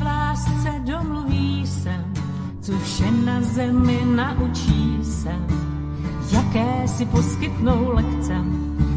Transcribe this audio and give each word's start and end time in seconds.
v 0.00 0.02
lásce 0.02 0.70
domluví 0.84 1.66
se, 1.66 2.04
co 2.60 2.78
vše 2.78 3.10
na 3.10 3.40
zemi 3.40 4.00
naučí 4.04 4.98
se, 5.02 5.32
jaké 6.32 6.88
si 6.88 7.06
poskytnou 7.06 7.92
lekce, 7.94 8.34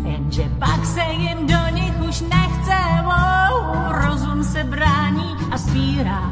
jenže 0.06 0.52
pak 0.60 0.86
se 0.86 1.02
jim 1.02 1.48
do 1.48 1.76
nich 1.76 1.94
už 2.10 2.22
nechce, 2.22 2.78
wow, 3.04 3.92
rozum 3.92 4.44
se 4.44 4.64
brání 4.64 5.36
a 5.52 5.58
spírá, 5.58 6.32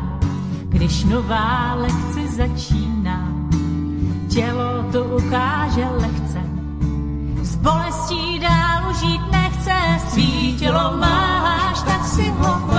když 0.69 1.03
nová 1.03 1.73
lekce 1.73 2.27
začíná. 2.27 3.33
Tělo 4.29 4.83
to 4.91 5.03
ukáže 5.03 5.85
lehce, 5.85 6.41
s 7.41 7.55
bolestí 7.55 8.39
dál 8.39 8.93
žít 8.93 9.21
nechce, 9.31 9.75
svý 10.07 10.55
tělo 10.59 10.97
máš, 10.97 11.81
tak 11.81 12.05
si 12.05 12.29
ho 12.29 12.70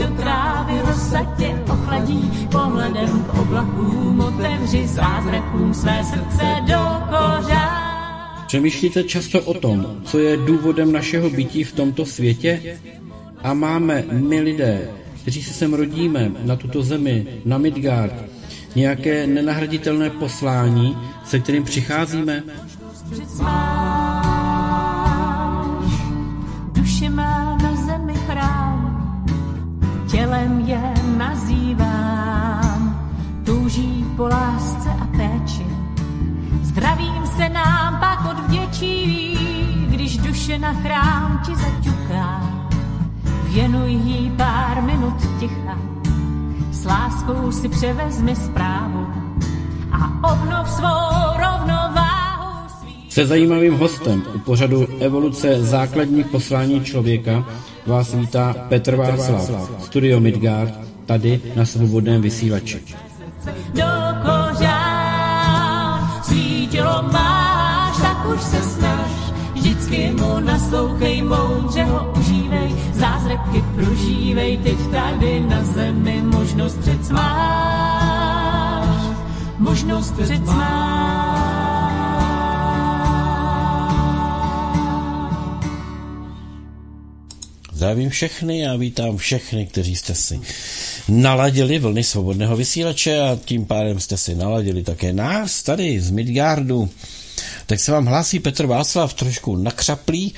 do 0.00 0.06
trávy, 0.06 0.80
rosa 0.86 1.34
tě 1.38 1.48
ochladí, 1.72 2.48
pohledem 2.52 3.24
k 3.24 3.34
oblakům 3.34 4.20
otevři 4.20 4.86
zázrakům 4.86 5.74
své 5.74 6.04
srdce 6.04 6.56
do 6.60 6.78
kořán. 7.10 7.90
Přemýšlíte 8.46 9.04
často 9.04 9.40
o 9.42 9.54
tom, 9.54 9.86
co 10.04 10.18
je 10.18 10.36
důvodem 10.36 10.92
našeho 10.92 11.30
bytí 11.30 11.64
v 11.64 11.72
tomto 11.72 12.06
světě? 12.06 12.78
A 13.42 13.54
máme 13.54 14.04
my 14.10 14.40
lidé, 14.40 14.90
kteří 15.22 15.42
se 15.42 15.52
sem 15.52 15.74
rodíme, 15.74 16.32
na 16.44 16.56
tuto 16.56 16.82
zemi, 16.82 17.26
na 17.44 17.58
Midgard, 17.58 18.14
nějaké 18.76 19.26
nenahraditelné 19.26 20.10
poslání, 20.10 20.96
se 21.24 21.40
kterým 21.40 21.64
přicházíme? 21.64 22.42
Duše 26.72 27.10
má 27.10 27.39
tělem 30.20 30.60
je 30.60 30.94
nazývám, 31.16 33.10
touží 33.44 34.04
po 34.16 34.22
lásce 34.22 34.88
a 35.00 35.06
péči. 35.16 35.66
Zdravím 36.62 37.26
se 37.36 37.48
nám 37.48 38.00
pak 38.00 38.30
odvděčí, 38.30 39.38
když 39.88 40.18
duše 40.18 40.58
na 40.58 40.72
chrám 40.72 41.42
ti 41.46 41.52
zaťuká. 41.56 42.40
Věnuj 43.44 43.92
jí 43.92 44.32
pár 44.36 44.82
minut 44.82 45.14
ticha, 45.40 45.78
s 46.70 46.84
láskou 46.84 47.52
si 47.52 47.68
převezmi 47.68 48.36
zprávu 48.36 49.06
a 49.92 50.32
obnov 50.32 50.70
svou 50.70 51.36
rovnováhu 51.36 52.68
svý. 52.80 53.10
Se 53.10 53.26
zajímavým 53.26 53.78
hostem 53.78 54.22
u 54.34 54.38
pořadu 54.38 54.86
Evoluce 55.00 55.64
základní 55.64 56.24
poslání 56.24 56.84
člověka 56.84 57.44
vás 57.90 58.14
vítá 58.14 58.54
Petr 58.68 58.96
Václav, 58.96 59.50
Studio 59.80 60.20
Midgard, 60.20 60.74
tady 61.06 61.40
na 61.56 61.64
svobodném 61.64 62.22
vysílači. 62.22 62.82
Do 63.74 63.84
kořán 64.22 66.10
svítilo 66.22 67.02
máš, 67.12 67.96
tak 67.96 68.26
už 68.34 68.40
se 68.40 68.62
snaž, 68.62 69.10
vždycky 69.54 70.10
mu 70.10 70.40
naslouchej, 70.40 71.22
moudře 71.22 71.82
ho 71.84 72.12
užívej, 72.18 72.74
zázraky 72.94 73.64
prožívej, 73.74 74.56
teď 74.56 74.76
tady 74.90 75.40
na 75.40 75.64
zemi 75.64 76.22
možnost 76.24 76.78
přec 76.78 77.10
máš, 77.10 78.96
možnost 79.58 80.14
přec 80.14 80.42
máš. 80.42 81.59
Zdravím 87.80 88.10
všechny 88.10 88.66
a 88.66 88.76
vítám 88.76 89.16
všechny, 89.16 89.66
kteří 89.66 89.96
jste 89.96 90.14
si 90.14 90.40
naladili 91.08 91.78
vlny 91.78 92.04
svobodného 92.04 92.56
vysílače 92.56 93.20
a 93.20 93.38
tím 93.44 93.66
pádem 93.66 94.00
jste 94.00 94.16
si 94.16 94.34
naladili 94.34 94.82
také 94.82 95.12
nás 95.12 95.62
tady 95.62 96.00
z 96.00 96.10
Midgardu. 96.10 96.88
Tak 97.66 97.80
se 97.80 97.92
vám 97.92 98.06
hlásí 98.06 98.40
Petr 98.40 98.66
Václav, 98.66 99.14
trošku 99.14 99.56
nakřaplý. 99.56 100.34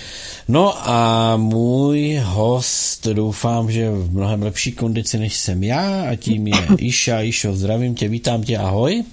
No 0.49 0.89
a 0.91 1.37
můj 1.37 2.21
host, 2.25 3.06
doufám, 3.06 3.71
že 3.71 3.91
v 3.91 4.12
mnohem 4.12 4.43
lepší 4.43 4.72
kondici, 4.72 5.19
než 5.19 5.37
jsem 5.37 5.62
já, 5.62 6.11
a 6.11 6.17
tím 6.17 6.47
je 6.47 6.55
Iša. 6.78 7.21
Išo, 7.21 7.55
zdravím 7.55 7.94
tě, 7.94 8.09
vítám 8.09 8.43
tě, 8.43 8.59
ahoj. 8.59 9.05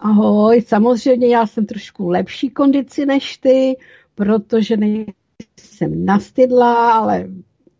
Ahoj, 0.00 0.64
samozřejmě 0.68 1.28
já 1.28 1.46
jsem 1.46 1.66
trošku 1.66 2.08
lepší 2.08 2.50
kondici 2.50 3.06
než 3.06 3.36
ty, 3.36 3.76
protože 4.14 4.76
nejsem 4.76 5.19
nastydla, 5.88 6.92
ale 6.92 7.26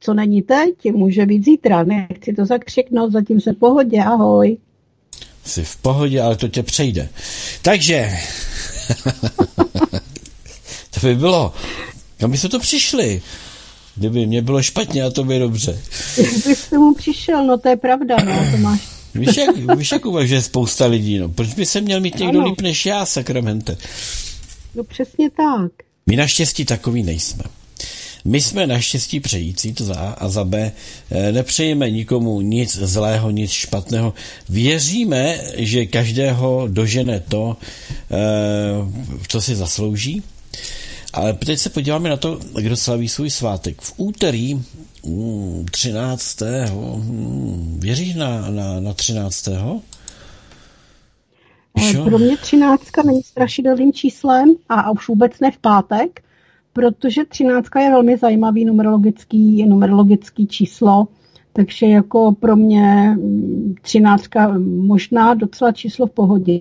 co 0.00 0.15
není 0.15 0.43
teď, 0.43 0.75
může 0.93 1.27
být 1.27 1.44
zítra. 1.44 1.83
Nechci 1.83 2.33
to 2.33 2.47
zakřiknout, 2.47 3.12
zatím 3.12 3.41
jsem 3.41 3.55
v 3.55 3.59
pohodě, 3.59 3.99
ahoj. 4.03 4.56
Jsi 5.44 5.65
v 5.65 5.77
pohodě, 5.77 6.22
ale 6.22 6.37
to 6.37 6.49
tě 6.49 6.62
přejde. 6.62 7.09
Takže, 7.62 8.11
to 10.91 11.00
by 11.03 11.15
bylo, 11.15 11.55
kam 12.19 12.31
byste 12.31 12.49
to 12.49 12.59
přišli? 12.59 13.22
Kdyby 13.97 14.27
mě 14.27 14.43
bylo 14.43 14.62
špatně 14.62 15.03
a 15.03 15.11
to 15.11 15.25
by 15.25 15.38
dobře. 15.38 15.81
Kdyby 16.15 16.56
k 16.56 16.71
tomu 16.71 16.94
přišel, 16.94 17.47
no 17.47 17.59
to 17.59 17.69
je 17.69 17.77
pravda, 17.77 18.17
no, 18.25 18.50
to 18.50 18.56
máš. 18.56 18.88
Víš, 19.15 19.37
jak, 19.37 19.77
víš, 19.77 19.93
jak 19.93 20.06
uvažuje 20.06 20.43
spousta 20.43 20.87
lidí, 20.87 21.19
no. 21.19 21.28
Proč 21.28 21.55
by 21.55 21.67
se 21.67 21.81
měl 21.81 22.00
mít 22.00 22.19
někdo 22.19 22.38
Ano. 22.38 22.49
líp 22.49 22.61
než 22.61 22.87
já, 22.87 23.06
sakramente? 23.06 23.77
No 24.75 24.84
přesně 24.84 25.31
tak. 25.31 25.72
My 26.06 26.17
naštěstí 26.17 26.65
takový 26.65 27.03
nejsme. 27.03 27.44
My 28.25 28.41
jsme 28.41 28.66
naštěstí 28.66 29.20
přející, 29.20 29.75
to 29.75 29.84
za 29.84 29.94
A 29.94 30.10
a 30.10 30.28
za 30.28 30.44
B. 30.44 30.72
eh, 31.10 31.32
Nepřejeme 31.32 31.91
nikomu 31.91 32.41
nic 32.41 32.76
zlého, 32.76 33.31
nic 33.31 33.50
špatného. 33.50 34.14
Věříme, 34.48 35.41
že 35.56 35.86
každého 35.86 36.69
dožene 36.69 37.20
to, 37.20 37.56
eh, 38.10 38.16
co 39.28 39.41
si 39.41 39.56
zaslouží. 39.56 40.22
Ale 41.12 41.32
teď 41.32 41.58
se 41.58 41.70
podíváme 41.70 42.08
na 42.08 42.16
to, 42.16 42.41
kdo 42.60 42.76
slaví 42.76 43.08
svůj 43.08 43.31
svátek. 43.31 43.81
V 43.81 43.94
úterý 43.97 44.54
mm, 45.06 45.66
13. 45.70 46.41
mm, 46.72 47.76
Věříš 47.81 48.14
na, 48.14 48.50
na, 48.50 48.81
na 48.81 48.94
13. 48.94 49.48
Víš, 51.75 51.97
Pro 52.04 52.19
mě 52.19 52.37
třináctka 52.37 53.02
není 53.02 53.22
strašidelným 53.22 53.92
číslem 53.92 54.54
a 54.69 54.91
už 54.91 55.08
vůbec 55.08 55.32
ne 55.41 55.50
v 55.50 55.58
pátek, 55.58 56.22
protože 56.72 57.25
třináctka 57.25 57.81
je 57.81 57.91
velmi 57.91 58.16
zajímavý 58.16 58.64
numerologický, 58.64 59.66
numerologický 59.66 60.47
číslo, 60.47 61.08
takže 61.53 61.86
jako 61.86 62.32
pro 62.41 62.56
mě 62.56 63.10
mm, 63.10 63.75
třináctka 63.82 64.54
možná 64.64 65.34
docela 65.34 65.72
číslo 65.72 66.06
v 66.06 66.10
pohodě. 66.10 66.60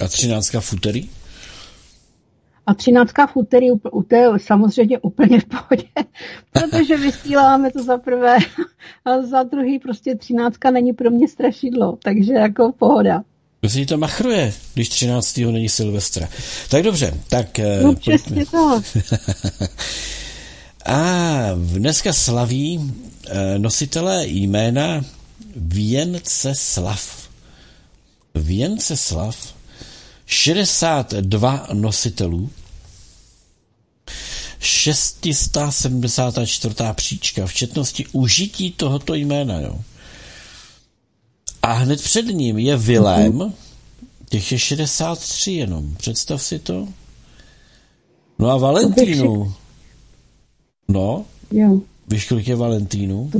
A 0.00 0.08
13. 0.08 0.50
v 0.60 0.72
úterý? 0.72 1.08
A 2.66 2.74
třináctka 2.74 3.26
v 3.26 3.36
úterý 3.36 3.72
u 3.72 4.04
je 4.10 4.28
samozřejmě 4.36 4.98
úplně 4.98 5.40
v 5.40 5.44
pohodě, 5.44 5.88
protože 6.52 6.96
vysíláme 6.96 7.70
to 7.70 7.82
za 7.82 7.98
prvé 7.98 8.36
a 9.04 9.22
za 9.22 9.42
druhý 9.42 9.78
prostě 9.78 10.14
třináctka 10.14 10.70
není 10.70 10.92
pro 10.92 11.10
mě 11.10 11.28
strašidlo, 11.28 11.98
takže 12.02 12.32
jako 12.32 12.72
pohoda. 12.78 13.24
Kdo 13.64 13.70
si 13.70 13.86
to 13.86 13.98
machruje, 13.98 14.54
když 14.74 14.88
13. 14.88 15.36
není 15.36 15.68
Silvestra. 15.68 16.28
Tak 16.68 16.82
dobře, 16.82 17.14
tak... 17.28 17.58
eh, 17.58 17.82
No 17.82 17.94
přesně 17.94 18.46
tak. 18.46 18.84
A 20.86 21.06
dneska 21.54 22.12
slaví 22.12 22.92
eh, 23.26 23.58
nositelé 23.58 24.26
jména 24.26 25.04
Věnceslav. 25.56 27.28
Věnceslav, 28.34 29.54
62 30.26 31.66
nositelů, 31.72 32.50
674. 34.60 36.74
příčka, 36.92 37.46
v 37.46 37.54
četnosti 37.54 38.06
užití 38.12 38.70
tohoto 38.70 39.14
jména. 39.14 39.60
Jo. 39.60 39.78
A 41.64 41.72
hned 41.72 42.02
před 42.02 42.26
ním 42.26 42.58
je 42.58 42.76
Vilém, 42.76 43.52
těch 44.34 44.52
je 44.52 44.58
63 44.58 45.52
jenom, 45.52 45.96
představ 45.96 46.42
si 46.42 46.58
to. 46.58 46.88
No 48.38 48.50
a 48.50 48.56
Valentínu, 48.56 49.54
no, 50.88 51.24
Jo, 51.50 51.80
víš, 52.08 52.28
kolik 52.28 52.48
je 52.48 52.56
Valentínu? 52.56 53.30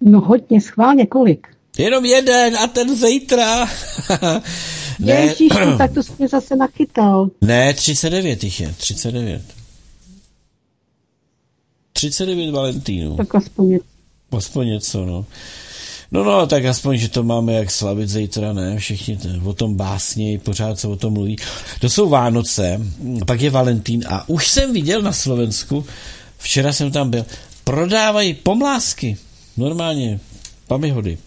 No 0.00 0.20
hodně, 0.20 0.60
schválně 0.60 1.06
kolik? 1.06 1.46
Jenom 1.78 2.04
jeden 2.04 2.56
a 2.56 2.66
ten 2.66 2.96
zítra. 2.96 3.66
Ne. 4.98 5.12
Ježíš, 5.12 5.52
tak 5.78 5.92
to 5.94 6.02
jsi 6.02 6.12
mě 6.18 6.28
zase 6.28 6.56
nachytal. 6.56 7.30
ne, 7.40 7.74
39 7.74 8.44
jich 8.44 8.60
je, 8.60 8.74
39. 8.76 9.42
39 11.92 12.50
Valentínů. 12.50 13.16
Tak 13.16 13.34
aspoň 13.34 13.70
je... 13.70 13.78
Aspoň 14.30 14.66
něco, 14.66 15.06
no. 15.06 15.26
No, 16.12 16.24
no, 16.24 16.46
tak 16.46 16.64
aspoň, 16.64 16.96
že 16.96 17.08
to 17.08 17.22
máme 17.22 17.52
jak 17.52 17.70
slavit 17.70 18.08
zítra, 18.08 18.52
ne? 18.52 18.78
Všichni 18.78 19.16
t- 19.16 19.40
o 19.44 19.52
tom 19.52 19.74
básní, 19.74 20.38
pořád 20.38 20.78
se 20.78 20.88
o 20.88 20.96
tom 20.96 21.12
mluví. 21.12 21.36
To 21.80 21.88
jsou 21.88 22.08
Vánoce, 22.08 22.80
pak 23.26 23.40
je 23.40 23.50
Valentín 23.50 24.04
a 24.08 24.28
už 24.28 24.48
jsem 24.48 24.72
viděl 24.72 25.02
na 25.02 25.12
Slovensku, 25.12 25.84
včera 26.38 26.72
jsem 26.72 26.92
tam 26.92 27.10
byl, 27.10 27.24
prodávají 27.64 28.34
pomlásky. 28.34 29.16
Normálně, 29.56 30.20
pamihody. 30.66 31.18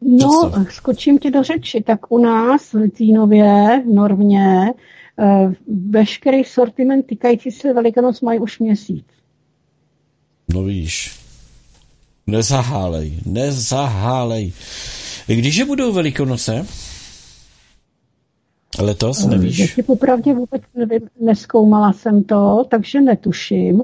No, 0.00 0.52
skočím 0.70 1.18
ti 1.18 1.30
do 1.30 1.42
řeči. 1.42 1.82
Tak 1.86 2.12
u 2.12 2.18
nás 2.18 2.72
v 2.72 2.74
Litvínově, 2.74 3.82
v 3.86 3.94
Normě, 3.94 4.72
eh, 5.18 5.52
veškerý 5.90 6.44
sortiment 6.44 7.06
týkající 7.06 7.50
se 7.50 7.72
Velikonoc 7.72 8.20
mají 8.20 8.40
už 8.40 8.58
měsíc. 8.58 9.04
No 10.54 10.64
víš, 10.64 11.12
nezahálej, 12.28 13.12
nezahálej. 13.26 14.52
Když 15.26 15.62
budou 15.62 15.92
Velikonoce? 15.92 16.66
Letos, 18.80 19.24
Eh, 19.24 19.28
nevíš? 19.28 19.58
Já 19.58 19.66
ti 19.66 19.82
popravdě 19.82 20.34
vůbec 20.34 20.62
nevím, 20.76 21.00
neskoumala 21.20 21.92
jsem 21.92 22.22
to, 22.24 22.64
takže 22.70 23.00
netuším. 23.00 23.82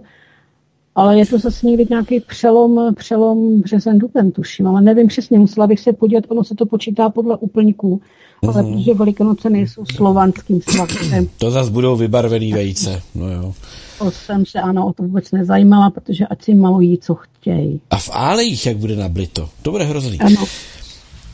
Ale 0.96 1.18
je 1.18 1.26
to 1.26 1.38
zase 1.38 1.66
někdy 1.66 1.86
nějaký 1.90 2.20
přelom, 2.20 2.94
přelom 2.94 3.60
březen 3.60 3.98
duben, 3.98 4.32
tuším, 4.32 4.66
ale 4.66 4.80
nevím 4.80 5.06
přesně, 5.08 5.38
musela 5.38 5.66
bych 5.66 5.80
se 5.80 5.92
podívat, 5.92 6.24
ono 6.28 6.44
se 6.44 6.54
to 6.54 6.66
počítá 6.66 7.08
podle 7.08 7.36
úplníků, 7.36 8.00
ale 8.42 8.62
Mhm. 8.62 8.72
protože 8.72 8.94
Velikonoce 8.94 9.50
nejsou 9.50 9.84
slovanským 9.94 10.60
svátkem, 10.62 11.28
To 11.38 11.50
zase 11.50 11.70
budou 11.70 11.96
vybarvený 11.96 12.52
vejce. 12.52 13.02
No 13.14 13.30
jo. 13.32 13.54
To 13.98 14.10
jsem 14.10 14.46
se 14.46 14.60
ano 14.60 14.86
o 14.86 14.92
to 14.92 15.02
vůbec 15.02 15.30
nezajímala, 15.30 15.90
protože 15.90 16.26
ať 16.26 16.44
si 16.44 16.54
malují, 16.54 16.98
co 16.98 17.14
chtějí. 17.14 17.80
A 17.90 17.98
v 17.98 18.10
Álejích, 18.12 18.66
jak 18.66 18.76
bude 18.76 18.96
nablito? 18.96 19.50
To 19.62 19.70
bude 19.70 19.84
hrozný. 19.84 20.20
Ano, 20.20 20.46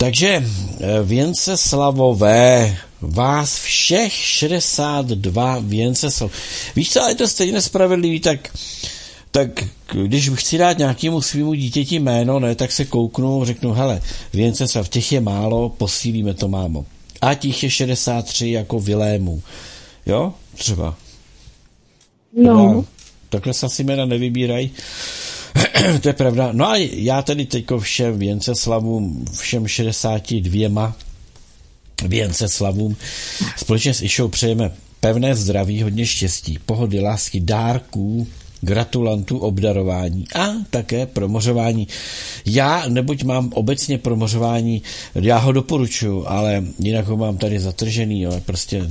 Takže 0.00 0.28
eh, 0.28 1.02
věnce 1.02 1.56
slavové, 1.56 2.76
vás 3.00 3.60
všech 3.60 4.12
62 4.12 5.58
věnce 5.58 6.10
slav. 6.10 6.30
Víš 6.76 6.92
co, 6.92 7.02
ale 7.02 7.10
je 7.10 7.14
to 7.14 7.28
stejně 7.28 7.60
spravedlivý, 7.60 8.20
tak, 8.20 8.56
tak 9.30 9.48
když 9.92 10.30
chci 10.30 10.58
dát 10.58 10.78
nějakému 10.78 11.20
svýmu 11.20 11.54
dítěti 11.54 11.98
jméno, 11.98 12.40
ne, 12.40 12.54
tak 12.54 12.72
se 12.72 12.84
kouknu, 12.84 13.44
řeknu, 13.44 13.72
hele, 13.72 14.02
věnce 14.32 14.68
slav, 14.68 14.88
těch 14.88 15.12
je 15.12 15.20
málo, 15.20 15.68
posílíme 15.68 16.34
to, 16.34 16.48
mámo. 16.48 16.84
A 17.20 17.34
těch 17.34 17.62
je 17.62 17.70
63 17.70 18.50
jako 18.50 18.80
Vilému. 18.80 19.42
Jo, 20.06 20.32
třeba. 20.54 20.96
No, 22.36 22.68
Teda, 22.68 22.84
takhle 23.28 23.54
se 23.54 23.66
asi 23.66 23.84
jména 23.84 24.04
nevybírají. 24.04 24.70
to 26.00 26.08
je 26.08 26.12
pravda. 26.12 26.48
No 26.52 26.68
a 26.68 26.76
já 26.76 27.22
tedy 27.22 27.46
teďko 27.46 27.80
všem 27.80 28.18
Věnceslavům, 28.18 29.24
všem 29.40 29.66
62 29.66 30.94
Věnceslavům 32.06 32.96
společně 33.56 33.94
s 33.94 34.02
Išou 34.02 34.28
přejeme 34.28 34.70
pevné 35.00 35.34
zdraví, 35.34 35.82
hodně 35.82 36.06
štěstí, 36.06 36.58
pohody, 36.66 37.00
lásky, 37.00 37.40
dárků, 37.40 38.26
gratulantů, 38.60 39.38
obdarování 39.38 40.24
a 40.34 40.46
také 40.70 41.06
promořování. 41.06 41.88
Já, 42.46 42.84
neboť 42.88 43.22
mám 43.22 43.50
obecně 43.54 43.98
promořování, 43.98 44.82
já 45.14 45.38
ho 45.38 45.52
doporučuji, 45.52 46.24
ale 46.26 46.64
jinak 46.78 47.06
ho 47.06 47.16
mám 47.16 47.36
tady 47.36 47.60
zatržený, 47.60 48.20
jo, 48.20 48.40
prostě 48.44 48.82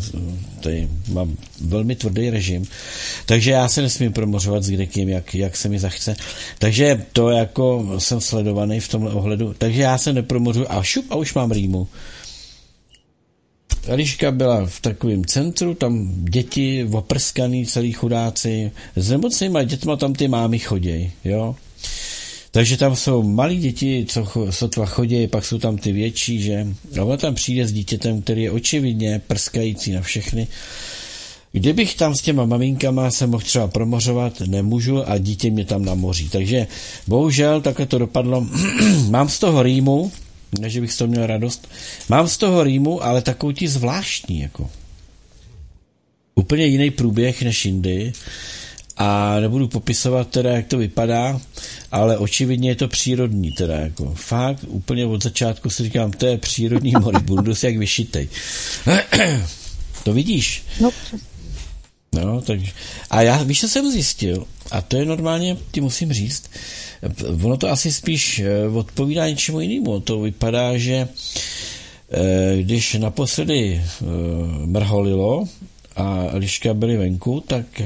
tady 0.60 0.88
mám 1.12 1.38
velmi 1.62 1.96
tvrdý 1.96 2.30
režim, 2.30 2.66
takže 3.26 3.52
já 3.52 3.68
se 3.68 3.82
nesmím 3.82 4.14
promořovat 4.14 4.64
s 4.64 4.70
kdekým, 4.70 5.10
jak, 5.10 5.36
jak 5.36 5.58
se 5.58 5.70
mi 5.70 5.80
zachce. 5.80 6.16
Takže 6.60 7.06
to 7.14 7.30
jako 7.30 7.86
jsem 7.98 8.22
sledovaný 8.22 8.80
v 8.80 8.88
tomhle 8.88 9.12
ohledu, 9.12 9.56
takže 9.58 9.82
já 9.82 9.98
se 9.98 10.14
nepromořuji 10.14 10.68
a 10.70 10.84
šup 10.84 11.06
a 11.10 11.16
už 11.16 11.34
mám 11.34 11.52
rýmu. 11.52 11.88
Eliška 13.90 14.32
byla 14.32 14.66
v 14.66 14.82
takovém 14.82 15.26
centru, 15.26 15.74
tam 15.74 16.12
děti 16.16 16.88
oprskaný, 16.92 17.66
celý 17.66 17.92
chudáci, 17.92 18.72
s 18.96 19.10
nemocnýma 19.10 19.64
dětma 19.64 19.96
tam 19.96 20.14
ty 20.14 20.28
mámy 20.28 20.60
choděj, 20.60 21.12
jo. 21.26 21.56
Takže 22.52 22.78
tam 22.78 22.96
jsou 22.96 23.24
malí 23.24 23.58
děti, 23.58 24.06
co 24.10 24.28
sotva 24.50 24.86
chodí, 24.86 25.28
pak 25.28 25.46
jsou 25.46 25.58
tam 25.58 25.78
ty 25.78 25.92
větší, 25.92 26.42
že? 26.42 26.68
A 27.00 27.04
ona 27.04 27.18
tam 27.18 27.36
přijde 27.36 27.68
s 27.68 27.74
dítětem, 27.74 28.22
který 28.22 28.44
je 28.44 28.52
očividně 28.52 29.22
prskající 29.28 29.92
na 29.92 30.02
všechny. 30.02 30.48
Kdybych 31.52 31.96
tam 31.96 32.16
s 32.16 32.22
těma 32.22 32.46
maminkama 32.46 33.12
se 33.12 33.28
mohl 33.28 33.44
třeba 33.44 33.68
promořovat, 33.68 34.42
nemůžu 34.42 35.10
a 35.10 35.18
dítě 35.18 35.52
mě 35.52 35.66
tam 35.66 35.86
namoří. 35.86 36.30
Takže 36.30 36.68
bohužel 37.08 37.62
takhle 37.62 37.86
to 37.86 37.98
dopadlo. 37.98 38.48
Mám 39.10 39.30
z 39.30 39.40
toho 39.40 39.64
rýmu, 39.64 40.12
ne, 40.60 40.70
že 40.70 40.82
bych 40.82 40.94
z 40.94 40.98
toho 40.98 41.08
měl 41.08 41.28
radost. 41.28 41.68
Mám 42.10 42.28
z 42.28 42.38
toho 42.38 42.64
rýmu, 42.64 43.04
ale 43.04 43.22
takovou 43.22 43.52
ti 43.52 43.68
zvláštní, 43.68 44.40
jako. 44.40 44.70
Úplně 46.36 46.66
jiný 46.66 46.92
průběh 46.92 47.42
než 47.42 47.66
jindy. 47.66 48.14
A 48.98 49.40
nebudu 49.40 49.68
popisovat 49.68 50.30
teda, 50.30 50.52
jak 50.52 50.68
to 50.68 50.78
vypadá, 50.78 51.42
ale 51.92 52.18
očividně 52.18 52.70
je 52.70 52.76
to 52.76 52.88
přírodní 52.88 53.52
teda, 53.52 53.76
jako. 53.76 54.14
Fakt, 54.16 54.66
úplně 54.68 55.06
od 55.06 55.24
začátku 55.24 55.70
si 55.70 55.84
říkám, 55.84 56.12
to 56.12 56.26
je 56.26 56.38
přírodní 56.38 56.92
moribundus, 57.02 57.64
jak 57.64 57.78
vyšitej. 57.78 58.30
to 60.04 60.14
vidíš? 60.14 60.64
no 60.82 60.92
přesně. 60.92 61.29
No, 62.14 62.42
tak, 62.42 62.60
a 63.10 63.22
já, 63.22 63.44
víš, 63.44 63.62
co 63.62 63.70
jsem 63.70 63.92
zjistil? 63.92 64.46
A 64.72 64.82
to 64.82 64.98
je 64.98 65.06
normálně, 65.06 65.58
ti 65.72 65.82
musím 65.82 66.14
říct, 66.14 66.50
ono 67.44 67.58
to 67.58 67.70
asi 67.70 67.92
spíš 67.92 68.40
eh, 68.40 68.68
odpovídá 68.68 69.30
něčemu 69.30 69.60
jinému. 69.60 70.00
To 70.00 70.20
vypadá, 70.20 70.78
že 70.78 71.08
eh, 72.12 72.58
když 72.62 72.94
naposledy 72.94 73.82
eh, 73.82 74.06
mrholilo 74.66 75.48
a 75.96 76.26
liška 76.34 76.74
byly 76.74 76.98
venku, 76.98 77.44
tak 77.48 77.82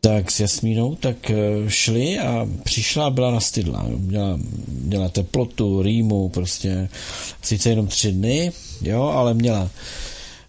tak 0.00 0.30
s 0.30 0.40
Jasmínou, 0.40 0.94
tak 0.94 1.30
šli 1.68 2.18
a 2.18 2.48
přišla 2.62 3.06
a 3.06 3.10
byla 3.10 3.30
nastydlá. 3.30 3.86
Měla, 3.96 4.38
měla 4.68 5.08
teplotu, 5.08 5.82
rýmu, 5.82 6.28
prostě 6.28 6.88
sice 7.42 7.70
jenom 7.70 7.86
tři 7.86 8.12
dny, 8.12 8.52
jo, 8.82 9.02
ale 9.02 9.34
měla. 9.34 9.70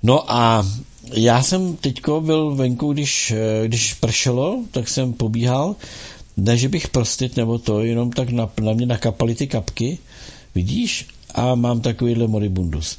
No 0.04 0.32
a 0.32 0.68
já 1.14 1.44
jsem 1.44 1.76
teďko 1.76 2.22
byl 2.22 2.56
venku, 2.56 2.94
když, 2.94 3.32
eh, 3.32 3.68
když 3.68 3.94
pršelo, 3.94 4.64
tak 4.72 4.90
jsem 4.90 5.14
pobíhal, 5.14 5.76
ne, 6.38 6.58
že 6.58 6.70
bych 6.70 6.88
prostit 6.88 7.38
nebo 7.38 7.58
to, 7.58 7.82
jenom 7.82 8.12
tak 8.12 8.30
na, 8.30 8.50
na 8.62 8.74
mě 8.74 8.86
nakapaly 8.86 9.36
ty 9.36 9.48
kapky, 9.48 9.98
vidíš, 10.56 11.08
a 11.34 11.56
mám 11.56 11.82
takovýhle 11.82 12.28
moribundus. 12.28 12.98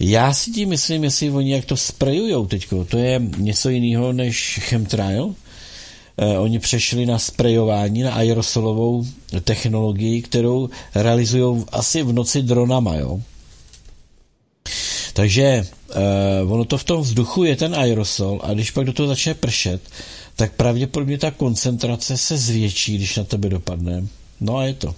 Já 0.00 0.32
si 0.32 0.50
tím 0.50 0.68
myslím, 0.68 1.04
jestli 1.04 1.30
oni 1.30 1.52
jak 1.52 1.64
to 1.64 1.76
sprejujou 1.76 2.46
teďko, 2.46 2.84
to 2.84 2.98
je 2.98 3.22
něco 3.38 3.70
jiného 3.70 4.12
než 4.12 4.60
chemtrail, 4.62 5.34
Eh, 6.20 6.38
oni 6.38 6.58
přešli 6.58 7.06
na 7.06 7.18
sprejování, 7.18 8.02
na 8.02 8.12
aerosolovou 8.12 9.04
technologii, 9.44 10.22
kterou 10.22 10.68
realizují 10.94 11.64
asi 11.72 12.02
v 12.02 12.12
noci 12.12 12.42
dronama, 12.42 12.94
jo. 12.94 13.20
Takže 15.18 15.42
eh, 15.42 15.66
ono 16.46 16.62
to 16.64 16.78
v 16.78 16.84
tom 16.84 17.02
vzduchu 17.02 17.44
je 17.44 17.56
ten 17.56 17.74
aerosol 17.74 18.38
a 18.42 18.54
když 18.54 18.70
pak 18.70 18.86
do 18.86 18.92
toho 18.92 19.06
začne 19.10 19.34
pršet, 19.34 19.82
tak 20.36 20.52
pravděpodobně 20.52 21.18
ta 21.18 21.30
koncentrace 21.30 22.16
se 22.16 22.38
zvětší, 22.38 22.94
když 22.94 23.16
na 23.16 23.24
tebe 23.24 23.48
dopadne. 23.48 24.06
No 24.40 24.56
a 24.56 24.64
je 24.64 24.74
to. 24.74 24.94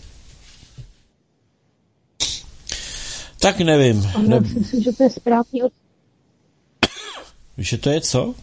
Tak 3.38 3.60
nevím. 3.60 4.10
Ano, 4.14 4.28
Ne, 4.40 4.48
si 4.48 4.58
myslím, 4.58 4.82
že 4.82 4.92
to 4.92 5.02
je 5.02 5.10
správný 5.10 5.62
od... 5.62 5.72
že 7.58 7.78
to 7.78 7.90
je 7.90 8.00
co? 8.00 8.34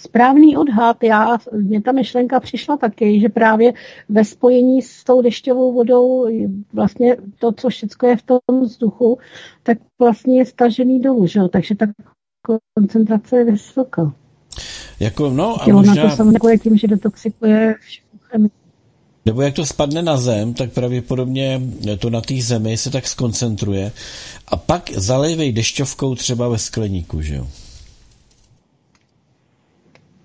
Správný 0.00 0.56
odhad, 0.56 1.02
já, 1.02 1.38
mě 1.52 1.82
ta 1.82 1.92
myšlenka 1.92 2.40
přišla 2.40 2.76
taky, 2.76 3.20
že 3.20 3.28
právě 3.28 3.72
ve 4.08 4.24
spojení 4.24 4.82
s 4.82 5.04
tou 5.04 5.22
dešťovou 5.22 5.72
vodou 5.72 6.26
vlastně 6.72 7.16
to, 7.38 7.52
co 7.52 7.68
všechno 7.68 8.08
je 8.08 8.16
v 8.16 8.22
tom 8.22 8.60
vzduchu, 8.62 9.18
tak 9.62 9.78
vlastně 9.98 10.38
je 10.38 10.46
stažený 10.46 11.00
dolů, 11.00 11.26
že? 11.26 11.38
jo? 11.38 11.48
takže 11.48 11.74
ta 11.74 11.86
koncentrace 12.76 13.36
je 13.36 13.44
vysoká. 13.44 14.12
Jako, 15.00 15.30
no 15.30 15.62
a 15.62 15.64
Tělo 15.64 15.82
na 15.82 15.92
možná... 15.92 16.10
to 16.10 16.16
samozřejmě 16.16 16.58
tím, 16.58 16.76
že 16.76 16.88
detoxikuje 16.88 17.74
všechno 17.80 18.18
chemii. 18.22 18.50
Nebo 19.26 19.42
jak 19.42 19.54
to 19.54 19.66
spadne 19.66 20.02
na 20.02 20.16
zem, 20.16 20.54
tak 20.54 20.72
pravděpodobně 20.72 21.60
to 21.98 22.10
na 22.10 22.20
té 22.20 22.34
zemi 22.42 22.76
se 22.76 22.90
tak 22.90 23.08
skoncentruje 23.08 23.92
a 24.48 24.56
pak 24.56 24.90
zalejvej 24.96 25.52
dešťovkou 25.52 26.14
třeba 26.14 26.48
ve 26.48 26.58
skleníku, 26.58 27.22
že 27.22 27.34
jo? 27.34 27.46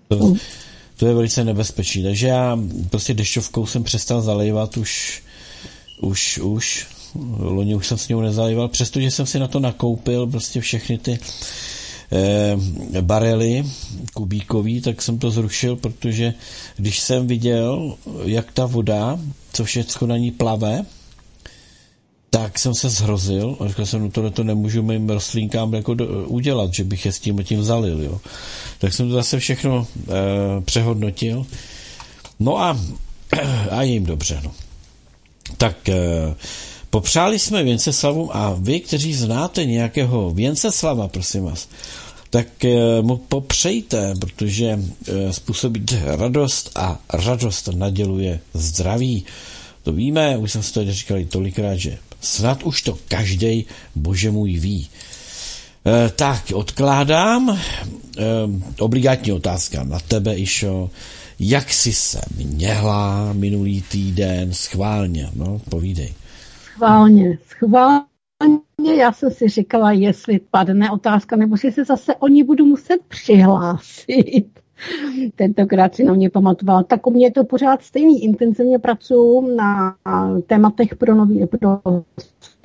To, 0.08 0.34
to 0.96 1.06
je 1.06 1.14
velice 1.14 1.44
nebezpečný. 1.44 2.02
Takže 2.02 2.26
já 2.26 2.58
prostě 2.90 3.14
dešťovkou 3.14 3.66
jsem 3.66 3.84
přestal 3.84 4.22
zalejvat 4.22 4.76
už, 4.76 5.22
už, 6.00 6.38
už. 6.38 6.86
Loni 7.38 7.74
už 7.74 7.86
jsem 7.86 7.98
s 7.98 8.08
ním 8.08 8.20
nezalejval, 8.20 8.68
přestože 8.68 9.10
jsem 9.10 9.26
si 9.26 9.38
na 9.38 9.48
to 9.48 9.60
nakoupil 9.60 10.26
prostě 10.26 10.60
všechny 10.60 10.98
ty 10.98 11.18
eh, 12.12 12.56
barely 13.02 13.64
kubíkový, 14.14 14.80
tak 14.80 15.02
jsem 15.02 15.18
to 15.18 15.30
zrušil, 15.30 15.76
protože 15.76 16.34
když 16.76 17.00
jsem 17.00 17.26
viděl, 17.26 17.96
jak 18.24 18.52
ta 18.52 18.66
voda, 18.66 19.18
co 19.52 19.64
všechno 19.64 20.06
na 20.06 20.16
ní 20.16 20.30
plave, 20.30 20.84
tak 22.36 22.58
jsem 22.58 22.74
se 22.74 22.88
zhrozil 22.88 23.56
a 23.60 23.68
říkal 23.68 23.86
jsem, 23.86 24.02
no 24.02 24.10
tohle 24.10 24.30
to 24.30 24.44
nemůžu 24.44 24.82
mým 24.82 25.10
rostlinkám 25.10 25.74
jako 25.74 25.94
do, 25.94 26.06
udělat, 26.26 26.74
že 26.74 26.84
bych 26.84 27.06
je 27.06 27.12
s 27.12 27.18
tím 27.18 27.44
tím 27.44 27.64
zalil, 27.64 28.02
jo. 28.02 28.20
Tak 28.78 28.94
jsem 28.94 29.08
to 29.08 29.14
zase 29.14 29.38
všechno 29.38 29.86
e, 30.08 30.60
přehodnotil. 30.60 31.46
No 32.40 32.58
a, 32.58 32.80
a 33.70 33.82
jim 33.82 34.04
dobře, 34.04 34.40
no. 34.44 34.52
Tak 35.56 35.88
e, 35.88 35.96
popřáli 36.90 37.38
jsme 37.38 37.64
Věnceslavům 37.64 38.30
a 38.32 38.56
vy, 38.58 38.80
kteří 38.80 39.14
znáte 39.14 39.64
nějakého 39.64 40.30
Věnceslava, 40.30 41.08
prosím 41.08 41.44
vás, 41.44 41.68
tak 42.30 42.64
e, 42.64 43.02
mu 43.02 43.16
popřejte, 43.16 44.14
protože 44.20 44.78
e, 45.08 45.32
způsobit 45.32 45.94
radost 46.04 46.70
a 46.74 47.00
radost 47.12 47.68
naděluje 47.68 48.40
zdraví. 48.54 49.24
To 49.82 49.92
víme, 49.92 50.36
už 50.36 50.52
jsem 50.52 50.62
si 50.62 50.72
to 50.72 50.92
říkali 50.92 51.24
tolikrát, 51.24 51.76
že 51.76 51.98
Snad 52.20 52.62
už 52.62 52.82
to 52.82 52.98
každý 53.08 53.66
bože 53.94 54.30
můj 54.30 54.58
ví. 54.58 54.88
E, 55.86 56.08
tak, 56.08 56.42
odkládám. 56.54 57.50
E, 57.50 57.58
obligátní 58.78 59.32
otázka 59.32 59.84
na 59.84 59.98
tebe, 59.98 60.36
Išo. 60.36 60.90
Jak 61.38 61.72
jsi 61.72 61.92
se 61.92 62.20
měhla 62.36 63.32
minulý 63.32 63.82
týden? 63.82 64.52
Schválně, 64.52 65.30
no, 65.34 65.60
povídej. 65.70 66.14
Schválně, 66.64 67.38
schválně. 67.48 68.06
Já 68.98 69.12
jsem 69.12 69.30
si 69.30 69.48
říkala, 69.48 69.92
jestli 69.92 70.40
padne 70.50 70.90
otázka, 70.90 71.36
nebo 71.36 71.56
si 71.56 71.72
se 71.72 71.84
zase 71.84 72.14
o 72.14 72.28
ní 72.28 72.42
budu 72.42 72.66
muset 72.66 72.98
přihlásit. 73.08 74.46
Tentokrát 75.36 75.94
si 75.94 76.04
na 76.04 76.12
mě 76.12 76.30
pamatoval. 76.30 76.84
Tak 76.84 77.06
u 77.06 77.10
mě 77.10 77.26
je 77.26 77.30
to 77.30 77.44
pořád 77.44 77.82
stejný. 77.82 78.24
Intenzivně 78.24 78.78
pracuji 78.78 79.56
na 79.56 79.96
tématech 80.46 80.96
pro, 80.96 81.14
nový, 81.14 81.46
pro 81.46 81.80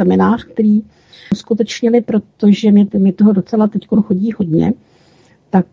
seminář, 0.01 0.43
který 0.43 0.81
uskutečnili, 1.31 2.01
protože 2.01 2.71
mě, 2.71 2.87
mě 2.97 3.13
toho 3.13 3.33
docela 3.33 3.67
teď 3.67 3.87
chodí 4.03 4.31
hodně. 4.37 4.73
Tak, 5.49 5.65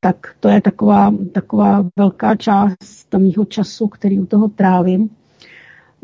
tak 0.00 0.34
to 0.40 0.48
je 0.48 0.60
taková, 0.60 1.14
taková 1.32 1.86
velká 1.98 2.36
část 2.36 3.14
mého 3.18 3.44
času, 3.44 3.88
který 3.88 4.20
u 4.20 4.26
toho 4.26 4.48
trávím. 4.48 5.10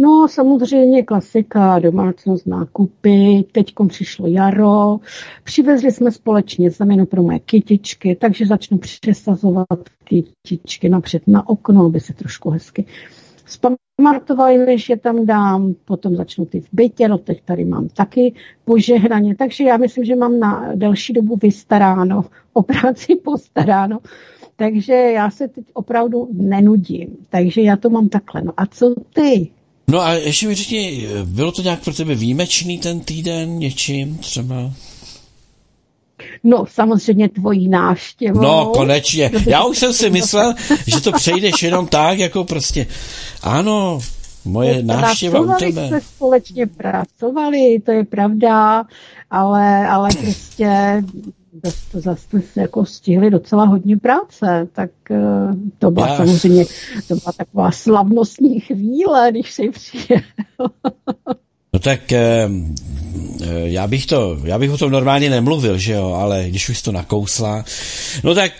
No 0.02 0.28
samozřejmě 0.28 1.02
klasika, 1.02 1.78
domácnost, 1.78 2.46
nákupy, 2.46 3.44
teď 3.52 3.72
přišlo 3.88 4.26
jaro, 4.26 5.00
přivezli 5.44 5.92
jsme 5.92 6.12
společně 6.12 6.70
zeminu 6.70 7.06
pro 7.06 7.22
moje 7.22 7.38
kytičky, 7.38 8.16
takže 8.20 8.46
začnu 8.46 8.78
přesazovat 8.78 9.66
kytičky 10.04 10.88
napřed 10.88 11.22
na 11.26 11.48
okno, 11.48 11.84
aby 11.84 12.00
se 12.00 12.12
trošku 12.12 12.50
hezky 12.50 12.84
zpamatovali, 13.46 14.58
než 14.58 14.88
je 14.88 14.96
tam 14.96 15.26
dám, 15.26 15.74
potom 15.84 16.16
začnu 16.16 16.44
ty 16.44 16.60
v 16.60 16.68
bytě, 16.72 17.08
no 17.08 17.18
teď 17.18 17.42
tady 17.44 17.64
mám 17.64 17.88
taky 17.88 18.34
požehnaně, 18.64 19.36
takže 19.36 19.64
já 19.64 19.76
myslím, 19.76 20.04
že 20.04 20.16
mám 20.16 20.38
na 20.38 20.72
delší 20.74 21.12
dobu 21.12 21.36
vystaráno, 21.42 22.24
o 22.52 22.62
práci 22.62 23.16
postaráno, 23.16 23.98
takže 24.56 24.92
já 24.92 25.30
se 25.30 25.48
teď 25.48 25.64
opravdu 25.72 26.28
nenudím, 26.32 27.16
takže 27.30 27.60
já 27.60 27.76
to 27.76 27.90
mám 27.90 28.08
takhle. 28.08 28.42
No 28.42 28.52
a 28.56 28.66
co 28.66 28.94
ty? 29.12 29.59
No 29.90 30.00
a 30.00 30.12
ještě 30.12 30.48
mi 30.48 30.54
řekni, 30.54 31.08
bylo 31.24 31.52
to 31.52 31.62
nějak 31.62 31.80
pro 31.84 31.94
tebe 31.94 32.14
výjimečný 32.14 32.78
ten 32.78 33.00
týden 33.00 33.58
něčím 33.58 34.18
třeba? 34.18 34.72
No, 36.44 36.64
samozřejmě 36.68 37.28
tvojí 37.28 37.68
návštěvou. 37.68 38.40
No, 38.40 38.66
konečně. 38.74 39.30
Já 39.46 39.64
už 39.64 39.78
jsem 39.78 39.92
si 39.92 40.10
myslel, 40.10 40.54
že 40.86 41.00
to 41.00 41.12
přejdeš 41.12 41.62
jenom 41.62 41.86
tak, 41.86 42.18
jako 42.18 42.44
prostě, 42.44 42.86
ano, 43.42 44.00
moje 44.44 44.82
návštěva 44.82 45.40
u 45.40 45.58
tebe. 45.58 45.88
jsme 45.88 46.00
společně 46.00 46.66
pracovali, 46.66 47.80
to 47.84 47.90
je 47.90 48.04
pravda, 48.04 48.84
ale, 49.30 49.88
ale 49.88 50.08
prostě 50.20 51.02
zase, 51.64 52.00
zase 52.00 52.42
jako 52.56 52.86
stihli 52.86 53.30
docela 53.30 53.64
hodně 53.64 53.96
práce, 53.96 54.68
tak 54.72 54.90
eh, 55.10 55.18
to 55.78 55.90
byla 55.90 56.08
Já. 56.08 56.16
samozřejmě 56.16 56.64
to 57.08 57.14
byla 57.14 57.32
taková 57.36 57.70
slavnostní 57.70 58.60
chvíle, 58.60 59.28
když 59.30 59.52
si 59.52 59.70
přijel. 59.70 60.20
No 61.72 61.78
tak 61.78 62.12
eh, 62.12 62.48
eh, 63.42 63.46
já 63.64 63.86
bych 63.86 64.06
to, 64.06 64.38
já 64.44 64.58
bych 64.58 64.70
o 64.70 64.78
tom 64.78 64.92
normálně 64.92 65.30
nemluvil, 65.30 65.78
že 65.78 65.92
jo, 65.92 66.12
ale 66.12 66.44
když 66.48 66.68
už 66.68 66.82
to 66.82 66.92
nakousla. 66.92 67.64
No 68.24 68.34
tak 68.34 68.52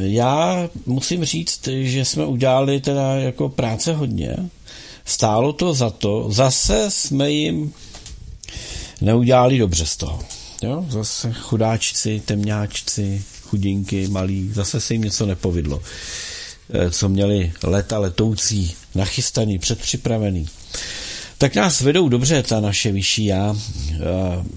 já 0.00 0.68
musím 0.86 1.24
říct, 1.24 1.68
že 1.68 2.04
jsme 2.04 2.26
udělali 2.26 2.80
teda 2.80 3.14
jako 3.14 3.48
práce 3.48 3.92
hodně. 3.92 4.36
Stálo 5.04 5.52
to 5.52 5.74
za 5.74 5.90
to. 5.90 6.26
Zase 6.30 6.84
jsme 6.88 7.30
jim 7.30 7.72
neudělali 9.00 9.58
dobře 9.58 9.86
z 9.86 9.96
toho. 9.96 10.18
Jo, 10.62 10.86
zase 10.88 11.32
chudáčci, 11.32 12.22
temňáčci, 12.24 13.24
chudinky, 13.42 14.08
malí, 14.08 14.50
zase 14.52 14.80
se 14.80 14.94
jim 14.94 15.02
něco 15.02 15.26
nepovidlo. 15.26 15.82
Eh, 16.74 16.90
co 16.90 17.08
měli 17.08 17.52
leta 17.62 17.98
letoucí, 17.98 18.74
nachystaný, 18.94 19.58
předpřipravený. 19.58 20.48
Tak 21.38 21.54
nás 21.54 21.80
vedou 21.80 22.08
dobře 22.08 22.42
ta 22.42 22.60
naše 22.60 22.92
vyšší 22.92 23.24
já 23.24 23.44
a, 23.44 23.56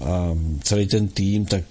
a 0.04 0.36
celý 0.62 0.86
ten 0.86 1.08
tým, 1.08 1.46
tak 1.46 1.64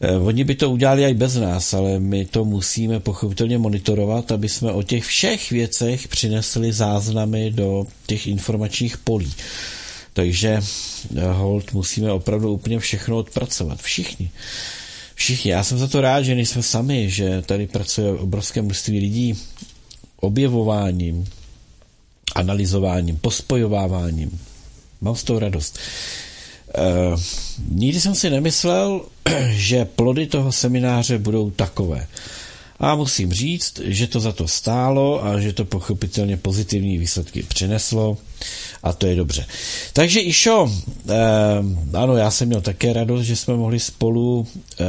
eh, 0.00 0.18
Oni 0.18 0.44
by 0.44 0.54
to 0.54 0.70
udělali 0.70 1.04
i 1.04 1.14
bez 1.14 1.34
nás, 1.34 1.74
ale 1.74 2.00
my 2.00 2.26
to 2.26 2.44
musíme 2.44 3.00
pochopitelně 3.00 3.58
monitorovat, 3.58 4.32
aby 4.32 4.48
jsme 4.48 4.72
o 4.72 4.82
těch 4.82 5.04
všech 5.04 5.50
věcech 5.50 6.08
přinesli 6.08 6.72
záznamy 6.72 7.50
do 7.50 7.86
těch 8.06 8.26
informačních 8.26 8.98
polí. 8.98 9.32
Takže 10.18 10.60
eh, 11.16 11.26
hold 11.32 11.72
musíme 11.72 12.12
opravdu 12.12 12.52
úplně 12.52 12.78
všechno 12.78 13.16
odpracovat. 13.16 13.82
Všichni. 13.82 14.30
Všichni. 15.14 15.50
Já 15.50 15.64
jsem 15.64 15.78
za 15.78 15.88
to 15.88 16.00
rád, 16.00 16.22
že 16.22 16.34
nejsme 16.34 16.62
sami, 16.62 17.10
že 17.10 17.42
tady 17.42 17.66
pracuje 17.66 18.12
obrovské 18.12 18.62
množství 18.62 18.98
lidí 18.98 19.38
objevováním, 20.20 21.24
analyzováním, 22.34 23.16
pospojováváním. 23.16 24.40
Mám 25.00 25.16
z 25.16 25.22
toho 25.22 25.38
radost. 25.38 25.78
E, 25.78 26.82
nikdy 27.68 28.00
jsem 28.00 28.14
si 28.14 28.30
nemyslel, 28.30 29.00
že 29.50 29.84
plody 29.84 30.26
toho 30.26 30.52
semináře 30.52 31.18
budou 31.18 31.50
takové. 31.50 32.06
A 32.80 32.94
musím 32.94 33.32
říct, 33.32 33.80
že 33.84 34.06
to 34.06 34.20
za 34.20 34.32
to 34.32 34.48
stálo 34.48 35.24
a 35.24 35.40
že 35.40 35.52
to 35.52 35.64
pochopitelně 35.64 36.36
pozitivní 36.36 36.98
výsledky 36.98 37.42
přineslo 37.42 38.18
a 38.82 38.92
to 38.92 39.06
je 39.06 39.16
dobře. 39.16 39.46
Takže 39.92 40.20
Išo, 40.20 40.72
eh, 41.08 41.14
ano, 41.92 42.16
já 42.16 42.30
jsem 42.30 42.48
měl 42.48 42.60
také 42.60 42.92
radost, 42.92 43.22
že 43.22 43.36
jsme 43.36 43.54
mohli 43.54 43.80
spolu 43.80 44.46
eh, 44.46 44.84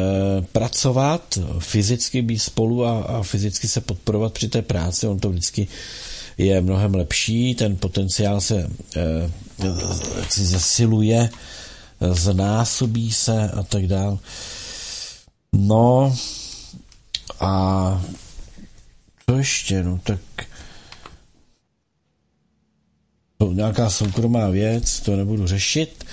pracovat, 0.52 1.40
fyzicky 1.60 2.22
být 2.22 2.40
spolu 2.40 2.86
a, 2.86 3.02
a 3.02 3.24
fyzicky 3.24 3.68
se 3.68 3.82
podporovat 3.82 4.34
při 4.34 4.48
té 4.48 4.62
práci, 4.62 5.08
on 5.08 5.20
to 5.20 5.30
vždycky 5.30 5.68
je 6.38 6.62
mnohem 6.62 6.96
lepší, 6.96 7.56
ten 7.56 7.78
potenciál 7.78 8.42
se 8.42 8.70
eh, 8.96 9.32
si 10.30 10.46
zesiluje, 10.46 11.30
znásobí 12.12 13.12
se 13.12 13.50
a 13.50 13.64
tak 13.64 13.88
dále. 13.88 14.18
No 15.54 16.16
a 17.40 18.04
co 19.30 19.38
ještě, 19.38 19.84
no 19.84 20.00
tak 20.04 20.20
to 23.38 23.54
nějaká 23.54 23.90
soukromá 23.90 24.50
věc, 24.50 25.00
to 25.00 25.16
nebudu 25.16 25.48
řešit. 25.48 26.06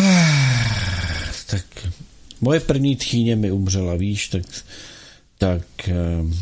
Tak 1.46 1.86
moje 2.40 2.60
první 2.60 2.96
tchýně 2.96 3.36
mi 3.36 3.50
umřela, 3.52 3.94
víš, 3.94 4.28
tak, 4.28 4.42
tak 5.38 5.88
ehm, 5.88 6.34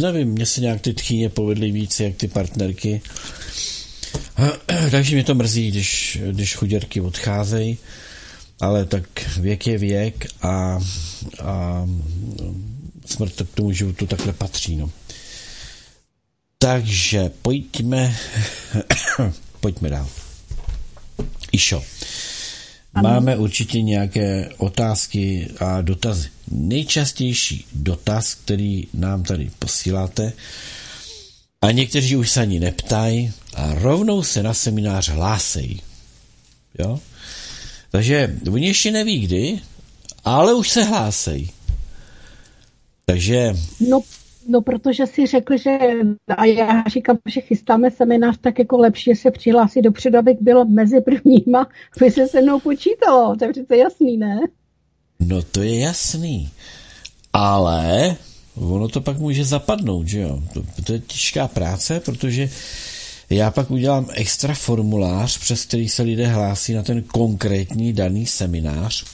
nevím, 0.00 0.28
mně 0.28 0.46
se 0.46 0.60
nějak 0.60 0.80
ty 0.80 0.94
tchýně 0.94 1.28
povedly 1.28 1.70
víc, 1.70 2.00
jak 2.00 2.16
ty 2.16 2.28
partnerky. 2.28 3.02
Takže 4.90 5.14
mě 5.14 5.24
to 5.24 5.34
mrzí, 5.34 5.70
když, 5.70 6.18
když 6.30 6.54
chuděrky 6.54 7.00
odcházejí, 7.00 7.78
ale 8.62 8.84
tak 8.84 9.04
věk 9.36 9.66
je 9.66 9.78
věk 9.78 10.26
a, 10.42 10.80
a 11.42 11.86
smrt 13.06 13.32
k 13.42 13.54
tomu 13.54 13.72
životu 13.72 14.06
takhle 14.06 14.32
patří, 14.32 14.76
no. 14.76 14.90
Takže 16.58 17.30
pojďme, 17.42 18.16
pojďme 19.60 19.90
dál. 19.90 20.08
Išo, 21.52 21.84
ano. 22.94 23.08
máme 23.08 23.36
určitě 23.36 23.82
nějaké 23.82 24.50
otázky 24.56 25.48
a 25.58 25.80
dotazy. 25.80 26.28
Nejčastější 26.50 27.66
dotaz, 27.72 28.34
který 28.34 28.86
nám 28.94 29.22
tady 29.22 29.50
posíláte, 29.58 30.32
a 31.62 31.70
někteří 31.70 32.16
už 32.16 32.30
se 32.30 32.40
ani 32.40 32.60
neptají 32.60 33.32
a 33.54 33.74
rovnou 33.74 34.22
se 34.22 34.42
na 34.42 34.54
seminář 34.54 35.08
hlásejí. 35.08 35.80
Jo? 36.78 37.00
Takže 37.92 38.36
oni 38.52 38.66
ještě 38.66 38.90
neví 38.90 39.18
kdy, 39.20 39.60
ale 40.24 40.54
už 40.54 40.70
se 40.70 40.82
hlásejí. 40.84 41.50
Takže... 43.04 43.52
No 43.88 44.02
No, 44.48 44.60
protože 44.60 45.06
si 45.06 45.26
řekl, 45.26 45.56
že 45.56 45.78
a 46.36 46.44
já 46.44 46.84
říkám, 46.88 47.18
že 47.28 47.40
chystáme 47.40 47.90
seminář, 47.90 48.38
tak 48.40 48.58
jako 48.58 48.78
lepší 48.78 49.14
se 49.14 49.30
přihlásit 49.30 49.82
dopředu, 49.82 50.18
abych 50.18 50.36
bylo 50.40 50.64
mezi 50.64 51.00
prvníma, 51.00 51.66
aby 52.00 52.10
se 52.10 52.28
se 52.28 52.42
mnou 52.42 52.60
počítalo. 52.60 53.36
To 53.36 53.44
je 53.44 53.52
přece 53.52 53.76
jasný, 53.76 54.16
ne? 54.16 54.40
No 55.20 55.42
to 55.42 55.62
je 55.62 55.78
jasný. 55.78 56.50
Ale 57.32 58.16
ono 58.54 58.88
to 58.88 59.00
pak 59.00 59.18
může 59.18 59.44
zapadnout, 59.44 60.08
že 60.08 60.20
jo? 60.20 60.42
To, 60.54 60.62
to 60.84 60.92
je 60.92 60.98
těžká 60.98 61.48
práce, 61.48 62.00
protože 62.00 62.50
já 63.36 63.50
pak 63.50 63.70
udělám 63.70 64.06
extra 64.12 64.54
formulář, 64.54 65.38
přes 65.38 65.64
který 65.64 65.88
se 65.88 66.02
lidé 66.02 66.26
hlásí 66.26 66.74
na 66.74 66.82
ten 66.82 67.02
konkrétní 67.02 67.92
daný 67.92 68.26
seminář. 68.26 69.04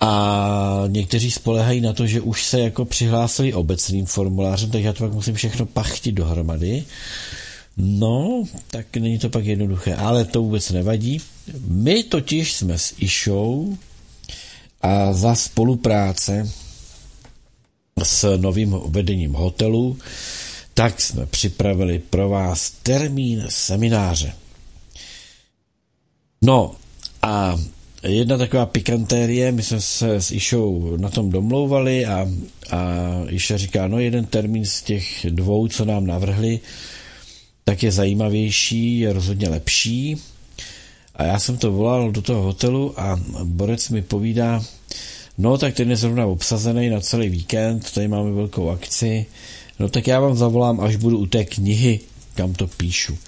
A 0.00 0.84
někteří 0.86 1.30
spolehají 1.30 1.80
na 1.80 1.92
to, 1.92 2.06
že 2.06 2.20
už 2.20 2.44
se 2.44 2.60
jako 2.60 2.84
přihlásili 2.84 3.54
obecným 3.54 4.06
formulářem, 4.06 4.70
takže 4.70 4.86
já 4.86 4.92
to 4.92 5.04
pak 5.04 5.12
musím 5.12 5.34
všechno 5.34 5.66
pachtit 5.66 6.14
dohromady. 6.14 6.84
No, 7.76 8.44
tak 8.70 8.96
není 8.96 9.18
to 9.18 9.30
pak 9.30 9.44
jednoduché, 9.44 9.94
ale 9.94 10.24
to 10.24 10.42
vůbec 10.42 10.70
nevadí. 10.70 11.20
My 11.68 12.02
totiž 12.02 12.52
jsme 12.52 12.78
s 12.78 12.94
Išou 12.98 13.78
a 14.82 15.12
za 15.12 15.34
spolupráce 15.34 16.50
s 18.02 18.36
novým 18.36 18.76
vedením 18.86 19.32
hotelu, 19.32 19.98
tak 20.78 21.00
jsme 21.00 21.26
připravili 21.26 21.98
pro 21.98 22.28
vás 22.28 22.70
termín 22.70 23.44
semináře. 23.48 24.32
No 26.42 26.74
a 27.22 27.60
jedna 28.02 28.38
taková 28.38 28.66
pikantérie, 28.66 29.52
my 29.52 29.62
jsme 29.62 29.80
se 29.80 30.14
s 30.14 30.30
Išou 30.30 30.96
na 30.96 31.08
tom 31.08 31.30
domlouvali 31.30 32.06
a, 32.06 32.28
a 32.70 32.86
Iša 33.28 33.56
říká, 33.56 33.88
no 33.88 33.98
jeden 33.98 34.24
termín 34.24 34.64
z 34.64 34.82
těch 34.82 35.26
dvou, 35.30 35.68
co 35.68 35.84
nám 35.84 36.06
navrhli, 36.06 36.60
tak 37.64 37.82
je 37.82 37.92
zajímavější, 37.92 38.98
je 38.98 39.12
rozhodně 39.12 39.48
lepší. 39.48 40.16
A 41.14 41.24
já 41.24 41.38
jsem 41.38 41.56
to 41.56 41.72
volal 41.72 42.12
do 42.12 42.22
toho 42.22 42.42
hotelu 42.42 43.00
a 43.00 43.20
Borec 43.44 43.88
mi 43.88 44.02
povídá, 44.02 44.62
no 45.38 45.58
tak 45.58 45.74
ten 45.74 45.90
je 45.90 45.96
zrovna 45.96 46.26
obsazený 46.26 46.90
na 46.90 47.00
celý 47.00 47.28
víkend, 47.28 47.92
tady 47.92 48.08
máme 48.08 48.30
velkou 48.32 48.70
akci, 48.70 49.26
no 49.78 49.88
tak 49.88 50.06
já 50.06 50.20
vám 50.20 50.36
zavolám, 50.36 50.80
až 50.80 50.96
budu 50.96 51.18
u 51.18 51.26
té 51.26 51.44
knihy, 51.44 52.00
kam 52.34 52.54
to 52.54 52.66
píšu. 52.66 53.18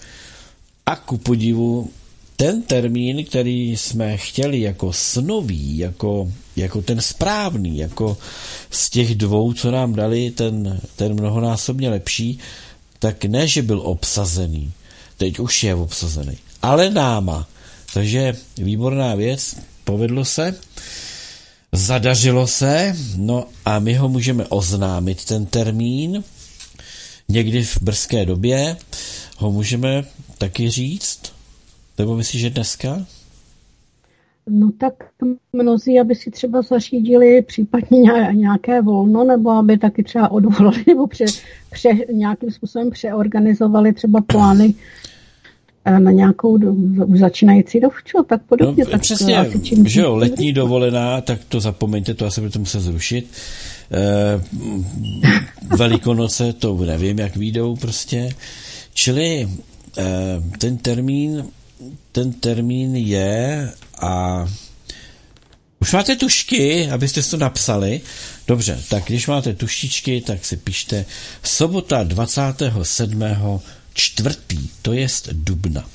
A 0.86 0.96
ku 0.96 1.18
podivu, 1.18 1.90
ten 2.36 2.62
termín, 2.62 3.24
který 3.24 3.76
jsme 3.76 4.16
chtěli 4.16 4.60
jako 4.60 4.92
snový, 4.92 5.78
jako, 5.78 6.32
jako 6.56 6.82
ten 6.82 7.00
správný, 7.00 7.78
jako 7.78 8.16
z 8.70 8.90
těch 8.90 9.14
dvou, 9.14 9.52
co 9.52 9.70
nám 9.70 9.94
dali, 9.94 10.30
ten, 10.30 10.80
ten 10.96 11.14
mnohonásobně 11.14 11.90
lepší, 11.90 12.38
tak 12.98 13.24
ne, 13.24 13.48
že 13.48 13.62
byl 13.62 13.80
obsazený, 13.84 14.72
teď 15.16 15.38
už 15.38 15.64
je 15.64 15.74
obsazený, 15.74 16.38
ale 16.62 16.90
náma. 16.90 17.46
Takže 17.94 18.36
výborná 18.58 19.14
věc, 19.14 19.56
povedlo 19.84 20.24
se, 20.24 20.54
zadařilo 21.72 22.46
se, 22.46 22.96
no 23.16 23.46
a 23.64 23.78
my 23.78 23.94
ho 23.94 24.08
můžeme 24.08 24.46
oznámit, 24.46 25.24
ten 25.24 25.46
termín, 25.46 26.24
někdy 27.30 27.62
v 27.62 27.82
brzké 27.82 28.24
době 28.24 28.76
ho 29.38 29.52
můžeme 29.52 30.04
taky 30.38 30.70
říct, 30.70 31.20
nebo 31.98 32.16
myslíš, 32.16 32.42
že 32.42 32.50
dneska? 32.50 33.06
No 34.48 34.70
tak 34.78 34.92
mnozí, 35.52 36.00
aby 36.00 36.14
si 36.14 36.30
třeba 36.30 36.62
zařídili 36.62 37.42
případně 37.42 38.00
nějaké 38.32 38.82
volno, 38.82 39.24
nebo 39.24 39.50
aby 39.50 39.78
taky 39.78 40.02
třeba 40.02 40.30
odvolali, 40.30 40.84
nebo 40.86 41.06
pře, 41.06 41.24
pře, 41.70 41.88
nějakým 42.12 42.50
způsobem 42.50 42.90
přeorganizovali 42.90 43.92
třeba 43.92 44.20
plány 44.20 44.74
eh, 45.84 46.00
na 46.00 46.10
nějakou 46.10 46.56
do, 46.56 46.74
začínající 47.18 47.80
dovču, 47.80 48.18
tak 48.28 48.42
podobně. 48.42 48.84
No, 48.84 48.90
tak 48.90 49.00
přesně, 49.00 49.38
asi 49.38 49.60
čím 49.60 49.88
že 49.88 50.00
jo, 50.00 50.16
letní 50.16 50.52
dovolená, 50.52 51.20
tak 51.20 51.44
to 51.48 51.60
zapomeňte, 51.60 52.14
to 52.14 52.26
asi 52.26 52.40
budete 52.40 52.58
muset 52.58 52.80
zrušit. 52.80 53.26
E, 53.90 54.40
velikonoce, 55.76 56.52
to 56.52 56.76
nevím, 56.76 57.18
jak 57.18 57.36
výjdou 57.36 57.76
prostě. 57.76 58.34
Čili 58.94 59.48
e, 59.98 60.08
ten 60.58 60.78
termín 60.78 61.50
ten 62.12 62.32
termín 62.32 62.96
je 62.96 63.72
a 64.02 64.44
už 65.80 65.92
máte 65.92 66.16
tušky, 66.16 66.90
abyste 66.90 67.22
to 67.22 67.36
napsali. 67.36 68.00
Dobře, 68.46 68.82
tak 68.88 69.04
když 69.04 69.26
máte 69.26 69.54
tuštičky, 69.54 70.20
tak 70.20 70.44
si 70.44 70.56
pište 70.56 71.04
sobota 71.42 72.02
27. 72.02 73.24
čtvrtý, 73.94 74.68
to 74.82 74.92
jest 74.92 75.28
dubna. 75.32 75.88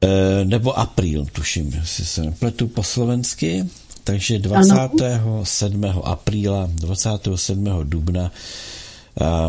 E, 0.00 0.44
nebo 0.44 0.78
apríl, 0.78 1.26
tuším, 1.32 1.72
jestli 1.72 2.04
se 2.04 2.22
nepletu 2.22 2.68
po 2.68 2.82
slovensky. 2.82 3.64
Takže 4.04 4.38
27. 4.38 5.84
Ano. 5.84 6.08
apríla, 6.08 6.70
27. 6.74 7.68
dubna 7.82 8.32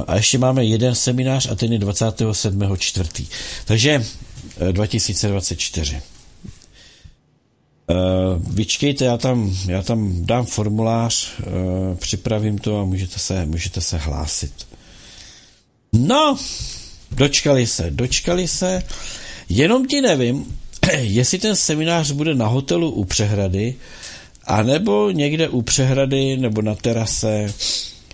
a, 0.07 0.15
ještě 0.15 0.37
máme 0.37 0.65
jeden 0.65 0.95
seminář 0.95 1.47
a 1.51 1.55
ten 1.55 1.73
je 1.73 1.79
27. 1.79 2.77
čtvrtý. 2.77 3.27
Takže 3.65 4.05
2024. 4.71 6.01
Uh, 7.87 8.55
vyčkejte, 8.55 9.05
já 9.05 9.17
tam, 9.17 9.55
já 9.67 9.81
tam 9.81 10.25
dám 10.25 10.45
formulář, 10.45 11.31
uh, 11.39 11.97
připravím 11.97 12.57
to 12.57 12.79
a 12.79 12.85
můžete 12.85 13.19
se, 13.19 13.45
můžete 13.45 13.81
se 13.81 13.97
hlásit. 13.97 14.53
No, 15.93 16.37
dočkali 17.11 17.67
se, 17.67 17.91
dočkali 17.91 18.47
se, 18.47 18.83
jenom 19.49 19.87
ti 19.87 20.01
nevím, 20.01 20.57
jestli 20.99 21.39
ten 21.39 21.55
seminář 21.55 22.11
bude 22.11 22.35
na 22.35 22.47
hotelu 22.47 22.91
u 22.91 23.05
přehrady, 23.05 23.75
anebo 24.45 25.11
někde 25.11 25.49
u 25.49 25.61
přehrady, 25.61 26.37
nebo 26.37 26.61
na 26.61 26.75
terase, 26.75 27.53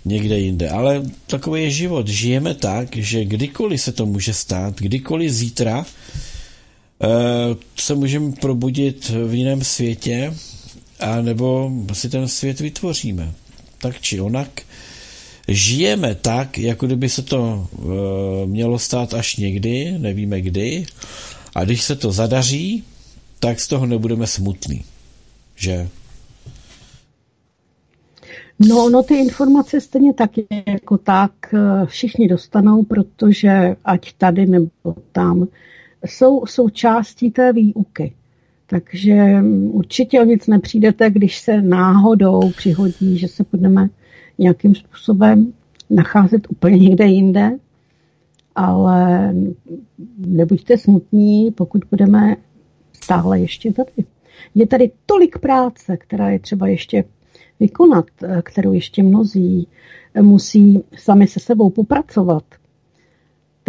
někde 0.06 0.39
jinde. 0.39 0.70
Ale 0.70 1.04
takový 1.28 1.63
je 1.63 1.72
život. 1.72 2.08
Žijeme 2.08 2.54
tak, 2.54 2.96
že 2.96 3.26
kdykoliv 3.26 3.82
se 3.82 3.92
to 3.92 4.06
může 4.06 4.34
stát, 4.34 4.76
kdykoliv 4.76 5.32
zítra 5.32 5.86
Eh, 7.04 7.56
se 7.80 7.96
můžeme 7.96 8.32
probudit 8.32 9.10
v 9.10 9.34
jiném 9.34 9.63
světě, 9.63 10.34
a 11.00 11.22
nebo 11.22 11.72
si 11.94 12.10
ten 12.10 12.28
svět 12.28 12.60
vytvoříme. 12.60 13.34
Tak 13.78 14.02
či 14.02 14.22
onak. 14.22 14.62
Žijeme 15.48 16.15
tak, 16.15 16.58
jako 16.58 16.86
kdyby 16.86 17.10
se 17.10 17.22
to 17.22 17.68
uh, 17.72 17.89
mělo 18.46 18.80
stát 18.80 19.13
až 19.13 19.36
někdy, 19.36 19.96
nevíme 19.98 20.42
kdy, 20.42 20.86
a 21.56 21.63
když 21.63 21.82
se 21.82 21.96
to 21.96 22.12
zadaří, 22.12 22.84
tak 23.39 23.60
z 23.60 23.68
toho 23.68 23.86
nebudeme 23.86 24.28
smutní. 24.28 24.84
Že? 25.56 25.89
No, 28.67 28.89
no 28.89 29.04
ty 29.04 29.15
informace 29.15 29.82
stejně 29.82 30.13
tak 30.13 30.32
jako 30.67 30.98
tak 30.98 31.32
eh, 31.54 31.86
všichni 31.86 32.28
dostanou, 32.28 32.84
protože 32.84 33.76
ať 33.86 34.13
tady 34.13 34.45
nebo 34.45 34.69
tam, 35.12 35.48
jsou 36.06 36.45
součástí 36.45 37.32
té 37.32 37.54
výuky. 37.54 38.13
Takže 38.67 39.43
určitě 39.72 40.22
o 40.22 40.24
nic 40.24 40.48
nepřijdete, 40.48 41.10
když 41.10 41.39
se 41.39 41.62
náhodou 41.62 42.52
přihodí, 42.58 43.17
že 43.17 43.28
se 43.28 43.45
budeme 43.52 43.89
nějakým 44.38 44.76
způsobem 44.76 45.54
nacházet 45.89 46.48
úplně 46.50 46.78
někde 46.78 47.06
jinde, 47.06 47.52
ale 48.56 49.34
nebuďte 50.17 50.78
smutní, 50.78 51.52
pokud 51.52 51.82
budeme 51.89 52.36
stále 52.93 53.39
ještě 53.39 53.74
tady. 53.74 53.91
Je 54.56 54.67
tady 54.67 54.91
tolik 55.06 55.38
práce, 55.38 55.98
která 55.98 56.30
je 56.30 56.39
třeba 56.39 56.67
ještě 56.67 57.04
vykonat, 57.60 58.06
kterou 58.43 58.74
ještě 58.74 59.04
mnozí 59.04 59.67
musí 60.22 60.84
sami 60.98 61.28
se 61.28 61.39
sebou 61.39 61.69
popracovat 61.69 62.43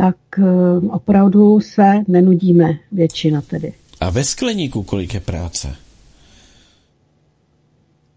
tak 0.01 0.17
eh, 0.39 0.43
opravdu 0.91 1.61
se 1.61 1.93
nenudíme, 2.09 2.79
většina 2.93 3.41
tedy. 3.41 3.73
A 4.01 4.11
ve 4.11 4.25
skleníku 4.25 4.83
kolik 4.83 5.15
je 5.15 5.21
práce? 5.21 5.77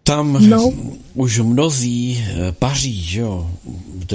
Tam 0.02 0.48
no. 0.48 0.72
už 1.14 1.38
mnozí 1.38 2.24
eh, 2.24 2.52
paří, 2.52 3.02
že 3.02 3.20
jo, 3.20 3.50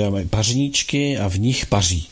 mají 0.09 0.27
pařníčky 0.27 1.17
a 1.17 1.29
v 1.29 1.39
nich 1.39 1.65
paří. 1.65 2.07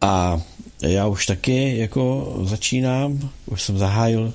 A 0.00 0.42
já 0.82 1.06
už 1.06 1.26
taky 1.26 1.78
jako 1.78 2.34
začínám, 2.44 3.30
už 3.46 3.62
jsem 3.62 3.78
zahájil 3.78 4.32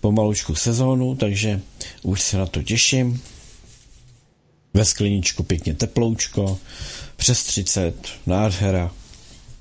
pomalučku 0.00 0.54
sezónu, 0.54 1.14
takže 1.14 1.60
už 2.02 2.22
se 2.22 2.38
na 2.38 2.46
to 2.46 2.62
těším. 2.62 3.22
Ve 4.74 4.84
skleníčku 4.84 5.42
pěkně 5.42 5.74
teploučko, 5.74 6.58
přes 7.16 7.44
30, 7.44 8.08
nádhera. 8.26 8.92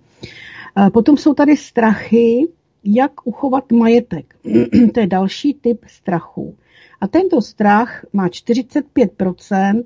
Potom 0.93 1.17
jsou 1.17 1.35
tady 1.35 1.57
strachy, 1.57 2.49
jak 2.85 3.27
uchovat 3.27 3.73
majetek. 3.73 4.35
to 4.95 5.01
je 5.01 5.07
další 5.07 5.55
typ 5.55 5.85
strachu. 5.87 6.57
A 7.01 7.07
tento 7.09 7.43
strach 7.43 8.07
má 8.13 8.29
45%, 8.29 9.85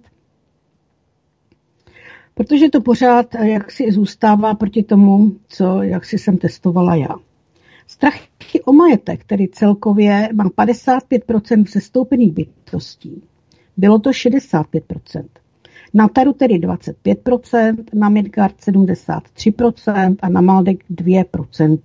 protože 2.35 2.69
to 2.69 2.81
pořád 2.81 3.35
jak 3.35 3.71
si 3.71 3.93
zůstává 3.93 4.55
proti 4.55 4.83
tomu, 4.83 5.33
co 5.49 5.83
jak 5.83 6.05
si 6.05 6.19
jsem 6.19 6.39
testovala 6.39 6.95
já. 6.95 7.15
Strachy 7.87 8.63
o 8.65 8.73
majetek, 8.73 9.25
tedy 9.25 9.49
celkově 9.49 10.29
má 10.35 10.45
55% 10.45 11.65
přestoupených 11.65 12.33
bytostí. 12.33 13.23
Bylo 13.79 13.99
to 13.99 14.11
65%. 14.11 15.25
Na 15.95 16.09
Taru 16.09 16.33
tedy 16.33 16.55
25%, 16.55 17.85
na 17.95 18.09
Midgard 18.09 18.57
73% 18.57 20.17
a 20.23 20.29
na 20.29 20.41
Maldek 20.41 20.85
2%. 20.91 21.79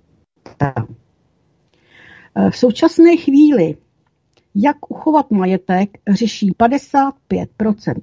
V 2.50 2.56
současné 2.56 3.16
chvíli, 3.16 3.76
jak 4.54 4.90
uchovat 4.90 5.30
majetek, 5.30 5.98
řeší 6.10 6.52
55% 6.52 7.12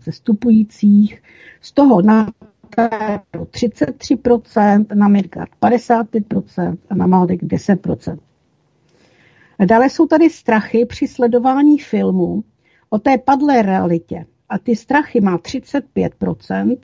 zestupujících, 0.04 1.23
z 1.62 1.71
toho 1.71 2.01
na 2.01 2.32
33%, 3.34 4.86
na 4.95 5.08
Midgard 5.08 5.51
55% 5.62 6.77
a 6.89 6.95
na 6.95 7.08
Maldek 7.08 7.43
10%. 7.43 8.17
Dále 9.65 9.89
jsou 9.89 10.08
tady 10.08 10.30
strachy 10.30 10.86
při 10.86 11.08
sledování 11.08 11.80
filmu 11.80 12.43
o 12.93 12.99
té 12.99 13.17
padlé 13.17 13.62
realitě. 13.62 14.25
A 14.49 14.58
ty 14.58 14.75
strachy 14.75 15.21
má 15.21 15.38
35%, 15.38 16.77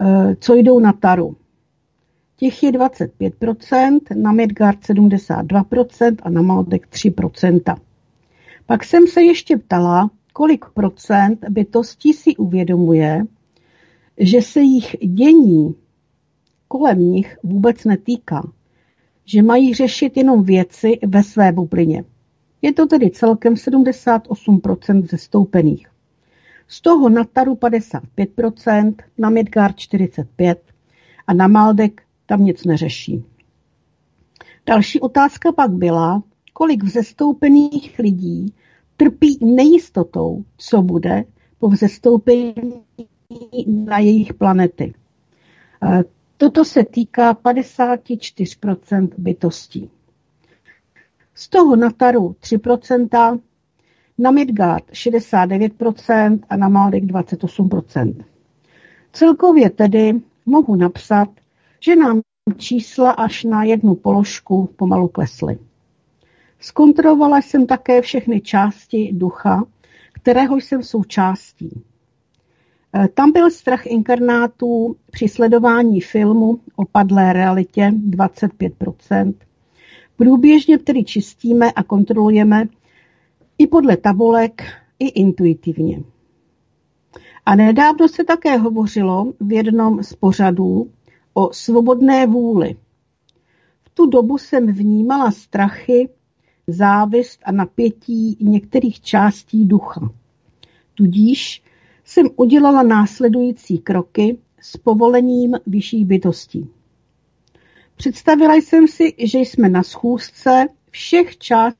eh, 0.00 0.36
co 0.40 0.54
jdou 0.54 0.80
na 0.80 0.92
Taru. 0.92 1.36
Těch 2.36 2.62
je 2.62 2.72
25%, 2.72 4.14
na 4.14 4.32
Midgard 4.32 4.84
72% 4.84 6.16
a 6.22 6.30
na 6.30 6.42
Maldek 6.42 6.86
3%. 6.86 7.80
Pak 8.66 8.84
jsem 8.84 9.06
se 9.06 9.22
ještě 9.22 9.56
ptala, 9.56 10.10
kolik 10.32 10.64
procent 10.74 11.44
bytostí 11.48 12.12
si 12.12 12.36
uvědomuje, 12.36 13.24
že 14.18 14.42
se 14.42 14.60
jich 14.60 14.96
dění 15.00 15.74
kolem 16.68 16.98
nich 16.98 17.38
vůbec 17.42 17.84
netýká, 17.84 18.52
že 19.24 19.42
mají 19.42 19.74
řešit 19.74 20.16
jenom 20.16 20.42
věci 20.42 20.98
ve 21.06 21.22
své 21.22 21.52
bublině. 21.52 22.04
Je 22.62 22.72
to 22.72 22.86
tedy 22.86 23.10
celkem 23.10 23.54
78% 23.54 25.06
zestoupených. 25.10 25.86
Z 26.68 26.80
toho 26.80 27.08
na 27.08 27.24
Taru 27.24 27.54
55%, 27.54 28.94
na 29.18 29.30
Midgard 29.30 29.76
45% 29.76 30.56
a 31.26 31.34
na 31.34 31.48
Maldek 31.48 32.02
tam 32.26 32.44
nic 32.44 32.64
neřeší. 32.64 33.24
Další 34.66 35.00
otázka 35.00 35.52
pak 35.52 35.70
byla, 35.70 36.22
kolik 36.52 36.84
vzestoupených 36.84 37.98
lidí 37.98 38.54
trpí 38.96 39.38
nejistotou, 39.42 40.44
co 40.56 40.82
bude 40.82 41.24
po 41.58 41.68
vzestoupení 41.68 42.54
na 43.66 43.98
jejich 43.98 44.34
planety. 44.34 44.94
E, 45.82 46.04
toto 46.36 46.64
se 46.64 46.84
týká 46.84 47.34
54% 47.34 49.08
bytostí. 49.18 49.90
Z 51.38 51.48
toho 51.48 51.76
na 51.76 51.90
Taru 51.90 52.36
3%, 52.40 53.40
na 54.18 54.30
Midgard 54.30 54.84
69% 54.92 56.38
a 56.50 56.56
na 56.56 56.68
Maldek 56.68 57.04
28%. 57.04 58.24
Celkově 59.12 59.70
tedy 59.70 60.20
mohu 60.46 60.76
napsat, 60.76 61.28
že 61.80 61.96
nám 61.96 62.20
čísla 62.56 63.10
až 63.10 63.44
na 63.44 63.64
jednu 63.64 63.94
položku 63.94 64.70
pomalu 64.76 65.08
klesly. 65.08 65.58
Zkontrolovala 66.60 67.38
jsem 67.38 67.66
také 67.66 68.02
všechny 68.02 68.40
části 68.40 69.10
ducha, 69.12 69.64
kterého 70.12 70.56
jsem 70.56 70.82
součástí. 70.82 71.82
E, 72.94 73.08
tam 73.08 73.32
byl 73.32 73.50
strach 73.50 73.86
inkarnátů 73.86 74.96
při 75.10 75.28
sledování 75.28 76.00
filmu 76.00 76.60
o 76.76 76.84
padlé 76.84 77.32
realitě 77.32 77.92
25%. 78.10 79.34
Průběžně 80.18 80.78
tedy 80.78 81.04
čistíme 81.04 81.72
a 81.72 81.82
kontrolujeme 81.82 82.68
i 83.58 83.66
podle 83.66 83.96
tabulek, 83.96 84.62
i 84.98 85.08
intuitivně. 85.08 86.02
A 87.46 87.54
nedávno 87.54 88.08
se 88.08 88.24
také 88.24 88.56
hovořilo 88.56 89.32
v 89.40 89.52
jednom 89.52 90.02
z 90.02 90.14
pořadů 90.14 90.90
o 91.34 91.52
svobodné 91.52 92.26
vůli. 92.26 92.76
V 93.82 93.90
tu 93.94 94.06
dobu 94.06 94.38
jsem 94.38 94.66
vnímala 94.66 95.30
strachy, 95.30 96.08
závist 96.66 97.40
a 97.44 97.52
napětí 97.52 98.36
některých 98.40 99.00
částí 99.00 99.64
ducha. 99.64 100.10
Tudíž 100.94 101.62
jsem 102.04 102.26
udělala 102.36 102.82
následující 102.82 103.78
kroky 103.78 104.38
s 104.60 104.76
povolením 104.76 105.56
vyšších 105.66 106.06
bytostí. 106.06 106.68
Představila 107.98 108.54
jsem 108.54 108.88
si, 108.88 109.14
že 109.18 109.38
jsme 109.38 109.68
na 109.68 109.82
schůzce 109.82 110.66
všech 110.90 111.38
částí 111.38 111.78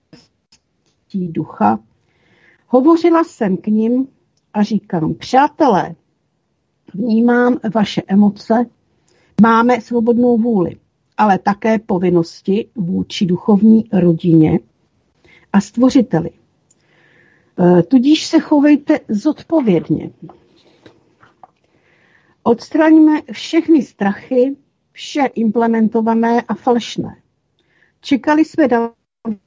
ducha. 1.28 1.78
Hovořila 2.66 3.24
jsem 3.24 3.56
k 3.56 3.66
ním 3.66 4.08
a 4.54 4.62
říkám, 4.62 5.14
přátelé, 5.14 5.94
vnímám 6.94 7.58
vaše 7.74 8.02
emoce, 8.06 8.66
Máme 9.42 9.80
svobodnou 9.80 10.38
vůli, 10.38 10.76
ale 11.16 11.38
také 11.38 11.78
povinnosti 11.78 12.68
vůči 12.74 13.26
duchovní 13.26 13.84
rodině 13.92 14.58
a 15.52 15.60
stvořiteli. 15.60 16.30
E, 16.30 17.82
tudíž 17.82 18.26
se 18.26 18.38
chovejte 18.40 19.00
zodpovědně. 19.08 20.10
Odstraňme 22.42 23.20
všechny 23.32 23.82
strachy, 23.82 24.56
vše 24.98 25.26
implementované 25.34 26.42
a 26.42 26.54
falešné. 26.54 27.16
Čekali 28.00 28.44
jsme 28.44 28.68
dal 28.68 28.92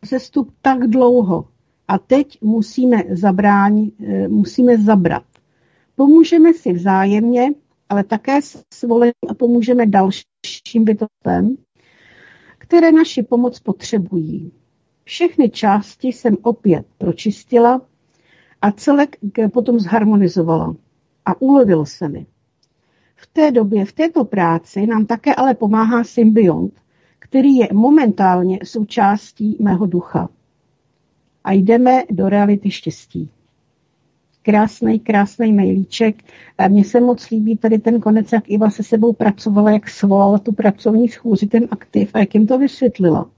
zestup 0.05 0.53
tak 0.61 0.87
dlouho 0.87 1.47
a 1.87 1.97
teď 1.97 2.41
musíme, 2.41 3.03
zabránit, 3.09 3.93
e, 4.01 4.27
musíme 4.27 4.77
zabrat. 4.77 5.23
Pomůžeme 5.95 6.53
si 6.53 6.73
vzájemně, 6.73 7.49
ale 7.89 8.03
také 8.03 8.39
svolení 8.73 9.11
a 9.29 9.33
pomůžeme 9.33 9.85
dalším 9.85 10.83
bytostem, 10.83 11.57
které 12.57 12.91
naši 12.91 13.23
pomoc 13.23 13.59
potřebují. 13.59 14.51
Všechny 15.03 15.49
části 15.49 16.07
jsem 16.07 16.37
opět 16.41 16.85
pročistila 16.97 17.81
a 18.61 18.71
celek 18.71 19.15
potom 19.53 19.79
zharmonizovala 19.79 20.75
a 21.25 21.41
ulevil 21.41 21.85
se 21.85 22.09
mi. 22.09 22.25
V 23.21 23.27
té 23.33 23.51
době, 23.51 23.85
v 23.85 23.91
této 23.91 24.25
práci 24.25 24.87
nám 24.87 25.05
také 25.05 25.35
ale 25.35 25.53
pomáhá 25.53 26.03
symbiont, 26.03 26.73
který 27.19 27.55
je 27.55 27.67
momentálně 27.73 28.59
součástí 28.63 29.57
mého 29.59 29.85
ducha. 29.85 30.29
A 31.43 31.51
jdeme 31.51 32.03
do 32.11 32.29
reality 32.29 32.71
štěstí. 32.71 33.29
Krásný, 34.43 34.99
krásný 34.99 35.53
mailíček. 35.53 36.15
Mně 36.67 36.83
se 36.83 37.01
moc 37.01 37.29
líbí 37.29 37.57
tady 37.57 37.79
ten 37.79 38.01
konec, 38.01 38.31
jak 38.31 38.49
Iva 38.49 38.69
se 38.69 38.83
sebou 38.83 39.13
pracovala, 39.13 39.71
jak 39.71 39.89
svolala 39.89 40.37
tu 40.37 40.51
pracovní 40.51 41.09
schůzi, 41.09 41.47
ten 41.47 41.67
aktiv 41.71 42.11
a 42.13 42.19
jak 42.19 42.33
jim 42.33 42.47
to 42.47 42.57
vysvětlila. 42.57 43.29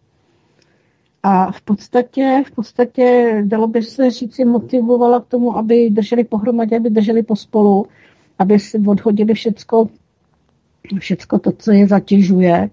A 1.23 1.51
v 1.51 1.61
podstatě, 1.61 2.43
v 2.47 2.51
podstatě 2.51 3.35
dalo 3.45 3.67
by 3.67 3.83
se 3.83 4.09
říci, 4.09 4.45
motivovala 4.45 5.19
k 5.19 5.27
tomu, 5.27 5.57
aby 5.57 5.89
drželi 5.89 6.23
pohromadě, 6.23 6.77
aby 6.77 6.89
drželi 6.89 7.23
pospolu, 7.23 7.85
aby 8.39 8.59
si 8.59 8.77
odhodili 8.87 9.33
všecko, 9.33 9.89
všecko 10.99 11.39
to, 11.39 11.51
co 11.51 11.71
je 11.71 11.87
zatěžuje, 11.87 12.69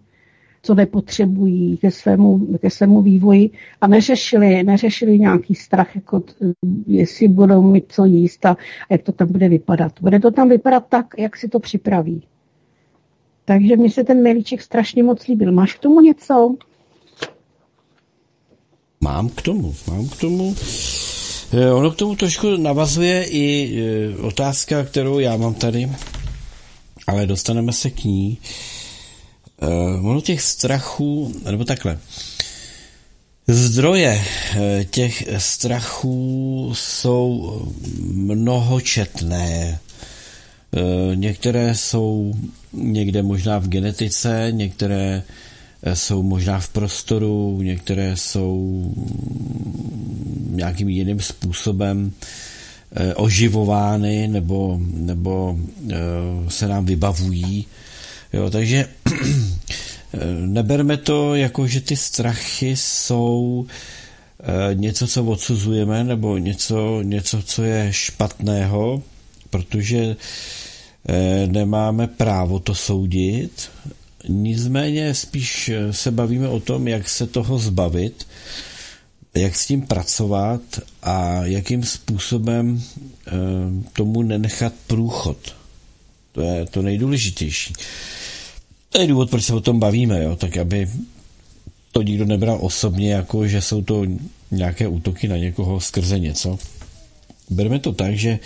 co 0.62 0.74
nepotřebují 0.74 1.76
ke 1.76 1.90
svému, 1.90 2.46
ke 2.58 2.70
svému 2.70 3.02
vývoji 3.02 3.50
a 3.80 3.86
neřešili, 3.86 4.62
neřešili 4.62 5.18
nějaký 5.18 5.54
strach, 5.54 5.96
jako 5.96 6.22
jestli 6.86 7.28
budou 7.28 7.62
mít 7.62 7.84
co 7.88 8.04
jíst 8.04 8.46
a 8.46 8.56
jak 8.90 9.02
to 9.02 9.12
tam 9.12 9.32
bude 9.32 9.48
vypadat. 9.48 9.92
Bude 10.00 10.20
to 10.20 10.30
tam 10.30 10.48
vypadat 10.48 10.86
tak, 10.88 11.06
jak 11.18 11.36
si 11.36 11.48
to 11.48 11.60
připraví. 11.60 12.22
Takže 13.44 13.76
mně 13.76 13.90
se 13.90 14.04
ten 14.04 14.22
milíček 14.22 14.62
strašně 14.62 15.02
moc 15.02 15.26
líbil. 15.26 15.52
Máš 15.52 15.74
k 15.74 15.78
tomu 15.78 16.00
něco? 16.00 16.56
Mám 19.00 19.28
k 19.28 19.42
tomu, 19.42 19.74
mám 19.88 20.08
k 20.08 20.20
tomu. 20.20 20.54
Eh, 21.52 21.72
ono 21.72 21.90
k 21.90 21.96
tomu 21.96 22.16
trošku 22.16 22.56
navazuje 22.56 23.24
i 23.24 23.46
eh, 23.74 24.16
otázka, 24.22 24.84
kterou 24.84 25.18
já 25.18 25.36
mám 25.36 25.54
tady, 25.54 25.90
ale 27.06 27.26
dostaneme 27.26 27.72
se 27.72 27.90
k 27.90 28.04
ní. 28.04 28.38
Uh, 29.62 30.10
ono 30.10 30.20
těch 30.20 30.42
strachů, 30.42 31.34
nebo 31.50 31.64
takhle, 31.64 31.98
zdroje 33.48 34.24
těch 34.90 35.24
strachů 35.38 36.70
jsou 36.74 37.60
mnohočetné. 38.12 39.78
Některé 41.14 41.74
jsou 41.74 42.34
někde 42.72 43.22
možná 43.22 43.58
v 43.58 43.68
genetice, 43.68 44.48
některé 44.50 45.22
jsou 45.94 46.22
možná 46.22 46.60
v 46.60 46.68
prostoru, 46.68 47.62
některé 47.62 48.16
jsou 48.16 48.84
nějakým 50.50 50.88
jiným 50.88 51.20
způsobem 51.20 52.12
oživovány 53.16 54.28
nebo, 54.28 54.80
nebo 54.80 55.58
se 56.48 56.68
nám 56.68 56.84
vybavují 56.84 57.66
Jo, 58.32 58.50
takže 58.50 58.88
neberme 60.46 60.96
to 60.96 61.34
jako, 61.34 61.66
že 61.66 61.80
ty 61.80 61.96
strachy 61.96 62.76
jsou 62.76 63.66
eh, 64.40 64.74
něco, 64.74 65.06
co 65.06 65.24
odsuzujeme, 65.24 66.04
nebo 66.04 66.38
něco, 66.38 67.02
něco, 67.02 67.42
co 67.42 67.62
je 67.62 67.92
špatného, 67.92 69.02
protože 69.50 70.16
eh, 71.08 71.46
nemáme 71.46 72.06
právo 72.06 72.58
to 72.58 72.74
soudit. 72.74 73.70
Nicméně 74.28 75.14
spíš 75.14 75.70
se 75.90 76.10
bavíme 76.10 76.48
o 76.48 76.60
tom, 76.60 76.88
jak 76.88 77.08
se 77.08 77.26
toho 77.26 77.58
zbavit, 77.58 78.26
jak 79.34 79.56
s 79.56 79.66
tím 79.66 79.82
pracovat 79.82 80.60
a 81.02 81.44
jakým 81.44 81.84
způsobem 81.84 82.82
eh, 83.26 83.30
tomu 83.92 84.22
nenechat 84.22 84.72
průchod. 84.86 85.54
To 86.32 86.40
je 86.40 86.66
to 86.66 86.82
nejdůležitější. 86.82 87.72
To 88.90 89.00
je 89.00 89.06
důvod, 89.06 89.30
proč 89.30 89.44
se 89.44 89.54
o 89.54 89.60
tom 89.60 89.80
bavíme, 89.80 90.22
jo? 90.22 90.36
tak 90.36 90.56
aby 90.56 90.90
to 91.92 92.02
nikdo 92.02 92.24
nebral 92.24 92.58
osobně, 92.60 93.12
jako 93.12 93.48
že 93.48 93.60
jsou 93.60 93.82
to 93.82 94.06
nějaké 94.50 94.88
útoky 94.88 95.28
na 95.28 95.36
někoho 95.36 95.80
skrze 95.80 96.18
něco. 96.18 96.58
Bereme 97.50 97.78
to 97.78 97.92
tak, 97.92 98.14
že 98.16 98.38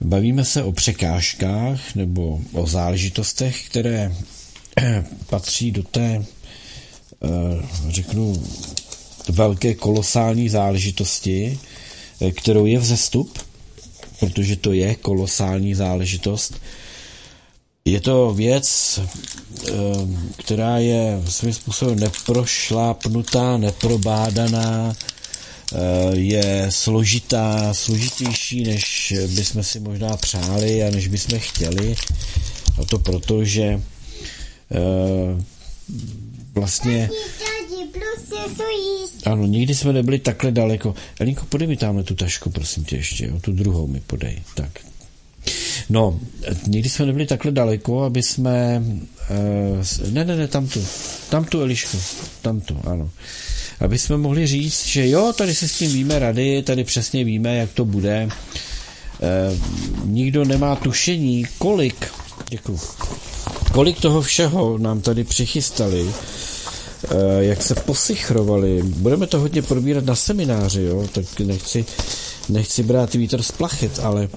bavíme 0.00 0.44
se 0.44 0.62
o 0.62 0.72
překážkách 0.72 1.94
nebo 1.94 2.40
o 2.52 2.66
záležitostech, 2.66 3.66
které 3.66 4.12
patří 5.26 5.70
do 5.70 5.82
té, 5.82 6.24
eh, 7.24 7.28
řeknu, 7.88 8.42
velké 9.28 9.74
kolosální 9.74 10.48
záležitosti, 10.48 11.58
eh, 12.20 12.32
kterou 12.32 12.66
je 12.66 12.78
vzestup, 12.78 13.38
protože 14.20 14.56
to 14.56 14.72
je 14.72 14.94
kolosální 14.94 15.74
záležitost, 15.74 16.54
je 17.84 18.00
to 18.00 18.34
věc, 18.34 19.00
eh, 19.00 19.72
která 20.36 20.78
je 20.78 21.22
svým 21.28 21.52
způsobem 21.52 21.98
neprošlápnutá, 21.98 23.56
neprobádaná, 23.56 24.96
je 26.12 26.66
složitá, 26.70 27.74
složitější, 27.74 28.64
než 28.64 29.14
bychom 29.34 29.62
si 29.62 29.80
možná 29.80 30.16
přáli 30.16 30.84
a 30.84 30.90
než 30.90 31.08
bychom 31.08 31.38
chtěli. 31.38 31.96
A 32.82 32.84
to 32.84 32.98
proto, 32.98 33.44
že 33.44 33.80
vlastně 36.54 37.10
ano, 39.24 39.46
nikdy 39.46 39.74
jsme 39.74 39.92
nebyli 39.92 40.18
takhle 40.18 40.52
daleko. 40.52 40.94
Elinko, 41.20 41.46
podej 41.48 41.68
mi 41.68 41.76
tamhle 41.76 42.04
tu 42.04 42.14
tašku, 42.14 42.50
prosím 42.50 42.84
tě 42.84 42.96
ještě, 42.96 43.26
jo, 43.26 43.40
tu 43.40 43.52
druhou 43.52 43.86
mi 43.86 44.00
podej. 44.00 44.42
Tak, 44.54 44.70
No, 45.90 46.20
nikdy 46.66 46.88
jsme 46.88 47.06
nebyli 47.06 47.26
takhle 47.26 47.52
daleko, 47.52 48.02
aby 48.02 48.22
jsme... 48.22 48.82
Uh, 49.30 50.12
ne, 50.12 50.24
ne, 50.24 50.36
ne, 50.36 50.48
tamtu. 50.48 50.86
Tamtu, 51.28 51.60
Elišku. 51.60 51.98
Tamtu, 52.42 52.80
ano. 52.84 53.10
Aby 53.80 53.98
jsme 53.98 54.16
mohli 54.16 54.46
říct, 54.46 54.86
že 54.86 55.08
jo, 55.08 55.32
tady 55.32 55.54
se 55.54 55.68
s 55.68 55.78
tím 55.78 55.92
víme 55.92 56.18
rady, 56.18 56.62
tady 56.62 56.84
přesně 56.84 57.24
víme, 57.24 57.56
jak 57.56 57.70
to 57.72 57.84
bude. 57.84 58.28
Uh, 58.28 59.58
nikdo 60.04 60.44
nemá 60.44 60.76
tušení, 60.76 61.46
kolik, 61.58 62.12
děkuji, 62.48 62.80
kolik 63.76 64.00
toho 64.00 64.22
všeho 64.22 64.78
nám 64.78 65.00
tady 65.00 65.24
přichystali, 65.24 66.02
uh, 66.02 66.10
jak 67.38 67.62
se 67.62 67.74
posychrovali. 67.74 68.82
Budeme 68.82 69.26
to 69.26 69.38
hodně 69.38 69.62
probírat 69.62 70.04
na 70.04 70.14
semináři, 70.14 70.82
jo, 70.82 71.06
tak 71.12 71.40
nechci, 71.40 71.84
nechci 72.48 72.82
brát 72.82 73.14
vítr 73.14 73.42
z 73.42 73.52
plachet, 73.52 73.98
ale 73.98 74.28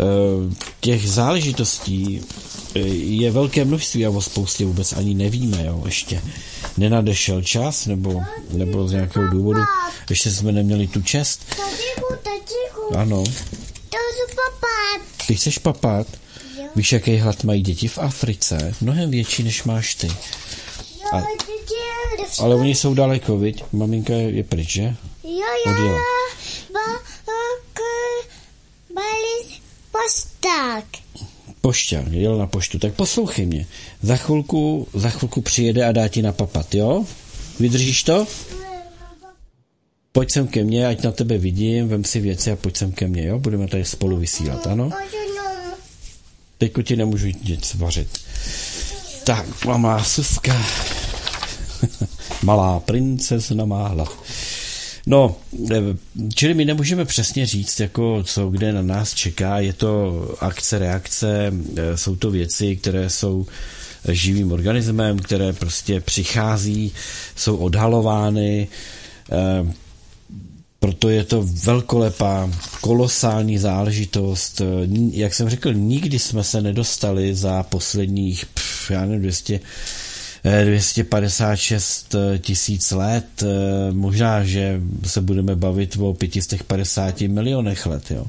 Eh, 0.00 0.54
těch 0.80 1.08
záležitostí 1.08 2.22
eh, 2.74 2.78
je 2.88 3.30
velké 3.30 3.64
množství 3.64 4.06
a 4.06 4.10
o 4.10 4.22
spoustě 4.22 4.64
vůbec 4.64 4.92
ani 4.92 5.14
nevíme, 5.14 5.64
jo, 5.64 5.82
ještě 5.86 6.22
nenadešel 6.76 7.42
čas, 7.42 7.86
nebo, 7.86 8.22
nebo 8.52 8.88
z 8.88 8.92
nějakého 8.92 9.28
důvodu, 9.28 9.60
ještě 10.10 10.30
jsme 10.30 10.52
neměli 10.52 10.86
tu 10.86 11.02
čest. 11.02 11.40
Ano. 12.96 13.24
Ty 15.26 15.34
chceš 15.34 15.58
papat? 15.58 16.06
Víš, 16.76 16.92
jaký 16.92 17.16
hlad 17.16 17.44
mají 17.44 17.62
děti 17.62 17.88
v 17.88 17.98
Africe? 17.98 18.74
Mnohem 18.80 19.10
větší, 19.10 19.42
než 19.42 19.64
máš 19.64 19.94
ty. 19.94 20.08
A, 21.12 21.22
ale 22.38 22.54
oni 22.54 22.74
jsou 22.74 22.94
daleko, 22.94 23.38
viď? 23.38 23.64
Maminka 23.72 24.12
je 24.12 24.44
pryč, 24.44 24.68
že? 24.68 24.82
Jo, 25.24 25.30
jo. 25.66 25.72
Odjela. 25.72 25.98
Pošták. 29.92 30.84
Pošťák, 31.60 32.06
jel 32.10 32.38
na 32.38 32.46
poštu. 32.46 32.78
Tak 32.78 32.94
poslouchej 32.94 33.46
mě. 33.46 33.66
Za 34.02 34.16
chvilku, 34.16 34.88
za 34.94 35.10
chvilku 35.10 35.40
přijede 35.40 35.84
a 35.84 35.92
dá 35.92 36.08
ti 36.08 36.22
na 36.22 36.32
papat, 36.32 36.74
jo? 36.74 37.04
Vydržíš 37.60 38.02
to? 38.02 38.26
Pojď 40.12 40.30
sem 40.30 40.48
ke 40.48 40.64
mně, 40.64 40.86
ať 40.86 41.02
na 41.02 41.12
tebe 41.12 41.38
vidím, 41.38 41.88
vem 41.88 42.04
si 42.04 42.20
věci 42.20 42.52
a 42.52 42.56
pojď 42.56 42.76
sem 42.76 42.92
ke 42.92 43.08
mně, 43.08 43.26
jo? 43.26 43.38
Budeme 43.38 43.68
tady 43.68 43.84
spolu 43.84 44.16
vysílat, 44.16 44.66
ano? 44.66 44.90
Teďko 46.58 46.82
ti 46.82 46.96
nemůžu 46.96 47.26
nic 47.26 47.74
vařit. 47.74 48.08
Tak, 49.24 49.64
malá 49.64 50.04
Suska. 50.04 50.56
Malá 52.42 52.80
princezna 52.80 53.64
má 53.64 53.88
hlav. 53.88 54.22
No, 55.06 55.36
eh, 55.70 55.76
čili 56.34 56.54
my 56.54 56.64
nemůžeme 56.64 57.04
přesně 57.04 57.46
říct, 57.46 57.80
jako 57.80 58.22
co 58.22 58.48
kde 58.48 58.72
na 58.72 58.82
nás 58.82 59.14
čeká. 59.14 59.58
Je 59.58 59.72
to 59.72 60.28
akce, 60.40 60.78
reakce, 60.78 61.52
eh, 61.76 61.96
jsou 61.96 62.16
to 62.16 62.30
věci, 62.30 62.76
které 62.76 63.10
jsou 63.10 63.46
živým 64.08 64.52
organismem, 64.52 65.18
které 65.18 65.52
prostě 65.52 66.00
přichází, 66.00 66.92
jsou 67.36 67.56
odhalovány, 67.56 68.68
eh, 69.32 69.72
proto 70.80 71.08
je 71.08 71.24
to 71.24 71.42
velkolepá, 71.42 72.50
kolosální 72.80 73.58
záležitost. 73.58 74.62
Jak 75.10 75.34
jsem 75.34 75.48
řekl, 75.48 75.74
nikdy 75.74 76.18
jsme 76.18 76.44
se 76.44 76.62
nedostali 76.62 77.34
za 77.34 77.62
posledních, 77.62 78.46
pff, 78.46 78.90
já 78.90 79.00
nevím, 79.00 79.20
200, 79.20 79.60
256 80.64 82.14
tisíc 82.38 82.90
let. 82.90 83.44
Možná, 83.92 84.44
že 84.44 84.80
se 85.06 85.20
budeme 85.20 85.56
bavit 85.56 85.96
o 86.00 86.14
550 86.14 87.20
milionech 87.20 87.86
let. 87.86 88.10
Jo. 88.10 88.26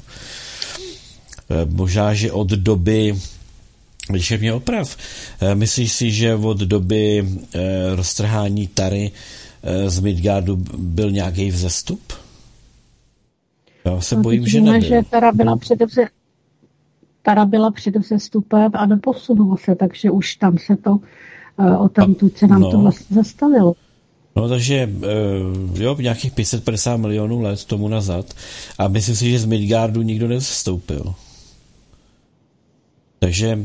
Možná, 1.64 2.14
že 2.14 2.32
od 2.32 2.48
doby 2.48 3.16
když 4.10 4.30
mě 4.30 4.52
oprav, 4.52 4.96
myslíš 5.54 5.92
si, 5.92 6.12
že 6.12 6.34
od 6.34 6.58
doby 6.58 7.28
roztrhání 7.94 8.66
Tary 8.66 9.12
z 9.86 10.00
Midgardu 10.00 10.56
byl 10.78 11.10
nějaký 11.10 11.50
vzestup? 11.50 12.12
Já 13.88 14.00
se 14.00 14.16
no, 14.16 14.22
bojím, 14.22 14.46
že 14.46 14.58
víme, 14.58 14.72
nebyl. 14.72 14.88
že 14.88 15.02
Tara 15.10 15.32
byla 15.32 15.56
před 15.56 15.82
vze, 15.82 16.06
Tara 17.22 17.44
byla 17.44 17.70
před 17.70 17.96
vzestupem 17.96 18.70
a 18.74 18.86
neposunula 18.86 19.56
se, 19.56 19.74
takže 19.74 20.10
už 20.10 20.36
tam 20.36 20.58
se 20.58 20.76
to 20.76 21.00
o 21.78 21.88
tam 21.88 22.14
tu 22.14 22.30
se 22.36 22.46
nám 22.46 22.60
no. 22.60 22.70
to 22.70 22.78
vlastně 22.78 23.16
zastavilo. 23.16 23.74
No 24.36 24.48
takže 24.48 24.90
jo, 25.74 25.96
nějakých 26.00 26.32
550 26.32 26.96
milionů 26.96 27.40
let 27.40 27.64
tomu 27.64 27.88
nazad 27.88 28.34
a 28.78 28.88
myslím 28.88 29.16
si, 29.16 29.30
že 29.30 29.38
z 29.38 29.44
Midgardu 29.44 30.02
nikdo 30.02 30.28
nevstoupil. 30.28 31.14
Takže 33.18 33.58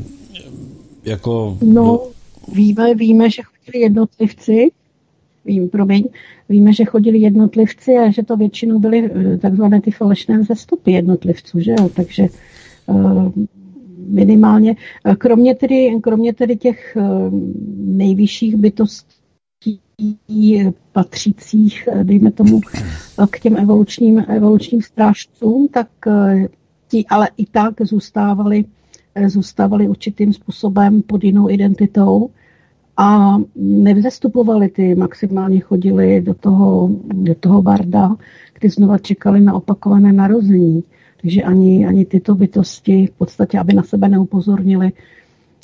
jako... 1.04 1.58
No, 1.60 2.06
víme, 2.52 2.94
víme, 2.94 3.30
že 3.30 3.42
chodili 3.42 3.82
jednotlivci, 3.82 4.70
vím, 5.44 5.68
promiň, 5.68 6.04
víme, 6.48 6.72
že 6.72 6.84
chodili 6.84 7.18
jednotlivci 7.18 7.92
a 7.92 8.10
že 8.10 8.22
to 8.22 8.36
většinou 8.36 8.78
byly 8.78 9.10
eh, 9.14 9.38
takzvané 9.38 9.80
ty 9.80 9.90
falešné 9.90 10.38
vzestupy 10.38 10.92
jednotlivců, 10.92 11.60
že 11.60 11.70
jo, 11.70 11.88
takže 11.96 12.22
eh, 12.22 12.94
minimálně, 14.08 14.76
eh, 15.04 15.16
kromě 15.16 15.54
tedy, 15.54 15.98
kromě 16.02 16.34
tedy 16.34 16.56
těch 16.56 16.96
nejvyšších 17.76 18.56
bytostí 18.56 19.80
patřících, 20.92 21.88
dejme 22.02 22.30
tomu, 22.32 22.60
k 23.30 23.40
těm 23.40 23.56
evolučním, 23.56 24.24
evolučním 24.28 24.82
strážcům, 24.82 25.68
tak 25.68 25.88
ti 26.88 27.04
ale 27.10 27.28
i 27.36 27.46
tak 27.46 27.74
zůstávali, 27.80 28.64
zůstávali 29.26 29.88
určitým 29.88 30.32
způsobem 30.32 31.02
pod 31.02 31.24
jinou 31.24 31.50
identitou 31.50 32.30
a 32.96 33.36
nevzestupovali 33.56 34.68
ty, 34.68 34.94
maximálně 34.94 35.60
chodili 35.60 36.20
do 36.20 36.34
toho, 36.34 36.90
do 37.12 37.34
toho 37.34 37.62
barda, 37.62 38.16
kdy 38.58 38.68
znova 38.68 38.98
čekali 38.98 39.40
na 39.40 39.54
opakované 39.54 40.12
narození. 40.12 40.84
Takže 41.20 41.42
ani, 41.42 41.86
ani 41.86 42.04
tyto 42.04 42.34
bytosti, 42.34 43.06
v 43.06 43.10
podstatě, 43.10 43.58
aby 43.58 43.72
na 43.72 43.82
sebe 43.82 44.08
neupozornili, 44.08 44.92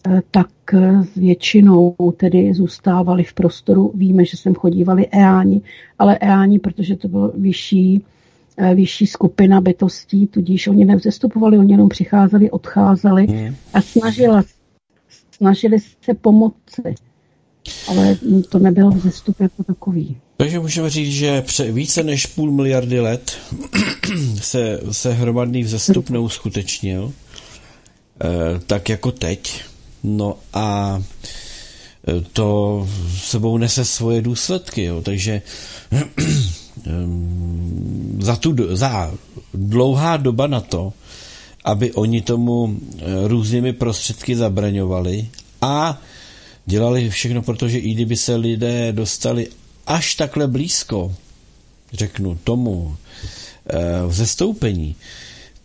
eh, 0.06 0.22
tak 0.30 0.48
eh, 0.74 1.02
většinou 1.16 1.94
tedy 2.16 2.54
zůstávali 2.54 3.24
v 3.24 3.34
prostoru. 3.34 3.92
Víme, 3.94 4.24
že 4.24 4.36
sem 4.36 4.54
chodívali 4.54 5.06
eáni, 5.06 5.60
ale 5.98 6.18
eáni, 6.18 6.58
protože 6.58 6.96
to 6.96 7.08
byl 7.08 7.32
vyšší, 7.36 8.04
eh, 8.56 8.74
vyšší 8.74 9.06
skupina 9.06 9.60
bytostí, 9.60 10.26
tudíž 10.26 10.68
oni 10.68 10.84
nevzestupovali, 10.84 11.58
oni 11.58 11.72
jenom 11.72 11.88
přicházeli, 11.88 12.50
odcházeli 12.50 13.26
hmm. 13.26 13.54
a 13.74 13.80
snažili, 13.80 14.42
snažili 15.30 15.78
se 15.80 16.14
pomoci 16.14 16.94
ale 17.88 18.18
to 18.48 18.58
nebyl 18.58 18.90
vzestup 18.90 19.40
jako 19.40 19.62
takový. 19.64 20.16
Takže 20.36 20.60
můžeme 20.60 20.90
říct, 20.90 21.12
že 21.12 21.42
pře 21.42 21.72
více 21.72 22.02
než 22.02 22.26
půl 22.26 22.52
miliardy 22.52 23.00
let 23.00 23.38
se, 24.40 24.80
se 24.90 25.12
hromadný 25.12 25.62
vzestup 25.62 26.10
neuskutečnil, 26.10 27.12
eh, 28.20 28.60
tak 28.66 28.88
jako 28.88 29.12
teď. 29.12 29.62
No 30.02 30.36
a 30.54 30.98
eh, 32.08 32.20
to 32.32 32.88
sebou 33.18 33.58
nese 33.58 33.84
svoje 33.84 34.22
důsledky, 34.22 34.84
jo. 34.84 35.02
takže 35.02 35.42
za, 38.18 38.36
tu, 38.36 38.76
za 38.76 39.14
dlouhá 39.54 40.16
doba 40.16 40.46
na 40.46 40.60
to, 40.60 40.92
aby 41.64 41.92
oni 41.92 42.22
tomu 42.22 42.76
eh, 42.76 43.28
různými 43.28 43.72
prostředky 43.72 44.36
zabraňovali 44.36 45.28
a 45.62 46.00
dělali 46.70 47.10
všechno, 47.10 47.42
protože 47.42 47.78
i 47.78 47.94
kdyby 47.94 48.16
se 48.16 48.36
lidé 48.36 48.92
dostali 48.92 49.48
až 49.86 50.14
takhle 50.14 50.46
blízko, 50.46 51.14
řeknu, 51.92 52.38
tomu 52.44 52.96
e, 53.66 54.06
vzestoupení, 54.06 54.96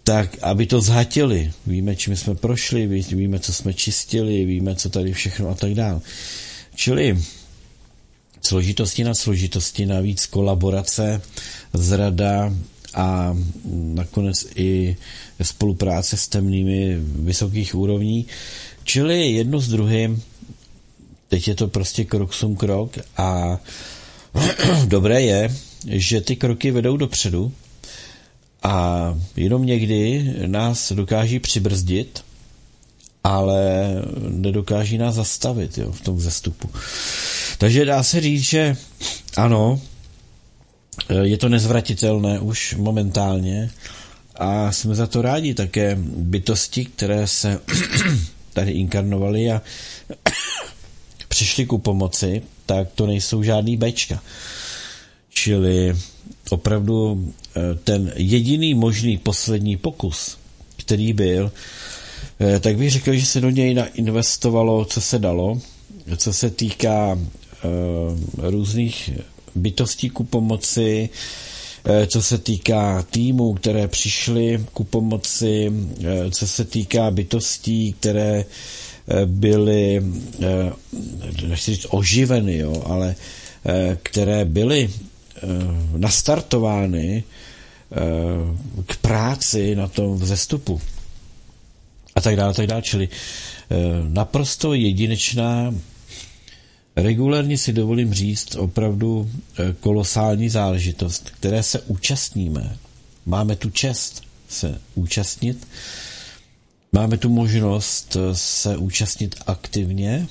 tak 0.04 0.38
aby 0.42 0.66
to 0.66 0.82
zhatili. 0.82 1.52
Víme, 1.68 1.96
čím 1.96 2.16
jsme 2.18 2.36
prošli, 2.36 2.88
víme, 2.88 3.40
co 3.40 3.54
jsme 3.54 3.74
čistili, 3.74 4.46
víme, 4.46 4.76
co 4.76 4.90
tady 4.90 5.14
všechno 5.14 5.50
a 5.50 5.56
tak 5.56 5.74
dále. 5.74 6.02
Čili 6.76 7.18
složitosti 8.42 9.04
na 9.04 9.14
složitosti, 9.14 9.86
navíc 9.86 10.26
kolaborace, 10.26 11.22
zrada 11.74 12.54
a 12.94 13.38
nakonec 13.74 14.48
i 14.56 14.98
spolupráce 15.42 16.18
s 16.18 16.28
temnými 16.28 16.98
vysokých 17.00 17.76
úrovní. 17.76 18.26
Čili 18.84 19.32
jedno 19.32 19.60
s 19.60 19.68
druhým 19.68 20.22
Teď 21.28 21.48
je 21.48 21.56
to 21.56 21.68
prostě 21.68 22.06
krok 22.06 22.34
sum 22.34 22.56
krok 22.56 22.98
a 23.18 23.60
dobré 24.86 25.22
je, 25.22 25.56
že 25.88 26.22
ty 26.22 26.36
kroky 26.36 26.72
vedou 26.72 26.98
dopředu 26.98 27.52
a 28.64 29.16
jenom 29.36 29.66
někdy 29.66 30.34
nás 30.46 30.92
dokáží 30.92 31.40
přibrzdit, 31.40 32.24
ale 33.24 33.62
nedokáží 34.30 34.98
nás 34.98 35.16
zastavit 35.16 35.78
jo, 35.78 35.92
v 35.92 36.02
tom 36.02 36.20
zestupu. 36.20 36.70
Takže 37.58 37.86
dá 37.86 38.04
se 38.04 38.22
říct, 38.22 38.42
že 38.42 38.76
ano, 39.38 39.82
je 41.22 41.38
to 41.38 41.50
nezvratitelné 41.50 42.40
už 42.40 42.76
momentálně 42.76 43.72
a 44.36 44.72
jsme 44.72 44.96
za 44.96 45.08
to 45.08 45.22
rádi 45.22 45.54
také 45.54 45.98
bytosti, 46.02 46.86
které 46.86 47.28
se 47.28 47.60
tady 48.54 48.72
inkarnovaly 48.72 49.52
a 49.52 49.62
přišli 51.36 51.66
ku 51.66 51.78
pomoci, 51.78 52.42
tak 52.66 52.88
to 52.96 53.08
nejsou 53.08 53.44
žádný 53.44 53.78
bečka. 53.78 54.22
Čili 55.30 55.96
opravdu 56.50 57.28
eh, 57.56 57.76
ten 57.84 58.14
jediný 58.16 58.74
možný 58.74 59.18
poslední 59.18 59.78
pokus, 59.78 60.38
který 60.78 61.14
byl, 61.14 61.52
eh, 62.40 62.60
tak 62.60 62.78
bych 62.78 62.92
řekl, 62.92 63.14
že 63.14 63.26
se 63.26 63.42
do 63.42 63.50
něj 63.50 63.84
investovalo, 63.94 64.86
co 64.86 65.02
se 65.02 65.20
dalo, 65.20 65.60
co 66.18 66.34
se 66.34 66.50
týká 66.50 67.20
eh, 67.20 67.68
různých 68.50 69.10
bytostí 69.56 70.10
ku 70.10 70.24
pomoci, 70.24 71.10
co 72.08 72.22
se 72.22 72.38
týká 72.38 73.06
týmů, 73.12 73.54
které 73.54 73.88
přišly 73.88 74.66
ku 74.74 74.84
pomoci, 74.84 75.72
co 76.32 76.48
se 76.48 76.66
týká 76.66 77.12
bytostí, 77.12 77.94
které 78.00 78.46
byly, 79.26 80.04
eh, 80.44 80.72
nechci 81.48 81.76
říct 81.76 81.86
oživeny, 81.90 82.58
jo, 82.58 82.84
ale 82.86 83.16
eh, 83.66 83.98
které 84.04 84.46
byly 84.46 84.90
eh, 84.90 85.40
nastartovány 85.98 87.24
k 88.86 88.98
práci 88.98 89.76
na 89.76 89.88
tom 89.88 90.18
vzestupu 90.18 90.82
a 92.16 92.22
tak 92.22 92.36
dále, 92.36 92.54
tak 92.54 92.68
dále. 92.68 92.82
Čili 92.82 93.10
naprosto 94.10 94.74
jedinečná, 94.74 95.76
regulérně 96.96 97.58
si 97.58 97.74
dovolím 97.74 98.14
říct, 98.14 98.56
opravdu 98.56 99.30
kolosální 99.80 100.50
záležitost, 100.50 101.30
které 101.40 101.64
se 101.64 101.82
účastníme. 101.82 102.78
Máme 103.26 103.56
tu 103.56 103.70
čest 103.70 104.24
se 104.50 104.80
účastnit 104.96 105.68
Máme 106.96 107.18
tu 107.18 107.30
možnost 107.30 108.16
eh, 108.16 108.36
se 108.36 108.78
účastnit 108.78 109.36
aktivně 109.48 110.28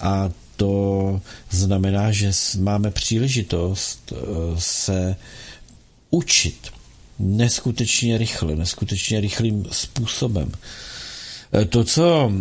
a 0.00 0.30
to 0.56 1.20
znamená, 1.50 2.12
že 2.12 2.30
máme 2.58 2.90
příležitost 2.90 4.12
eh, 4.12 4.16
se 4.58 5.16
učit 6.10 6.68
neskutečně 7.18 8.18
rychle, 8.18 8.56
neskutečně 8.56 9.20
rychlým 9.20 9.66
způsobem. 9.70 10.52
Eh, 11.52 11.64
to, 11.64 11.84
co 11.84 12.32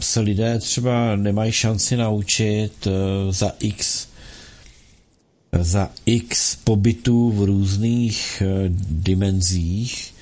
se 0.00 0.20
lidé 0.20 0.58
třeba 0.58 1.16
nemají 1.16 1.52
šanci 1.52 1.96
naučit 1.96 2.88
za 3.30 3.52
x 3.58 4.06
za 5.60 5.90
x 6.06 6.56
pobytů 6.56 7.30
v 7.30 7.44
různých 7.44 8.42
dimenzích, 8.88 10.14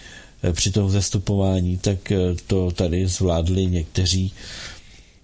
při 0.52 0.70
tom 0.70 0.90
zastupování, 0.90 1.78
tak 1.78 2.12
eh, 2.12 2.16
to 2.46 2.70
tady 2.70 3.06
zvládli 3.06 3.66
někteří 3.66 4.32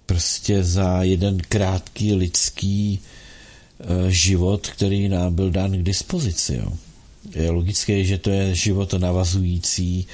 prostě 0.05 0.63
za 0.63 1.03
jeden 1.03 1.37
krátký 1.37 2.13
lidský 2.13 2.99
eh, 3.79 4.11
život, 4.11 4.67
který 4.67 5.09
nám 5.09 5.35
byl 5.35 5.51
dán 5.51 5.71
k 5.71 5.83
dispozici. 5.83 6.55
Jo. 6.55 6.73
je 7.35 7.51
logické, 7.51 8.03
že 8.03 8.17
to 8.17 8.29
je 8.29 8.55
život 8.55 8.93
navazující 8.93 10.07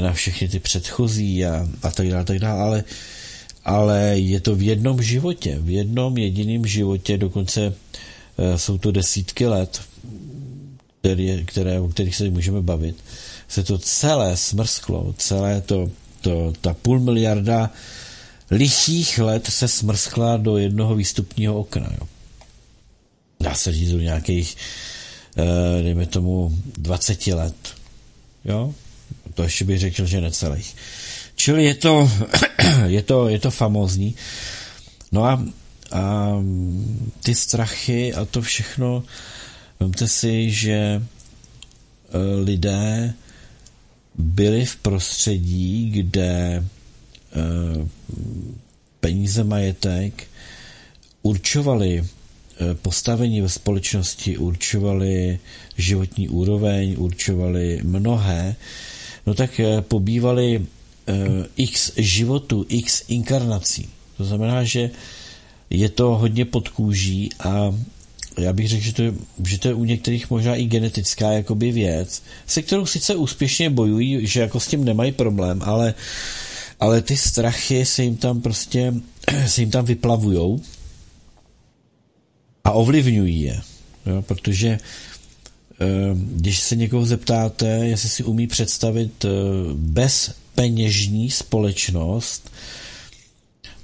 na 0.00 0.12
všechny 0.12 0.48
ty 0.48 0.58
předchozí 0.58 1.44
a, 1.44 1.68
a 1.82 1.90
tak 1.90 2.08
dále, 2.08 2.24
tak 2.24 2.38
dále, 2.38 2.62
ale, 2.62 2.84
ale 3.64 4.18
je 4.18 4.40
to 4.40 4.56
v 4.56 4.62
jednom 4.62 5.02
životě, 5.02 5.58
v 5.60 5.70
jednom 5.70 6.18
jediném 6.18 6.66
životě, 6.66 7.18
dokonce 7.18 7.74
jsou 8.56 8.78
to 8.78 8.92
desítky 8.92 9.46
let, 9.46 9.80
které, 11.00 11.44
které, 11.44 11.80
o 11.80 11.88
kterých 11.88 12.16
se 12.16 12.30
můžeme 12.30 12.62
bavit, 12.62 12.96
se 13.48 13.62
to 13.62 13.78
celé 13.78 14.36
smrsklo, 14.36 15.14
celé 15.18 15.60
to, 15.60 15.90
to 16.20 16.52
ta 16.60 16.74
půl 16.74 17.00
miliarda 17.00 17.70
lichých 18.50 19.18
let 19.18 19.46
se 19.46 19.68
smrskla 19.68 20.36
do 20.36 20.58
jednoho 20.58 20.94
výstupního 20.94 21.58
okna. 21.58 21.90
Jo. 22.00 22.08
Dá 23.40 23.54
se 23.54 23.72
říct 23.72 23.92
do 23.92 23.98
nějakých, 23.98 24.56
eh, 25.36 25.82
dejme 25.82 26.06
tomu, 26.06 26.58
20 26.76 27.26
let. 27.26 27.56
Jo? 28.44 28.74
To 29.34 29.42
ještě 29.42 29.64
bych 29.64 29.78
řekl, 29.78 30.06
že 30.06 30.20
necelých. 30.20 30.76
Čili 31.36 31.64
je 31.64 31.74
to, 31.74 32.10
je 32.86 33.02
to, 33.02 33.28
je 33.28 33.38
to 33.38 33.50
famózní. 33.50 34.14
No 35.12 35.24
a, 35.24 35.44
a 35.92 36.34
ty 37.22 37.34
strachy 37.34 38.14
a 38.14 38.24
to 38.24 38.42
všechno, 38.42 39.04
vemte 39.80 40.08
si, 40.08 40.50
že 40.50 40.72
eh, 40.72 42.40
lidé 42.44 43.14
byli 44.18 44.64
v 44.64 44.76
prostředí, 44.76 45.90
kde 45.90 46.64
eh, 46.64 47.88
peníze, 49.00 49.44
majetek 49.44 50.26
určovali 51.22 52.02
eh, 52.02 52.74
postavení 52.74 53.40
ve 53.40 53.48
společnosti, 53.48 54.38
určovali 54.38 55.38
životní 55.76 56.28
úroveň, 56.28 56.94
určovali 56.98 57.80
mnohé, 57.82 58.56
no 59.26 59.34
tak 59.34 59.60
eh, 59.60 59.82
pobývali 59.82 60.66
x 61.56 61.92
životů, 61.96 62.66
x 62.68 63.04
inkarnací. 63.08 63.88
To 64.16 64.24
znamená, 64.24 64.64
že 64.64 64.90
je 65.70 65.88
to 65.88 66.16
hodně 66.16 66.44
pod 66.44 66.68
kůží 66.68 67.30
a 67.40 67.74
já 68.38 68.52
bych 68.52 68.68
řekl, 68.68 68.84
že 68.84 68.92
to, 68.92 69.02
je, 69.02 69.12
že 69.46 69.58
to 69.58 69.68
je 69.68 69.74
u 69.74 69.84
některých 69.84 70.30
možná 70.30 70.56
i 70.56 70.64
genetická 70.64 71.32
jakoby 71.32 71.72
věc, 71.72 72.22
se 72.46 72.62
kterou 72.62 72.86
sice 72.86 73.14
úspěšně 73.14 73.70
bojují, 73.70 74.26
že 74.26 74.40
jako 74.40 74.60
s 74.60 74.66
tím 74.66 74.84
nemají 74.84 75.12
problém, 75.12 75.62
ale, 75.64 75.94
ale 76.80 77.02
ty 77.02 77.16
strachy 77.16 77.86
se 77.86 78.02
jim 78.02 78.16
tam 78.16 78.40
prostě 78.40 78.94
se 79.46 79.60
jim 79.60 79.70
tam 79.70 79.84
vyplavujou 79.84 80.60
a 82.64 82.70
ovlivňují 82.70 83.40
je. 83.40 83.60
Jo, 84.06 84.22
protože 84.22 84.68
eh, 84.68 85.86
když 86.14 86.60
se 86.60 86.76
někoho 86.76 87.06
zeptáte, 87.06 87.66
jestli 87.66 88.08
si 88.08 88.24
umí 88.24 88.46
představit 88.46 89.24
eh, 89.24 89.28
bezpeněžní 89.74 91.30
společnost, 91.30 92.50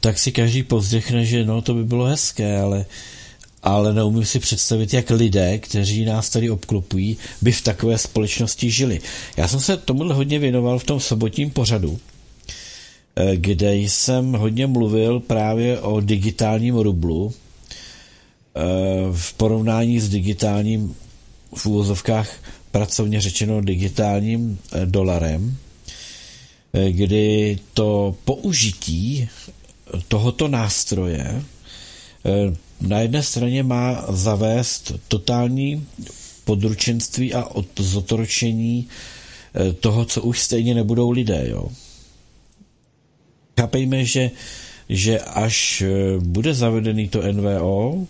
tak 0.00 0.18
si 0.18 0.32
každý 0.32 0.62
povzdechne, 0.62 1.24
že 1.24 1.44
no, 1.44 1.62
to 1.62 1.74
by 1.74 1.84
bylo 1.84 2.04
hezké, 2.04 2.58
ale 2.58 2.86
ale 3.64 3.94
neumím 3.94 4.24
si 4.24 4.38
představit, 4.38 4.94
jak 4.94 5.10
lidé, 5.10 5.58
kteří 5.58 6.04
nás 6.04 6.30
tady 6.30 6.50
obklopují, 6.50 7.16
by 7.42 7.52
v 7.52 7.62
takové 7.62 7.98
společnosti 7.98 8.70
žili. 8.70 9.00
Já 9.36 9.48
jsem 9.48 9.60
se 9.60 9.76
tomuhle 9.76 10.14
hodně 10.14 10.38
věnoval 10.38 10.78
v 10.78 10.84
tom 10.84 11.00
sobotním 11.00 11.50
pořadu, 11.50 11.98
eh, 13.16 13.36
kde 13.36 13.76
jsem 13.76 14.32
hodně 14.32 14.66
mluvil 14.66 15.20
právě 15.20 15.80
o 15.80 16.00
digitálním 16.00 16.76
rublu 16.76 17.32
eh, 17.32 18.60
v 19.12 19.32
porovnání 19.32 20.00
s 20.00 20.08
digitálním 20.08 20.94
v 21.54 21.66
úvozovkách 21.66 22.30
pracovně 22.70 23.20
řečeno 23.20 23.60
digitálním 23.60 24.58
eh, 24.72 24.86
dolarem, 24.86 25.56
kdy 26.90 27.58
to 27.74 28.14
použití 28.24 29.28
tohoto 30.08 30.48
nástroje 30.48 31.42
na 32.86 33.00
jedné 33.00 33.22
straně 33.22 33.62
má 33.62 34.04
zavést 34.08 34.92
totální 35.08 35.86
područenství 36.44 37.34
a 37.34 37.48
zotročení 37.78 38.88
eh, 39.54 39.72
toho, 39.72 40.04
co 40.04 40.22
už 40.22 40.40
stejně 40.40 40.74
nebudou 40.74 41.10
lidé. 41.10 41.44
Jo. 41.48 41.68
Chápejme, 43.60 44.04
že, 44.04 44.30
že 44.88 45.20
až 45.20 45.82
eh, 45.82 46.18
bude 46.20 46.54
zavedený 46.54 47.08
to 47.08 47.32
NVO, 47.32 48.06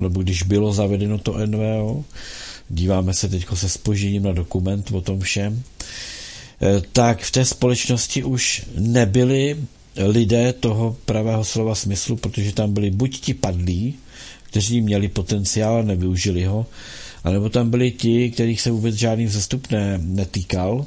nebo 0.00 0.22
když 0.22 0.42
bylo 0.42 0.72
zavedeno 0.72 1.18
to 1.18 1.46
NVO, 1.46 2.04
díváme 2.68 3.14
se 3.14 3.28
teď 3.28 3.46
se 3.54 3.68
spožením 3.68 4.22
na 4.22 4.32
dokument 4.32 4.90
o 4.92 5.00
tom 5.00 5.20
všem, 5.20 5.62
eh, 6.62 6.82
tak 6.92 7.22
v 7.22 7.30
té 7.30 7.44
společnosti 7.44 8.24
už 8.24 8.62
nebyly 8.78 9.56
lidé 9.96 10.52
toho 10.52 10.96
pravého 11.04 11.44
slova 11.44 11.74
smyslu, 11.74 12.16
protože 12.16 12.52
tam 12.52 12.72
byli 12.72 12.90
buď 12.90 13.20
ti 13.20 13.34
padlí, 13.34 13.94
kteří 14.42 14.80
měli 14.80 15.08
potenciál 15.08 15.76
a 15.76 15.82
nevyužili 15.82 16.44
ho, 16.44 16.66
anebo 17.24 17.48
tam 17.48 17.70
byli 17.70 17.90
ti, 17.90 18.30
kterých 18.30 18.60
se 18.60 18.70
vůbec 18.70 18.94
žádný 18.94 19.26
vzestup 19.26 19.70
ne, 19.70 20.00
netýkal. 20.02 20.86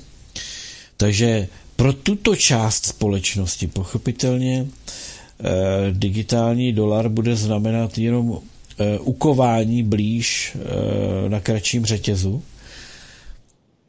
Takže 0.97 1.47
pro 1.75 1.93
tuto 1.93 2.35
část 2.35 2.85
společnosti 2.85 3.67
pochopitelně 3.67 4.67
eh, 4.67 5.43
digitální 5.91 6.73
dolar 6.73 7.09
bude 7.09 7.35
znamenat 7.35 7.97
jenom 7.97 8.39
eh, 8.79 8.99
ukování 8.99 9.83
blíž 9.83 10.55
eh, 10.55 11.29
na 11.29 11.39
kratším 11.39 11.85
řetězu, 11.85 12.43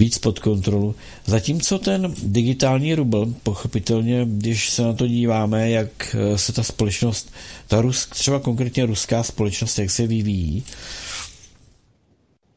víc 0.05 0.19
pod 0.19 0.39
kontrolu. 0.39 0.95
Zatímco 1.27 1.79
ten 1.79 2.15
digitální 2.23 2.95
rubl, 2.95 3.35
pochopitelně, 3.43 4.27
když 4.29 4.71
se 4.71 4.83
na 4.83 4.93
to 4.93 5.07
díváme, 5.07 5.71
jak 5.71 6.17
eh, 6.19 6.39
se 6.39 6.53
ta 6.53 6.63
společnost, 6.63 7.33
ta 7.69 7.81
Rus, 7.81 8.07
třeba 8.07 8.41
konkrétně 8.41 8.87
ruská 8.87 9.23
společnost, 9.23 9.79
jak 9.79 9.91
se 9.91 10.07
vyvíjí, 10.07 10.65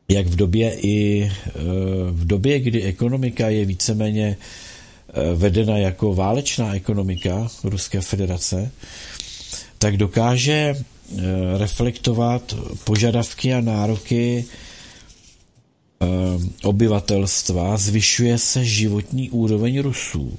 jak 0.10 0.28
v 0.28 0.36
době 0.36 0.78
i 0.82 1.24
eh, 1.24 1.52
v 2.12 2.28
době, 2.28 2.60
kdy 2.60 2.84
ekonomika 2.84 3.50
je 3.50 3.66
víceméně 3.66 4.38
eh, 4.38 5.36
vedena 5.36 5.78
jako 5.78 6.14
válečná 6.14 6.76
ekonomika 6.76 7.48
Ruské 7.64 8.02
federace, 8.02 8.72
tak 9.78 9.98
dokáže 9.98 10.76
reflektovat 11.58 12.56
požadavky 12.84 13.54
a 13.54 13.62
nároky 13.62 14.46
obyvatelstva 16.64 17.78
zvyšuje 17.78 18.38
se 18.38 18.66
životní 18.66 19.30
úroveň 19.30 19.80
Rusů. 19.80 20.38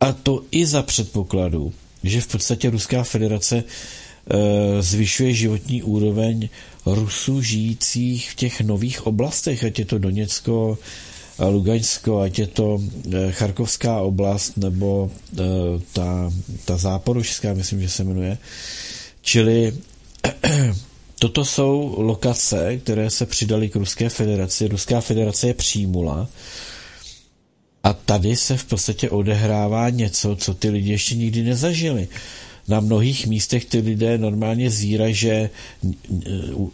A 0.00 0.12
to 0.12 0.42
i 0.50 0.66
za 0.66 0.82
předpokladu, 0.82 1.72
že 2.02 2.20
v 2.20 2.26
podstatě 2.26 2.70
Ruská 2.70 3.02
federace 3.02 3.56
ehm, 3.56 4.82
zvyšuje 4.82 5.32
životní 5.32 5.82
úroveň 5.82 6.48
Rusů 6.86 7.42
žijících 7.42 8.30
v 8.30 8.34
těch 8.34 8.60
nových 8.60 9.06
oblastech, 9.06 9.64
ať 9.64 9.78
je 9.78 9.84
to 9.84 9.98
Doněcko, 9.98 10.78
Lugaňsko, 11.38 12.20
ať 12.20 12.38
je 12.38 12.46
to 12.46 12.80
eh, 12.80 13.32
Charkovská 13.32 14.00
oblast 14.00 14.56
nebo 14.56 15.10
eh, 15.12 15.42
ta, 15.92 16.32
ta 16.64 16.76
záporožská, 16.76 17.54
myslím, 17.54 17.82
že 17.82 17.88
se 17.88 18.04
jmenuje. 18.04 18.38
Čili 19.22 19.72
Toto 21.18 21.44
jsou 21.44 21.94
lokace, 21.98 22.76
které 22.76 23.10
se 23.10 23.26
přidaly 23.26 23.68
k 23.68 23.76
Ruské 23.76 24.08
federaci. 24.08 24.68
Ruská 24.68 25.00
federace 25.00 25.46
je 25.46 25.54
přijmula 25.54 26.28
a 27.86 27.92
tady 27.92 28.36
se 28.36 28.56
v 28.56 28.64
podstatě 28.64 29.10
odehrává 29.10 29.90
něco, 29.90 30.36
co 30.36 30.54
ty 30.54 30.68
lidi 30.70 30.90
ještě 30.90 31.14
nikdy 31.14 31.42
nezažili. 31.42 32.08
Na 32.68 32.80
mnohých 32.80 33.26
místech 33.26 33.64
ty 33.64 33.78
lidé 33.78 34.18
normálně 34.18 34.70
zírají, 34.70 35.14
že 35.14 35.50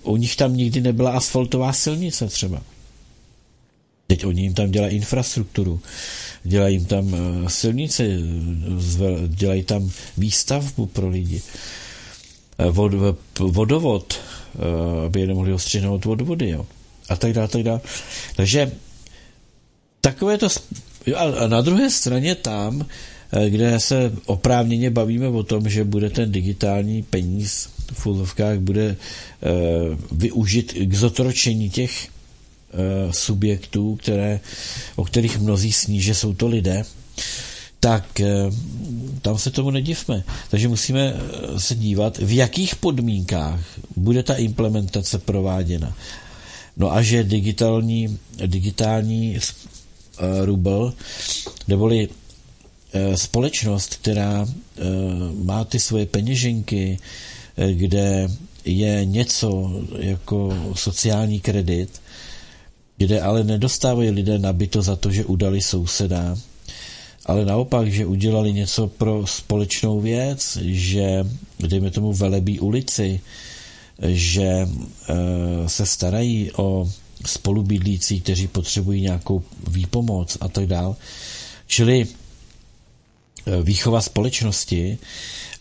u 0.02 0.16
nich 0.16 0.36
tam 0.36 0.56
nikdy 0.56 0.80
nebyla 0.80 1.10
asfaltová 1.12 1.72
silnice 1.72 2.26
třeba. 2.26 2.62
Teď 4.06 4.26
oni 4.26 4.42
jim 4.42 4.54
tam 4.54 4.70
dělají 4.70 4.96
infrastrukturu, 4.96 5.80
dělají 6.44 6.74
jim 6.74 6.84
tam 6.84 7.14
eh, 7.14 7.50
silnice, 7.50 8.04
dělají 9.28 9.62
tam 9.62 9.90
výstavbu 10.16 10.86
pro 10.86 11.08
lidi. 11.08 11.42
Eh, 12.58 12.70
vod, 12.70 12.92
vodovod, 13.38 14.20
aby 15.06 15.20
je 15.20 15.26
nemohli 15.26 15.52
ostřihnout 15.52 16.06
od 16.06 16.20
vody, 16.20 16.48
jo. 16.50 16.66
A 17.08 17.16
tak 17.16 17.32
dále, 17.32 17.48
tak 17.48 17.62
dále. 17.62 17.80
Takže 18.36 18.72
takové 20.00 20.38
to... 20.38 20.48
A 21.16 21.46
na 21.46 21.60
druhé 21.60 21.90
straně 21.90 22.34
tam, 22.34 22.86
eh, 23.32 23.50
kde 23.50 23.80
se 23.80 24.12
oprávněně 24.26 24.90
bavíme 24.90 25.28
o 25.28 25.42
tom, 25.42 25.68
že 25.68 25.84
bude 25.84 26.10
ten 26.10 26.32
digitální 26.32 27.02
peníz 27.02 27.68
v 27.92 28.06
úzovkách 28.06 28.58
bude 28.58 28.96
využit 30.12 30.72
k 30.72 30.94
zotročení 30.94 31.70
těch 31.70 32.08
subjektů, 33.10 33.96
které, 33.96 34.40
o 34.96 35.04
kterých 35.04 35.38
mnozí 35.38 35.72
sní, 35.72 36.00
že 36.00 36.14
jsou 36.14 36.34
to 36.34 36.46
lidé, 36.48 36.84
tak 37.82 38.20
eh, 38.20 38.26
tam 39.22 39.38
se 39.38 39.50
tomu 39.50 39.70
nedivme. 39.70 40.24
Takže 40.50 40.68
musíme 40.68 41.14
se 41.58 41.74
dívat, 41.74 42.18
v 42.18 42.32
jakých 42.36 42.76
podmínkách 42.76 43.60
bude 43.96 44.22
ta 44.22 44.34
implementace 44.34 45.18
prováděna. 45.18 45.96
No 46.76 46.92
a 46.92 47.02
že 47.02 47.24
digitální, 47.24 48.18
digitální 48.46 49.36
uh, 49.38 50.44
rubl, 50.44 50.94
neboli 51.68 52.08
uh, 52.08 53.14
společnost, 53.14 53.94
která 53.94 54.46
má 55.44 55.64
ty 55.64 55.80
svoje 55.80 56.06
peněženky, 56.06 56.98
kde 57.72 58.28
je 58.64 59.04
něco 59.04 59.72
jako 59.98 60.54
sociální 60.74 61.40
kredit, 61.40 62.02
kde 62.96 63.20
ale 63.20 63.44
nedostávají 63.44 64.10
lidé 64.10 64.38
nabito 64.38 64.82
za 64.82 64.96
to, 64.96 65.10
že 65.10 65.24
udali 65.24 65.60
souseda, 65.62 66.36
ale 67.26 67.44
naopak, 67.44 67.92
že 67.92 68.06
udělali 68.06 68.52
něco 68.52 68.86
pro 68.86 69.26
společnou 69.26 70.00
věc, 70.00 70.58
že, 70.62 71.24
dejme 71.60 71.90
tomu, 71.90 72.12
velebí 72.12 72.60
ulici, 72.60 73.20
že 74.08 74.42
e, 74.44 74.68
se 75.66 75.86
starají 75.86 76.50
o 76.56 76.90
spolubydlící, 77.26 78.20
kteří 78.20 78.46
potřebují 78.48 79.02
nějakou 79.02 79.42
výpomoc 79.70 80.38
a 80.40 80.48
tak 80.48 80.66
dál. 80.66 80.96
Čili 81.66 82.06
e, 83.46 83.62
výchova 83.62 84.00
společnosti 84.00 84.98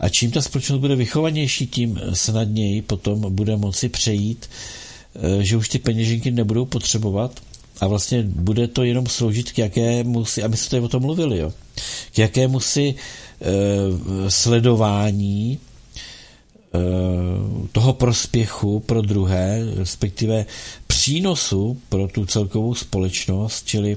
a 0.00 0.08
čím 0.08 0.30
ta 0.30 0.42
společnost 0.42 0.80
bude 0.80 0.96
vychovanější, 0.96 1.66
tím 1.66 2.00
snadněji 2.12 2.82
potom 2.82 3.34
bude 3.34 3.56
moci 3.56 3.88
přejít, 3.88 4.50
e, 5.40 5.44
že 5.44 5.56
už 5.56 5.68
ty 5.68 5.78
peněženky 5.78 6.30
nebudou 6.30 6.64
potřebovat 6.64 7.40
a 7.82 7.86
vlastně 7.86 8.22
bude 8.22 8.68
to 8.68 8.84
jenom 8.84 9.06
sloužit 9.06 9.52
k 9.52 9.58
jakému 9.58 10.24
si, 10.24 10.42
a 10.42 10.48
my 10.48 10.56
jsme 10.56 10.70
tady 10.70 10.82
o 10.82 10.88
tom 10.88 11.02
mluvili, 11.02 11.38
jo, 11.38 11.52
k 12.12 12.18
jakému 12.18 12.60
si 12.60 12.94
e, 12.94 12.94
sledování 14.30 15.52
e, 15.52 15.58
toho 17.72 17.92
prospěchu 17.92 18.80
pro 18.80 19.02
druhé, 19.02 19.58
respektive 19.76 20.46
přínosu 20.86 21.80
pro 21.88 22.08
tu 22.08 22.26
celkovou 22.26 22.74
společnost, 22.74 23.66
čili 23.66 23.96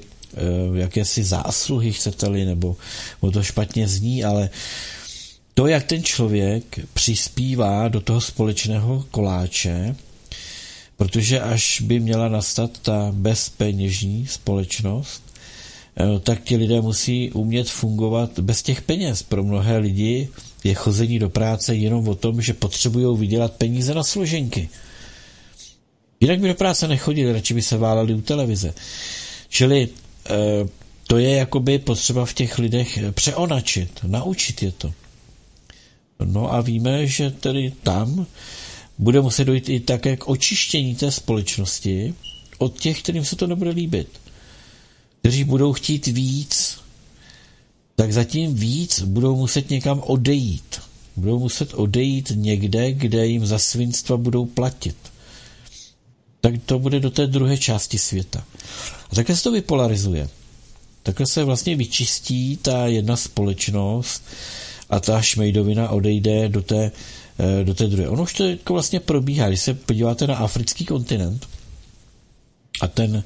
jakési 0.78 1.24
zásluhy 1.24 1.92
chcete-li, 1.92 2.44
nebo 2.44 2.76
o 3.20 3.30
to 3.30 3.42
špatně 3.42 3.88
zní, 3.88 4.24
ale 4.24 4.50
to, 5.54 5.66
jak 5.66 5.84
ten 5.84 6.02
člověk 6.02 6.78
přispívá 6.94 7.88
do 7.88 8.00
toho 8.00 8.20
společného 8.20 9.04
koláče, 9.10 9.96
Protože 10.96 11.40
až 11.40 11.80
by 11.80 12.00
měla 12.00 12.28
nastat 12.28 12.78
ta 12.82 13.08
bezpeněžní 13.12 14.26
společnost, 14.26 15.22
eh, 15.96 16.20
tak 16.20 16.42
ti 16.42 16.56
lidé 16.56 16.80
musí 16.80 17.32
umět 17.32 17.68
fungovat 17.70 18.38
bez 18.38 18.62
těch 18.62 18.82
peněz. 18.82 19.22
Pro 19.22 19.44
mnohé 19.44 19.78
lidi 19.78 20.28
je 20.64 20.74
chození 20.74 21.18
do 21.18 21.30
práce 21.30 21.74
jenom 21.74 22.08
o 22.08 22.14
tom, 22.14 22.42
že 22.42 22.54
potřebují 22.54 23.18
vydělat 23.18 23.52
peníze 23.52 23.94
na 23.94 24.02
složenky. 24.02 24.68
Jinak 26.20 26.40
by 26.40 26.48
do 26.48 26.54
práce 26.54 26.88
nechodili, 26.88 27.32
radši 27.32 27.54
by 27.54 27.62
se 27.62 27.76
váleli 27.76 28.14
u 28.14 28.20
televize. 28.20 28.74
Čili 29.48 29.88
eh, 30.26 30.32
to 31.06 31.18
je 31.18 31.30
jakoby 31.30 31.78
potřeba 31.78 32.24
v 32.24 32.32
těch 32.34 32.58
lidech 32.58 32.98
přeonačit, 33.14 34.00
naučit 34.06 34.62
je 34.62 34.72
to. 34.72 34.92
No 36.24 36.52
a 36.52 36.60
víme, 36.60 37.06
že 37.06 37.30
tedy 37.30 37.72
tam 37.82 38.26
bude 38.98 39.20
muset 39.20 39.44
dojít 39.44 39.68
i 39.68 39.80
také 39.80 40.16
k 40.16 40.28
očištění 40.28 40.94
té 40.94 41.10
společnosti 41.10 42.14
od 42.58 42.80
těch, 42.80 43.02
kterým 43.02 43.24
se 43.24 43.36
to 43.36 43.46
nebude 43.46 43.70
líbit. 43.70 44.08
Kteří 45.20 45.44
budou 45.44 45.72
chtít 45.72 46.06
víc, 46.06 46.78
tak 47.96 48.12
zatím 48.12 48.54
víc 48.54 49.02
budou 49.02 49.36
muset 49.36 49.70
někam 49.70 50.02
odejít. 50.06 50.80
Budou 51.16 51.38
muset 51.38 51.74
odejít 51.74 52.32
někde, 52.34 52.92
kde 52.92 53.26
jim 53.26 53.46
za 53.46 53.58
svinstva 53.58 54.16
budou 54.16 54.46
platit. 54.46 54.96
Tak 56.40 56.54
to 56.66 56.78
bude 56.78 57.00
do 57.00 57.10
té 57.10 57.26
druhé 57.26 57.58
části 57.58 57.98
světa. 57.98 58.44
A 59.10 59.14
takhle 59.14 59.36
se 59.36 59.42
to 59.42 59.52
vypolarizuje. 59.52 60.28
Takhle 61.02 61.26
se 61.26 61.44
vlastně 61.44 61.76
vyčistí 61.76 62.56
ta 62.56 62.86
jedna 62.86 63.16
společnost 63.16 64.22
a 64.90 65.00
ta 65.00 65.22
šmejdovina 65.22 65.88
odejde 65.88 66.48
do 66.48 66.62
té 66.62 66.92
do 67.64 67.74
té 67.74 67.86
druhé. 67.86 68.08
Ono 68.08 68.22
už 68.22 68.34
to 68.34 68.44
jako 68.48 68.72
vlastně 68.72 69.00
probíhá, 69.00 69.48
když 69.48 69.60
se 69.60 69.74
podíváte 69.74 70.26
na 70.26 70.36
africký 70.36 70.84
kontinent 70.84 71.46
a 72.80 72.86
ten 72.88 73.24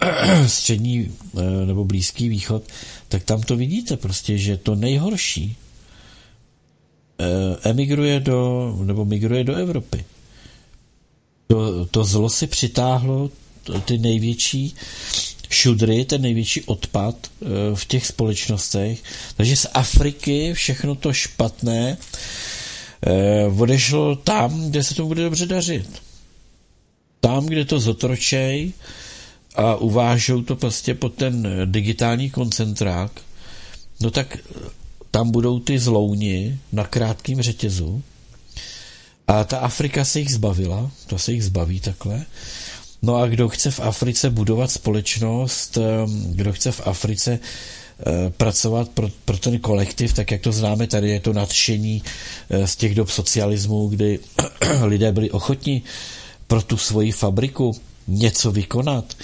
střední 0.46 1.12
eh, 1.38 1.66
nebo 1.66 1.84
blízký 1.84 2.28
východ, 2.28 2.62
tak 3.08 3.24
tam 3.24 3.42
to 3.42 3.56
vidíte 3.56 3.96
prostě, 3.96 4.38
že 4.38 4.56
to 4.56 4.74
nejhorší 4.74 5.56
eh, 7.18 7.24
emigruje 7.70 8.20
do, 8.20 8.72
nebo 8.84 9.04
migruje 9.04 9.44
do 9.44 9.54
Evropy. 9.54 10.04
To, 11.46 11.86
to 11.86 12.04
zlo 12.04 12.30
si 12.30 12.46
přitáhlo 12.46 13.30
ty 13.84 13.98
největší 13.98 14.74
šudry, 15.50 16.04
ten 16.04 16.22
největší 16.22 16.62
odpad 16.62 17.14
v 17.74 17.84
těch 17.86 18.06
společnostech. 18.06 19.02
Takže 19.36 19.56
z 19.56 19.66
Afriky 19.74 20.54
všechno 20.54 20.94
to 20.94 21.12
špatné 21.12 21.96
eh, 22.00 22.53
odešlo 23.58 24.16
tam, 24.16 24.70
kde 24.70 24.82
se 24.82 24.94
to 24.94 25.06
bude 25.06 25.22
dobře 25.22 25.46
dařit. 25.46 26.02
Tam, 27.20 27.46
kde 27.46 27.64
to 27.64 27.80
zotročej 27.80 28.72
a 29.54 29.76
uvážou 29.76 30.42
to 30.42 30.56
prostě 30.56 30.94
pod 30.94 31.14
ten 31.14 31.48
digitální 31.64 32.30
koncentrák, 32.30 33.10
no 34.00 34.10
tak 34.10 34.38
tam 35.10 35.30
budou 35.30 35.60
ty 35.60 35.78
zlouni 35.78 36.58
na 36.72 36.84
krátkém 36.84 37.42
řetězu 37.42 38.02
a 39.28 39.44
ta 39.44 39.58
Afrika 39.58 40.04
se 40.04 40.18
jich 40.18 40.32
zbavila, 40.32 40.90
to 41.06 41.18
se 41.18 41.32
jich 41.32 41.44
zbaví 41.44 41.80
takhle. 41.80 42.24
No 43.02 43.16
a 43.16 43.26
kdo 43.26 43.48
chce 43.48 43.70
v 43.70 43.80
Africe 43.80 44.30
budovat 44.30 44.70
společnost, 44.70 45.78
eh, 45.78 45.82
kdo 46.32 46.52
chce 46.52 46.72
v 46.72 46.86
Africe 46.86 47.38
Eh, 47.38 47.83
pracovat 48.36 48.88
pro, 48.88 49.08
pro 49.24 49.38
ten 49.38 49.58
kolektiv, 49.58 50.12
tak 50.12 50.30
jak 50.30 50.40
to 50.40 50.52
známe 50.52 50.86
tady, 50.86 51.10
je 51.10 51.20
to 51.20 51.32
nadšení 51.32 52.02
eh, 52.50 52.66
z 52.66 52.76
těch 52.76 52.94
dob 52.94 53.10
socialismu, 53.10 53.88
kdy 53.88 54.18
lidé 54.84 55.12
byli 55.12 55.30
ochotní 55.30 55.82
pro 56.46 56.62
tu 56.62 56.76
svoji 56.76 57.12
fabriku 57.12 57.76
něco 58.08 58.52
vykonat, 58.52 59.14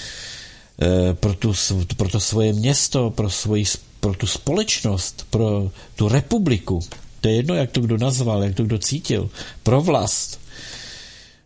eh, 0.83 1.15
pro, 1.15 1.35
tu, 1.35 1.53
pro 1.97 2.09
to 2.09 2.21
svoje 2.21 2.53
město, 2.53 3.11
pro, 3.11 3.31
svoji, 3.31 3.65
pro 4.01 4.15
tu 4.15 4.27
společnost, 4.27 5.27
pro 5.31 5.71
tu 5.97 6.09
republiku. 6.09 6.81
To 7.21 7.29
je 7.29 7.35
jedno, 7.35 7.55
jak 7.55 7.71
to 7.71 7.81
kdo 7.81 7.99
nazval, 7.99 8.45
jak 8.45 8.55
to 8.55 8.65
kdo 8.65 8.79
cítil. 8.79 9.31
Pro 9.63 9.81
vlast, 9.81 10.41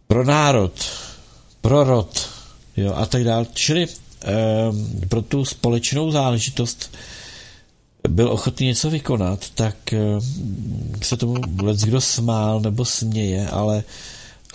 pro 0.06 0.24
národ, 0.24 0.72
pro 1.60 1.84
rod 1.84 2.28
jo, 2.76 2.94
a 2.96 3.06
tak 3.06 3.24
dále. 3.24 3.46
Čili 3.54 3.86
eh, 3.86 4.32
pro 5.08 5.22
tu 5.22 5.44
společnou 5.44 6.10
záležitost 6.10 6.90
byl 8.08 8.32
ochotný 8.32 8.66
něco 8.66 8.90
vykonat, 8.90 9.50
tak 9.50 9.92
eh, 9.92 9.98
se 11.02 11.16
tomu 11.16 11.34
let 11.62 11.78
kdo 11.78 12.00
smál 12.00 12.60
nebo 12.60 12.84
směje, 12.84 13.48
ale, 13.48 13.84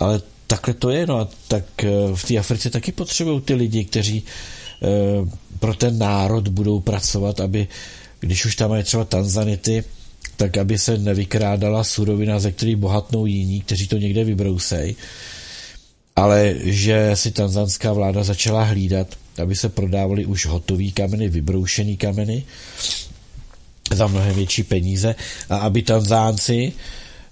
ale 0.00 0.20
takhle 0.46 0.74
to 0.74 0.90
je, 0.90 1.06
no 1.06 1.18
a 1.18 1.28
tak 1.48 1.84
eh, 1.84 1.88
v 2.14 2.24
té 2.24 2.38
Africe 2.38 2.70
taky 2.70 2.92
potřebují 2.92 3.40
ty 3.40 3.54
lidi, 3.54 3.84
kteří 3.84 4.22
eh, 4.82 4.86
pro 5.58 5.74
ten 5.74 5.98
národ 5.98 6.48
budou 6.48 6.80
pracovat, 6.80 7.40
aby, 7.40 7.68
když 8.20 8.44
už 8.44 8.56
tam 8.56 8.70
mají 8.70 8.82
třeba 8.82 9.04
Tanzanity, 9.04 9.84
tak 10.36 10.56
aby 10.56 10.78
se 10.78 10.98
nevykrádala 10.98 11.84
surovina, 11.84 12.40
ze 12.40 12.52
který 12.52 12.76
bohatnou 12.76 13.26
jiní, 13.26 13.60
kteří 13.60 13.88
to 13.88 13.96
někde 13.96 14.24
vybrousej, 14.24 14.94
ale 16.16 16.54
že 16.60 17.10
si 17.14 17.30
tanzanská 17.30 17.92
vláda 17.92 18.24
začala 18.24 18.64
hlídat, 18.64 19.06
aby 19.42 19.56
se 19.56 19.68
prodávaly 19.68 20.26
už 20.26 20.46
hotový 20.46 20.92
kameny, 20.92 21.28
vybroušený 21.28 21.96
kameny, 21.96 22.44
za 23.90 24.06
mnohem 24.06 24.34
větší 24.34 24.62
peníze 24.62 25.14
a 25.48 25.56
aby 25.56 25.82
Tanzánci, 25.82 26.72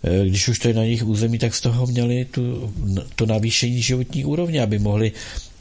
eh, 0.04 0.28
když 0.28 0.48
už 0.48 0.58
to 0.58 0.68
je 0.68 0.74
na 0.74 0.84
nich 0.84 1.04
území, 1.06 1.38
tak 1.38 1.54
z 1.54 1.60
toho 1.60 1.86
měli 1.86 2.24
tu, 2.24 2.74
to 3.16 3.26
navýšení 3.26 3.82
životní 3.82 4.24
úrovně, 4.24 4.62
aby 4.62 4.78
mohli 4.78 5.12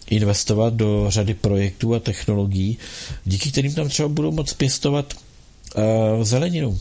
investovat 0.09 0.73
do 0.73 1.05
řady 1.09 1.33
projektů 1.33 1.95
a 1.95 1.99
technologií, 1.99 2.77
díky 3.25 3.51
kterým 3.51 3.73
tam 3.73 3.89
třeba 3.89 4.09
budou 4.09 4.31
moct 4.31 4.53
pěstovat 4.53 5.13
uh, 5.13 6.23
zeleninu, 6.23 6.69
uh, 6.69 6.79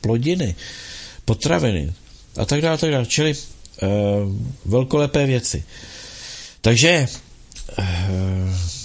plodiny, 0.00 0.54
potraviny 1.24 1.92
a 2.36 2.44
tak 2.44 2.60
dále, 2.60 2.78
tak 2.78 2.90
dále. 2.90 3.06
Čili 3.06 3.34
uh, 3.34 3.88
velkolepé 4.64 5.26
věci. 5.26 5.64
Takže 6.60 7.06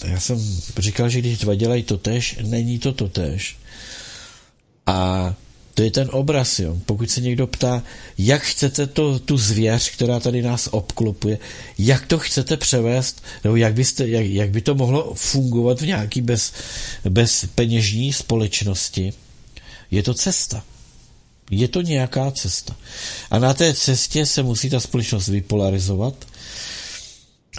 já 0.07 0.19
jsem 0.19 0.61
říkal, 0.77 1.09
že 1.09 1.19
když 1.19 1.37
dva 1.37 1.55
dělají 1.55 1.83
to 1.83 1.97
tež, 1.97 2.37
není 2.41 2.79
to 2.79 2.93
to 2.93 3.09
tež. 3.09 3.57
A 4.85 5.33
to 5.73 5.83
je 5.83 5.91
ten 5.91 6.09
obraz, 6.11 6.59
jo. 6.59 6.77
Pokud 6.85 7.09
se 7.09 7.21
někdo 7.21 7.47
ptá, 7.47 7.83
jak 8.17 8.41
chcete 8.41 8.87
to, 8.87 9.19
tu 9.19 9.37
zvěř, 9.37 9.89
která 9.89 10.19
tady 10.19 10.41
nás 10.41 10.69
obklopuje, 10.71 11.39
jak 11.77 12.05
to 12.05 12.19
chcete 12.19 12.57
převést, 12.57 13.23
nebo 13.43 13.55
jak, 13.55 13.73
byste, 13.73 14.07
jak, 14.07 14.25
jak 14.25 14.49
by 14.49 14.61
to 14.61 14.75
mohlo 14.75 15.13
fungovat 15.13 15.81
v 15.81 15.85
nějaký 15.85 16.21
bez, 16.21 16.53
bez 17.09 17.45
peněžní 17.55 18.13
společnosti, 18.13 19.13
je 19.91 20.03
to 20.03 20.13
cesta. 20.13 20.63
Je 21.51 21.67
to 21.67 21.81
nějaká 21.81 22.31
cesta. 22.31 22.75
A 23.31 23.39
na 23.39 23.53
té 23.53 23.73
cestě 23.73 24.25
se 24.25 24.43
musí 24.43 24.69
ta 24.69 24.79
společnost 24.79 25.27
vypolarizovat 25.27 26.25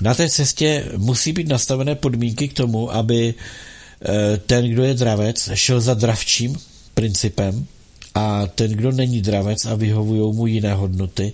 Na 0.01 0.15
té 0.15 0.29
cestě 0.29 0.85
musí 0.97 1.33
být 1.33 1.49
nastavené 1.49 1.95
podmínky 1.95 2.49
k 2.49 2.53
tomu, 2.53 2.95
aby 2.95 3.35
eh, 3.35 4.37
ten, 4.37 4.71
kdo 4.71 4.85
je 4.85 4.95
dravec, 4.95 5.51
šel 5.55 5.81
za 5.81 5.95
dravčím 5.95 6.59
principem 6.95 7.67
a 8.15 8.47
ten, 8.47 8.71
kdo 8.71 8.93
není 8.93 9.23
dravec 9.23 9.67
a 9.67 9.75
vyhovují 9.75 10.37
mu 10.37 10.47
jiné 10.47 10.75
hodnoty, 10.75 11.33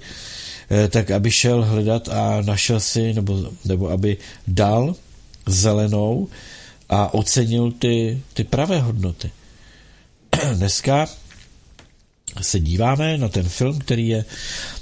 eh, 0.71 0.89
tak 0.89 1.11
aby 1.11 1.31
šel 1.31 1.65
hledat 1.65 2.09
a 2.09 2.43
našel 2.43 2.81
si, 2.81 3.13
nebo, 3.13 3.51
nebo 3.65 3.89
aby 3.89 4.17
dal 4.47 4.95
zelenou 5.47 6.29
a 6.89 7.15
ocenil 7.15 7.73
ty, 7.73 8.23
ty 8.35 8.45
pravé 8.45 8.81
hodnoty. 8.81 9.31
Dneska 10.55 11.07
se 12.41 12.61
díváme 12.61 13.19
na 13.19 13.29
ten 13.29 13.49
film, 13.49 13.79
který 13.79 14.09
je 14.09 14.25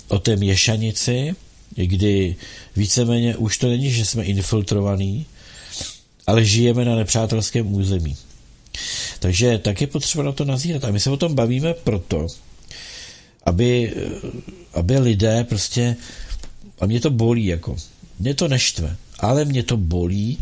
o 0.09 0.19
té 0.19 0.37
měšanici, 0.37 1.35
kdy 1.75 2.37
víceméně 2.77 3.37
už 3.37 3.59
to 3.59 3.69
není, 3.69 3.91
že 3.91 4.05
jsme 4.05 4.25
infiltrovaní, 4.25 5.27
ale 6.27 6.45
žijeme 6.45 6.85
na 6.85 6.97
nepřátelském 6.97 7.75
území. 7.75 8.17
Takže 9.19 9.59
tak 9.59 9.81
je 9.81 9.87
potřeba 9.87 10.25
na 10.25 10.33
to 10.33 10.45
nazírat. 10.45 10.85
A 10.85 10.91
my 10.91 11.01
se 11.01 11.11
o 11.11 11.17
tom 11.17 11.35
bavíme 11.35 11.75
proto, 11.75 12.27
aby, 13.45 13.95
aby 14.75 14.99
lidé 14.99 15.45
prostě, 15.45 15.97
a 16.81 16.87
mě 16.87 17.01
to 17.01 17.11
bolí 17.11 17.47
jako, 17.47 17.77
mě 18.19 18.35
to 18.35 18.49
neštve, 18.49 18.97
ale 19.19 19.45
mě 19.45 19.63
to 19.63 19.77
bolí, 19.77 20.39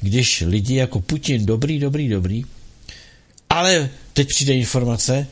když 0.00 0.44
lidi 0.46 0.74
jako 0.74 1.00
Putin, 1.00 1.46
dobrý, 1.46 1.78
dobrý, 1.78 2.08
dobrý, 2.08 2.44
ale 3.50 3.90
teď 4.12 4.28
přijde 4.28 4.54
informace, 4.54 5.26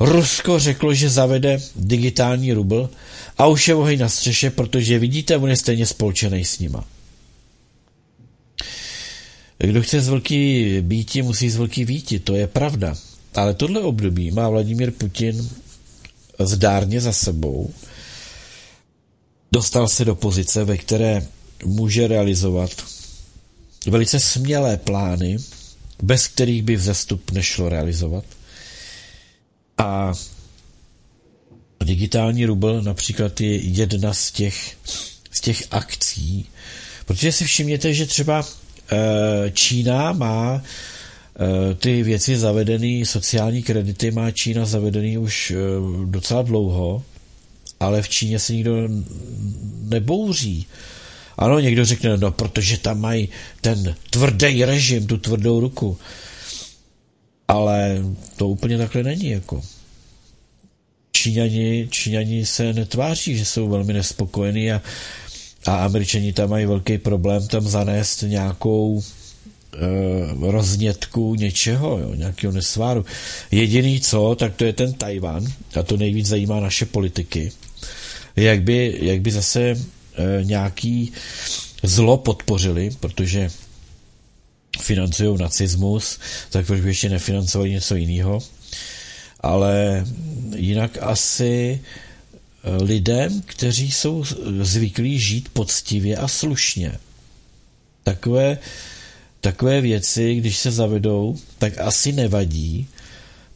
Rusko 0.00 0.58
řeklo, 0.58 0.94
že 0.94 1.10
zavede 1.10 1.58
digitální 1.76 2.52
rubl 2.52 2.90
a 3.38 3.46
už 3.46 3.68
je 3.68 3.74
ohej 3.74 3.96
na 3.96 4.08
střeše, 4.08 4.50
protože 4.50 4.98
vidíte, 4.98 5.36
on 5.36 5.50
je 5.50 5.56
stejně 5.56 5.86
spolčený 5.86 6.44
s 6.44 6.58
nima. 6.58 6.84
Kdo 9.58 9.82
chce 9.82 10.00
z 10.00 10.08
velký 10.08 10.66
býti, 10.80 11.22
musí 11.22 11.50
z 11.50 11.56
velký 11.56 11.84
víti, 11.84 12.18
to 12.18 12.34
je 12.34 12.46
pravda. 12.46 12.96
Ale 13.34 13.54
tohle 13.54 13.80
období 13.80 14.30
má 14.30 14.48
Vladimír 14.48 14.90
Putin 14.90 15.48
zdárně 16.38 17.00
za 17.00 17.12
sebou. 17.12 17.74
Dostal 19.52 19.88
se 19.88 20.04
do 20.04 20.14
pozice, 20.14 20.64
ve 20.64 20.76
které 20.76 21.26
může 21.64 22.06
realizovat 22.06 22.70
velice 23.86 24.20
smělé 24.20 24.76
plány, 24.76 25.36
bez 26.02 26.28
kterých 26.28 26.62
by 26.62 26.76
vzestup 26.76 27.30
nešlo 27.30 27.68
realizovat. 27.68 28.24
A 29.78 30.12
digitální 31.84 32.46
rubl 32.46 32.82
například 32.82 33.40
je 33.40 33.56
jedna 33.56 34.14
z 34.14 34.30
těch, 34.32 34.76
z 35.30 35.40
těch 35.40 35.64
akcí, 35.70 36.46
protože 37.06 37.32
si 37.32 37.44
všimněte, 37.44 37.94
že 37.94 38.06
třeba 38.06 38.46
Čína 39.52 40.12
má 40.12 40.62
eh, 40.62 41.74
ty 41.74 42.02
věci 42.02 42.36
zavedený, 42.36 43.06
sociální 43.06 43.62
kredity 43.62 44.10
má 44.10 44.30
Čína 44.30 44.66
zavedený 44.66 45.18
už 45.18 45.50
eh, 45.50 45.56
docela 46.04 46.42
dlouho, 46.42 47.02
ale 47.80 48.02
v 48.02 48.08
Číně 48.08 48.38
se 48.38 48.52
nikdo 48.52 48.88
nebouří. 49.82 50.66
Ano, 51.38 51.58
někdo 51.58 51.84
řekne, 51.84 52.16
no 52.16 52.32
protože 52.32 52.78
tam 52.78 53.00
mají 53.00 53.28
ten 53.60 53.94
tvrdý 54.10 54.64
režim, 54.64 55.06
tu 55.06 55.18
tvrdou 55.18 55.60
ruku. 55.60 55.98
Ale 57.48 57.98
to 58.36 58.48
úplně 58.48 58.78
takhle 58.78 59.02
není, 59.02 59.30
jako. 59.30 59.62
Číňani, 61.12 61.88
Číňani 61.90 62.46
se 62.46 62.72
netváří, 62.72 63.36
že 63.36 63.44
jsou 63.44 63.68
velmi 63.68 63.92
nespokojení 63.92 64.72
a, 64.72 64.82
a 65.66 65.76
američani 65.76 66.32
tam 66.32 66.50
mají 66.50 66.66
velký 66.66 66.98
problém 66.98 67.48
tam 67.48 67.68
zanést 67.68 68.22
nějakou 68.22 69.02
e, 69.02 70.50
roznětku 70.52 71.34
něčeho, 71.34 71.98
jo, 71.98 72.14
nějakého 72.14 72.52
nesváru. 72.52 73.04
Jediný 73.50 74.00
co, 74.00 74.34
tak 74.38 74.54
to 74.54 74.64
je 74.64 74.72
ten 74.72 74.92
Tajvan 74.92 75.46
a 75.80 75.82
to 75.82 75.96
nejvíc 75.96 76.26
zajímá 76.26 76.60
naše 76.60 76.86
politiky. 76.86 77.52
Jak 78.36 78.62
by, 78.62 78.98
jak 79.00 79.20
by 79.20 79.30
zase 79.30 79.60
e, 79.70 79.76
nějaký 80.44 81.12
zlo 81.82 82.16
podpořili, 82.16 82.90
protože 83.00 83.50
financují 84.80 85.38
nacismus, 85.38 86.18
tak 86.50 86.66
proč 86.66 86.80
by 86.80 86.88
ještě 86.88 87.08
nefinancovali 87.08 87.70
něco 87.70 87.94
jiného 87.94 88.42
ale 89.46 90.04
jinak 90.56 90.98
asi 91.00 91.80
eh, 91.82 92.05
lidem, 92.66 93.42
kteří 93.46 93.92
jsou 93.92 94.24
zvyklí 94.60 95.18
žít 95.18 95.48
poctivě 95.48 96.16
a 96.16 96.28
slušně. 96.28 96.98
Takové, 98.04 98.58
takové 99.40 99.80
věci, 99.80 100.34
když 100.34 100.56
se 100.58 100.70
zavedou, 100.70 101.36
tak 101.58 101.78
asi 101.78 102.12
nevadí, 102.12 102.88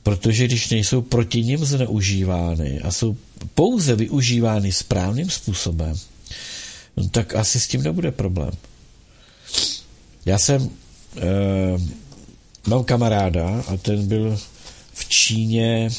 protože 0.02 0.44
když 0.44 0.68
nejsou 0.68 1.02
proti 1.02 1.42
ním 1.42 1.64
zneužívány 1.64 2.80
a 2.80 2.90
jsou 2.90 3.16
pouze 3.54 3.96
využívány 3.96 4.72
správným 4.72 5.30
způsobem, 5.30 5.96
no 6.96 7.08
tak 7.08 7.34
asi 7.34 7.60
s 7.60 7.68
tím 7.68 7.82
nebude 7.82 8.10
problém. 8.10 8.52
Já 10.26 10.38
jsem 10.38 10.70
e, 11.16 11.20
mám 12.66 12.84
kamaráda 12.84 13.64
a 13.68 13.76
ten 13.76 14.08
byl 14.08 14.38
v 14.94 15.08
Číně 15.08 15.90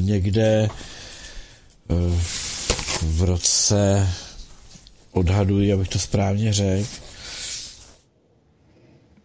někde 0.00 0.68
eh, 0.70 1.05
v 3.02 3.22
roce 3.22 4.08
odhaduji, 5.12 5.72
abych 5.72 5.88
to 5.88 5.98
správně 5.98 6.52
řekl, 6.52 6.88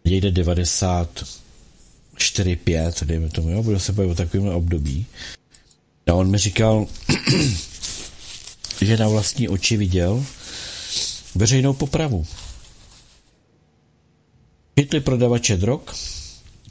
někde 0.06 0.32
94, 0.32 2.56
5, 2.56 3.04
dejme 3.04 3.30
tomu, 3.30 3.50
jo, 3.50 3.64
budu 3.64 3.80
se 3.80 3.94
bavit 3.94 4.12
o 4.12 4.16
takovém 4.16 4.48
období. 4.48 5.06
A 6.08 6.14
on 6.14 6.32
mi 6.32 6.38
říkal, 6.38 6.88
že 8.82 8.98
na 8.98 9.08
vlastní 9.08 9.50
oči 9.50 9.78
viděl 9.78 10.26
veřejnou 11.36 11.74
popravu. 11.74 12.26
Chytli 14.80 15.00
prodavače 15.00 15.58
drog, 15.58 15.82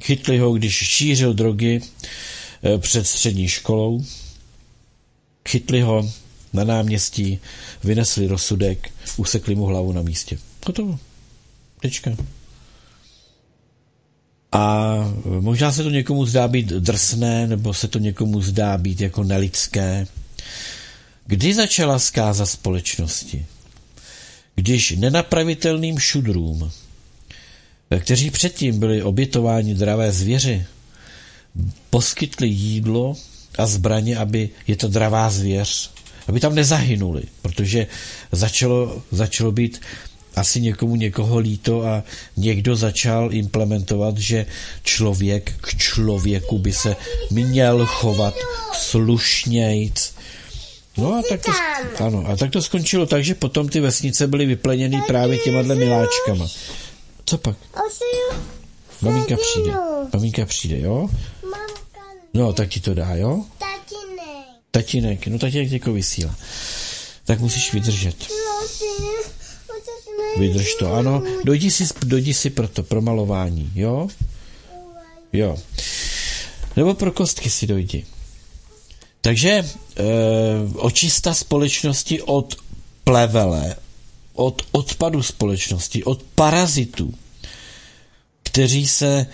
Chytli 0.04 0.38
ho, 0.38 0.52
když 0.52 0.74
šířil 0.74 1.34
drogy 1.34 1.80
eh, 2.62 2.78
před 2.78 3.06
střední 3.06 3.48
školou. 3.48 4.04
Chytli 5.48 5.80
ho 5.80 6.10
na 6.52 6.64
náměstí, 6.64 7.38
vynesli 7.84 8.26
rozsudek, 8.26 8.90
usekli 9.16 9.54
mu 9.54 9.64
hlavu 9.64 9.92
na 9.92 10.02
místě. 10.02 10.38
Hotovo. 10.66 10.98
Tečka. 11.80 12.16
A 14.52 14.94
možná 15.40 15.72
se 15.72 15.82
to 15.82 15.90
někomu 15.90 16.26
zdá 16.26 16.48
být 16.48 16.66
drsné, 16.66 17.46
nebo 17.46 17.74
se 17.74 17.88
to 17.88 17.98
někomu 17.98 18.40
zdá 18.42 18.78
být 18.78 19.00
jako 19.00 19.24
nelidské. 19.24 20.06
Kdy 21.26 21.54
začala 21.54 21.98
zkáza 21.98 22.46
společnosti? 22.46 23.46
Když 24.54 24.90
nenapravitelným 24.90 25.98
šudrům 25.98 26.70
kteří 27.98 28.30
předtím 28.30 28.78
byli 28.78 29.02
obětováni 29.02 29.74
dravé 29.74 30.12
zvěři, 30.12 30.66
poskytli 31.90 32.48
jídlo 32.48 33.16
a 33.58 33.66
zbraně, 33.66 34.16
aby 34.16 34.48
je 34.66 34.76
to 34.76 34.88
dravá 34.88 35.30
zvěř, 35.30 35.90
aby 36.28 36.40
tam 36.40 36.54
nezahynuli, 36.54 37.22
protože 37.42 37.86
začalo, 38.32 39.02
začalo 39.12 39.52
být 39.52 39.80
asi 40.36 40.60
někomu 40.60 40.96
někoho 40.96 41.38
líto 41.38 41.82
a 41.86 42.02
někdo 42.36 42.76
začal 42.76 43.34
implementovat, 43.34 44.18
že 44.18 44.46
člověk 44.82 45.52
k 45.60 45.76
člověku 45.76 46.58
by 46.58 46.72
se 46.72 46.96
měl 47.30 47.86
chovat 47.86 48.34
slušnějc. 48.72 50.14
No 50.96 51.14
a 51.14 51.22
tak 51.28 51.40
to, 51.44 51.52
ano, 52.04 52.24
a 52.28 52.36
tak 52.36 52.50
to 52.50 52.62
skončilo 52.62 53.06
tak, 53.06 53.24
že 53.24 53.34
potom 53.34 53.68
ty 53.68 53.80
vesnice 53.80 54.26
byly 54.26 54.46
vypleněny 54.46 55.02
právě 55.06 55.38
těma 55.38 55.62
miláčkama. 55.62 56.46
Co 57.24 57.38
pak? 57.38 57.56
Maminka 59.02 59.36
přijde. 59.36 59.72
Maminka 60.12 60.46
přijde, 60.46 60.80
jo? 60.80 61.08
No, 62.34 62.52
tak 62.52 62.68
ti 62.68 62.80
to 62.80 62.94
dá, 62.94 63.14
jo? 63.14 63.44
Tatínek. 63.58 64.46
Tatínek, 64.70 65.26
no 65.26 65.38
tatínek 65.38 65.72
jako 65.72 65.92
vysílá. 65.92 66.36
Tak 67.24 67.40
musíš 67.40 67.72
vydržet. 67.72 68.16
Vydrž 70.38 70.74
to, 70.74 70.92
ano. 70.92 71.22
Dojdi 71.44 71.70
si, 71.70 71.84
dojdi 72.04 72.34
si 72.34 72.50
pro 72.50 72.68
to, 72.68 72.82
pro 72.82 73.02
malování, 73.02 73.72
jo? 73.74 74.08
Jo. 75.32 75.58
Nebo 76.76 76.94
pro 76.94 77.12
kostky 77.12 77.50
si 77.50 77.66
dojdi. 77.66 78.06
Takže 79.20 79.50
e, 79.50 79.64
očista 80.74 81.34
společnosti 81.34 82.22
od 82.22 82.54
plevele, 83.04 83.76
od 84.32 84.62
odpadu 84.72 85.22
společnosti, 85.22 86.04
od 86.04 86.22
parazitů, 86.22 87.14
kteří 88.42 88.88
se 88.88 89.26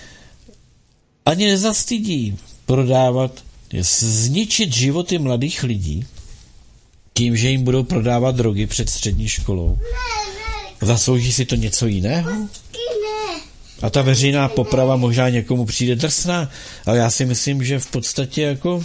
ani 1.26 1.46
nezastydí 1.46 2.38
prodávat, 2.66 3.44
zničit 3.80 4.72
životy 4.72 5.18
mladých 5.18 5.62
lidí 5.62 6.06
tím, 7.14 7.36
že 7.36 7.50
jim 7.50 7.64
budou 7.64 7.82
prodávat 7.82 8.36
drogy 8.36 8.66
před 8.66 8.90
střední 8.90 9.28
školou. 9.28 9.78
Zaslouží 10.82 11.32
si 11.32 11.44
to 11.44 11.54
něco 11.54 11.86
jiného? 11.86 12.30
A 13.82 13.90
ta 13.90 14.02
veřejná 14.02 14.48
poprava 14.48 14.96
možná 14.96 15.28
někomu 15.28 15.64
přijde 15.64 15.96
drsná, 15.96 16.50
ale 16.86 16.98
já 16.98 17.10
si 17.10 17.24
myslím, 17.24 17.64
že 17.64 17.78
v 17.78 17.86
podstatě 17.86 18.42
jako 18.42 18.84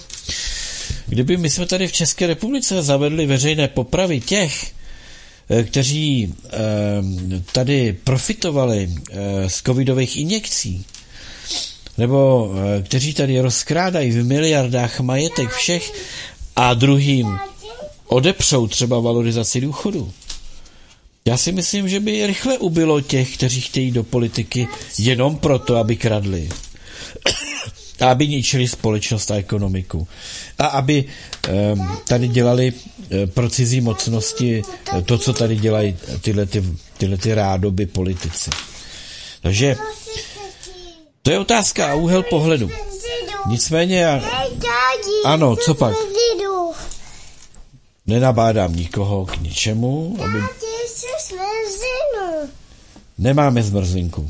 kdyby 1.07 1.37
my 1.37 1.49
jsme 1.49 1.65
tady 1.65 1.87
v 1.87 1.91
České 1.91 2.27
republice 2.27 2.81
zavedli 2.81 3.25
veřejné 3.25 3.67
popravy 3.67 4.19
těch, 4.19 4.71
eh, 5.49 5.63
kteří 5.63 6.33
eh, 6.45 6.57
tady 7.51 7.97
profitovali 8.03 8.89
eh, 8.91 9.49
z 9.49 9.61
covidových 9.61 10.17
injekcí, 10.17 10.85
nebo 12.01 12.51
kteří 12.83 13.13
tady 13.13 13.39
rozkrádají 13.39 14.11
v 14.11 14.25
miliardách 14.25 14.99
majetek 14.99 15.49
všech 15.49 15.93
a 16.55 16.73
druhým 16.73 17.37
odepřou 18.07 18.67
třeba 18.67 18.99
valorizaci 18.99 19.61
důchodu. 19.61 20.11
Já 21.25 21.37
si 21.37 21.51
myslím, 21.51 21.89
že 21.89 21.99
by 21.99 22.27
rychle 22.27 22.57
ubylo 22.57 23.01
těch, 23.01 23.37
kteří 23.37 23.61
chtějí 23.61 23.91
do 23.91 24.03
politiky 24.03 24.67
jenom 24.97 25.37
proto, 25.37 25.75
aby 25.75 25.95
kradli. 25.95 26.49
A 27.99 28.11
aby 28.11 28.27
ničili 28.27 28.67
společnost 28.67 29.31
a 29.31 29.35
ekonomiku. 29.35 30.07
A 30.57 30.65
aby 30.65 31.05
um, 31.05 31.97
tady 32.07 32.27
dělali 32.27 32.73
uh, 32.73 33.29
pro 33.29 33.49
cizí 33.49 33.81
mocnosti 33.81 34.61
to, 35.05 35.17
co 35.17 35.33
tady 35.33 35.55
dělají 35.55 35.97
tyhle, 36.21 36.45
ty, 36.45 36.63
tyhle 36.97 37.17
ty 37.17 37.33
rádoby 37.33 37.85
politici. 37.85 38.49
Takže 39.41 39.77
to 41.21 41.31
je 41.31 41.39
otázka 41.39 41.91
a 41.91 41.95
úhel 41.95 42.23
pohledu. 42.23 42.69
Nicméně, 43.47 43.99
já... 43.99 44.21
ano, 45.25 45.55
co 45.55 45.73
pak? 45.73 45.93
Nenabádám 48.07 48.75
nikoho 48.75 49.25
k 49.25 49.37
ničemu, 49.37 50.17
aby... 50.23 50.39
Nemáme 53.17 53.63
zmrzlinku. 53.63 54.29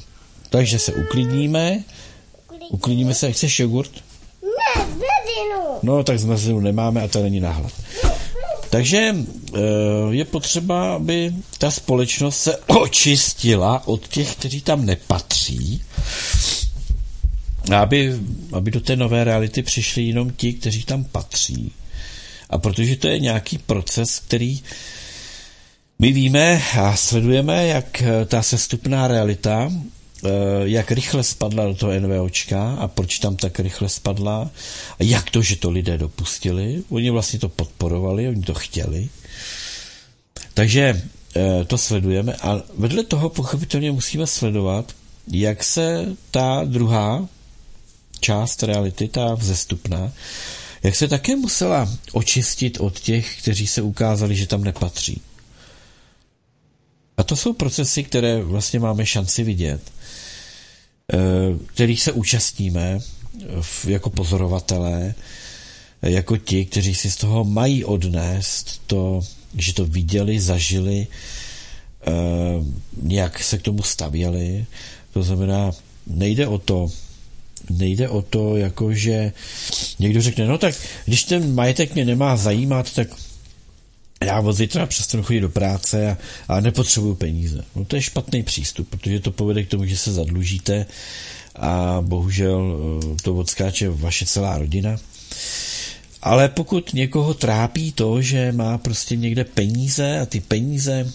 Takže 0.50 0.80
se 0.80 0.94
uklidníme. 0.94 1.84
Uklidníme 2.70 3.14
se, 3.14 3.32
chceš 3.32 3.60
jogurt? 3.60 3.92
Ne, 4.42 4.84
zmrzlinu. 4.84 5.80
No, 5.84 6.04
tak 6.04 6.20
zmrzlinu 6.20 6.60
nemáme 6.60 7.02
a 7.02 7.08
to 7.08 7.24
není 7.24 7.40
náhlad. 7.40 7.72
Takže 8.70 9.16
eh, 9.18 9.60
je 10.10 10.26
potřeba, 10.26 10.96
aby 10.96 11.34
ta 11.58 11.72
společnost 11.72 12.38
se 12.38 12.58
očistila 12.58 13.82
od 13.86 14.08
těch, 14.08 14.36
kteří 14.36 14.62
tam 14.62 14.86
nepatří, 14.86 15.84
aby, 17.80 18.16
aby 18.54 18.72
do 18.72 18.82
té 18.82 18.96
nové 18.96 19.24
reality 19.24 19.62
přišli 19.62 20.04
jenom 20.04 20.32
ti, 20.32 20.54
kteří 20.54 20.84
tam 20.84 21.04
patří. 21.04 21.72
A 22.50 22.58
protože 22.58 22.96
to 22.96 23.08
je 23.08 23.20
nějaký 23.20 23.58
proces, 23.58 24.20
který 24.20 24.62
my 26.00 26.12
víme 26.12 26.62
a 26.80 26.96
sledujeme, 26.96 27.68
jak 27.68 28.02
eh, 28.02 28.26
ta 28.26 28.42
sestupná 28.44 29.08
realita, 29.08 29.72
eh, 29.72 30.30
jak 30.64 30.92
rychle 30.92 31.24
spadla 31.24 31.66
do 31.66 31.76
toho 31.76 32.00
NVOčka 32.00 32.74
a 32.74 32.88
proč 32.88 33.20
tam 33.20 33.36
tak 33.36 33.60
rychle 33.60 33.90
spadla 33.90 34.50
a 35.00 35.04
jak 35.04 35.30
to, 35.30 35.42
že 35.42 35.56
to 35.56 35.72
lidé 35.72 35.98
dopustili. 35.98 36.84
Oni 36.90 37.10
vlastně 37.10 37.40
to 37.40 37.50
podporovali, 37.50 38.28
oni 38.28 38.42
to 38.42 38.54
chtěli. 38.54 39.10
Takže 40.54 41.02
eh, 41.36 41.66
to 41.66 41.78
sledujeme 41.78 42.34
a 42.34 42.62
vedle 42.78 43.04
toho 43.04 43.30
pochopitelně 43.30 43.92
musíme 43.92 44.28
sledovat, 44.28 44.92
jak 45.28 45.64
se 45.64 46.06
ta 46.32 46.62
druhá 46.66 47.28
část 48.22 48.64
reality, 48.64 49.08
ta 49.08 49.36
vzestupná, 49.36 50.12
jak 50.84 50.96
se 50.96 51.08
také 51.08 51.36
musela 51.36 51.90
očistit 52.12 52.80
od 52.80 53.00
těch, 53.00 53.42
kteří 53.42 53.68
se 53.68 53.82
ukázali, 53.82 54.36
že 54.36 54.48
tam 54.48 54.64
nepatří. 54.64 55.22
A 57.18 57.24
to 57.24 57.36
jsou 57.36 57.54
procesy, 57.54 58.04
které 58.04 58.42
vlastně 58.42 58.80
máme 58.80 59.06
šanci 59.06 59.44
vidět, 59.44 59.82
eh, 61.14 61.18
kterých 61.66 62.02
se 62.02 62.12
účastníme 62.12 63.00
jako 63.88 64.10
pozorovatelé, 64.10 65.16
jako 66.02 66.38
ti, 66.38 66.66
kteří 66.66 66.96
si 66.96 67.12
z 67.12 67.16
toho 67.16 67.44
mají 67.44 67.86
odnést 67.86 68.82
to, 68.88 69.22
že 69.58 69.74
to 69.74 69.86
viděli, 69.86 70.40
zažili, 70.40 71.08
eh, 71.08 72.12
nějak 73.02 73.44
se 73.44 73.58
k 73.58 73.62
tomu 73.62 73.84
stavěli. 73.84 74.66
To 75.14 75.24
znamená, 75.24 75.72
nejde 76.08 76.48
o 76.48 76.58
to, 76.58 76.92
nejde 77.78 78.10
o 78.10 78.22
to, 78.22 78.58
jako 78.58 78.94
že 78.94 79.32
někdo 80.00 80.22
řekne, 80.22 80.46
no 80.46 80.58
tak 80.58 80.76
když 81.06 81.24
ten 81.24 81.56
majetek 81.56 81.94
mě 81.94 82.06
nemá 82.06 82.38
zajímat, 82.38 82.94
tak 82.94 83.08
já 84.24 84.40
od 84.40 84.54
zítra 84.54 84.86
přestanu 84.86 85.24
chodit 85.24 85.40
do 85.40 85.50
práce 85.50 86.12
a, 86.12 86.18
a 86.48 86.60
nepotřebuju 86.60 87.16
peníze. 87.16 87.64
No 87.76 87.86
to 87.86 87.96
je 87.96 88.02
špatný 88.02 88.44
přístup, 88.44 88.90
protože 88.90 89.20
to 89.20 89.32
povede 89.32 89.64
k 89.64 89.70
tomu, 89.70 89.86
že 89.86 89.98
se 89.98 90.14
zadlužíte 90.14 90.86
a 91.56 91.98
bohužel 92.02 92.78
eh, 93.04 93.16
to 93.24 93.36
odskáče 93.36 93.90
vaše 93.90 94.26
celá 94.26 94.58
rodina. 94.58 94.98
Ale 96.22 96.50
pokud 96.50 96.94
někoho 96.94 97.34
trápí 97.34 97.92
to, 97.92 98.22
že 98.22 98.52
má 98.52 98.78
prostě 98.78 99.16
někde 99.16 99.44
peníze 99.44 100.20
a 100.20 100.26
ty 100.26 100.40
peníze 100.40 100.94
e, 100.94 101.08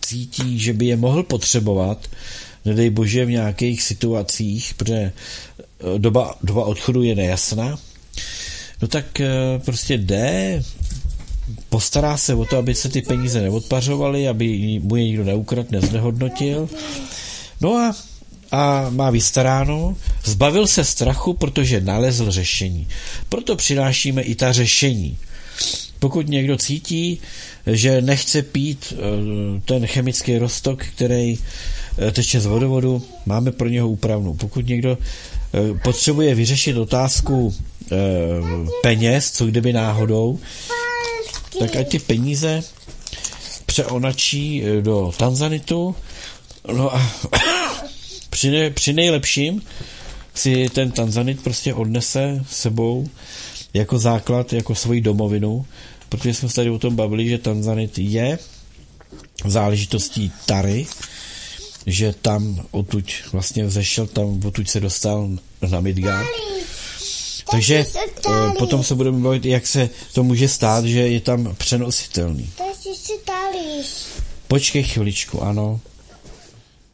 cítí, 0.00 0.58
že 0.58 0.72
by 0.72 0.86
je 0.86 0.96
mohl 0.96 1.22
potřebovat, 1.22 2.08
nedej 2.66 2.90
bože 2.90 3.24
v 3.24 3.30
nějakých 3.30 3.82
situacích, 3.82 4.74
protože 4.74 4.96
eh, 4.96 5.12
doba, 5.98 6.34
doba 6.42 6.64
odchodu 6.64 7.02
je 7.02 7.14
nejasná, 7.14 7.78
no 8.82 8.88
tak 8.88 9.20
e, 9.20 9.28
prostě 9.64 9.98
jde, 9.98 10.62
postará 11.68 12.16
se 12.16 12.34
o 12.34 12.44
to, 12.44 12.56
aby 12.56 12.74
se 12.74 12.88
ty 12.88 13.02
peníze 13.02 13.40
neodpařovaly, 13.40 14.28
aby 14.28 14.80
mu 14.82 14.96
je 14.96 15.04
nikdo 15.04 15.24
neukradl, 15.24 15.68
neznehodnotil. 15.70 16.68
No 17.60 17.76
a, 17.76 17.96
a 18.50 18.90
má 18.90 19.10
vystaráno, 19.10 19.96
zbavil 20.24 20.66
se 20.66 20.84
strachu, 20.84 21.34
protože 21.34 21.80
nalezl 21.80 22.30
řešení. 22.30 22.88
Proto 23.28 23.56
přinášíme 23.56 24.22
i 24.22 24.34
ta 24.34 24.52
řešení. 24.52 25.18
Pokud 25.98 26.28
někdo 26.28 26.56
cítí, 26.56 27.18
že 27.66 28.02
nechce 28.02 28.42
pít 28.42 28.92
eh, 28.92 29.60
ten 29.64 29.86
chemický 29.86 30.38
roztok, 30.38 30.84
který 30.84 31.38
eh, 31.38 31.75
teče 32.12 32.40
z 32.40 32.46
vodovodu, 32.46 33.02
máme 33.26 33.52
pro 33.52 33.68
něho 33.68 33.88
úpravnu. 33.88 34.34
Pokud 34.34 34.66
někdo 34.66 34.98
eh, 34.98 35.78
potřebuje 35.84 36.34
vyřešit 36.34 36.76
otázku 36.76 37.54
peněz, 38.82 39.30
co 39.30 39.46
kdyby 39.46 39.72
náhodou, 39.72 40.38
tak 41.58 41.76
ať 41.76 41.88
ty 41.88 41.98
peníze 41.98 42.62
přeonačí 43.66 44.62
eh, 44.64 44.82
do 44.82 45.12
Tanzanitu, 45.16 45.96
no 46.72 46.94
a 46.96 47.12
při, 48.30 48.50
ne, 48.50 48.70
při 48.70 48.92
nejlepším 48.92 49.62
si 50.34 50.68
ten 50.68 50.90
Tanzanit 50.90 51.42
prostě 51.42 51.74
odnese 51.74 52.44
sebou 52.50 53.08
jako 53.74 53.98
základ, 53.98 54.52
jako 54.52 54.74
svoji 54.74 55.00
domovinu, 55.00 55.66
protože 56.08 56.34
jsme 56.34 56.48
se 56.48 56.54
tady 56.54 56.70
o 56.70 56.78
tom 56.78 56.96
bavili, 56.96 57.28
že 57.28 57.38
Tanzanit 57.38 57.98
je 57.98 58.38
záležitostí 59.44 60.32
Tary, 60.46 60.86
že 61.86 62.14
tam 62.22 62.66
odtud 62.70 63.04
vlastně 63.32 63.64
vzešel, 63.64 64.06
tam 64.06 64.40
odtud 64.46 64.68
se 64.68 64.80
dostal 64.80 65.28
na 65.70 65.80
Midgard 65.80 66.26
takže 67.50 67.84
uh, 68.28 68.54
potom 68.58 68.82
se 68.82 68.94
budeme 68.94 69.18
bavit, 69.18 69.46
jak 69.46 69.66
se 69.66 69.90
to 70.14 70.22
může 70.24 70.48
stát, 70.48 70.84
že 70.84 71.00
je 71.00 71.20
tam 71.20 71.54
přenositelný. 71.58 72.50
Počkej 74.48 74.82
chviličku, 74.82 75.42
ano. 75.42 75.80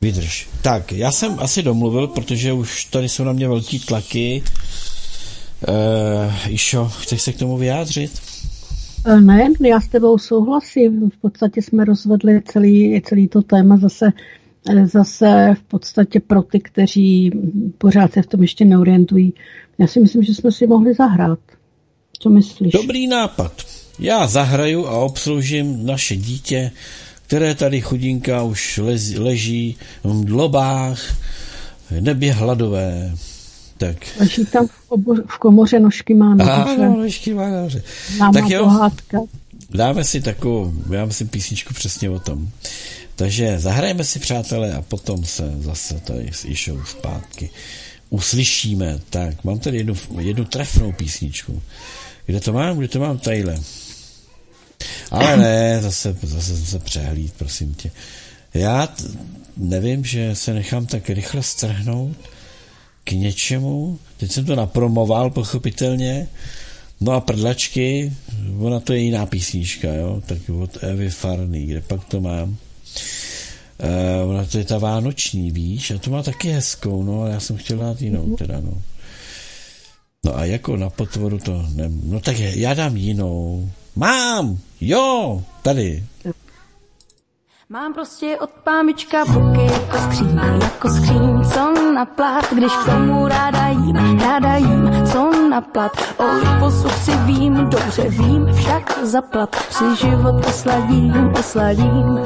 Vydrž. 0.00 0.48
Tak, 0.62 0.92
já 0.92 1.12
jsem 1.12 1.36
asi 1.38 1.62
domluvil, 1.62 2.06
protože 2.06 2.52
už 2.52 2.84
tady 2.84 3.08
jsou 3.08 3.24
na 3.24 3.32
mě 3.32 3.48
velký 3.48 3.80
tlaky. 3.80 4.42
Uh, 5.68 6.52
Išo, 6.52 6.88
chceš 7.00 7.22
se 7.22 7.32
k 7.32 7.38
tomu 7.38 7.56
vyjádřit? 7.56 8.22
Eh, 9.06 9.20
ne, 9.20 9.48
já 9.60 9.80
s 9.80 9.88
tebou 9.88 10.18
souhlasím. 10.18 11.10
V 11.10 11.16
podstatě 11.20 11.62
jsme 11.62 11.84
rozvedli 11.84 12.42
celý, 12.46 13.02
celý 13.04 13.28
to 13.28 13.42
téma 13.42 13.76
zase, 13.76 14.12
zase 14.84 15.54
v 15.58 15.62
podstatě 15.62 16.20
pro 16.20 16.42
ty, 16.42 16.60
kteří 16.60 17.32
pořád 17.78 18.12
se 18.12 18.22
v 18.22 18.26
tom 18.26 18.42
ještě 18.42 18.64
neorientují. 18.64 19.34
Já 19.78 19.86
si 19.86 20.00
myslím, 20.00 20.22
že 20.22 20.34
jsme 20.34 20.52
si 20.52 20.66
mohli 20.66 20.94
zahrát. 20.94 21.38
Co 22.18 22.30
myslíš? 22.30 22.72
Dobrý 22.72 23.06
nápad. 23.06 23.52
Já 23.98 24.26
zahraju 24.26 24.86
a 24.86 24.98
obsloužím 24.98 25.86
naše 25.86 26.16
dítě, 26.16 26.70
které 27.26 27.54
tady 27.54 27.80
chudinka 27.80 28.42
už 28.42 28.78
leží, 28.78 29.18
leží 29.18 29.76
v 30.04 30.24
dlobách, 30.24 31.16
nebě 32.00 32.32
hladové. 32.32 33.14
Tak. 33.78 33.96
Leží 34.20 34.46
tam 34.46 34.66
v, 34.66 34.72
obor, 34.88 35.24
v 35.26 35.38
komoře, 35.38 35.80
nožky 35.80 36.14
má 36.14 36.34
nahoře. 36.34 36.82
Ano, 36.82 36.96
nožky 36.96 37.34
má 37.34 37.50
nahoře. 37.50 37.82
tak 38.32 38.50
jo, 38.50 38.64
pohádka. 38.64 39.18
dáme 39.70 40.04
si 40.04 40.20
takovou, 40.20 40.72
já 40.90 41.04
myslím 41.04 41.28
písničku 41.28 41.74
přesně 41.74 42.10
o 42.10 42.18
tom. 42.18 42.48
Takže 43.16 43.58
zahrajeme 43.60 44.04
si, 44.04 44.18
přátelé, 44.18 44.72
a 44.72 44.82
potom 44.82 45.24
se 45.24 45.52
zase 45.58 46.00
tady 46.00 46.30
s 46.32 46.44
Išou 46.44 46.84
zpátky 46.84 47.50
uslyšíme. 48.10 49.00
Tak, 49.10 49.44
mám 49.44 49.58
tady 49.58 49.76
jednu, 49.76 49.94
jednu 50.20 50.44
trefnou 50.44 50.92
písničku. 50.92 51.62
Kde 52.26 52.40
to 52.40 52.52
mám? 52.52 52.78
Kde 52.78 52.88
to 52.88 53.00
mám? 53.00 53.18
Tadyhle. 53.18 53.58
Ale 55.10 55.36
ne, 55.36 55.78
zase, 55.82 56.16
zase, 56.22 56.56
zase 56.56 56.78
přehlíd, 56.78 57.34
prosím 57.38 57.74
tě. 57.74 57.90
Já 58.54 58.86
t- 58.86 59.04
nevím, 59.56 60.04
že 60.04 60.34
se 60.34 60.54
nechám 60.54 60.86
tak 60.86 61.10
rychle 61.10 61.42
strhnout 61.42 62.16
k 63.04 63.12
něčemu. 63.12 63.98
Teď 64.16 64.32
jsem 64.32 64.44
to 64.44 64.56
napromoval, 64.56 65.30
pochopitelně. 65.30 66.28
No 67.00 67.12
a 67.12 67.20
prdlačky, 67.20 68.12
ona 68.58 68.80
to 68.80 68.92
je 68.92 68.98
jiná 68.98 69.26
písnička, 69.26 69.94
jo, 69.94 70.22
tak 70.26 70.38
od 70.60 70.84
Evy 70.84 71.10
Farny, 71.10 71.66
kde 71.66 71.80
pak 71.80 72.04
to 72.04 72.20
mám. 72.20 72.56
Uh, 73.82 74.30
ona 74.30 74.44
to 74.44 74.58
je 74.58 74.64
ta 74.64 74.78
vánoční, 74.78 75.50
víš, 75.50 75.90
a 75.90 75.98
to 75.98 76.10
má 76.10 76.22
taky 76.22 76.48
hezkou, 76.48 77.02
no, 77.02 77.20
ale 77.20 77.30
já 77.30 77.40
jsem 77.40 77.56
chtěl 77.56 77.78
dát 77.78 78.02
jinou, 78.02 78.36
teda, 78.36 78.60
no. 78.60 78.82
No 80.24 80.38
a 80.38 80.44
jako 80.44 80.76
na 80.76 80.90
potvoru 80.90 81.38
to 81.38 81.66
ne... 81.74 81.90
No 82.04 82.20
tak 82.20 82.38
je, 82.38 82.60
já 82.60 82.74
dám 82.74 82.96
jinou. 82.96 83.70
Mám! 83.96 84.58
Jo! 84.80 85.42
Tady. 85.62 86.04
Mám 87.68 87.94
prostě 87.94 88.36
od 88.40 88.50
pámička 88.50 89.24
boky 89.24 89.64
jako 89.64 89.98
skříň, 89.98 90.40
jako 90.62 90.88
skříň, 90.90 91.44
co 91.54 91.92
na 91.94 92.04
plat, 92.04 92.52
když 92.52 92.72
k 92.72 92.84
tomu 92.84 93.28
ráda 93.28 93.68
jím, 93.68 94.18
ráda 94.18 94.56
jím, 94.56 94.90
co 95.12 95.48
na 95.48 95.60
plat. 95.60 95.92
O 96.18 96.24
posud 96.60 96.92
si 96.92 97.16
vím, 97.16 97.54
dobře 97.54 98.08
vím, 98.08 98.46
však 98.54 98.98
zaplat, 99.04 99.56
si 99.70 99.84
život 100.06 100.46
osladím, 100.46 101.32
osladím. 101.38 102.18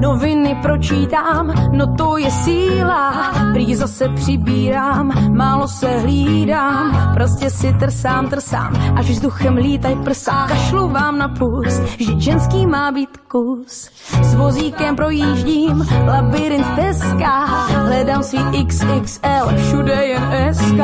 Noviny 0.00 0.54
pročítám, 0.62 1.52
no 1.72 1.86
to 1.96 2.16
je 2.16 2.30
síla, 2.30 3.32
prý 3.52 3.74
zase 3.74 4.08
přibírám, 4.08 5.36
málo 5.36 5.68
se 5.68 5.88
hlídám, 5.98 7.12
prostě 7.14 7.50
si 7.50 7.72
trsám, 7.72 8.28
trsám, 8.28 8.72
až 8.96 9.10
vzduchem 9.10 9.56
lítaj 9.56 9.96
prsa, 10.04 10.46
kašlu 10.48 10.88
vám 10.88 11.18
na 11.18 11.28
pust, 11.28 11.82
že 11.98 12.20
ženský 12.20 12.66
má 12.66 12.92
být 12.92 13.16
kus. 13.28 13.90
S 14.22 14.34
vozíkem 14.34 14.96
projíždím, 14.96 15.86
labirint 16.06 16.66
teska, 16.76 17.44
hledám 17.66 18.22
svý 18.22 18.38
XXL, 18.66 19.56
všude 19.56 20.04
jen 20.04 20.54
SK 20.54 20.80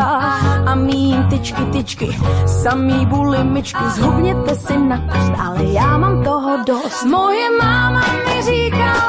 a 0.67 0.75
mým 0.75 1.25
tyčky, 1.31 1.63
tyčky, 1.73 2.19
samý 2.47 3.07
bulimičky, 3.07 3.85
zhubněte 3.95 4.55
si 4.55 4.79
na 4.79 4.99
kust, 4.99 5.33
ale 5.39 5.65
já 5.65 5.99
mám 5.99 6.25
toho 6.25 6.65
dost. 6.67 7.05
Moje 7.05 7.51
máma 7.63 8.01
mi 8.01 8.43
se 8.43 9.06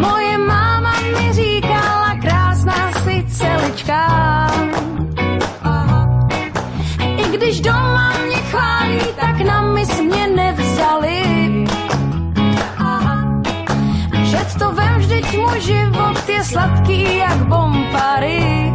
Moje 0.00 0.38
máma 0.38 0.92
mi 1.00 1.32
říkala, 1.32 2.14
krásná 2.22 2.92
si 2.92 3.24
celička. 3.28 4.06
I 7.16 7.36
když 7.36 7.60
doma 7.60 8.12
mě 8.26 8.36
chválí, 8.36 9.00
tak 9.20 9.40
na 9.40 9.62
mis 9.62 10.00
nevzali. 10.26 11.22
Před 14.24 14.58
to 14.58 14.72
život 15.60 16.28
je 16.28 16.44
sladký 16.44 17.16
jak 17.16 17.36
bombary. 17.46 18.72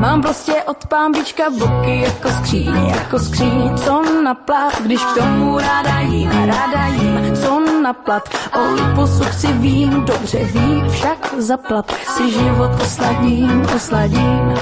Mám 0.00 0.22
prostě 0.22 0.52
od 0.52 0.86
pámbička 0.86 1.50
boky 1.50 2.00
jako 2.00 2.28
skříň, 2.28 2.86
jako 2.86 3.18
skříň, 3.18 3.76
co 3.76 4.22
na 4.24 4.34
plat, 4.34 4.82
když 4.82 5.04
k 5.04 5.14
tomu 5.14 5.58
ráda 5.58 6.00
jím, 6.00 6.30
ráda 6.30 6.86
jím, 6.86 7.36
co 7.36 7.80
na 7.82 7.92
plat. 7.92 8.28
O 8.54 8.74
liposud 8.74 9.32
si 9.32 9.46
vím, 9.46 10.04
dobře 10.04 10.44
vím, 10.44 10.90
však 10.90 11.34
zaplat 11.38 11.94
si 12.16 12.30
život 12.30 12.70
osladím, 12.82 13.66
osladím. 13.76 14.54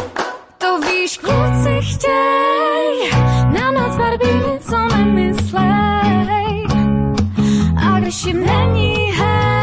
To 0.59 0.79
víš, 0.79 1.19
kluci 1.19 1.81
chtěj, 1.81 3.11
na 3.61 3.71
noc 3.71 3.97
barbíny, 3.97 4.61
co 4.61 4.97
nemyslej. 4.97 6.67
A 7.87 8.01
když 8.01 8.25
jim 8.25 8.47
není 8.47 9.13
hej, 9.13 9.58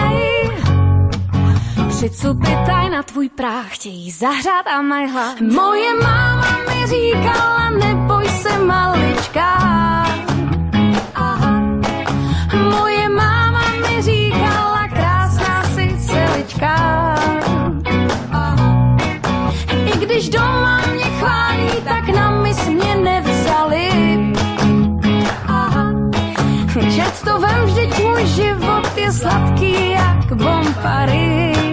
Přicupětaj 1.95 2.89
na 2.89 3.03
tvůj 3.03 3.29
práh, 3.29 3.65
chtějí 3.67 4.11
zahřát 4.11 4.67
a 4.67 4.81
mají 4.81 5.11
hlad. 5.11 5.41
Moje 5.41 5.93
máma 6.03 6.57
mi 6.69 6.87
říkala, 6.87 7.69
neboj 7.69 8.29
se 8.29 8.59
malička. 8.59 9.57
Moje 12.69 13.09
máma 13.09 13.61
mi 13.81 14.01
říkala, 14.01 14.87
krásná 14.87 15.63
si 15.63 15.97
celička. 16.07 16.75
I 19.85 19.97
když 19.97 20.29
doma 20.29 20.81
mě 20.93 21.05
chválí, 21.05 21.69
tak 21.83 22.07
na 22.15 22.41
mis 22.41 22.67
mě 22.67 22.95
nevzali. 22.95 23.89
Aha. 25.47 25.93
Čet 26.95 27.21
to 27.23 27.39
vem, 27.39 27.65
vždyť 27.65 28.03
můj 28.03 28.25
život 28.25 28.97
je 28.97 29.11
sladký 29.11 29.91
jak 29.91 30.33
bombary. 30.33 31.64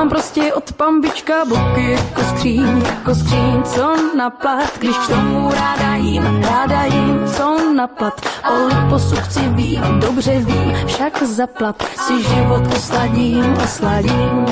Mám 0.00 0.08
prostě 0.08 0.54
od 0.54 0.72
pambička 0.72 1.44
boky 1.44 1.90
jako 1.92 2.22
skříň, 2.22 2.82
jako 2.84 3.14
skříň, 3.14 3.62
co 3.62 3.96
na 4.16 4.30
plat, 4.30 4.78
když 4.78 4.96
k 4.96 5.08
tomu 5.08 5.50
ráda 5.50 5.94
jím, 5.94 6.42
ráda 6.42 6.84
jím, 6.84 7.28
co 7.36 7.72
na 7.74 7.86
plat. 7.86 8.20
O 8.50 8.66
liposudci 8.66 9.40
vím, 9.40 10.00
dobře 10.00 10.38
vím, 10.38 10.86
však 10.86 11.22
zaplat 11.22 11.82
si 11.82 12.22
život 12.22 12.62
osladím, 12.76 13.56
osladím. 13.64 14.46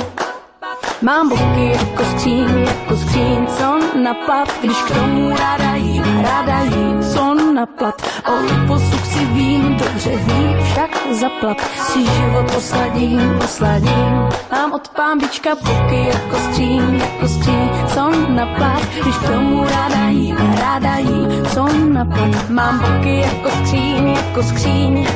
Mám 1.02 1.28
boky 1.28 1.72
jako 1.72 2.04
skříň, 2.04 2.58
jako 2.58 2.96
skříň, 2.96 3.46
co 3.46 3.98
na 4.02 4.14
plat, 4.14 4.48
když 4.60 4.76
k 4.76 4.94
tomu 4.94 5.30
ráda 5.30 5.74
jím, 5.74 6.20
ráda 6.22 6.60
jím, 6.60 7.02
co 7.12 7.37
na 7.58 7.66
plat. 7.66 7.98
O 8.30 8.34
liposuk 8.46 9.04
si 9.12 9.24
vím, 9.24 9.76
dobře 9.76 10.16
vím, 10.16 10.56
však 10.64 10.90
zaplat 11.20 11.58
si 11.60 11.98
život 12.04 12.46
osladím, 12.56 13.38
osladím. 13.44 14.12
Mám 14.52 14.72
od 14.72 14.88
pámbička 14.88 15.54
boky 15.54 16.00
jako 16.06 16.36
skříň, 16.36 16.94
jako 16.94 17.28
skříň, 17.28 17.68
co 17.94 18.10
na 18.28 18.46
plat, 18.56 18.82
když 19.02 19.16
tomu 19.26 19.64
ráda 19.64 20.08
jím, 20.08 20.36
ráda 20.36 20.96
jím, 20.96 21.46
co 21.54 21.68
na 21.88 22.04
plat. 22.04 22.50
Mám 22.50 22.78
boky 22.78 23.16
jako 23.16 23.50
skříň, 23.50 24.08
jako 24.08 24.42
skříň. 24.42 25.06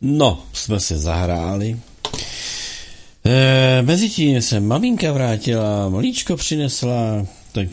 No, 0.00 0.38
jsme 0.52 0.80
se 0.80 0.98
zahráli. 0.98 1.76
E, 3.26 3.82
Mezitím 3.82 4.42
se 4.42 4.60
maminka 4.60 5.12
vrátila, 5.12 5.88
malíčko 5.88 6.36
přinesla, 6.36 7.26
tak 7.52 7.68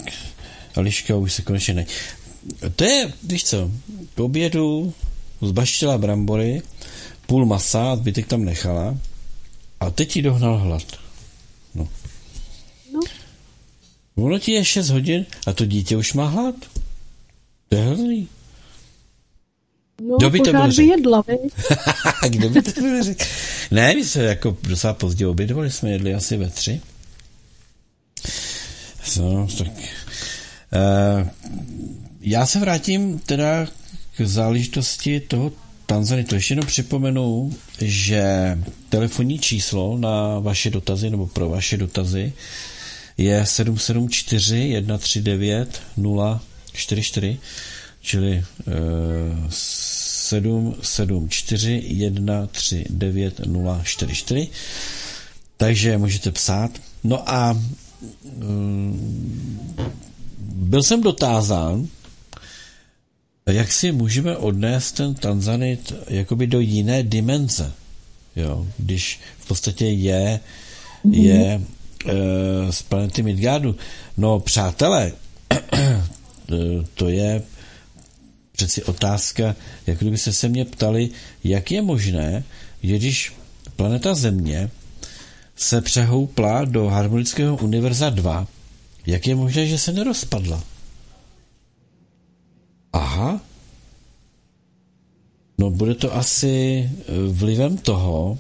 Ališka 0.75 1.15
už 1.15 1.33
se 1.33 1.41
konečně 1.41 1.73
ne. 1.73 1.85
To 2.75 2.83
je, 2.83 3.13
víš 3.23 3.43
co, 3.43 3.71
k 4.15 4.19
obědu 4.19 4.93
zbaštila 5.41 5.97
brambory, 5.97 6.61
půl 7.25 7.45
masa, 7.45 7.95
zbytek 7.95 8.27
tam 8.27 8.45
nechala 8.45 8.97
a 9.79 9.91
teď 9.91 10.11
ti 10.11 10.21
dohnal 10.21 10.57
hlad. 10.57 10.83
No. 11.75 11.87
No. 12.93 12.99
Ono 14.15 14.39
ti 14.39 14.51
je 14.51 14.65
6 14.65 14.89
hodin 14.89 15.25
a 15.47 15.53
to 15.53 15.65
dítě 15.65 15.97
už 15.97 16.13
má 16.13 16.27
hlad. 16.27 16.55
To 17.69 17.75
je 17.75 17.81
hrozný. 17.81 18.27
No, 20.09 20.17
Kdo 20.17 20.29
by 20.29 20.39
to 20.39 20.51
byl 20.51 20.67
by 20.75 20.85
jedla, 20.85 21.23
kdo 22.29 22.49
by 22.49 22.61
to 22.61 22.81
byl 22.81 23.03
řekl? 23.03 23.25
Ne, 23.71 23.95
my 23.95 24.05
se 24.05 24.23
jako 24.23 24.57
docela 24.61 24.93
pozdě 24.93 25.27
obědovali, 25.27 25.71
jsme 25.71 25.91
jedli 25.91 26.13
asi 26.13 26.37
ve 26.37 26.49
tři. 26.49 26.81
No, 29.19 29.47
tak. 29.57 29.67
Uh, 29.67 31.27
já 32.21 32.45
se 32.45 32.59
vrátím 32.59 33.19
teda 33.19 33.67
k 34.17 34.21
záležitosti 34.21 35.19
toho 35.19 35.51
Tanzany. 35.85 36.23
To 36.23 36.35
ještě 36.35 36.51
jenom 36.51 36.65
připomenu, 36.65 37.53
že 37.81 38.57
telefonní 38.89 39.39
číslo 39.39 39.97
na 39.97 40.39
vaše 40.39 40.69
dotazy 40.69 41.09
nebo 41.09 41.27
pro 41.27 41.49
vaše 41.49 41.77
dotazy 41.77 42.33
je 43.17 43.45
774 43.45 44.83
139 44.83 45.81
044, 46.73 47.39
čili 48.01 48.45
uh, 48.67 48.73
774 50.41 51.81
139 52.11 53.41
044. 53.83 54.47
Takže 55.57 55.97
můžete 55.97 56.31
psát. 56.31 56.71
No 57.03 57.29
a 57.29 57.59
um, 58.21 59.75
byl 60.39 60.83
jsem 60.83 61.01
dotázán, 61.01 61.87
jak 63.45 63.71
si 63.71 63.91
můžeme 63.91 64.37
odnést 64.37 64.91
ten 64.91 65.15
Tanzanit 65.15 65.93
jakoby 66.07 66.47
do 66.47 66.59
jiné 66.59 67.03
dimenze, 67.03 67.71
jo, 68.35 68.67
když 68.77 69.19
v 69.39 69.47
podstatě 69.47 69.85
je, 69.85 70.39
je 71.11 71.61
e, 72.05 72.71
z 72.71 72.81
planety 72.81 73.23
Midgardu. 73.23 73.75
No, 74.17 74.39
přátelé, 74.39 75.11
to 76.93 77.09
je 77.09 77.41
přeci 78.53 78.83
otázka, 78.83 79.55
jak 79.87 79.97
kdyby 79.97 80.17
se 80.17 80.33
se 80.33 80.49
mě 80.49 80.65
ptali, 80.65 81.09
jak 81.43 81.71
je 81.71 81.81
možné, 81.81 82.43
že 82.83 82.97
když 82.97 83.33
planeta 83.75 84.15
Země 84.15 84.69
se 85.55 85.81
přehoupla 85.81 86.65
do 86.65 86.85
harmonického 86.87 87.57
univerza 87.57 88.09
2, 88.09 88.47
jak 89.05 89.27
je 89.27 89.35
možné, 89.35 89.67
že 89.67 89.77
se 89.77 89.91
nerozpadla? 89.91 90.63
Aha. 92.93 93.41
No 95.57 95.69
bude 95.69 95.95
to 95.95 96.15
asi 96.15 96.83
eh, 96.89 97.11
vlivem 97.31 97.77
toho, 97.77 98.37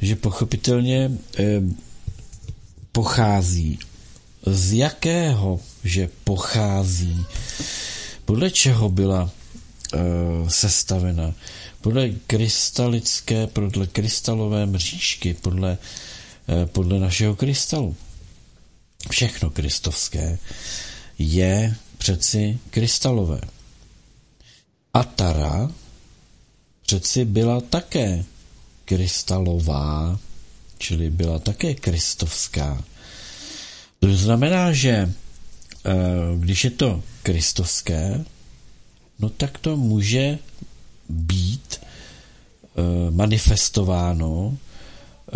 že 0.00 0.16
pochopitelně 0.16 1.10
eh, 1.38 1.44
pochází. 2.92 3.78
Z 4.46 4.72
jakého, 4.72 5.60
že 5.84 6.08
pochází? 6.24 7.24
Podle 8.24 8.50
čeho 8.50 8.88
byla 8.88 9.30
sestavena? 10.48 11.34
Podle 11.80 12.10
krystalické, 12.26 13.46
podle 13.46 13.86
krystalové 13.86 14.66
mřížky, 14.66 15.34
podle, 15.34 15.78
eh, 16.48 16.66
podle 16.66 16.98
našeho 16.98 17.36
krystalu. 17.36 17.96
Všechno 19.10 19.50
kristovské 19.50 20.38
je 21.18 21.76
přeci 21.98 22.58
krystalové. 22.70 23.40
Atara 24.94 25.70
přeci 26.82 27.24
byla 27.24 27.60
také 27.60 28.24
krystalová, 28.84 30.18
čili 30.78 31.10
byla 31.10 31.38
také 31.38 31.74
kristovská. 31.74 32.84
To 34.00 34.14
znamená, 34.14 34.72
že 34.72 34.90
eh, 34.90 35.92
když 36.38 36.64
je 36.64 36.70
to 36.70 37.02
kristovské, 37.22 38.24
no 39.18 39.28
tak 39.28 39.58
to 39.58 39.76
může 39.76 40.38
být 41.08 41.80
eh, 41.80 43.10
manifestováno 43.10 44.56
eh, 44.56 45.32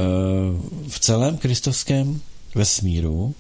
v 0.89 1.01
celém 1.01 1.37
kristovském 1.37 2.21
vesmíru 2.55 3.35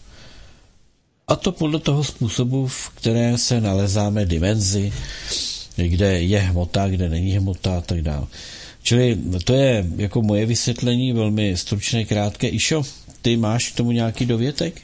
a 1.28 1.36
to 1.36 1.52
podle 1.52 1.78
toho 1.78 2.04
způsobu, 2.04 2.66
v 2.66 2.90
které 2.90 3.38
se 3.38 3.60
nalezáme 3.60 4.26
dimenzi, 4.26 4.92
kde 5.76 6.22
je 6.22 6.38
hmota, 6.38 6.88
kde 6.88 7.08
není 7.08 7.30
hmota 7.32 7.78
a 7.78 7.80
tak 7.80 8.02
dále. 8.02 8.26
Čili 8.82 9.18
to 9.44 9.54
je 9.54 9.86
jako 9.96 10.22
moje 10.22 10.46
vysvětlení, 10.46 11.12
velmi 11.12 11.56
stručné, 11.56 12.04
krátké. 12.04 12.48
Išo, 12.48 12.82
ty 13.22 13.36
máš 13.36 13.72
k 13.72 13.76
tomu 13.76 13.92
nějaký 13.92 14.26
dovětek? 14.26 14.82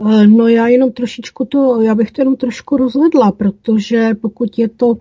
Eh, 0.00 0.26
no 0.26 0.48
já 0.48 0.68
jenom 0.68 0.92
trošičku 0.92 1.44
to, 1.44 1.80
já 1.80 1.94
bych 1.94 2.10
to 2.10 2.20
jenom 2.20 2.36
trošku 2.36 2.76
rozvedla, 2.76 3.32
protože 3.32 4.14
pokud 4.20 4.58
je 4.58 4.68
to, 4.68 4.96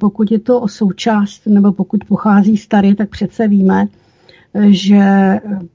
pokud 0.00 0.30
je 0.30 0.38
to 0.38 0.68
součást, 0.68 1.46
nebo 1.46 1.72
pokud 1.72 2.04
pochází 2.04 2.56
starý, 2.56 2.94
tak 2.94 3.10
přece 3.10 3.48
víme, 3.48 3.88
že 4.68 5.00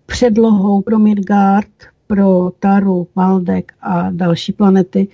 předlohou 0.05 0.81
pro 0.81 0.99
Midgard, 0.99 1.67
pro 2.07 2.51
Taru, 2.59 3.07
Valdek 3.15 3.73
a 3.81 4.11
další 4.11 4.53
planety 4.53 5.07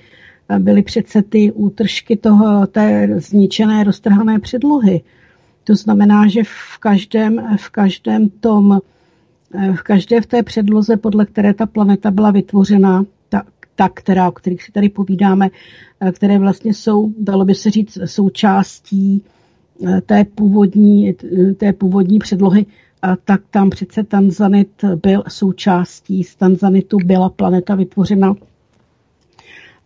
byly 0.59 0.83
přece 0.83 1.21
ty 1.21 1.51
útržky 1.51 2.17
toho, 2.17 2.67
té 2.67 3.09
zničené, 3.19 3.83
roztrhané 3.83 4.39
předlohy. 4.39 5.01
To 5.63 5.75
znamená, 5.75 6.27
že 6.27 6.43
v 6.43 6.77
každém, 6.79 7.57
v 7.57 7.69
každém 7.69 8.29
tom, 8.29 8.79
v 9.75 9.81
každé 9.81 10.21
v 10.21 10.25
té 10.25 10.43
předloze, 10.43 10.97
podle 10.97 11.25
které 11.25 11.53
ta 11.53 11.65
planeta 11.65 12.11
byla 12.11 12.31
vytvořena, 12.31 13.05
ta, 13.79 13.89
která, 13.89 14.27
o 14.27 14.31
kterých 14.31 14.63
si 14.63 14.71
tady 14.71 14.89
povídáme, 14.89 15.49
které 16.11 16.39
vlastně 16.39 16.73
jsou, 16.73 17.13
dalo 17.17 17.45
by 17.45 17.55
se 17.55 17.71
říct, 17.71 17.97
součástí 18.05 19.23
eh, 19.87 20.01
té 20.01 20.25
původní, 20.25 21.15
té 21.57 21.73
původní 21.73 22.19
předlohy, 22.19 22.65
a 23.01 23.15
tak 23.15 23.41
tam 23.51 23.69
přece 23.69 24.03
Tanzanit 24.03 24.83
byl 25.03 25.23
součástí. 25.27 26.23
Z 26.23 26.35
Tanzanitu 26.35 26.97
byla 27.05 27.29
planeta 27.29 27.75
vytvořena 27.75 28.35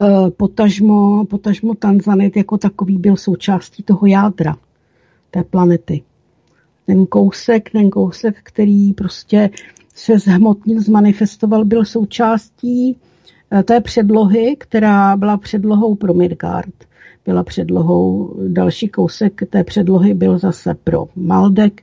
eh, 0.01 0.31
potažmo, 0.31 1.25
potažmo 1.25 1.75
Tanzanit 1.75 2.37
jako 2.37 2.57
takový 2.57 2.97
byl 2.97 3.17
součástí 3.17 3.83
toho 3.83 4.07
jádra 4.07 4.55
té 5.31 5.43
planety. 5.43 6.01
Ten 6.85 7.05
kousek, 7.05 7.69
ten 7.69 7.89
kousek, 7.89 8.39
který 8.43 8.93
prostě 8.93 9.49
se 9.95 10.19
zhmotnil, 10.19 10.81
zmanifestoval, 10.81 11.65
byl 11.65 11.85
součástí 11.85 12.97
eh, 12.97 13.12
té 13.63 13.81
předlohy, 13.81 14.55
která 14.59 15.17
byla 15.17 15.37
předlohou 15.37 15.95
pro 15.95 16.13
Midgard. 16.13 16.73
Byla 17.25 17.43
předlohou, 17.43 18.35
další 18.47 18.87
kousek 18.87 19.41
té 19.49 19.63
předlohy 19.63 20.13
byl 20.13 20.39
zase 20.39 20.75
pro 20.83 21.07
Maldek, 21.15 21.81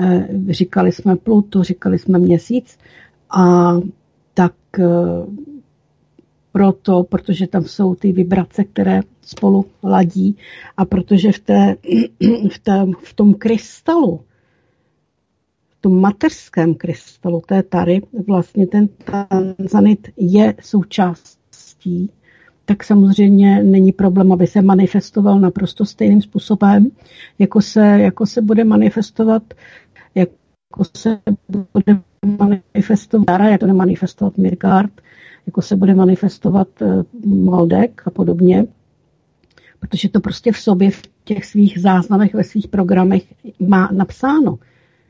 eh, 0.00 0.28
říkali 0.48 0.92
jsme 0.92 1.16
Pluto, 1.16 1.62
říkali 1.62 1.98
jsme 1.98 2.18
Měsíc 2.18 2.78
a 3.30 3.72
tak 4.34 4.52
eh, 4.78 4.84
proto, 6.52 7.02
protože 7.04 7.46
tam 7.46 7.64
jsou 7.64 7.94
ty 7.94 8.12
vibrace, 8.12 8.64
které 8.64 9.00
spolu 9.22 9.64
ladí 9.82 10.36
a 10.76 10.84
protože 10.84 11.32
v, 11.32 11.38
té, 11.38 11.76
v, 12.50 12.58
té, 12.58 12.86
v 13.04 13.14
tom 13.14 13.34
krystalu, 13.34 14.20
tom 15.80 16.00
mateřském 16.00 16.74
krystalu 16.74 17.42
té 17.46 17.62
tary, 17.62 18.02
vlastně 18.26 18.66
ten 18.66 18.88
tanzanit 18.88 20.08
je 20.16 20.54
součástí, 20.60 22.10
tak 22.64 22.84
samozřejmě 22.84 23.62
není 23.62 23.92
problém, 23.92 24.32
aby 24.32 24.46
se 24.46 24.62
manifestoval 24.62 25.40
naprosto 25.40 25.84
stejným 25.84 26.22
způsobem, 26.22 26.90
jako 27.38 27.60
se, 27.60 27.80
jako 27.80 28.26
se 28.26 28.42
bude 28.42 28.64
manifestovat, 28.64 29.42
jako 30.14 30.84
se 30.96 31.18
bude 31.72 32.00
manifestovat, 32.38 33.40
jak 33.40 33.60
to 33.60 33.66
nemanifestovat 33.66 34.38
Mirgard, 34.38 35.00
jako 35.46 35.62
se 35.62 35.76
bude 35.76 35.94
manifestovat 35.94 36.68
eh, 36.82 37.02
Maldek 37.26 38.02
a 38.04 38.10
podobně, 38.10 38.66
protože 39.80 40.08
to 40.08 40.20
prostě 40.20 40.52
v 40.52 40.58
sobě 40.58 40.90
v 40.90 41.02
těch 41.24 41.44
svých 41.44 41.80
záznamech, 41.80 42.34
ve 42.34 42.44
svých 42.44 42.68
programech 42.68 43.22
má 43.58 43.88
napsáno, 43.92 44.58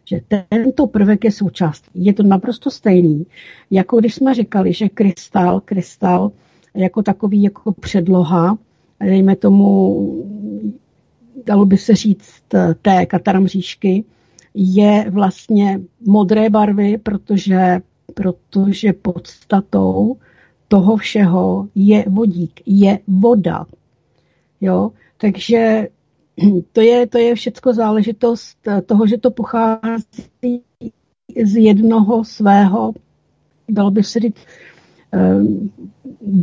že 0.09 0.21
tento 0.49 0.87
prvek 0.87 1.25
je 1.25 1.33
součástí. 1.33 1.91
Je 1.95 2.13
to 2.13 2.23
naprosto 2.23 2.71
stejný, 2.71 3.27
jako 3.71 4.01
když 4.01 4.15
jsme 4.15 4.35
říkali, 4.35 4.73
že 4.73 4.89
krystal, 4.89 5.61
krystal 5.61 6.33
jako 6.75 7.03
takový 7.03 7.43
jako 7.43 7.73
předloha, 7.73 8.59
dejme 9.01 9.37
tomu, 9.37 10.25
dalo 11.47 11.67
by 11.67 11.77
se 11.77 11.95
říct, 11.95 12.43
té 12.83 13.07
kataramříšky, 13.07 14.05
je 14.55 15.07
vlastně 15.11 15.81
modré 16.07 16.51
barvy, 16.51 16.99
protože, 16.99 17.81
protože 18.15 18.93
podstatou 18.93 20.17
toho 20.69 20.97
všeho 20.97 21.69
je 21.75 22.05
vodík, 22.09 22.61
je 22.67 22.99
voda. 23.07 23.67
Jo? 24.61 24.91
Takže 25.19 25.89
to 26.73 26.81
je, 26.81 27.07
to 27.07 27.19
je 27.19 27.35
všecko 27.35 27.75
záležitost 27.75 28.59
toho, 28.87 29.07
že 29.07 29.19
to 29.19 29.31
pochází 29.31 30.63
z 31.45 31.57
jednoho 31.57 32.25
svého, 32.25 32.93
dalo 33.69 33.91
by 33.91 34.03
se 34.03 34.21
říct, 34.21 34.47
eh, 35.15 35.41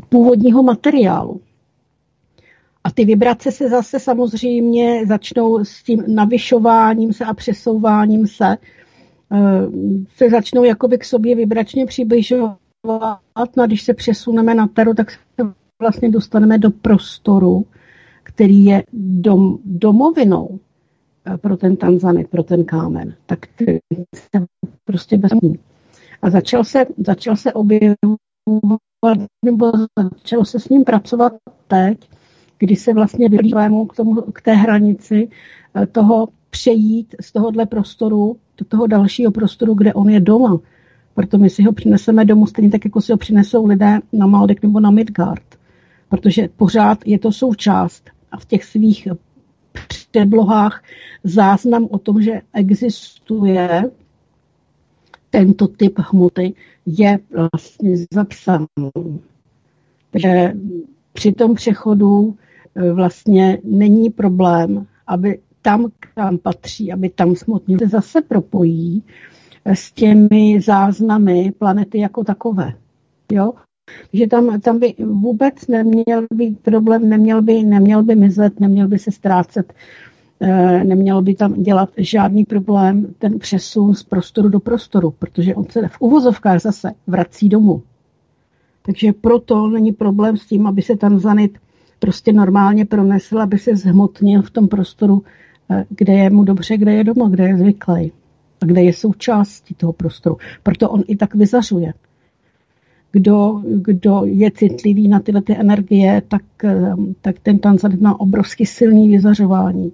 původního 0.10 0.64
materiálu. 0.64 1.42
A 2.84 2.92
ty 2.92 3.06
vibrace 3.06 3.52
se 3.52 3.70
zase 3.70 4.00
samozřejmě 4.00 5.06
začnou 5.06 5.66
s 5.66 5.84
tím 5.84 6.04
navyšováním 6.08 7.14
se 7.14 7.26
a 7.26 7.34
přesouváním 7.34 8.28
se, 8.28 8.58
eh, 9.34 9.68
se 10.16 10.30
začnou 10.30 10.64
jakoby 10.64 10.98
k 10.98 11.06
sobě 11.06 11.36
vibračně 11.36 11.86
přibližovat. 11.86 12.58
A 13.36 13.66
když 13.66 13.84
se 13.84 13.94
přesuneme 13.94 14.56
na 14.56 14.68
Taru, 14.68 14.94
tak 14.94 15.12
se 15.12 15.18
vlastně 15.80 16.10
dostaneme 16.10 16.58
do 16.58 16.72
prostoru, 16.72 17.66
který 18.36 18.66
je 18.66 18.84
dom, 18.94 19.58
domovinou 19.66 20.60
eh, 21.26 21.38
pro 21.38 21.58
ten 21.58 21.76
Tanzanit, 21.76 22.28
pro 22.28 22.44
ten 22.44 22.64
kámen. 22.66 23.16
Tak 23.26 23.40
se 24.16 24.46
prostě 24.86 25.18
bez 25.18 25.32
A 26.22 26.30
začal 26.30 26.64
se, 26.64 26.86
začal 26.98 27.36
se 27.36 27.54
objevovat, 27.54 27.96
nebo 29.46 29.72
začalo 30.14 30.46
se 30.46 30.60
s 30.60 30.70
ním 30.70 30.84
pracovat 30.84 31.34
teď, 31.68 32.10
kdy 32.58 32.76
se 32.76 32.94
vlastně 32.94 33.30
vyblížujeme 33.30 33.86
k, 33.90 33.96
tomu, 33.96 34.16
k 34.22 34.42
té 34.42 34.54
hranici 34.54 35.30
eh, 35.76 35.86
toho 35.86 36.28
přejít 36.50 37.16
z 37.22 37.32
tohohle 37.32 37.66
prostoru 37.66 38.38
do 38.58 38.66
toho 38.66 38.88
dalšího 38.88 39.32
prostoru, 39.32 39.74
kde 39.74 39.94
on 39.94 40.10
je 40.10 40.20
doma. 40.20 40.60
Proto 41.14 41.38
my 41.38 41.50
si 41.50 41.64
ho 41.64 41.74
přineseme 41.74 42.26
domů 42.26 42.48
stejně 42.48 42.72
tak, 42.72 42.86
jako 42.86 43.02
si 43.02 43.12
ho 43.12 43.18
přinesou 43.18 43.66
lidé 43.66 44.00
na 44.14 44.28
Maldek 44.28 44.64
nebo 44.64 44.80
na 44.80 44.92
Midgard. 44.92 45.44
Protože 46.10 46.50
pořád 46.56 46.98
je 47.06 47.20
to 47.20 47.32
součást 47.32 48.15
a 48.36 48.38
v 48.38 48.46
těch 48.46 48.64
svých 48.64 49.08
předlohách 49.88 50.84
záznam 51.24 51.88
o 51.92 51.98
tom, 51.98 52.22
že 52.22 52.42
existuje 52.54 53.84
tento 55.30 55.68
typ 55.68 56.00
hmoty, 56.00 56.54
je 56.86 57.20
vlastně 57.36 57.96
zapsaný. 58.14 58.68
Takže 60.12 60.54
při 61.14 61.32
tom 61.32 61.56
přechodu 61.56 62.36
e, 62.76 62.92
vlastně 62.92 63.58
není 63.64 64.10
problém, 64.10 64.88
aby 65.08 65.40
tam, 65.62 65.92
kam 66.16 66.38
patří, 66.38 66.92
aby 66.92 67.10
tam 67.10 67.36
smutně 67.36 67.78
se 67.80 67.88
zase 67.88 68.22
propojí 68.22 69.04
s 69.66 69.92
těmi 69.92 70.62
záznamy 70.62 71.54
planety 71.60 72.00
jako 72.00 72.24
takové. 72.24 72.74
Jo? 73.32 73.54
Že 74.14 74.28
tam, 74.28 74.62
tam 74.62 74.80
by 74.80 74.94
vůbec 75.00 75.68
neměl 75.68 76.26
být 76.34 76.60
problém, 76.60 77.10
neměl 77.10 77.42
by, 77.42 77.64
neměl 77.64 78.04
by 78.04 78.16
mizet, 78.16 78.60
neměl 78.60 78.88
by 78.88 79.00
se 79.00 79.12
ztrácet, 79.12 79.74
eh, 80.40 80.84
neměl 80.84 81.22
by 81.22 81.36
tam 81.36 81.54
dělat 81.54 81.90
žádný 81.98 82.46
problém 82.46 83.14
ten 83.20 83.40
přesun 83.40 83.96
z 83.96 84.04
prostoru 84.04 84.50
do 84.50 84.60
prostoru, 84.60 85.12
protože 85.20 85.56
on 85.56 85.66
se 85.70 85.88
v 85.88 86.02
uvozovkách 86.02 86.62
zase 86.62 86.92
vrací 87.08 87.50
domů. 87.50 87.84
Takže 88.82 89.14
proto 89.14 89.68
není 89.68 89.92
problém 89.92 90.38
s 90.38 90.46
tím, 90.46 90.68
aby 90.68 90.82
se 90.82 90.98
tam 90.98 91.20
zanit 91.20 91.58
prostě 92.00 92.34
normálně 92.34 92.86
pronesl, 92.86 93.40
aby 93.40 93.58
se 93.58 93.76
zhmotnil 93.76 94.42
v 94.42 94.50
tom 94.50 94.68
prostoru, 94.68 95.24
eh, 95.72 95.86
kde 95.90 96.14
je 96.14 96.30
mu 96.30 96.44
dobře, 96.44 96.78
kde 96.78 96.94
je 96.94 97.04
doma, 97.04 97.30
kde 97.30 97.48
je 97.48 97.58
zvyklý 97.58 98.12
a 98.62 98.66
kde 98.66 98.84
je 98.84 98.94
součástí 98.94 99.76
toho 99.76 99.94
prostoru. 99.94 100.38
Proto 100.64 100.90
on 100.90 101.04
i 101.08 101.16
tak 101.16 101.36
vyzařuje 101.36 101.94
kdo, 103.16 103.62
kdo 103.66 104.22
je 104.26 104.52
citlivý 104.52 105.08
na 105.08 105.20
tyhle 105.20 105.42
ty 105.42 105.58
energie, 105.58 106.22
tak, 106.28 106.44
eh, 106.64 106.94
tak 107.22 107.40
ten 107.40 107.60
tanzanit 107.60 108.02
má 108.02 108.20
obrovsky 108.20 108.66
silný 108.66 109.10
vyzařování. 109.10 109.92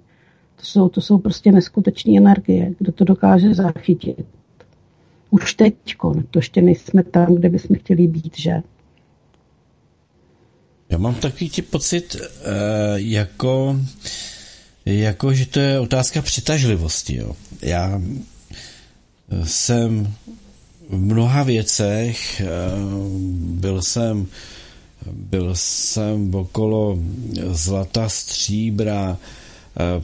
To 0.56 0.66
jsou, 0.66 0.88
to 0.88 1.00
jsou 1.00 1.18
prostě 1.18 1.52
neskutečné 1.52 2.16
energie, 2.16 2.74
kdo 2.78 2.92
to 2.92 3.04
dokáže 3.04 3.54
zachytit. 3.54 4.26
Už 5.30 5.54
teď, 5.54 5.74
to 6.30 6.38
ještě 6.38 6.62
nejsme 6.62 7.02
tam, 7.02 7.34
kde 7.34 7.48
bychom 7.48 7.76
chtěli 7.76 8.06
být, 8.06 8.38
že? 8.38 8.62
Já 10.90 10.98
mám 10.98 11.14
takový 11.14 11.50
ti 11.50 11.62
pocit, 11.62 12.14
uh, 12.14 12.20
jako, 12.96 13.76
jako, 14.86 15.34
že 15.34 15.46
to 15.46 15.60
je 15.60 15.80
otázka 15.80 16.22
přitažlivosti. 16.22 17.16
Jo. 17.16 17.36
Já 17.62 18.02
jsem 19.44 20.12
v 20.92 20.98
mnoha 20.98 21.42
věcech. 21.42 22.40
Eh, 22.40 22.46
byl 23.34 23.82
jsem, 23.82 24.26
byl 25.12 25.52
jsem 25.54 26.34
okolo 26.34 26.98
zlata, 27.50 28.08
stříbra, 28.08 29.18
eh, 29.80 30.02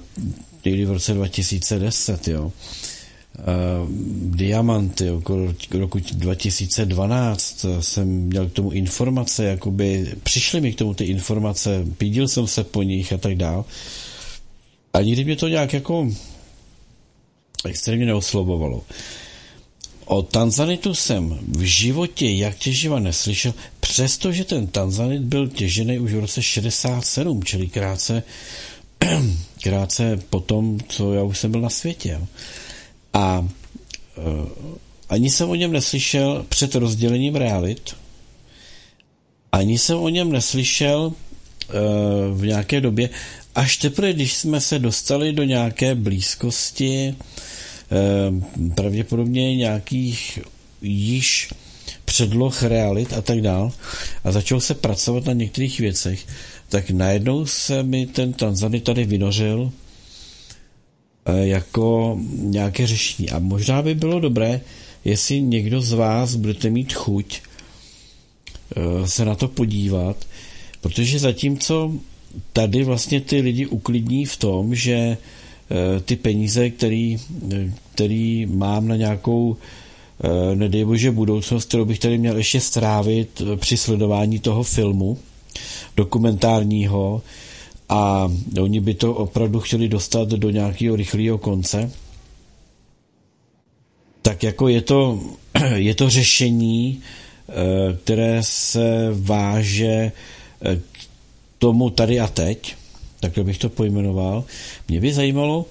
někdy 0.65 0.85
v 0.85 0.93
roce 0.93 1.15
2010, 1.15 2.29
jo. 2.29 2.53
Eh, 3.39 3.43
diamanty 4.25 5.11
okolo 5.11 5.55
roku 5.73 5.99
2012 6.13 7.67
jsem 7.81 8.09
měl 8.09 8.49
k 8.49 8.53
tomu 8.53 8.71
informace, 8.71 9.45
jakoby 9.45 10.07
přišly 10.23 10.61
mi 10.61 10.73
k 10.73 10.79
tomu 10.79 10.95
ty 10.95 11.05
informace, 11.05 11.87
pídil 11.99 12.29
jsem 12.29 12.47
se 12.47 12.65
po 12.65 12.83
nich 12.83 13.13
a 13.13 13.19
tak 13.19 13.35
dál. 13.35 13.65
A 14.93 15.01
nikdy 15.01 15.25
mě 15.25 15.37
to 15.37 15.49
nějak 15.49 15.73
jako 15.73 16.09
extrémně 17.65 18.07
neoslovovalo. 18.07 18.83
O 20.09 20.23
Tanzanitu 20.23 20.95
jsem 20.95 21.39
v 21.49 21.63
životě 21.63 22.31
jak 22.31 22.59
těživa 22.59 22.99
neslyšel, 22.99 23.55
přestože 23.81 24.45
ten 24.45 24.67
Tanzanit 24.67 25.23
byl 25.23 25.49
těžený 25.49 25.99
už 25.99 26.13
v 26.13 26.19
roce 26.19 26.43
67, 26.43 27.45
čili 27.45 27.69
krátce, 27.69 28.23
krátce 29.63 30.21
potom, 30.31 30.79
co 30.89 31.15
já 31.15 31.23
už 31.23 31.39
jsem 31.39 31.51
byl 31.51 31.61
na 31.61 31.71
světě. 31.71 32.21
A 33.13 33.39
uh, 33.39 34.49
ani 35.09 35.31
jsem 35.31 35.51
o 35.51 35.55
něm 35.55 35.73
neslyšel 35.73 36.47
před 36.49 36.75
rozdělením 36.75 37.37
realit, 37.37 37.97
ani 39.53 39.79
jsem 39.79 39.99
o 39.99 40.09
něm 40.09 40.33
neslyšel 40.33 41.01
uh, 41.01 41.15
v 42.41 42.47
nějaké 42.47 42.81
době, 42.81 43.11
až 43.55 43.77
teprve, 43.77 44.13
když 44.13 44.35
jsme 44.35 44.61
se 44.61 44.79
dostali 44.79 45.33
do 45.33 45.45
nějaké 45.45 45.95
blízkosti 45.95 47.15
pravděpodobně 48.75 49.57
nějakých 49.57 50.39
již 50.83 51.49
předloh 52.05 52.63
realit 52.63 53.13
a 53.13 53.23
tak 53.23 53.41
dál 53.41 53.73
a 54.25 54.33
začal 54.33 54.61
se 54.61 54.75
pracovat 54.75 55.25
na 55.25 55.33
některých 55.33 55.81
věcech, 55.81 56.27
tak 56.69 56.91
najednou 56.91 57.47
se 57.47 57.83
mi 57.83 58.07
ten 58.07 58.33
Tanzany 58.33 58.81
tady 58.81 59.05
vynořil 59.05 59.73
eh, 61.27 61.47
jako 61.47 62.19
nějaké 62.33 62.87
řešení. 62.87 63.31
A 63.31 63.39
možná 63.39 63.83
by 63.83 63.95
bylo 63.95 64.21
dobré, 64.21 64.61
jestli 65.05 65.41
někdo 65.41 65.81
z 65.81 65.93
vás 65.93 66.35
budete 66.35 66.71
mít 66.71 66.93
chuť 66.93 67.41
eh, 67.41 69.09
se 69.09 69.25
na 69.25 69.35
to 69.35 69.49
podívat, 69.49 70.17
protože 70.81 71.19
zatímco 71.19 71.93
tady 72.53 72.85
vlastně 72.85 73.21
ty 73.21 73.41
lidi 73.41 73.67
uklidní 73.67 74.25
v 74.25 74.37
tom, 74.37 74.75
že 74.75 75.17
ty 76.05 76.17
peníze, 76.17 76.71
který, 76.71 77.17
který 77.95 78.47
mám 78.47 78.89
na 78.89 78.97
nějakou 78.97 79.57
eh, 80.25 80.57
nedej 80.57 80.85
bože 80.85 81.11
budoucnost, 81.11 81.69
kterou 81.69 81.85
bych 81.85 81.99
tady 81.99 82.19
měl 82.19 82.37
ještě 82.37 82.61
strávit 82.61 83.43
eh, 83.53 83.57
při 83.57 83.77
sledování 83.77 84.39
toho 84.39 84.63
filmu 84.63 85.19
dokumentárního 85.97 87.23
a 87.89 88.33
oni 88.61 88.81
by 88.81 88.95
to 88.95 89.15
opravdu 89.15 89.61
chtěli 89.61 89.89
dostat 89.89 90.29
do 90.29 90.51
nějakého 90.51 90.97
rychlého 90.97 91.39
konce, 91.39 91.91
tak 94.23 94.43
jako 94.43 94.69
je 94.69 94.81
to, 94.81 95.21
je 95.75 95.95
to 95.95 96.11
řešení, 96.11 97.01
které 98.05 98.39
se 98.43 99.09
váže 99.15 100.13
k 100.93 101.09
tomu 101.59 101.91
tady 101.91 102.21
a 102.21 102.27
teď, 102.27 102.75
takhle 103.21 103.45
bych 103.45 103.59
to 103.59 103.69
pojmenoval. 103.69 104.45
Mě 104.89 105.01
by 105.01 105.13
zajímalo, 105.13 105.67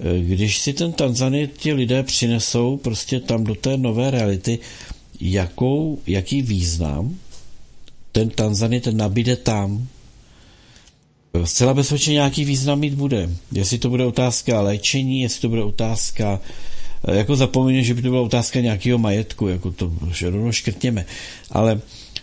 eh, 0.00 0.20
když 0.20 0.58
si 0.58 0.72
ten 0.72 0.92
Tanzany 0.92 1.48
ti 1.56 1.72
lidé 1.72 2.02
přinesou 2.02 2.76
prostě 2.76 3.20
tam 3.20 3.44
do 3.44 3.54
té 3.54 3.76
nové 3.76 4.10
reality, 4.10 4.58
jakou, 5.20 5.98
jaký 6.06 6.42
význam 6.42 7.16
ten 8.12 8.30
Tanzanit 8.30 8.86
nabíde 8.86 9.36
tam, 9.36 9.88
Zcela 11.44 11.74
bezpečně 11.74 12.12
nějaký 12.12 12.44
význam 12.44 12.80
mít 12.80 12.94
bude. 12.94 13.30
Jestli 13.52 13.78
to 13.78 13.88
bude 13.88 14.06
otázka 14.06 14.60
léčení, 14.60 15.20
jestli 15.20 15.40
to 15.40 15.48
bude 15.48 15.62
otázka, 15.62 16.40
eh, 17.08 17.16
jako 17.16 17.36
zapomínám, 17.36 17.84
že 17.84 17.94
by 17.94 18.02
to 18.02 18.08
byla 18.08 18.22
otázka 18.22 18.60
nějakého 18.60 18.98
majetku, 18.98 19.48
jako 19.48 19.70
to 19.70 19.92
že 20.12 20.30
rovno 20.30 20.52
škrtněme. 20.52 21.06
Ale 21.50 21.80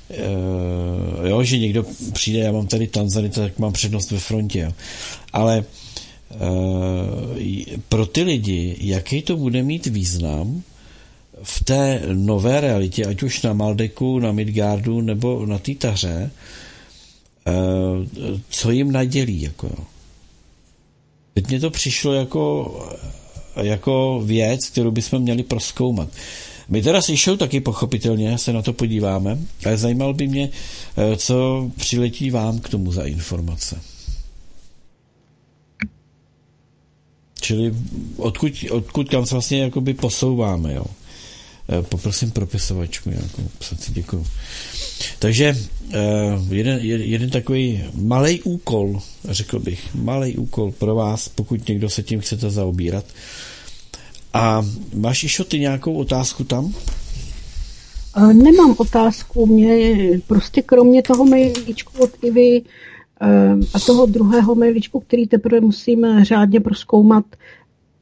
uh, 0.10 1.28
jo, 1.28 1.44
že 1.44 1.58
někdo 1.58 1.86
přijde, 2.14 2.40
já 2.40 2.52
mám 2.52 2.68
tady 2.68 2.88
Tanzany, 2.88 3.30
tak 3.30 3.60
mám 3.60 3.74
přednost 3.74 4.12
ve 4.12 4.20
frontě. 4.20 4.60
Jo. 4.60 4.74
Ale 5.34 5.64
uh, 6.30 6.38
pro 7.90 8.06
ty 8.06 8.24
lidi, 8.24 8.76
jaký 8.80 9.22
to 9.22 9.38
bude 9.38 9.64
mít 9.64 9.86
význam 9.86 10.64
v 11.44 11.64
té 11.64 12.02
nové 12.14 12.62
realitě, 12.62 13.06
ať 13.06 13.24
už 13.24 13.42
na 13.42 13.54
Maldeku, 13.54 14.20
na 14.20 14.32
Midgardu 14.32 15.02
nebo 15.02 15.46
na 15.46 15.58
Týtaře, 15.60 16.32
uh, 17.48 17.54
co 18.50 18.72
jim 18.72 18.92
nadělí. 18.92 19.42
Jako. 19.42 19.70
Teď 21.34 21.48
mě 21.48 21.60
to 21.60 21.70
přišlo 21.70 22.14
jako, 22.14 22.74
jako 23.56 24.22
věc, 24.26 24.70
kterou 24.70 24.92
bychom 24.92 25.22
měli 25.22 25.44
proskoumat. 25.44 26.08
Uh, 26.08 26.14
my 26.70 26.82
teda 26.82 27.02
s 27.02 27.10
Išou 27.10 27.38
taky 27.38 27.60
pochopitelně 27.62 28.38
se 28.38 28.54
na 28.54 28.62
to 28.62 28.74
podíváme, 28.74 29.38
ale 29.66 29.78
zajímal 29.78 30.14
by 30.14 30.28
mě, 30.28 30.50
eh, 30.98 31.18
co 31.18 31.70
přiletí 31.78 32.30
vám 32.30 32.60
k 32.60 32.70
tomu 32.70 32.92
za 32.92 33.04
informace. 33.04 33.82
Čili 37.42 37.74
odkud, 38.18 38.54
odkud 38.72 39.10
kam 39.10 39.26
se 39.26 39.36
vlastně 39.36 39.62
jakoby 39.62 39.94
posouváme, 39.94 40.74
jo. 40.74 40.86
Eh, 41.70 41.82
poprosím 41.82 42.32
propisovačku 42.32 43.10
jako 43.10 43.42
psací, 43.58 43.94
děkuju. 43.94 44.28
Takže 45.20 45.58
eh, 45.94 46.00
jeden, 46.50 46.80
jeden 46.84 47.30
takový 47.30 47.84
malý 47.94 48.42
úkol, 48.42 49.02
řekl 49.30 49.60
bych, 49.60 49.96
malý 49.96 50.38
úkol 50.38 50.72
pro 50.72 50.96
vás, 50.96 51.30
pokud 51.30 51.68
někdo 51.68 51.90
se 51.90 52.04
tím 52.04 52.20
chcete 52.20 52.50
zaobírat, 52.50 53.06
a 54.34 54.66
máš 54.94 55.24
ještě 55.24 55.44
ty 55.44 55.60
nějakou 55.60 55.94
otázku 55.94 56.44
tam? 56.44 56.74
Nemám 58.34 58.76
otázku, 58.78 59.46
mě 59.46 59.98
prostě 60.28 60.62
kromě 60.62 61.02
toho 61.02 61.26
mailíčku 61.26 62.04
od 62.04 62.10
Ivy 62.22 62.62
a 63.74 63.80
toho 63.86 64.06
druhého 64.06 64.56
mailíčku, 64.56 65.00
který 65.00 65.28
teprve 65.28 65.62
musíme 65.62 66.26
řádně 66.26 66.60
proskoumat, 66.60 67.26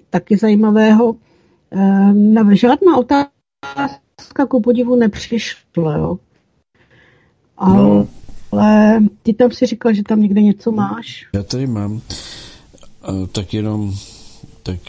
taky 0.10 0.38
zajímavého, 0.38 1.16
na 2.14 2.56
žádná 2.56 2.98
otázka 2.98 4.46
ku 4.48 4.62
podivu 4.62 4.96
nepřišla, 4.96 5.98
jo. 5.98 6.18
Ale, 7.58 7.78
no. 7.78 8.08
ale 8.52 9.00
ty 9.24 9.34
tam 9.34 9.52
si 9.52 9.66
říkal, 9.66 9.94
že 9.94 10.04
tam 10.04 10.22
někde 10.22 10.42
něco 10.42 10.72
máš. 10.72 11.28
Já 11.34 11.44
tady 11.44 11.68
mám, 11.68 12.02
tak 13.32 13.54
jenom 13.54 13.94
tak 14.64 14.80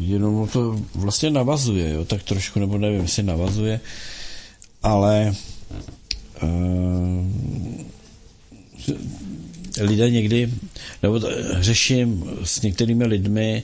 jenom 0.00 0.48
to 0.48 0.80
vlastně 0.94 1.30
navazuje, 1.30 1.92
jo, 1.92 2.04
tak 2.04 2.22
trošku, 2.22 2.60
nebo 2.60 2.78
nevím, 2.78 3.00
jestli 3.00 3.22
navazuje, 3.22 3.80
ale 4.82 5.34
uh, 6.42 6.48
lidé 9.80 10.10
někdy, 10.10 10.52
nebo 11.02 11.20
řeším 11.60 12.24
s 12.44 12.62
některými 12.62 13.06
lidmi 13.06 13.62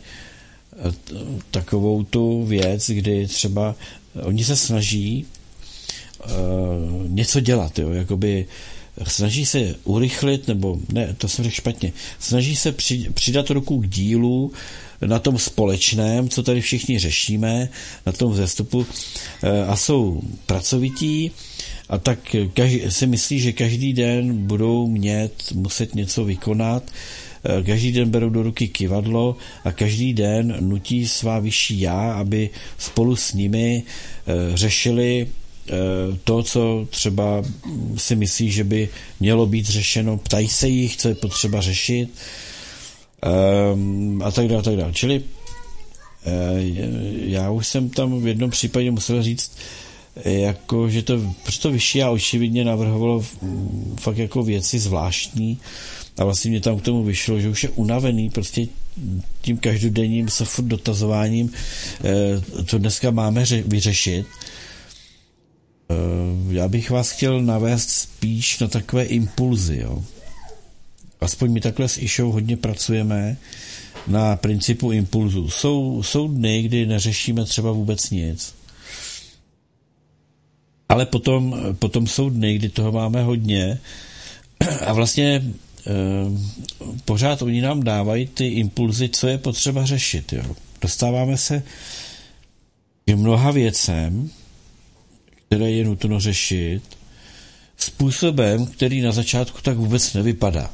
takovou 1.51 2.05
tu 2.05 2.45
věc, 2.45 2.91
kdy 2.91 3.27
třeba 3.27 3.75
oni 4.23 4.45
se 4.45 4.57
snaží 4.57 5.27
uh, 6.25 6.31
něco 7.09 7.41
dělat, 7.41 7.79
jo, 7.79 7.91
jakoby 7.91 8.47
snaží 9.03 9.47
se 9.47 9.75
urychlit, 9.85 10.49
nebo 10.49 10.79
ne, 10.93 11.15
to 11.19 11.29
jsem 11.29 11.45
řekl 11.45 11.55
špatně, 11.55 11.93
snaží 12.19 12.57
se 12.57 12.73
při, 12.73 13.07
přidat 13.15 13.51
ruku 13.51 13.81
k 13.81 13.89
dílu 13.89 14.53
na 15.07 15.19
tom 15.19 15.39
společném, 15.39 16.29
co 16.29 16.43
tady 16.43 16.61
všichni 16.61 16.99
řešíme, 16.99 17.69
na 18.07 18.13
tom 18.13 18.33
vzestupu 18.33 18.79
uh, 18.79 18.87
a 19.69 19.77
jsou 19.77 20.21
pracovití 20.47 21.31
a 21.89 21.99
tak 21.99 22.37
každý, 22.55 22.81
si 22.89 23.07
myslí, 23.07 23.41
že 23.41 23.53
každý 23.53 23.93
den 23.93 24.47
budou 24.47 24.87
mět, 24.87 25.33
muset 25.55 25.95
něco 25.95 26.25
vykonat, 26.25 26.83
Eh, 27.45 27.63
každý 27.63 27.93
den 27.93 28.11
berou 28.11 28.29
do 28.29 28.43
ruky 28.43 28.69
kivadlo 28.69 29.37
a 29.65 29.73
každý 29.73 30.15
den 30.15 30.57
nutí 30.61 31.09
svá 31.09 31.39
vyšší 31.39 31.81
já, 31.81 32.13
aby 32.13 32.51
spolu 32.79 33.17
s 33.17 33.33
nimi 33.33 33.83
eh, 33.83 34.57
řešili 34.57 35.27
eh, 35.29 35.44
to, 36.25 36.43
co 36.43 36.87
třeba 36.91 37.43
si 37.97 38.17
myslí, 38.17 38.51
že 38.51 38.65
by 38.65 38.89
mělo 39.21 39.47
být 39.47 39.67
řešeno, 39.67 40.19
ptají 40.19 40.49
se 40.49 40.69
jich, 40.69 40.97
co 40.97 41.09
je 41.09 41.15
potřeba 41.15 41.61
řešit 41.61 42.09
a 44.25 44.31
tak 44.31 44.49
dále, 44.49 44.63
tak 44.63 44.77
dále. 44.77 44.93
Čili 44.93 45.23
já 47.25 47.51
už 47.51 47.67
jsem 47.67 47.89
tam 47.89 48.23
v 48.23 48.27
jednom 48.27 48.51
případě 48.51 48.91
musel 48.91 49.23
říct, 49.23 49.53
jako, 50.25 50.91
že 50.91 51.03
to, 51.03 51.21
protože 51.43 51.61
to 51.61 51.71
vyšší 51.71 52.03
a 52.03 52.11
očividně 52.11 52.65
navrhovalo 52.65 53.25
fakt 54.01 54.19
jako 54.19 54.43
věci 54.43 54.79
zvláštní, 54.79 55.59
a 56.19 56.25
vlastně 56.25 56.51
mě 56.51 56.61
tam 56.61 56.79
k 56.79 56.83
tomu 56.83 57.05
vyšlo, 57.05 57.41
že 57.41 57.49
už 57.49 57.63
je 57.63 57.69
unavený 57.69 58.31
prostě 58.31 58.67
tím 59.41 59.59
každodenním 59.59 60.29
se 60.29 60.45
furt 60.45 60.65
dotazováním, 60.65 61.53
co 62.67 62.77
eh, 62.77 62.79
dneska 62.79 63.11
máme 63.11 63.45
vyřešit. 63.67 64.27
Eh, 65.95 66.55
já 66.55 66.69
bych 66.69 66.91
vás 66.91 67.11
chtěl 67.11 67.43
navést 67.43 67.91
spíš 67.91 68.59
na 68.59 68.69
takové 68.69 69.05
impulzy, 69.05 69.79
jo. 69.79 70.05
Aspoň 71.21 71.53
my 71.53 71.61
takhle 71.61 71.89
s 71.89 71.99
Išou 71.99 72.33
hodně 72.33 72.57
pracujeme 72.57 73.37
na 74.07 74.37
principu 74.37 74.93
impulzu. 74.93 75.51
Jsou, 75.51 76.03
jsou 76.03 76.29
dny, 76.29 76.63
kdy 76.63 76.87
neřešíme 76.87 77.45
třeba 77.45 77.73
vůbec 77.73 78.11
nic. 78.11 78.55
Ale 80.89 81.07
potom, 81.07 81.57
potom 81.79 82.07
jsou 82.07 82.31
dny, 82.31 82.55
kdy 82.55 82.69
toho 82.69 82.93
máme 82.93 83.23
hodně 83.23 83.79
a 84.87 84.93
vlastně 84.93 85.43
Ehm, 85.87 86.51
pořád 87.05 87.43
oni 87.43 87.61
nám 87.61 87.83
dávají 87.83 88.27
ty 88.27 88.47
impulzy, 88.47 89.09
co 89.09 89.29
je 89.29 89.39
potřeba 89.39 89.87
řešit. 89.87 90.33
Jo. 90.33 90.57
Dostáváme 90.81 91.37
se 91.37 91.63
k 93.07 93.15
mnoha 93.15 93.51
věcem, 93.51 94.31
které 95.47 95.71
je 95.71 95.85
nutno 95.85 96.21
řešit, 96.21 96.83
způsobem, 97.77 98.67
který 98.67 99.01
na 99.01 99.13
začátku 99.13 99.61
tak 99.63 99.77
vůbec 99.77 100.15
nevypadá. 100.15 100.71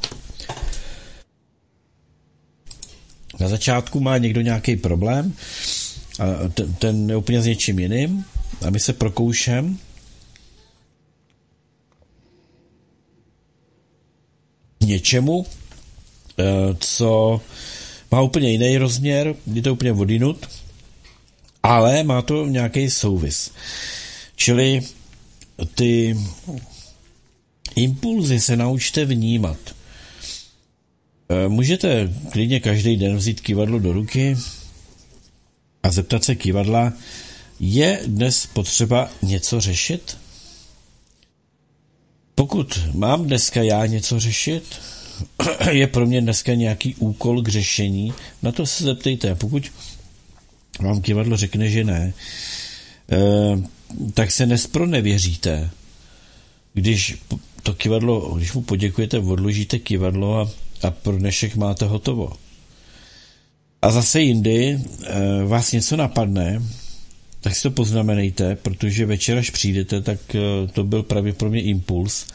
Na 3.39 3.47
začátku 3.47 3.99
má 3.99 4.17
někdo 4.17 4.41
nějaký 4.41 4.75
problém, 4.75 5.33
a 6.19 6.25
ten, 6.77 7.09
je 7.09 7.15
úplně 7.15 7.41
s 7.41 7.45
něčím 7.45 7.79
jiným, 7.79 8.25
a 8.67 8.69
my 8.69 8.79
se 8.79 8.93
prokoušem 8.93 9.77
něčemu, 14.81 15.45
eh, 16.39 16.43
co 16.79 17.41
má 18.11 18.21
úplně 18.21 18.51
jiný 18.51 18.77
rozměr, 18.77 19.35
je 19.53 19.61
to 19.61 19.73
úplně 19.73 19.91
vodinut, 19.91 20.47
ale 21.63 22.03
má 22.03 22.21
to 22.21 22.45
nějaký 22.45 22.89
souvis. 22.89 23.51
Čili 24.41 24.81
ty 25.75 26.17
impulzy 27.75 28.39
se 28.39 28.57
naučte 28.57 29.05
vnímat. 29.05 29.57
Eh, 31.29 31.47
můžete 31.47 32.13
klidně 32.31 32.59
každý 32.59 32.97
den 32.97 33.17
vzít 33.17 33.41
kivadlo 33.41 33.79
do 33.79 33.93
ruky 33.93 34.37
a 35.83 35.91
zeptat 35.91 36.23
se 36.23 36.35
kivadla, 36.35 36.93
je 37.59 38.01
dnes 38.05 38.45
potřeba 38.45 39.09
něco 39.21 39.61
řešit? 39.61 40.17
Pokud 42.35 42.79
mám 42.93 43.25
dneska 43.25 43.63
já 43.63 43.85
něco 43.85 44.19
řešit, 44.19 44.63
je 45.71 45.87
pro 45.87 46.05
mě 46.05 46.21
dneska 46.21 46.53
nějaký 46.53 46.95
úkol 46.95 47.41
k 47.41 47.47
řešení, 47.47 48.13
na 48.41 48.51
to 48.51 48.65
se 48.65 48.83
zeptejte. 48.83 49.35
Pokud 49.35 49.71
vám 50.79 51.01
kivadlo 51.01 51.37
řekne, 51.37 51.69
že 51.69 51.83
ne, 51.83 52.13
eh, 53.11 53.80
tak 54.13 54.31
se 54.31 54.45
nespronevěříte. 54.45 55.69
Když 56.73 57.17
to 57.63 57.73
kivadlo, 57.73 58.35
když 58.35 58.53
mu 58.53 58.61
poděkujete, 58.61 59.19
odložíte 59.19 59.79
kivadlo 59.79 60.39
a, 60.39 60.49
a 60.87 60.91
pro 60.91 61.17
dnešek 61.17 61.55
máte 61.55 61.85
hotovo. 61.85 62.33
A 63.81 63.91
zase 63.91 64.21
jindy 64.21 64.79
eh, 65.03 65.43
vás 65.45 65.71
něco 65.71 65.97
napadne, 65.97 66.61
tak 67.41 67.55
si 67.55 67.63
to 67.63 67.71
poznamenejte, 67.71 68.55
protože 68.55 69.05
večer, 69.05 69.37
až 69.37 69.49
přijdete, 69.49 70.01
tak 70.01 70.35
eh, 70.35 70.67
to 70.67 70.83
byl 70.83 71.03
pravděpodobně 71.03 71.61
impuls, 71.61 72.27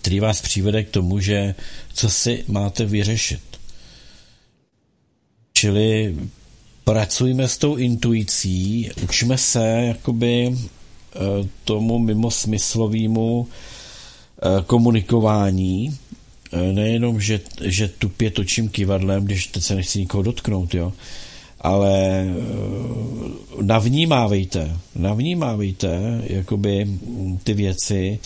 který 0.00 0.20
vás 0.20 0.42
přivede 0.42 0.84
k 0.84 0.90
tomu, 0.90 1.20
že 1.20 1.54
co 1.92 2.10
si 2.10 2.44
máte 2.48 2.84
vyřešit. 2.84 3.40
Čili 5.52 6.16
pracujme 6.84 7.48
s 7.48 7.58
tou 7.58 7.76
intuicí, 7.76 8.90
učme 9.02 9.38
se 9.38 9.66
jakoby 9.66 10.50
eh, 10.54 11.18
tomu 11.64 11.98
mimosmyslovému 11.98 13.48
eh, 13.48 14.62
komunikování, 14.66 15.98
nejenom, 16.72 17.20
že, 17.20 17.40
že 17.64 17.88
tupě 17.88 18.30
točím 18.30 18.68
kivadlem, 18.68 19.24
když 19.24 19.46
teď 19.46 19.62
se 19.62 19.74
nechci 19.74 19.98
nikoho 19.98 20.22
dotknout, 20.22 20.74
jo, 20.74 20.92
ale 21.60 22.26
navnímávejte, 23.60 24.76
navnímávejte 24.96 26.22
jakoby 26.26 26.88
ty 27.44 27.54
věci, 27.54 28.18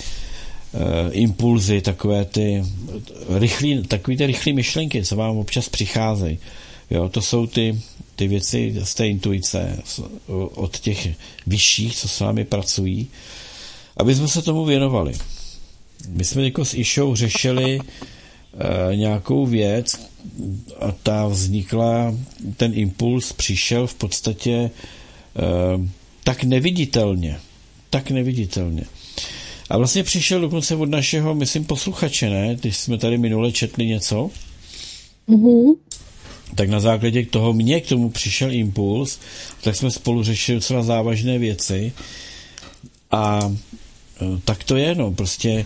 impulzy, 1.10 1.80
takové 1.80 2.24
ty 2.24 2.64
rychlý, 3.38 3.82
takový 3.82 4.16
ty 4.16 4.26
rychlé 4.26 4.52
myšlenky, 4.52 5.04
co 5.04 5.16
vám 5.16 5.36
občas 5.36 5.68
přicházejí. 5.68 6.38
Jo, 6.90 7.08
to 7.08 7.22
jsou 7.22 7.46
ty, 7.46 7.80
ty 8.16 8.28
věci 8.28 8.74
z 8.84 8.94
té 8.94 9.09
intuice, 9.09 9.82
od 10.55 10.78
těch 10.78 11.09
vyšších, 11.47 11.97
co 11.97 12.09
s 12.09 12.20
vámi 12.20 12.44
pracují, 12.44 13.09
aby 13.97 14.14
jsme 14.14 14.28
se 14.28 14.43
tomu 14.43 14.64
věnovali. 14.64 15.12
My 16.09 16.24
jsme 16.24 16.43
jako 16.43 16.64
s 16.64 16.74
Išou 16.74 17.14
řešili 17.14 17.80
e, 17.80 18.97
nějakou 18.97 19.47
věc, 19.47 20.01
a 20.80 20.93
ta 20.93 21.26
vznikla, 21.26 22.14
ten 22.56 22.72
impuls 22.74 23.32
přišel 23.32 23.86
v 23.86 23.94
podstatě 23.94 24.52
e, 24.52 24.70
tak 26.24 26.44
neviditelně. 26.44 27.38
Tak 27.90 28.10
neviditelně. 28.10 28.84
A 29.70 29.78
vlastně 29.78 30.02
přišel 30.02 30.40
dokonce 30.40 30.76
od 30.76 30.88
našeho, 30.88 31.34
myslím, 31.34 31.64
posluchače, 31.64 32.30
ne? 32.30 32.56
Když 32.60 32.76
jsme 32.76 32.98
tady 32.98 33.18
minule 33.18 33.52
četli 33.52 33.86
něco, 33.86 34.30
mm-hmm. 35.28 35.74
Tak 36.55 36.68
na 36.68 36.81
základě 36.81 37.27
toho 37.27 37.52
mě 37.52 37.81
k 37.81 37.89
tomu 37.89 38.10
přišel 38.10 38.52
impuls, 38.52 39.18
tak 39.60 39.77
jsme 39.77 39.90
spolu 39.90 40.23
řešili 40.23 40.59
docela 40.59 40.82
závažné 40.82 41.39
věci 41.39 41.93
a 43.10 43.52
e, 44.20 44.40
tak 44.44 44.64
to 44.64 44.77
je, 44.77 44.94
no, 44.94 45.12
prostě 45.12 45.51
e, 45.51 45.64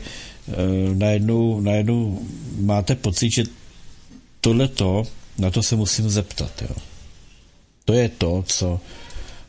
najednou, 0.94 1.60
najednou 1.60 2.20
máte 2.60 2.94
pocit, 2.94 3.30
že 3.30 3.44
tohle 4.40 4.68
to, 4.68 5.02
na 5.38 5.50
to 5.50 5.62
se 5.62 5.76
musím 5.76 6.10
zeptat. 6.10 6.62
Jo. 6.62 6.76
To 7.84 7.92
je 7.92 8.08
to, 8.08 8.44
co 8.46 8.80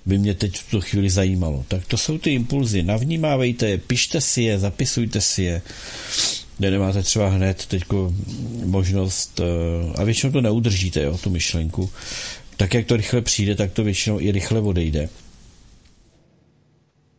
by 0.06 0.18
mě 0.18 0.34
teď 0.34 0.58
v 0.58 0.72
tu 0.72 0.82
chvíli 0.82 1.10
zajímalo. 1.10 1.66
Tak 1.68 1.86
to 1.86 1.98
jsou 1.98 2.18
ty 2.18 2.34
impulzy. 2.34 2.84
Navnímávejte 2.84 3.70
je, 3.70 3.78
pište 3.78 4.22
si 4.22 4.42
je, 4.42 4.60
zapisujte 4.60 5.22
si 5.22 5.44
je. 5.44 5.62
Kde 6.58 6.72
nemáte 6.72 7.04
třeba 7.04 7.30
hned 7.30 7.66
teď 7.66 7.84
možnost, 8.66 9.40
eh, 9.40 9.94
a 9.96 10.04
většinou 10.04 10.32
to 10.32 10.42
neudržíte, 10.42 11.02
jo, 11.02 11.18
tu 11.18 11.30
myšlenku. 11.30 11.90
Tak, 12.58 12.74
jak 12.74 12.86
to 12.86 12.98
rychle 12.98 13.22
přijde, 13.22 13.56
tak 13.56 13.72
to 13.72 13.84
většinou 13.84 14.20
i 14.20 14.32
rychle 14.32 14.60
odejde. 14.60 15.10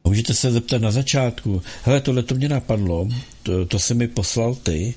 Můžete 0.05 0.35
se 0.35 0.53
zeptat 0.53 0.83
na 0.83 0.91
začátku, 0.91 1.63
hele, 1.85 2.01
tohle 2.01 2.23
to 2.23 2.35
mě 2.35 2.49
napadlo, 2.49 3.09
to, 3.43 3.67
to 3.67 3.79
se 3.79 3.95
mi 3.95 4.09
poslal 4.09 4.55
ty, 4.55 4.95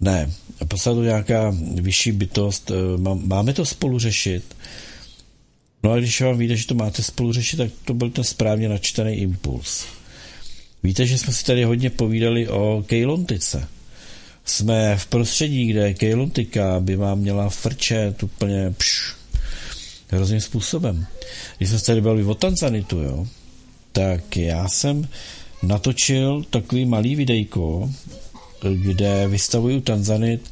ne, 0.00 0.32
poslat 0.68 0.94
to 0.94 1.02
nějaká 1.02 1.54
vyšší 1.74 2.12
bytost, 2.12 2.70
eh, 2.70 2.74
máme 3.16 3.52
to 3.52 3.64
spolu 3.66 3.98
řešit. 3.98 4.56
No 5.82 5.92
a 5.92 5.98
když 5.98 6.20
vám 6.20 6.38
víte, 6.38 6.56
že 6.56 6.66
to 6.66 6.74
máte 6.74 7.02
spolu 7.02 7.32
řešit, 7.32 7.56
tak 7.56 7.70
to 7.84 7.94
byl 7.94 8.10
ten 8.10 8.24
správně 8.24 8.68
načtený 8.68 9.12
impuls. 9.12 9.84
Víte, 10.84 11.06
že 11.06 11.18
jsme 11.18 11.32
si 11.32 11.44
tady 11.44 11.64
hodně 11.64 11.90
povídali 11.90 12.48
o 12.48 12.84
kejlontice. 12.86 13.68
Jsme 14.44 14.96
v 14.96 15.06
prostředí, 15.06 15.66
kde 15.66 15.94
kejlontika 15.94 16.80
by 16.80 16.96
vám 16.96 17.18
měla 17.18 17.48
frčet 17.48 18.22
úplně 18.22 18.74
pš, 18.76 19.14
hrozným 20.08 20.40
způsobem. 20.40 21.06
Když 21.56 21.70
jsme 21.70 21.78
se 21.78 21.84
tady 21.86 22.00
bavili 22.00 22.24
o 22.24 22.34
Tanzanitu, 22.34 22.98
jo, 22.98 23.26
tak 23.92 24.36
já 24.36 24.68
jsem 24.68 25.08
natočil 25.62 26.44
takový 26.50 26.84
malý 26.84 27.16
videjko, 27.16 27.90
kde 28.74 29.28
vystavuju 29.28 29.80
Tanzanit 29.80 30.50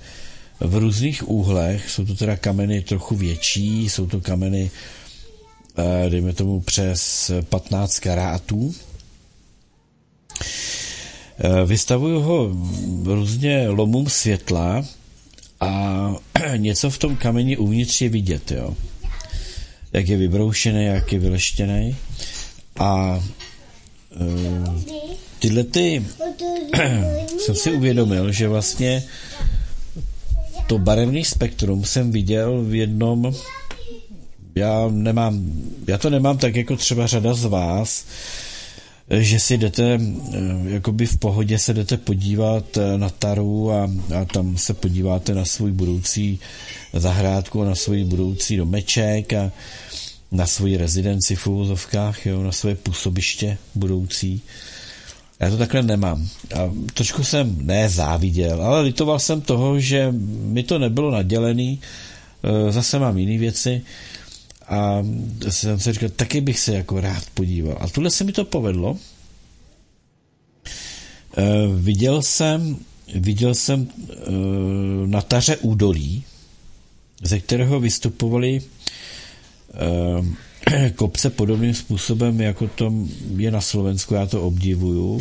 v 0.61 0.77
různých 0.77 1.29
úhlech. 1.29 1.91
Jsou 1.91 2.05
to 2.05 2.15
teda 2.15 2.37
kameny 2.37 2.83
trochu 2.83 3.17
větší, 3.17 3.89
jsou 3.89 4.07
to 4.07 4.21
kameny, 4.21 4.71
eh, 5.79 6.11
dejme 6.11 6.33
tomu, 6.33 6.61
přes 6.61 7.31
15 7.49 7.99
karátů. 7.99 8.75
Eh, 11.39 11.66
vystavuju 11.66 12.20
ho 12.20 12.51
různě 13.05 13.69
lomům 13.69 14.09
světla 14.09 14.85
a 15.60 16.14
něco 16.56 16.90
v 16.90 16.98
tom 16.98 17.16
kameni 17.16 17.56
uvnitř 17.56 18.01
je 18.01 18.09
vidět, 18.09 18.51
jo. 18.51 18.77
Jak 19.93 20.09
je 20.09 20.16
vybroušený, 20.16 20.85
jak 20.85 21.12
je 21.12 21.19
vyleštěný. 21.19 21.97
A 22.78 23.23
uh, 24.20 24.82
tyhle 25.39 25.64
ty 25.64 26.06
jsem 27.39 27.55
si 27.55 27.73
uvědomil, 27.73 28.32
že 28.32 28.48
vlastně 28.48 29.02
to 30.66 30.78
barevný 30.78 31.24
spektrum 31.24 31.85
jsem 31.85 32.10
viděl 32.10 32.62
v 32.62 32.74
jednom 32.74 33.35
já 34.55 34.89
nemám, 34.90 35.52
já 35.86 35.98
to 35.98 36.10
nemám 36.10 36.39
tak 36.39 36.56
jako 36.56 36.77
třeba 36.77 37.06
řada 37.06 37.35
z 37.35 37.44
vás, 37.44 38.05
že 39.21 39.41
si 39.41 39.59
jdete, 39.59 39.99
eh, 40.01 40.39
jakoby 40.65 41.07
v 41.07 41.17
pohodě 41.19 41.59
se 41.59 41.75
jdete 41.75 41.97
podívat 41.97 42.77
eh, 42.77 42.99
na 42.99 43.11
Taru 43.11 43.73
a, 43.73 43.91
a 44.21 44.25
tam 44.25 44.57
se 44.57 44.75
podíváte 44.75 45.35
na 45.35 45.45
svůj 45.45 45.73
budoucí 45.73 46.41
zahrádku, 46.93 47.65
na 47.65 47.75
svůj 47.75 48.05
budoucí 48.05 48.57
domeček 48.57 49.33
a 49.33 49.53
na 50.33 50.47
svoji 50.47 50.77
rezidenci 50.77 51.37
v 51.37 51.47
úvozovkách, 51.47 52.27
jo, 52.27 52.43
na 52.43 52.53
své 52.53 52.75
působiště 52.75 53.59
budoucí. 53.75 54.43
Já 55.41 55.51
to 55.51 55.57
takhle 55.57 55.83
nemám. 55.83 56.29
A 56.55 56.73
trošku 56.95 57.25
jsem 57.25 57.57
ne 57.67 57.89
záviděl, 57.89 58.63
ale 58.63 58.81
litoval 58.81 59.19
jsem 59.19 59.41
toho, 59.41 59.81
že 59.81 60.09
mi 60.43 60.63
to 60.63 60.79
nebylo 60.79 61.11
nadělený. 61.11 61.81
E, 62.69 62.73
zase 62.73 62.99
mám 62.99 63.19
jiné 63.19 63.39
věci. 63.39 63.83
A 64.73 65.05
jsem 65.51 65.81
si 65.81 65.93
říkal, 65.93 66.09
taky 66.09 66.40
bych 66.40 66.61
se 66.61 66.74
jako 66.74 67.01
rád 67.01 67.24
podíval. 67.35 67.78
A 67.81 67.89
tuhle 67.89 68.11
se 68.11 68.24
mi 68.24 68.32
to 68.32 68.44
povedlo. 68.44 68.99
E, 71.36 71.43
viděl 71.77 72.23
jsem, 72.23 72.77
viděl 73.15 73.55
jsem 73.55 73.89
e, 73.89 74.15
na 75.07 75.20
taře 75.20 75.57
údolí, 75.57 76.24
ze 77.23 77.40
kterého 77.40 77.81
vystupovali 77.81 78.61
kopce 80.97 81.31
podobným 81.31 81.74
způsobem, 81.74 82.40
jako 82.40 82.69
to 82.69 82.93
je 83.36 83.51
na 83.51 83.61
Slovensku, 83.61 84.15
já 84.15 84.27
to 84.27 84.43
obdivuju, 84.43 85.20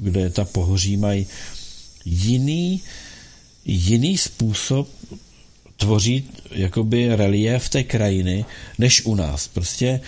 kde 0.00 0.30
ta 0.30 0.44
pohoří 0.44 0.96
mají 0.96 1.26
jiný, 2.04 2.82
jiný 3.64 4.18
způsob 4.18 4.88
tvoří 5.76 6.24
jakoby 6.50 7.16
relief 7.16 7.68
té 7.68 7.82
krajiny, 7.82 8.44
než 8.78 9.04
u 9.04 9.14
nás. 9.14 9.48
Prostě 9.48 10.00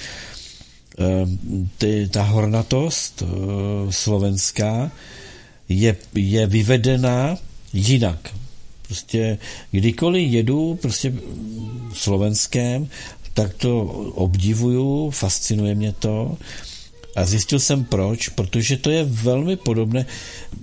ehm, 0.98 1.68
ty, 1.78 2.08
ta 2.12 2.22
hornatost 2.22 3.22
eh, 3.22 3.26
slovenská 3.92 4.90
je, 5.68 5.96
je 6.14 6.46
vyvedená 6.46 7.38
jinak. 7.72 8.34
Prostě 8.82 9.38
kdykoliv 9.70 10.32
jedu 10.32 10.78
prostě 10.82 11.12
slovenském, 11.92 12.88
tak 13.34 13.54
to 13.54 13.82
obdivuju, 14.14 15.10
fascinuje 15.10 15.74
mě 15.74 15.92
to. 15.92 16.36
A 17.16 17.24
zjistil 17.24 17.60
jsem 17.60 17.84
proč, 17.84 18.28
protože 18.28 18.76
to 18.76 18.90
je 18.90 19.04
velmi 19.04 19.56
podobné. 19.56 20.06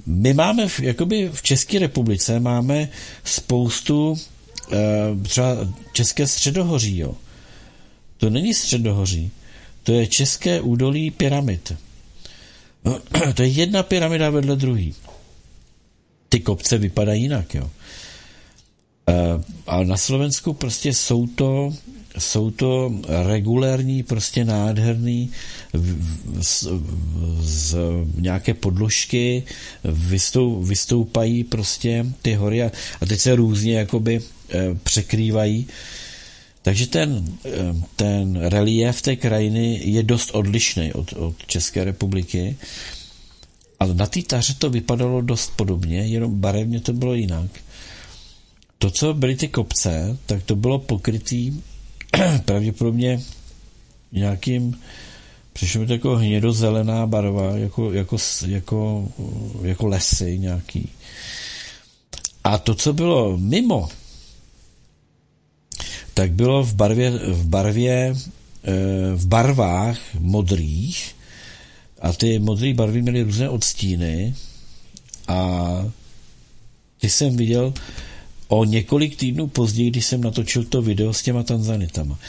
My 0.06 0.34
máme, 0.34 0.68
v, 0.68 0.80
jakoby 0.80 1.30
v 1.34 1.42
České 1.42 1.80
republice 1.80 2.40
máme 2.40 2.90
spoustu 3.24 4.18
třeba 5.24 5.58
České 5.94 6.28
středohoří, 6.28 6.98
jo. 6.98 7.16
To 8.18 8.30
není 8.30 8.54
středohoří, 8.54 9.32
to 9.84 9.92
je 9.94 10.08
České 10.08 10.62
údolí 10.62 11.12
pyramid. 11.12 11.74
To 13.36 13.44
je 13.44 13.50
jedna 13.50 13.84
pyramida 13.84 14.30
vedle 14.30 14.56
druhý. 14.56 14.96
Ty 16.30 16.40
kopce 16.40 16.78
vypadají 16.78 17.22
jinak, 17.22 17.56
jo. 17.56 17.70
E, 19.10 19.14
a 19.68 19.84
na 19.84 19.98
Slovensku 19.98 20.54
prostě 20.54 20.94
jsou 20.94 21.28
to 21.28 21.74
jsou 22.18 22.52
to 22.52 22.92
regulérní, 23.28 24.04
prostě 24.04 24.46
nádherný 24.46 25.30
z, 26.42 26.68
z 27.40 27.76
nějaké 28.16 28.54
podložky 28.54 29.44
vystou, 29.84 30.64
vystoupají 30.64 31.44
prostě 31.44 32.06
ty 32.22 32.34
hory 32.34 32.64
a, 32.64 32.72
a 33.02 33.06
teď 33.06 33.20
se 33.20 33.36
různě 33.36 33.78
jakoby 33.78 34.22
e, 34.50 34.76
překrývají. 34.84 35.68
Takže 36.62 36.88
ten, 36.88 37.26
e, 37.46 37.50
ten 37.96 38.36
relief 38.36 39.02
té 39.02 39.16
krajiny 39.16 39.82
je 39.84 40.04
dost 40.04 40.32
odlišný 40.32 40.94
od, 40.94 41.14
od 41.14 41.36
České 41.48 41.84
republiky. 41.84 42.58
Ale 43.80 43.94
na 43.94 44.06
té 44.06 44.22
taře 44.22 44.54
to 44.58 44.70
vypadalo 44.70 45.22
dost 45.22 45.54
podobně, 45.56 45.98
jenom 45.98 46.40
barevně 46.40 46.80
to 46.80 46.94
bylo 46.94 47.14
jinak. 47.14 47.50
To, 48.78 48.92
co 48.92 49.14
byly 49.14 49.36
ty 49.36 49.48
kopce, 49.48 50.18
tak 50.26 50.44
to 50.44 50.56
bylo 50.56 50.80
pokrytý 50.80 51.62
pravděpodobně 52.46 53.22
nějakým 54.12 54.80
přišlo 55.54 55.82
mi 55.82 55.88
to 55.88 55.94
jako 55.94 56.16
hnědozelená 56.16 57.08
barva, 57.08 57.58
jako, 57.58 57.92
jako, 57.92 58.18
jako, 58.48 59.08
jako 59.62 59.88
lesy 59.88 60.40
nějaký. 60.40 60.90
A 62.44 62.58
to, 62.58 62.76
co 62.76 62.94
bylo 62.94 63.38
mimo, 63.38 63.90
tak 66.14 66.32
bylo 66.32 66.64
v 66.64 66.74
barvě, 66.74 67.12
v 67.12 67.46
barvě, 67.46 68.16
eh, 68.64 68.72
v 69.16 69.26
barvách 69.26 70.00
modrých 70.20 71.16
a 72.02 72.14
ty 72.14 72.40
modré 72.40 72.74
barvy 72.74 73.02
měly 73.02 73.24
různé 73.24 73.50
odstíny 73.50 74.36
a 75.28 75.70
ty 76.98 77.10
jsem 77.10 77.38
viděl 77.38 77.74
o 78.54 78.66
několik 78.66 79.16
týdnů 79.16 79.48
později, 79.48 79.90
když 79.90 80.06
jsem 80.06 80.22
natočil 80.22 80.64
to 80.64 80.82
video 80.82 81.14
s 81.14 81.22
těma 81.22 81.44
Tanzanitama. 81.44 82.20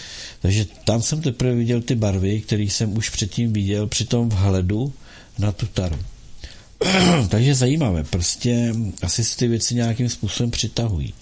Takže 0.40 0.66
tam 0.84 1.02
jsem 1.02 1.22
teprve 1.22 1.54
viděl 1.54 1.82
ty 1.82 1.94
barvy, 1.94 2.40
které 2.40 2.62
jsem 2.62 2.96
už 2.96 3.10
předtím 3.10 3.52
viděl 3.52 3.86
při 3.86 4.04
tom 4.04 4.28
vhledu 4.28 4.92
na 5.38 5.52
tu 5.52 5.66
taru. 5.66 5.98
Takže 7.28 7.54
zajímavé, 7.54 8.04
prostě 8.04 8.74
asi 9.02 9.24
se 9.24 9.36
ty 9.36 9.48
věci 9.48 9.74
nějakým 9.74 10.08
způsobem 10.08 10.50
přitahují. 10.50 11.14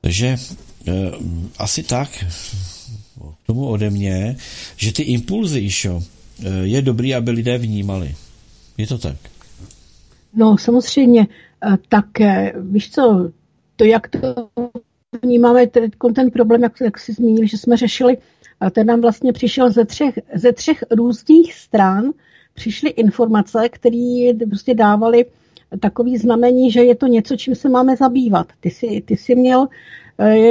Takže 0.00 0.26
e, 0.26 0.38
asi 1.58 1.82
tak 1.82 2.24
k 3.44 3.46
tomu 3.46 3.66
ode 3.66 3.90
mě, 3.90 4.36
že 4.76 4.92
ty 4.92 5.02
impulzy, 5.02 5.60
Išo, 5.60 6.02
e, 6.42 6.50
je 6.66 6.82
dobrý, 6.82 7.14
aby 7.14 7.30
lidé 7.30 7.58
vnímali. 7.58 8.14
Je 8.78 8.86
to 8.86 8.98
tak? 8.98 9.16
No 10.34 10.58
samozřejmě, 10.58 11.26
Eh, 11.26 11.49
tak 11.88 12.20
eh, 12.20 12.52
víš 12.60 12.90
co, 12.90 13.30
to 13.76 13.84
jak 13.84 14.08
to 14.08 14.18
vnímáme, 15.22 15.66
ten, 15.66 15.90
problém, 16.32 16.62
jak, 16.62 16.80
jak 16.80 16.98
jsi 16.98 17.12
zmínil, 17.12 17.46
že 17.46 17.58
jsme 17.58 17.76
řešili, 17.76 18.18
ten 18.72 18.86
nám 18.86 19.00
vlastně 19.00 19.32
přišel 19.32 19.70
ze 19.70 19.84
třech, 19.84 20.18
ze 20.34 20.52
třech 20.52 20.84
různých 20.90 21.54
stran, 21.54 22.10
přišly 22.54 22.90
informace, 22.90 23.68
které 23.68 24.32
prostě 24.48 24.74
dávaly 24.74 25.26
takový 25.80 26.16
znamení, 26.16 26.70
že 26.70 26.84
je 26.84 26.94
to 26.94 27.06
něco, 27.06 27.36
čím 27.36 27.54
se 27.54 27.68
máme 27.68 27.96
zabývat. 27.96 28.46
Ty 28.60 28.70
jsi, 28.70 29.02
ty 29.06 29.16
jsi 29.16 29.34
měl 29.34 29.60
uh, 29.60 29.68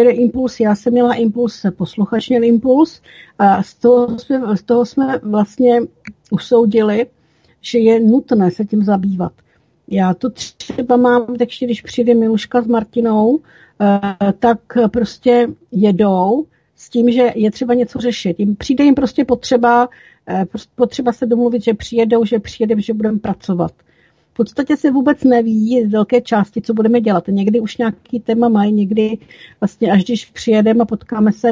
impuls, 0.09 0.59
já 0.59 0.75
jsem 0.75 0.93
měla 0.93 1.13
impuls, 1.13 1.65
posluchač 1.77 2.29
měl 2.29 2.43
impuls 2.43 3.01
a 3.39 3.63
z 3.63 3.75
toho, 3.75 4.19
jsme, 4.19 4.57
z 4.57 4.63
toho 4.63 4.85
jsme 4.85 5.19
vlastně 5.23 5.79
usoudili, 6.31 7.07
že 7.61 7.79
je 7.79 7.99
nutné 7.99 8.51
se 8.51 8.65
tím 8.65 8.83
zabývat. 8.83 9.31
Já 9.91 10.13
to 10.13 10.29
třeba 10.29 10.97
mám, 10.97 11.35
takže 11.35 11.65
když 11.65 11.81
přijde 11.81 12.15
Miluška 12.15 12.61
s 12.61 12.67
Martinou, 12.67 13.39
eh, 13.81 14.33
tak 14.39 14.59
prostě 14.91 15.47
jedou 15.71 16.45
s 16.75 16.89
tím, 16.89 17.11
že 17.11 17.31
je 17.35 17.51
třeba 17.51 17.73
něco 17.73 17.99
řešit. 17.99 18.39
Jim, 18.39 18.55
přijde 18.55 18.83
jim 18.83 18.95
prostě 18.95 19.25
potřeba, 19.25 19.89
eh, 20.27 20.45
potřeba 20.75 21.13
se 21.13 21.25
domluvit, 21.25 21.63
že 21.63 21.73
přijedou, 21.73 22.25
že 22.25 22.39
přijedeme, 22.39 22.81
že 22.81 22.93
budeme 22.93 23.19
pracovat. 23.19 23.71
V 24.33 24.33
podstatě 24.33 24.77
se 24.77 24.91
vůbec 24.91 25.23
neví 25.23 25.85
z 25.85 25.91
velké 25.91 26.21
části, 26.21 26.61
co 26.61 26.73
budeme 26.73 27.01
dělat. 27.01 27.27
Někdy 27.27 27.59
už 27.59 27.77
nějaký 27.77 28.19
téma 28.19 28.49
mají, 28.49 28.73
někdy 28.73 29.17
vlastně 29.61 29.91
až 29.91 30.03
když 30.03 30.25
přijedeme 30.25 30.81
a 30.81 30.85
potkáme 30.85 31.31
se 31.31 31.51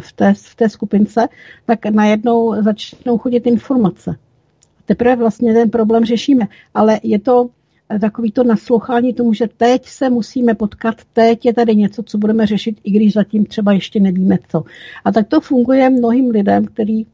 v 0.00 0.12
té, 0.12 0.34
v 0.34 0.54
té 0.54 0.68
skupince, 0.68 1.28
tak 1.66 1.86
najednou 1.86 2.62
začnou 2.62 3.18
chodit 3.18 3.46
informace. 3.46 4.16
Teprve 4.86 5.16
vlastně 5.16 5.54
ten 5.54 5.70
problém 5.70 6.04
řešíme. 6.04 6.48
Ale 6.74 7.00
je 7.02 7.18
to 7.18 7.50
takový 7.98 8.32
to 8.32 8.44
naslouchání 8.44 9.14
tomu, 9.14 9.34
že 9.34 9.48
teď 9.56 9.86
se 9.86 10.10
musíme 10.10 10.54
potkat, 10.54 10.94
teď 11.12 11.46
je 11.46 11.54
tady 11.54 11.76
něco, 11.76 12.02
co 12.02 12.18
budeme 12.18 12.46
řešit, 12.46 12.80
i 12.84 12.90
když 12.90 13.12
zatím 13.12 13.46
třeba 13.46 13.72
ještě 13.72 14.00
nevíme 14.00 14.38
co. 14.48 14.64
A 15.04 15.12
tak 15.12 15.28
to 15.28 15.40
funguje 15.40 15.90
mnohým 15.90 16.30
lidem, 16.30 16.66
který 16.66 17.06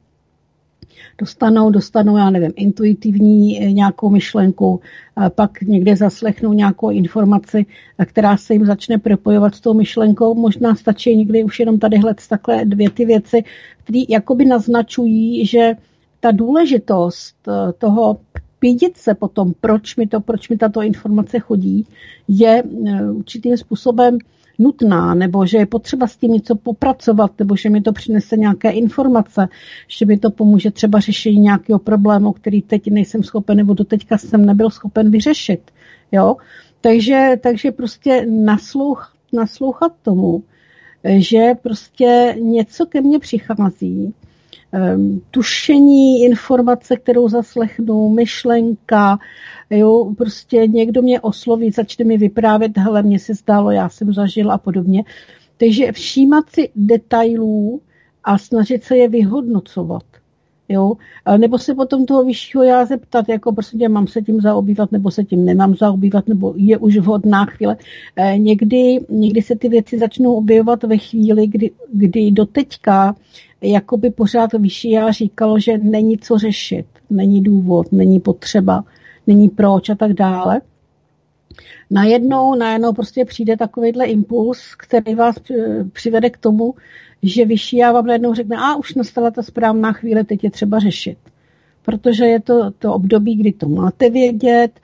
dostanou, 1.19 1.71
dostanou, 1.71 2.17
já 2.17 2.31
nevím, 2.31 2.53
intuitivní 2.57 3.63
eh, 3.63 3.73
nějakou 3.73 4.11
myšlenku, 4.11 4.81
pak 5.35 5.61
někde 5.61 5.97
zaslechnou 5.97 6.53
nějakou 6.53 6.91
informaci, 6.91 7.67
která 8.05 8.37
se 8.37 8.53
jim 8.53 8.67
začne 8.67 8.99
propojovat 8.99 9.55
s 9.55 9.61
tou 9.61 9.75
myšlenkou. 9.75 10.35
Možná 10.35 10.75
stačí 10.75 11.17
někdy 11.17 11.45
už 11.45 11.61
jenom 11.61 11.79
tadyhle 11.79 12.15
takhle 12.29 12.65
dvě 12.65 12.91
ty 12.91 13.05
věci, 13.05 13.45
které 13.85 14.01
jakoby 14.09 14.45
naznačují, 14.45 15.47
že 15.47 15.73
ta 16.21 16.31
důležitost 16.31 17.37
eh, 17.49 17.73
toho 17.73 18.19
pídit 18.59 18.97
se 18.97 19.15
potom, 19.15 19.53
proč 19.61 19.97
mi, 19.97 20.07
to, 20.07 20.21
proč 20.21 20.49
mi 20.49 20.57
tato 20.57 20.83
informace 20.83 21.39
chodí, 21.39 21.87
je 22.29 22.63
eh, 22.87 23.11
určitým 23.11 23.57
způsobem 23.57 24.19
nutná, 24.59 25.15
nebo 25.15 25.47
že 25.47 25.59
je 25.59 25.67
potřeba 25.67 26.07
s 26.07 26.17
tím 26.17 26.33
něco 26.33 26.55
popracovat, 26.55 27.33
nebo 27.39 27.57
že 27.57 27.71
mi 27.71 27.81
to 27.81 27.93
přinese 27.93 28.37
nějaké 28.37 28.71
informace, 28.71 29.49
že 29.89 30.07
mi 30.07 30.19
to 30.19 30.31
pomůže 30.31 30.71
třeba 30.71 31.01
řešení 31.01 31.39
nějakého 31.39 31.79
problému, 31.79 32.33
který 32.33 32.63
teď 32.63 32.91
nejsem 32.91 33.23
schopen, 33.23 33.57
nebo 33.57 33.75
doteďka 33.75 34.19
jsem 34.19 34.47
nebyl 34.47 34.71
schopen 34.71 35.11
vyřešit. 35.11 35.71
Jo? 36.13 36.37
Takže, 36.81 37.37
takže 37.41 37.73
prostě 37.73 38.27
naslouch, 38.31 39.17
naslouchat 39.33 39.93
tomu, 40.03 40.43
že 41.05 41.53
prostě 41.63 42.37
něco 42.41 42.87
ke 42.87 43.01
mně 43.01 43.19
přichází, 43.19 44.15
tušení 45.31 46.23
informace, 46.23 46.97
kterou 46.97 47.29
zaslechnu, 47.29 48.09
myšlenka, 48.09 49.19
jo, 49.71 50.15
prostě 50.19 50.67
někdo 50.67 51.03
mě 51.03 51.21
osloví, 51.21 51.71
začne 51.71 52.05
mi 52.05 52.19
vyprávět, 52.19 52.79
hele, 52.79 53.03
mně 53.03 53.19
se 53.19 53.35
zdálo, 53.35 53.71
já 53.71 53.89
jsem 53.89 54.13
zažil 54.13 54.53
a 54.53 54.59
podobně. 54.59 55.05
Takže 55.57 55.93
všímat 55.93 56.51
si 56.51 56.69
detailů 56.77 57.81
a 58.25 58.39
snažit 58.39 58.85
se 58.85 58.97
je 58.97 59.09
vyhodnocovat. 59.09 60.03
Jo? 60.69 60.93
Nebo 61.37 61.59
se 61.59 61.75
potom 61.75 62.07
toho 62.07 62.25
vyššího 62.25 62.65
já 62.65 62.85
zeptat, 62.85 63.29
jako 63.29 63.53
prostě 63.53 63.89
mám 63.89 64.07
se 64.07 64.23
tím 64.23 64.41
zaobývat, 64.41 64.93
nebo 64.93 65.11
se 65.11 65.25
tím 65.25 65.45
nemám 65.45 65.75
zaobývat, 65.75 66.29
nebo 66.29 66.55
je 66.57 66.79
už 66.79 66.97
vhodná 66.97 67.45
chvíle. 67.45 67.77
E, 68.17 68.39
někdy, 68.39 69.01
někdy 69.09 69.43
se 69.43 69.57
ty 69.57 69.69
věci 69.69 69.99
začnou 69.99 70.35
objevovat 70.35 70.83
ve 70.83 70.99
chvíli, 70.99 71.47
kdy, 71.47 71.71
kdy 71.93 72.31
doteďka 72.31 73.17
jakoby 73.71 74.11
pořád 74.11 74.53
vyšší 74.53 74.91
já 74.91 75.11
říkalo, 75.11 75.59
že 75.59 75.79
není 75.79 76.19
co 76.19 76.39
řešit, 76.39 76.87
není 77.11 77.43
důvod, 77.43 77.93
není 77.93 78.21
potřeba, 78.21 78.85
není 79.27 79.49
proč 79.49 79.91
a 79.91 79.95
tak 79.95 80.13
dále. 80.13 80.61
Najednou, 81.91 82.55
najednou 82.55 82.93
prostě 82.93 83.25
přijde 83.25 83.57
takovýhle 83.57 84.07
impuls, 84.07 84.75
který 84.75 85.15
vás 85.15 85.37
přivede 85.93 86.31
k 86.31 86.39
tomu, 86.39 86.75
že 87.23 87.45
vyšší 87.45 87.77
já 87.77 87.93
vám 87.93 88.07
najednou 88.07 88.35
řekne, 88.35 88.57
a 88.57 88.77
už 88.77 88.95
nastala 88.95 89.31
ta 89.31 89.43
správná 89.43 89.93
chvíle, 89.93 90.25
teď 90.25 90.45
je 90.45 90.51
třeba 90.51 90.79
řešit. 90.79 91.19
Protože 91.83 92.25
je 92.25 92.41
to 92.41 92.71
to 92.71 92.95
období, 92.95 93.37
kdy 93.37 93.53
to 93.53 93.69
máte 93.69 94.11
vědět, 94.11 94.81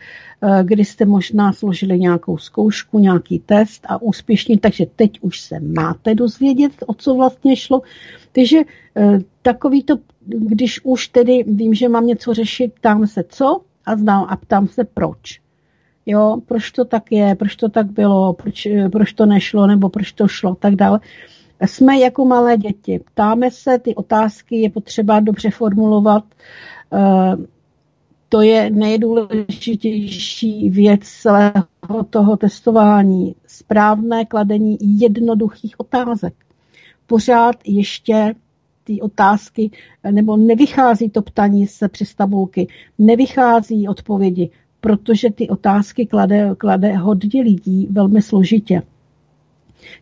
kdy 0.63 0.85
jste 0.85 1.05
možná 1.05 1.53
složili 1.53 1.99
nějakou 1.99 2.39
zkoušku, 2.39 2.99
nějaký 2.99 3.39
test 3.39 3.87
a 3.89 4.03
úspěšně, 4.03 4.59
takže 4.59 4.87
teď 4.97 5.19
už 5.21 5.41
se 5.41 5.61
máte 5.61 6.15
dozvědět, 6.15 6.73
o 6.87 6.95
co 6.95 7.15
vlastně 7.15 7.57
šlo. 7.57 7.83
Takže 8.33 8.59
eh, 8.97 9.19
takový 9.43 9.83
to, 9.83 9.95
když 10.27 10.81
už 10.85 11.09
tedy 11.09 11.45
vím, 11.47 11.75
že 11.75 11.89
mám 11.89 12.07
něco 12.07 12.35
řešit, 12.35 12.73
ptám 12.73 13.07
se 13.07 13.25
co 13.29 13.61
a 13.87 13.97
znám 13.97 14.27
a 14.29 14.37
ptám 14.37 14.69
se 14.69 14.85
proč. 14.85 15.41
Jo, 16.07 16.37
proč 16.47 16.71
to 16.71 16.85
tak 16.85 17.13
je, 17.13 17.35
proč 17.35 17.57
to 17.57 17.69
tak 17.69 17.87
bylo, 17.87 18.33
proč, 18.33 18.67
eh, 18.67 18.89
proč 18.89 19.13
to 19.13 19.27
nešlo, 19.27 19.67
nebo 19.67 19.89
proč 19.89 20.13
to 20.13 20.29
šlo, 20.29 20.55
tak 20.55 20.75
dále. 20.75 21.01
Jsme 21.67 21.99
jako 21.99 22.25
malé 22.25 22.57
děti. 22.57 23.01
Ptáme 23.13 23.51
se, 23.51 23.79
ty 23.79 23.95
otázky 23.95 24.57
je 24.57 24.71
potřeba 24.71 25.21
dobře 25.21 25.51
formulovat. 25.51 26.25
To 28.33 28.41
je 28.41 28.71
nejdůležitější 28.71 30.71
věc 30.71 31.01
celého 31.03 32.05
toho 32.11 32.37
testování. 32.37 33.35
Správné 33.47 34.25
kladení 34.25 34.79
jednoduchých 34.81 35.81
otázek. 35.81 36.35
Pořád 37.07 37.57
ještě 37.67 38.35
ty 38.85 39.01
otázky, 39.01 39.71
nebo 40.11 40.37
nevychází 40.37 41.11
to 41.11 41.23
ptaní 41.23 41.67
se 41.67 41.89
přes 41.89 42.15
tabulky, 42.15 42.69
nevychází 42.99 43.89
odpovědi, 43.89 44.51
protože 44.81 45.31
ty 45.31 45.49
otázky 45.49 46.07
klade, 46.07 46.51
klade 46.59 46.97
hodně 46.97 47.43
lidí 47.43 47.89
velmi 47.91 48.23
složitě. 48.23 48.83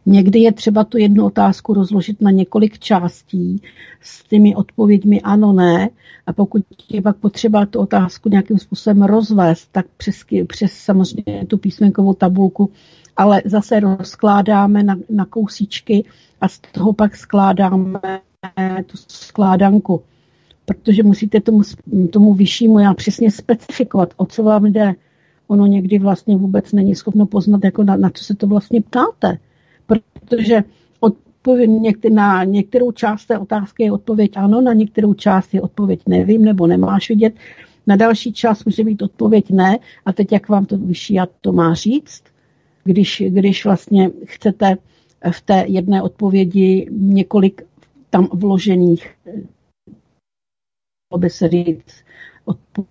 Někdy 0.07 0.39
je 0.39 0.53
třeba 0.53 0.85
tu 0.85 0.99
jednu 0.99 1.27
otázku 1.27 1.75
rozložit 1.75 2.21
na 2.21 2.31
několik 2.31 2.79
částí 2.79 3.63
s 4.01 4.25
těmi 4.25 4.55
odpověďmi 4.55 5.21
ano, 5.21 5.53
ne. 5.53 5.89
A 6.27 6.33
pokud 6.33 6.63
je 6.91 7.03
pak 7.03 7.17
potřeba 7.17 7.67
tu 7.67 7.79
otázku 7.79 8.29
nějakým 8.29 8.59
způsobem 8.59 9.03
rozvést, 9.03 9.69
tak 9.73 9.87
přes, 9.97 10.25
přes 10.47 10.73
samozřejmě 10.73 11.47
tu 11.47 11.59
písmenkovou 11.59 12.15
tabulku, 12.15 12.71
ale 13.17 13.43
zase 13.45 13.81
rozkládáme 13.81 14.83
na, 14.83 14.97
na 15.11 15.25
kousíčky 15.25 16.05
a 16.41 16.49
z 16.49 16.59
toho 16.59 16.93
pak 16.93 17.17
skládáme 17.17 18.01
tu 18.87 18.97
skládanku. 19.09 20.03
Protože 20.65 21.03
musíte 21.03 21.41
tomu, 21.41 21.63
tomu 22.13 22.35
vyššímu 22.35 22.79
já 22.79 22.95
přesně 22.95 23.31
specifikovat, 23.31 24.15
o 24.17 24.27
co 24.27 24.43
vám 24.43 24.67
jde. 24.67 24.95
Ono 25.49 25.67
někdy 25.67 25.99
vlastně 25.99 26.37
vůbec 26.37 26.73
není 26.73 26.95
schopno 26.95 27.27
poznat, 27.27 27.65
jako 27.65 27.85
na, 27.85 27.97
na 27.97 28.11
co 28.11 28.25
se 28.25 28.35
to 28.35 28.47
vlastně 28.47 28.83
ptáte 28.83 29.39
protože 29.91 30.65
odpověď, 31.01 31.71
na 32.11 32.45
některou 32.45 32.93
část 32.93 33.27
té 33.27 33.39
otázky 33.39 33.83
je 33.83 33.93
odpověď 33.93 34.37
ano, 34.37 34.61
na 34.61 34.73
některou 34.73 35.15
část 35.15 35.55
je 35.55 35.63
odpověď 35.63 36.01
nevím 36.09 36.45
nebo 36.45 36.67
nemáš 36.67 37.09
vidět, 37.09 37.35
na 37.87 37.97
další 37.97 38.33
část 38.33 38.65
může 38.65 38.85
být 38.85 39.03
odpověď 39.03 39.51
ne 39.51 39.79
a 40.07 40.13
teď 40.13 40.33
jak 40.33 40.49
vám 40.49 40.67
to 40.67 40.79
vyšší 40.79 41.19
a 41.19 41.27
to 41.41 41.53
má 41.53 41.75
říct, 41.75 42.23
když, 42.85 43.23
když 43.29 43.65
vlastně 43.65 44.11
chcete 44.25 44.77
v 45.31 45.41
té 45.41 45.65
jedné 45.69 46.03
odpovědi 46.03 46.89
několik 46.91 47.63
tam 48.11 48.29
vložených, 48.33 49.11
aby 51.13 51.31
se 51.31 51.49
říct, 51.49 52.05
odpověď. 52.45 52.91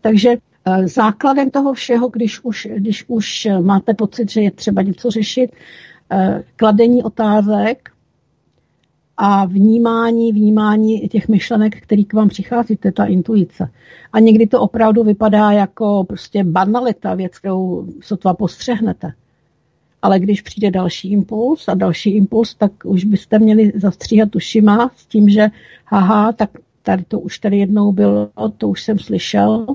Takže 0.00 0.30
eh, 0.30 0.88
základem 0.88 1.50
toho 1.50 1.72
všeho, 1.72 2.08
když 2.08 2.44
už, 2.44 2.68
když 2.76 3.04
už 3.08 3.48
máte 3.62 3.94
pocit, 3.94 4.30
že 4.30 4.40
je 4.40 4.50
třeba 4.50 4.82
něco 4.82 5.10
řešit, 5.10 5.50
Eh, 5.50 5.89
kladení 6.56 7.02
otázek 7.02 7.90
a 9.16 9.44
vnímání, 9.44 10.32
vnímání 10.32 11.08
těch 11.08 11.28
myšlenek, 11.28 11.82
který 11.82 12.04
k 12.04 12.12
vám 12.14 12.28
přichází, 12.28 12.76
to 12.76 12.88
je 12.88 12.92
ta 12.92 13.04
intuice. 13.04 13.70
A 14.12 14.20
někdy 14.20 14.46
to 14.46 14.60
opravdu 14.60 15.04
vypadá 15.04 15.52
jako 15.52 16.04
prostě 16.04 16.44
banalita, 16.44 17.14
věc, 17.14 17.38
kterou 17.38 17.86
sotva 18.00 18.34
postřehnete. 18.34 19.12
Ale 20.02 20.18
když 20.18 20.42
přijde 20.42 20.70
další 20.70 21.12
impuls 21.12 21.68
a 21.68 21.74
další 21.74 22.10
impuls, 22.10 22.54
tak 22.54 22.72
už 22.84 23.04
byste 23.04 23.38
měli 23.38 23.72
zastříhat 23.74 24.36
ušima 24.36 24.90
s 24.96 25.06
tím, 25.06 25.28
že 25.28 25.48
haha, 25.84 26.32
tak 26.32 26.50
tady 26.82 27.04
to 27.08 27.20
už 27.20 27.38
tady 27.38 27.58
jednou 27.58 27.92
bylo, 27.92 28.30
to 28.56 28.68
už 28.68 28.82
jsem 28.82 28.98
slyšel, 28.98 29.66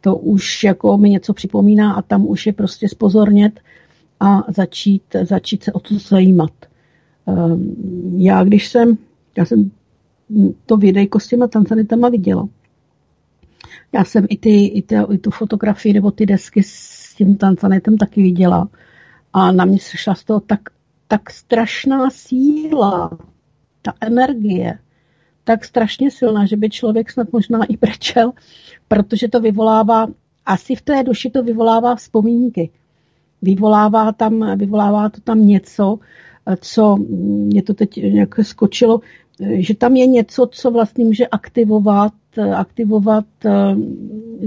to 0.00 0.16
už 0.16 0.64
jako 0.64 0.98
mi 0.98 1.10
něco 1.10 1.32
připomíná 1.32 1.94
a 1.94 2.02
tam 2.02 2.26
už 2.26 2.46
je 2.46 2.52
prostě 2.52 2.88
spozornět, 2.88 3.60
a 4.22 4.52
začít, 4.52 5.02
začít 5.22 5.64
se 5.64 5.72
o 5.72 5.80
to 5.80 5.98
zajímat. 5.98 6.52
Ehm, 7.26 7.74
já 8.16 8.44
když 8.44 8.68
jsem, 8.68 8.98
já 9.36 9.44
jsem 9.44 9.70
to 10.66 10.76
videjko 10.76 11.20
s 11.20 11.28
těma 11.28 11.46
tanzanitama 11.46 12.08
viděla. 12.08 12.48
Já 13.92 14.04
jsem 14.04 14.26
i, 14.28 14.36
ty, 14.36 14.64
i, 14.64 14.82
ty, 14.82 14.96
i 15.10 15.18
tu 15.18 15.30
fotografii 15.30 15.94
nebo 15.94 16.10
ty 16.10 16.26
desky 16.26 16.62
s 16.62 17.14
tím 17.14 17.36
tanzanitem 17.36 17.98
taky 17.98 18.22
viděla. 18.22 18.68
A 19.32 19.52
na 19.52 19.64
mě 19.64 19.78
šla 19.78 20.14
z 20.14 20.24
toho 20.24 20.40
tak, 20.40 20.60
tak 21.08 21.30
strašná 21.30 22.10
síla, 22.10 23.18
ta 23.82 23.94
energie, 24.00 24.78
tak 25.44 25.64
strašně 25.64 26.10
silná, 26.10 26.46
že 26.46 26.56
by 26.56 26.70
člověk 26.70 27.10
snad 27.10 27.32
možná 27.32 27.64
i 27.64 27.76
brečel, 27.76 28.32
protože 28.88 29.28
to 29.28 29.40
vyvolává, 29.40 30.06
asi 30.46 30.74
v 30.74 30.82
té 30.82 31.02
duši 31.02 31.30
to 31.30 31.42
vyvolává 31.42 31.94
vzpomínky 31.94 32.70
vyvolává, 33.42 34.12
tam, 34.12 34.58
vyvolává 34.58 35.08
to 35.08 35.20
tam 35.20 35.46
něco, 35.46 35.98
co 36.60 36.96
mě 37.20 37.62
to 37.62 37.74
teď 37.74 37.96
nějak 37.96 38.34
skočilo, 38.42 39.00
že 39.54 39.74
tam 39.74 39.96
je 39.96 40.06
něco, 40.06 40.48
co 40.50 40.70
vlastně 40.70 41.04
může 41.04 41.26
aktivovat, 41.26 42.12
aktivovat 42.56 43.24
eh, 43.44 43.50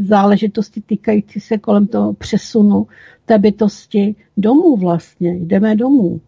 záležitosti 0.01 0.81
týkající 0.81 1.39
se 1.39 1.57
kolem 1.57 1.88
toho 1.88 2.13
přesunu 2.13 2.88
té 3.26 3.38
bytosti 3.38 4.15
domů 4.38 4.77
vlastně. 4.77 5.35
Jdeme 5.35 5.76
domů. 5.76 6.22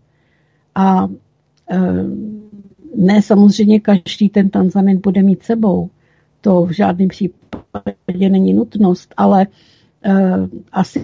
A 0.75 1.07
eh, 1.69 1.77
ne 2.95 3.21
samozřejmě 3.21 3.79
každý 3.79 4.29
ten 4.29 4.49
Tanzanit 4.49 5.01
bude 5.01 5.23
mít 5.23 5.43
sebou. 5.43 5.89
To 6.41 6.65
v 6.65 6.71
žádném 6.71 7.07
případě 7.09 8.29
není 8.29 8.53
nutnost, 8.53 9.13
ale 9.17 9.47
asi 10.71 11.03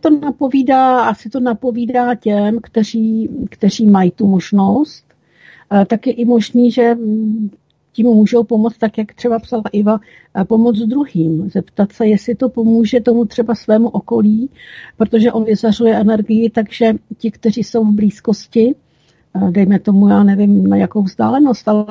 to 0.00 0.10
napovídá, 0.10 1.00
asi 1.00 1.30
to 1.30 1.40
napovídá 1.40 2.14
těm, 2.14 2.60
kteří, 2.62 3.28
kteří 3.50 3.86
mají 3.86 4.10
tu 4.10 4.26
možnost. 4.26 5.04
Tak 5.86 6.06
je 6.06 6.12
i 6.12 6.24
možný, 6.24 6.70
že 6.70 6.96
tím 7.92 8.06
můžou 8.06 8.44
pomoct, 8.44 8.78
tak 8.78 8.98
jak 8.98 9.14
třeba 9.14 9.38
psala 9.38 9.62
Iva, 9.72 10.00
pomoct 10.48 10.78
druhým. 10.78 11.50
Zeptat 11.50 11.92
se, 11.92 12.06
jestli 12.06 12.34
to 12.34 12.48
pomůže 12.48 13.00
tomu 13.00 13.24
třeba 13.24 13.54
svému 13.54 13.88
okolí, 13.88 14.50
protože 14.96 15.32
on 15.32 15.44
vyzařuje 15.44 16.00
energii, 16.00 16.50
takže 16.50 16.94
ti, 17.18 17.30
kteří 17.30 17.62
jsou 17.62 17.84
v 17.84 17.94
blízkosti, 17.94 18.74
dejme 19.50 19.78
tomu, 19.78 20.08
já 20.08 20.22
nevím, 20.22 20.66
na 20.66 20.76
jakou 20.76 21.02
vzdálenost, 21.02 21.68
ale 21.68 21.86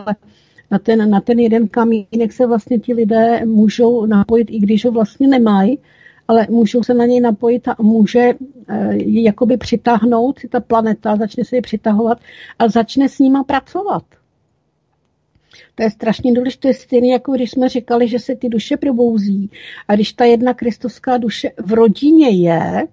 na 0.71 0.79
ten, 0.79 1.09
na 1.09 1.21
ten 1.21 1.39
jeden 1.39 1.67
kamínek 1.67 2.33
se 2.33 2.47
vlastně 2.47 2.79
ti 2.79 2.93
lidé 2.93 3.45
můžou 3.45 4.05
napojit, 4.05 4.47
i 4.51 4.59
když 4.59 4.85
ho 4.85 4.91
vlastně 4.91 5.27
nemají, 5.27 5.79
ale 6.27 6.47
můžou 6.49 6.83
se 6.83 6.93
na 6.93 7.05
něj 7.05 7.19
napojit 7.19 7.67
a 7.67 7.75
může 7.79 8.33
eh, 8.67 8.95
ji 8.95 9.23
jakoby 9.23 9.57
přitáhnout, 9.57 10.39
ta 10.49 10.59
planeta 10.59 11.15
začne 11.15 11.45
se 11.45 11.55
ji 11.55 11.61
přitahovat 11.61 12.17
a 12.59 12.67
začne 12.67 13.09
s 13.09 13.19
nima 13.19 13.43
pracovat. 13.43 14.03
To 15.75 15.83
je 15.83 15.91
strašně 15.91 16.33
důležité, 16.33 16.73
stejně 16.73 17.13
jako 17.13 17.31
když 17.31 17.51
jsme 17.51 17.69
říkali, 17.69 18.07
že 18.07 18.19
se 18.19 18.35
ty 18.35 18.49
duše 18.49 18.77
probouzí. 18.77 19.49
A 19.87 19.95
když 19.95 20.13
ta 20.13 20.25
jedna 20.25 20.53
kristovská 20.53 21.17
duše 21.17 21.51
v 21.65 21.73
rodině 21.73 22.29
je, 22.29 22.83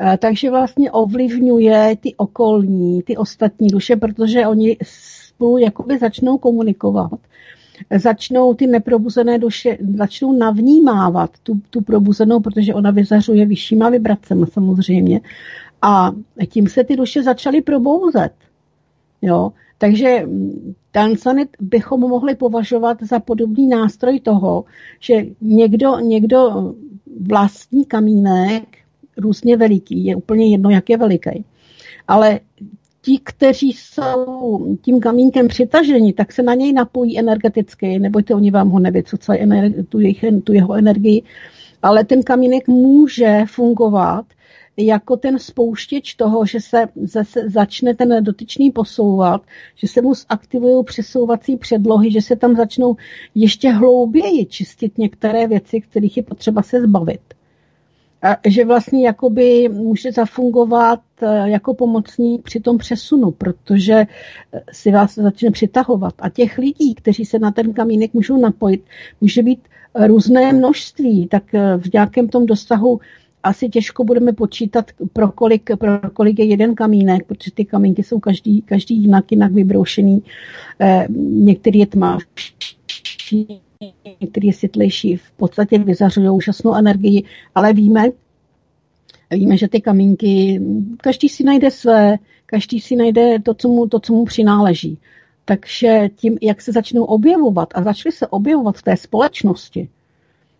eh, 0.00 0.18
takže 0.18 0.50
vlastně 0.50 0.90
ovlivňuje 0.90 1.96
ty 2.00 2.14
okolní, 2.16 3.02
ty 3.02 3.16
ostatní 3.16 3.68
duše, 3.68 3.96
protože 3.96 4.46
oni 4.46 4.76
spolu 4.82 5.58
jakoby 5.58 5.98
začnou 5.98 6.38
komunikovat 6.38 7.20
začnou 7.96 8.54
ty 8.54 8.66
neprobuzené 8.66 9.38
duše, 9.38 9.78
začnou 9.96 10.32
navnímávat 10.32 11.30
tu, 11.42 11.60
tu 11.70 11.80
probuzenou, 11.80 12.40
protože 12.40 12.74
ona 12.74 12.90
vyzařuje 12.90 13.46
vyššíma 13.46 13.88
vibracemi 13.90 14.46
samozřejmě. 14.52 15.20
A 15.82 16.12
tím 16.48 16.68
se 16.68 16.84
ty 16.84 16.96
duše 16.96 17.22
začaly 17.22 17.62
probouzet. 17.62 18.32
Jo? 19.22 19.52
Takže 19.78 20.26
Tanzanit 20.90 21.48
bychom 21.60 22.00
mohli 22.00 22.34
považovat 22.34 23.02
za 23.02 23.20
podobný 23.20 23.68
nástroj 23.68 24.20
toho, 24.20 24.64
že 25.00 25.22
někdo, 25.40 25.98
někdo 25.98 26.74
vlastní 27.20 27.84
kamínek 27.84 28.64
různě 29.16 29.56
veliký, 29.56 30.04
je 30.04 30.16
úplně 30.16 30.46
jedno, 30.46 30.70
jak 30.70 30.90
je 30.90 30.96
veliký. 30.96 31.44
Ale 32.08 32.40
ti, 33.08 33.20
kteří 33.24 33.72
jsou 33.72 34.76
tím 34.82 35.00
kamínkem 35.00 35.48
přitaženi, 35.48 36.12
tak 36.12 36.32
se 36.32 36.42
na 36.42 36.54
něj 36.54 36.72
napojí 36.72 37.18
energeticky, 37.18 37.98
nebojte, 37.98 38.34
oni 38.34 38.50
vám 38.50 38.70
ho 38.70 38.78
nevycucají 38.78 39.40
tu, 39.88 39.98
tu 40.44 40.52
jeho 40.52 40.74
energii, 40.74 41.22
ale 41.82 42.04
ten 42.04 42.22
kamínek 42.22 42.68
může 42.68 43.44
fungovat 43.46 44.26
jako 44.76 45.16
ten 45.16 45.38
spouštěč 45.38 46.14
toho, 46.14 46.46
že 46.46 46.60
se 46.60 46.88
zase 46.96 47.50
začne 47.50 47.94
ten 47.94 48.24
dotyčný 48.24 48.70
posouvat, 48.70 49.42
že 49.74 49.88
se 49.88 50.02
mu 50.02 50.14
zaktivují 50.14 50.84
přesouvací 50.84 51.56
předlohy, 51.56 52.10
že 52.10 52.22
se 52.22 52.36
tam 52.36 52.56
začnou 52.56 52.96
ještě 53.34 53.70
hlouběji 53.70 54.46
čistit 54.46 54.98
některé 54.98 55.46
věci, 55.46 55.80
kterých 55.80 56.16
je 56.16 56.22
potřeba 56.22 56.62
se 56.62 56.80
zbavit 56.80 57.20
že 58.46 58.64
vlastně 58.64 59.06
jakoby 59.06 59.68
může 59.72 60.12
zafungovat 60.12 61.00
eh, 61.22 61.50
jako 61.50 61.74
pomocník 61.74 62.42
při 62.42 62.60
tom 62.60 62.78
přesunu, 62.78 63.30
protože 63.30 63.92
eh, 63.92 64.62
si 64.72 64.90
vás 64.90 65.14
začne 65.14 65.50
přitahovat. 65.50 66.14
A 66.18 66.28
těch 66.28 66.58
lidí, 66.58 66.94
kteří 66.94 67.24
se 67.24 67.38
na 67.38 67.50
ten 67.50 67.72
kamínek 67.72 68.14
můžou 68.14 68.40
napojit, 68.40 68.84
může 69.20 69.42
být 69.42 69.60
různé 70.06 70.52
množství, 70.52 71.28
tak 71.28 71.54
eh, 71.54 71.76
v 71.78 71.92
nějakém 71.92 72.28
tom 72.28 72.46
dosahu 72.46 73.00
asi 73.42 73.68
těžko 73.68 74.04
budeme 74.04 74.32
počítat, 74.32 74.90
pro 75.12 75.32
kolik, 75.32 75.70
pro 75.78 76.10
kolik 76.12 76.38
je 76.38 76.44
jeden 76.44 76.74
kamínek, 76.74 77.26
protože 77.26 77.50
ty 77.50 77.64
kamínky 77.64 78.02
jsou 78.02 78.20
každý, 78.20 78.62
každý 78.62 79.02
jinak, 79.02 79.32
jinak 79.32 79.52
vybroušený. 79.52 80.22
Některý 81.18 81.78
je 81.78 81.86
tmavší, 81.86 83.60
který 84.30 84.46
je 84.46 84.52
světlejší, 84.52 85.16
v 85.16 85.30
podstatě 85.30 85.78
vyzařují 85.78 86.28
úžasnou 86.28 86.74
energii, 86.74 87.24
ale 87.54 87.72
víme, 87.72 88.10
víme, 89.30 89.56
že 89.56 89.68
ty 89.68 89.80
kamínky, 89.80 90.60
každý 90.96 91.28
si 91.28 91.44
najde 91.44 91.70
své, 91.70 92.18
každý 92.46 92.80
si 92.80 92.96
najde 92.96 93.38
to, 93.38 93.54
co 93.54 93.68
mu, 93.68 93.88
to, 93.88 94.00
co 94.00 94.12
mu 94.12 94.24
přináleží. 94.24 94.98
Takže 95.44 96.08
tím, 96.16 96.38
jak 96.42 96.62
se 96.62 96.72
začnou 96.72 97.04
objevovat 97.04 97.68
a 97.74 97.82
začaly 97.82 98.12
se 98.12 98.26
objevovat 98.26 98.76
v 98.76 98.82
té 98.82 98.96
společnosti, 98.96 99.88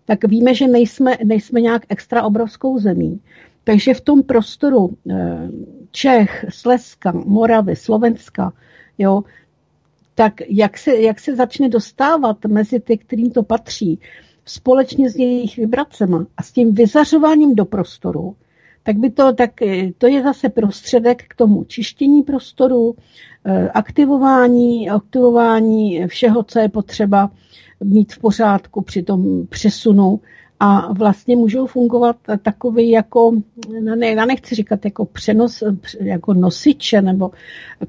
tak 0.05 0.25
víme, 0.25 0.55
že 0.55 0.69
nejsme, 0.69 1.17
nejsme 1.25 1.61
nějak 1.61 1.83
extra 1.89 2.23
obrovskou 2.23 2.79
zemí. 2.79 3.21
Takže 3.65 3.95
v 3.95 4.01
tom 4.01 4.23
prostoru 4.23 4.97
eh, 5.11 5.49
Čech, 5.91 6.45
Slezska, 6.49 7.13
Moravy, 7.13 7.77
Slovenska, 7.77 8.53
jo, 8.99 9.23
tak 10.19 10.41
jak 10.49 10.79
se, 10.79 10.97
jak 10.97 11.21
se 11.21 11.37
začne 11.37 11.69
dostávat 11.69 12.45
mezi 12.45 12.81
ty, 12.81 12.99
kterým 12.99 13.31
to 13.31 13.43
patří, 13.43 14.01
společně 14.45 15.11
s 15.11 15.17
jejich 15.17 15.57
vibracemi 15.57 16.17
a 16.37 16.43
s 16.43 16.53
tím 16.53 16.75
vyzařováním 16.75 17.55
do 17.55 17.65
prostoru, 17.65 18.37
tak 18.83 18.97
by 18.97 19.11
to, 19.11 19.33
tak 19.33 19.51
to 19.99 20.07
je 20.07 20.23
zase 20.23 20.49
prostředek 20.49 21.25
k 21.29 21.35
tomu 21.35 21.65
čištění 21.65 22.23
prostoru, 22.23 22.95
eh, 23.45 23.69
aktivování, 23.69 24.91
aktivování 24.91 26.07
všeho, 26.07 26.43
co 26.43 26.59
je 26.59 26.69
potřeba 26.69 27.31
mít 27.85 28.13
v 28.13 28.19
pořádku 28.19 28.83
při 28.83 29.03
tom 29.03 29.47
přesunu 29.47 30.21
a 30.61 30.93
vlastně 30.93 31.37
můžou 31.37 31.67
fungovat 31.67 32.17
takový 32.43 32.91
jako, 32.91 33.33
no 33.81 33.97
ne, 33.97 34.07
já 34.07 34.25
nechci 34.25 34.55
říkat 34.55 34.85
jako 34.85 35.05
přenos, 35.05 35.63
jako 36.01 36.35
nosiče 36.35 37.03
nebo 37.03 37.31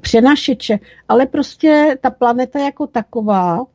přenašeče, 0.02 0.80
ale 1.08 1.26
prostě 1.26 1.98
ta 2.02 2.10
planeta 2.10 2.60
jako 2.60 2.88
taková 2.88 3.66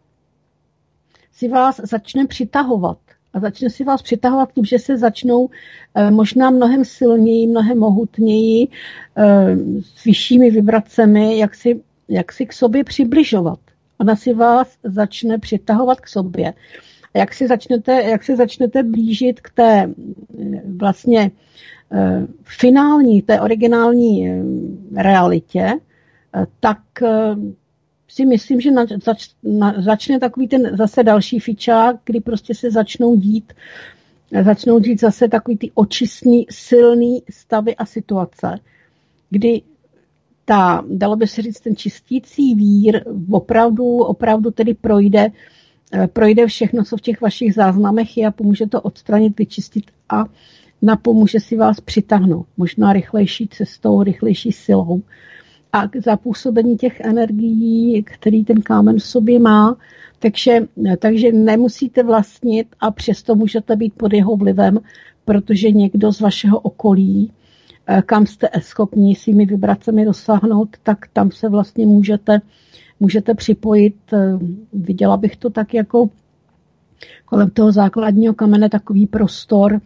si 1.33 1.49
vás 1.49 1.81
začne 1.85 2.27
přitahovat. 2.27 2.99
A 3.33 3.41
začne 3.41 3.71
si 3.71 3.85
vás 3.85 4.03
přitahovat 4.03 4.53
tím, 4.53 4.65
že 4.65 4.79
se 4.79 4.99
začnou 4.99 5.51
eh, 5.95 6.11
možná 6.11 6.51
mnohem 6.51 6.85
silněji, 6.85 7.47
mnohem 7.47 7.79
mohutněji, 7.79 8.69
eh, 9.16 9.57
s 9.95 10.05
vyššími 10.05 10.51
vibracemi, 10.51 11.39
jak 11.39 11.55
si, 11.55 11.81
jak 12.09 12.33
si 12.33 12.47
k 12.47 12.53
sobě 12.53 12.85
přibližovat. 12.85 13.59
Ona 13.99 14.16
si 14.16 14.35
vás 14.35 14.79
začne 14.85 15.39
přitahovat 15.39 16.01
k 16.01 16.09
sobě 16.09 16.55
jak 17.15 17.35
si 17.35 17.47
začnete, 17.47 18.03
jak 18.03 18.24
si 18.24 18.36
začnete 18.36 18.82
blížit 18.82 19.41
k 19.41 19.51
té 19.51 19.91
vlastně 20.77 21.31
eh, 21.93 22.27
finální, 22.43 23.23
té 23.23 23.41
originální 23.41 24.28
eh, 24.28 24.43
realitě, 25.03 25.73
eh, 26.35 26.47
tak 26.61 26.78
si 28.09 28.27
myslím, 28.27 28.61
že 28.61 28.70
zač, 29.05 29.28
začne 29.78 30.19
takový 30.20 30.49
ten 30.49 30.77
zase 30.77 31.03
další 31.03 31.39
fičák, 31.41 31.97
kdy 32.05 32.20
prostě 32.20 32.55
se 32.55 32.70
začnou 32.70 33.16
dít 33.16 33.53
začnou 34.45 34.78
dít 34.78 35.01
zase 35.01 35.28
takový 35.28 35.59
ty 35.59 35.70
očistný, 35.74 36.47
silný 36.51 37.23
stavy 37.31 37.77
a 37.77 37.86
situace, 37.86 38.59
kdy 39.31 39.62
ta, 40.45 40.85
dalo 40.89 41.16
by 41.16 41.27
se 41.27 41.43
říct, 41.43 41.61
ten 41.61 41.77
čistící 41.77 42.55
vír 42.55 43.05
opravdu, 43.31 43.97
opravdu 43.97 44.51
tedy 44.51 44.74
projde 44.74 45.27
Eh, 45.27 45.53
projde 46.12 46.47
všechno, 46.47 46.85
co 46.85 46.97
v 46.97 47.01
těch 47.01 47.21
vašich 47.21 47.55
záznamech 47.55 48.16
je 48.16 48.27
a 48.27 48.31
pomůže 48.31 48.66
to 48.66 48.81
odstranit, 48.81 49.39
vyčistit 49.39 49.85
a 50.09 50.25
napomůže 50.83 51.41
si 51.41 51.57
vás 51.57 51.81
přitáhnout. 51.81 52.47
Možná 52.57 52.93
rychlejší 52.93 53.49
cestou, 53.49 54.03
rychlejší 54.03 54.53
silou. 54.53 55.03
A 55.73 55.89
k 55.89 55.97
zapůsobení 55.97 56.77
těch 56.77 57.01
energií, 57.01 58.03
který 58.03 58.45
ten 58.45 58.62
kámen 58.62 58.97
v 58.97 59.05
sobě 59.05 59.39
má, 59.39 59.77
takže, 60.19 60.66
takže 60.99 61.33
nemusíte 61.33 62.03
vlastnit 62.03 62.66
a 62.81 62.91
přesto 62.91 63.35
můžete 63.35 63.77
být 63.77 63.95
pod 63.95 64.12
jeho 64.12 64.37
vlivem, 64.37 64.79
protože 65.25 65.71
někdo 65.71 66.12
z 66.12 66.21
vašeho 66.21 66.59
okolí, 66.59 67.33
eh, 67.87 68.03
kam 68.07 68.27
jste 68.27 68.49
schopni 68.61 69.15
svými 69.15 69.47
vibracemi 69.47 70.05
dosáhnout, 70.05 70.69
tak 70.83 70.99
tam 71.12 71.31
se 71.31 71.49
vlastně 71.49 71.87
můžete 71.87 72.41
můžete 73.01 73.35
připojit, 73.35 73.97
eh, 74.12 74.39
viděla 74.73 75.16
bych 75.16 75.37
to 75.37 75.51
tak 75.51 75.75
jako 75.75 76.09
kolem 77.25 77.51
toho 77.51 77.73
základního 77.73 78.35
kamene 78.35 78.69
takový 78.69 79.07
prostor, 79.07 79.81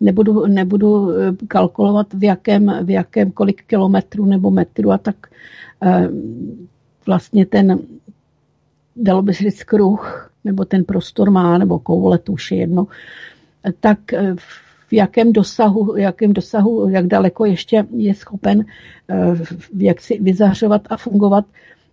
nebudu, 0.00 0.46
nebudu 0.46 1.10
eh, 1.10 1.32
kalkulovat 1.48 2.14
v 2.14 2.24
jakém, 2.24 2.84
v 2.84 2.90
jakém 2.90 3.30
kolik 3.30 3.64
kilometrů 3.66 4.24
nebo 4.26 4.50
metru 4.50 4.92
a 4.92 4.98
tak 4.98 5.16
eh, 5.82 6.08
vlastně 7.06 7.46
ten, 7.46 7.78
dalo 8.96 9.22
by 9.22 9.34
se 9.34 9.44
říct 9.44 9.62
kruh, 9.64 10.30
nebo 10.44 10.64
ten 10.64 10.84
prostor 10.84 11.30
má, 11.30 11.58
nebo 11.58 11.78
koule, 11.78 12.18
to 12.18 12.32
už 12.32 12.50
je 12.52 12.58
jedno, 12.58 12.86
tak 13.80 13.98
v 14.88 14.92
jakém 14.92 15.32
dosahu, 15.32 15.96
jakém 15.96 16.32
dosahu, 16.32 16.88
jak 16.88 17.06
daleko 17.06 17.44
ještě 17.44 17.86
je 17.96 18.14
schopen 18.14 18.64
jak 19.76 20.00
si 20.00 20.18
vyzařovat 20.20 20.82
a 20.90 20.96
fungovat 20.96 21.44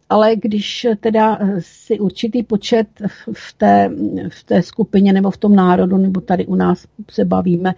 ale 0.10 0.36
když 0.36 0.88
teda 1.00 1.40
si 1.60 2.00
určitý 2.00 2.44
počet 2.44 2.88
v 3.34 3.54
té, 3.54 3.90
v 4.30 4.44
té 4.44 4.62
skupině 4.62 5.14
nebo 5.14 5.32
v 5.32 5.38
tom 5.38 5.56
národu, 5.56 5.98
nebo 5.98 6.22
tady 6.22 6.46
u 6.46 6.56
nás 6.56 6.88
se 7.12 7.26
bavíme 7.26 7.76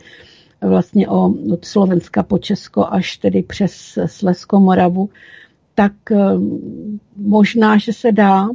vlastně 0.61 1.07
o, 1.07 1.33
od 1.53 1.65
Slovenska 1.65 2.23
po 2.23 2.37
Česko 2.37 2.85
až 2.93 3.17
tedy 3.17 3.43
přes 3.43 3.99
Slesko 4.05 4.59
Moravu, 4.59 5.09
tak 5.75 5.93
eh, 6.11 6.17
možná, 7.17 7.77
že 7.77 7.93
se 7.93 8.11
dá 8.11 8.49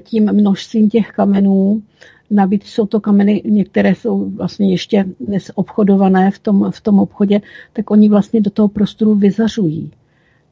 tím 0.00 0.32
množstvím 0.32 0.90
těch 0.90 1.08
kamenů, 1.10 1.82
navíc 2.30 2.64
jsou 2.64 2.86
to 2.86 3.00
kameny, 3.00 3.42
některé 3.44 3.94
jsou 3.94 4.30
vlastně 4.30 4.70
ještě 4.70 5.04
dnes 5.20 5.50
obchodované 5.54 6.30
v 6.30 6.38
tom, 6.38 6.70
v 6.70 6.80
tom 6.80 6.98
obchodě, 6.98 7.40
tak 7.72 7.90
oni 7.90 8.08
vlastně 8.08 8.40
do 8.40 8.50
toho 8.50 8.68
prostoru 8.68 9.14
vyzařují. 9.14 9.90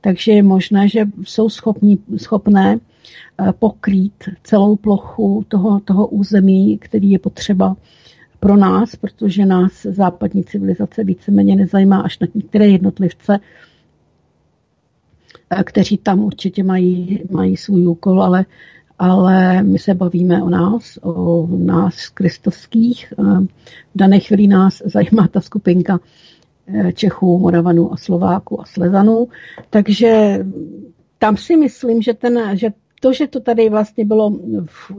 Takže 0.02 0.32
je 0.32 0.42
možné, 0.42 0.88
že 0.88 1.06
jsou 1.24 1.48
schopní, 1.48 1.98
schopné 2.16 2.78
eh, 2.78 3.52
pokrýt 3.58 4.24
celou 4.42 4.76
plochu 4.76 5.44
toho, 5.48 5.80
toho 5.80 6.06
území, 6.06 6.78
který 6.78 7.10
je 7.10 7.18
potřeba 7.18 7.76
pro 8.40 8.56
nás, 8.56 8.96
protože 8.96 9.46
nás 9.46 9.82
západní 9.82 10.44
civilizace 10.44 11.04
víceméně 11.04 11.56
nezajímá 11.56 12.00
až 12.00 12.18
na 12.18 12.26
některé 12.34 12.68
jednotlivce, 12.68 13.38
eh, 15.50 15.64
kteří 15.64 15.98
tam 15.98 16.20
určitě 16.20 16.62
mají, 16.62 17.22
mají 17.30 17.56
svůj 17.56 17.86
úkol, 17.86 18.22
ale, 18.22 18.44
ale 18.98 19.62
my 19.62 19.78
se 19.78 19.94
bavíme 19.94 20.42
o 20.42 20.48
nás, 20.50 20.98
o 21.02 21.46
nás 21.56 22.08
kristovských. 22.08 23.12
Eh, 23.18 23.22
v 23.94 23.94
dané 23.94 24.20
chvíli 24.20 24.46
nás 24.46 24.82
zajímá 24.84 25.28
ta 25.28 25.40
skupinka 25.40 26.00
Čechů, 26.94 27.38
Moravanů 27.38 27.92
a 27.92 27.96
Slováků 27.96 28.60
a 28.60 28.64
Slezanů. 28.64 29.28
Takže 29.70 30.38
tam 31.18 31.36
si 31.36 31.56
myslím, 31.56 32.02
že, 32.02 32.14
ten, 32.14 32.58
že 32.58 32.70
to, 33.02 33.12
že 33.12 33.26
to 33.26 33.40
tady 33.40 33.68
vlastně 33.68 34.04
bylo 34.04 34.36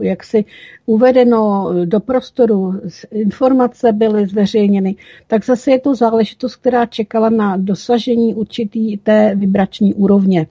jaksi 0.01 0.45
uvedeno 0.85 1.69
do 1.85 1.99
prostoru, 1.99 2.81
informace 3.11 3.91
byly 3.91 4.27
zveřejněny, 4.27 4.95
tak 5.27 5.45
zase 5.45 5.71
je 5.71 5.79
to 5.79 5.95
záležitost, 5.95 6.55
která 6.55 6.85
čekala 6.85 7.29
na 7.29 7.57
dosažení 7.57 8.35
určitý 8.35 8.97
té 8.97 9.35
vibrační 9.35 9.93
úrovně. 9.93 10.47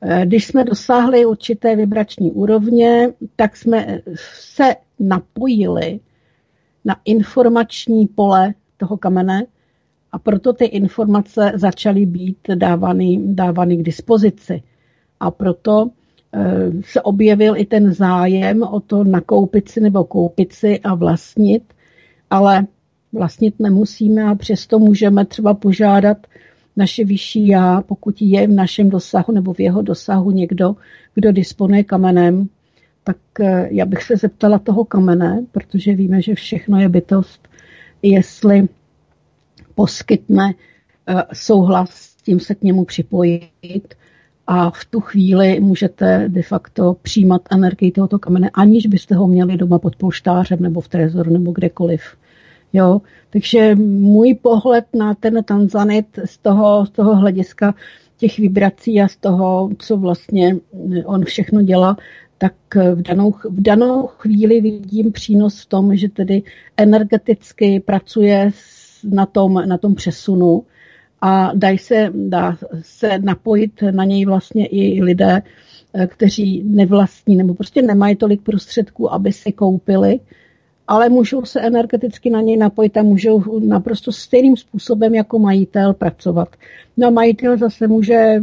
Eh, 0.00 0.26
když 0.26 0.46
jsme 0.46 0.64
dosáhli 0.64 1.26
určité 1.26 1.76
vibrační 1.76 2.30
úrovně, 2.32 3.12
tak 3.36 3.56
jsme 3.56 4.00
se 4.24 4.76
napojili 4.98 6.00
na 6.84 6.96
informační 7.04 8.06
pole 8.06 8.54
toho 8.76 8.96
kamene 8.96 9.46
a 10.12 10.18
proto 10.18 10.52
ty 10.52 10.64
informace 10.64 11.52
začaly 11.54 12.06
být 12.06 12.38
dávány, 12.54 13.20
dávány 13.24 13.76
k 13.76 13.82
dispozici. 13.82 14.62
A 15.20 15.30
proto 15.30 15.90
Eh, 16.34 16.70
se 16.84 17.02
objevil 17.02 17.56
i 17.56 17.66
ten 17.66 17.92
zájem 17.94 18.62
o 18.62 18.80
to 18.80 19.04
nakoupit 19.04 19.68
si 19.68 19.80
nebo 19.80 20.04
koupit 20.04 20.52
si 20.52 20.80
a 20.80 20.94
vlastnit, 20.94 21.62
ale 22.30 22.66
vlastnit 23.12 23.60
nemusíme 23.60 24.22
a 24.22 24.34
přesto 24.34 24.78
můžeme 24.78 25.24
třeba 25.24 25.54
požádat 25.54 26.26
naše 26.76 27.04
vyšší 27.04 27.48
já, 27.48 27.82
pokud 27.82 28.22
je 28.22 28.46
v 28.46 28.50
našem 28.50 28.90
dosahu 28.90 29.32
nebo 29.32 29.52
v 29.52 29.60
jeho 29.60 29.82
dosahu 29.82 30.30
někdo, 30.30 30.76
kdo 31.14 31.32
disponuje 31.32 31.84
kamenem, 31.84 32.48
tak 33.04 33.16
eh, 33.40 33.68
já 33.70 33.86
bych 33.86 34.02
se 34.02 34.16
zeptala 34.16 34.58
toho 34.58 34.84
kamene, 34.84 35.44
protože 35.52 35.94
víme, 35.94 36.22
že 36.22 36.34
všechno 36.34 36.80
je 36.80 36.88
bytost, 36.88 37.48
jestli 38.02 38.68
poskytne 39.74 40.54
eh, 41.06 41.22
souhlas 41.32 41.90
s 41.90 42.22
tím 42.22 42.40
se 42.40 42.54
k 42.54 42.62
němu 42.62 42.84
připojit 42.84 43.94
a 44.46 44.70
v 44.70 44.84
tu 44.84 45.00
chvíli 45.00 45.60
můžete 45.60 46.24
de 46.28 46.42
facto 46.42 46.96
přijímat 47.02 47.42
energii 47.50 47.92
tohoto 47.92 48.18
kamene, 48.18 48.50
aniž 48.54 48.86
byste 48.86 49.14
ho 49.14 49.26
měli 49.26 49.56
doma 49.56 49.78
pod 49.78 49.96
polštářem 49.96 50.58
nebo 50.60 50.80
v 50.80 50.88
trezoru 50.88 51.32
nebo 51.32 51.52
kdekoliv. 51.52 52.02
Jo? 52.72 53.00
Takže 53.30 53.74
můj 53.74 54.34
pohled 54.34 54.84
na 54.94 55.14
ten 55.14 55.44
tanzanit 55.44 56.06
z 56.24 56.38
toho, 56.38 56.86
z 56.86 56.90
toho 56.90 57.16
hlediska 57.16 57.74
těch 58.16 58.38
vibrací 58.38 59.02
a 59.02 59.08
z 59.08 59.16
toho, 59.16 59.70
co 59.78 59.96
vlastně 59.96 60.56
on 61.04 61.24
všechno 61.24 61.62
dělá, 61.62 61.96
tak 62.38 62.54
v 62.94 63.02
danou, 63.02 63.30
v 63.30 63.62
danou 63.62 64.06
chvíli 64.06 64.60
vidím 64.60 65.12
přínos 65.12 65.62
v 65.62 65.66
tom, 65.66 65.96
že 65.96 66.08
tedy 66.08 66.42
energeticky 66.76 67.80
pracuje 67.80 68.50
na 69.04 69.26
tom, 69.26 69.54
na 69.54 69.78
tom 69.78 69.94
přesunu 69.94 70.64
a 71.20 71.52
dají 71.54 71.78
se, 71.78 72.10
dá 72.14 72.58
se 72.82 73.18
napojit 73.18 73.82
na 73.90 74.04
něj 74.04 74.24
vlastně 74.24 74.66
i 74.66 75.02
lidé, 75.02 75.42
eh, 75.94 76.06
kteří 76.06 76.62
nevlastní 76.66 77.36
nebo 77.36 77.54
prostě 77.54 77.82
nemají 77.82 78.16
tolik 78.16 78.42
prostředků, 78.42 79.12
aby 79.12 79.32
si 79.32 79.52
koupili, 79.52 80.20
ale 80.92 81.08
můžou 81.08 81.44
se 81.44 81.60
energeticky 81.60 82.30
na 82.30 82.40
něj 82.40 82.56
napojit 82.56 82.96
a 82.96 83.02
můžou 83.02 83.60
naprosto 83.60 84.12
stejným 84.12 84.56
způsobem 84.56 85.14
jako 85.14 85.38
majitel 85.38 85.94
pracovat. 85.94 86.48
No 86.96 87.06
a 87.06 87.10
majitel 87.10 87.58
zase 87.58 87.88
může 87.88 88.42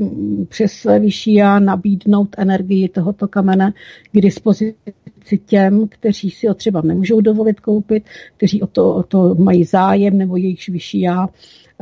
přes 0.49 0.71
své 0.71 0.99
vyšší 0.99 1.33
já 1.33 1.59
nabídnout 1.59 2.35
energii 2.37 2.89
tohoto 2.89 3.27
kamene 3.27 3.73
k 4.11 4.21
dispozici 4.21 4.75
těm, 5.45 5.87
kteří 5.87 6.29
si 6.31 6.47
ho 6.47 6.53
třeba 6.53 6.81
nemůžou 6.81 7.21
dovolit 7.21 7.59
koupit, 7.59 8.03
kteří 8.37 8.61
o 8.61 8.67
to, 8.67 8.95
o 8.95 9.03
to 9.03 9.35
mají 9.35 9.63
zájem 9.63 10.17
nebo 10.17 10.37
jejich 10.37 10.69
vyšší 10.69 11.01
já 11.01 11.27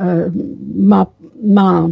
Eh, 0.00 0.30
má, 0.74 1.06
má 1.44 1.90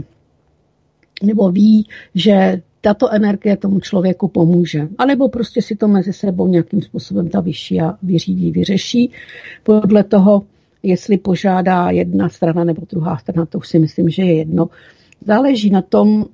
nebo 1.22 1.50
ví, 1.50 1.88
že 2.14 2.62
tato 2.80 3.12
energie 3.12 3.56
tomu 3.56 3.80
člověku 3.80 4.28
pomůže. 4.28 4.88
A 4.98 5.04
nebo 5.04 5.28
prostě 5.28 5.62
si 5.62 5.76
to 5.76 5.88
mezi 5.88 6.12
sebou 6.12 6.46
nějakým 6.46 6.82
způsobem 6.82 7.28
ta 7.28 7.40
vyšší 7.40 7.80
a 7.80 7.98
vyřídí, 8.02 8.50
vyřeší. 8.50 9.10
Podle 9.62 10.04
toho, 10.04 10.42
jestli 10.82 11.18
požádá 11.18 11.90
jedna 11.90 12.28
strana 12.28 12.64
nebo 12.64 12.82
druhá 12.90 13.16
strana, 13.16 13.46
to 13.46 13.58
už 13.58 13.68
si 13.68 13.78
myslím, 13.78 14.08
že 14.08 14.22
je 14.22 14.34
jedno. 14.34 14.68
Záleží 15.26 15.70
na 15.70 15.82
tom, 15.82 16.24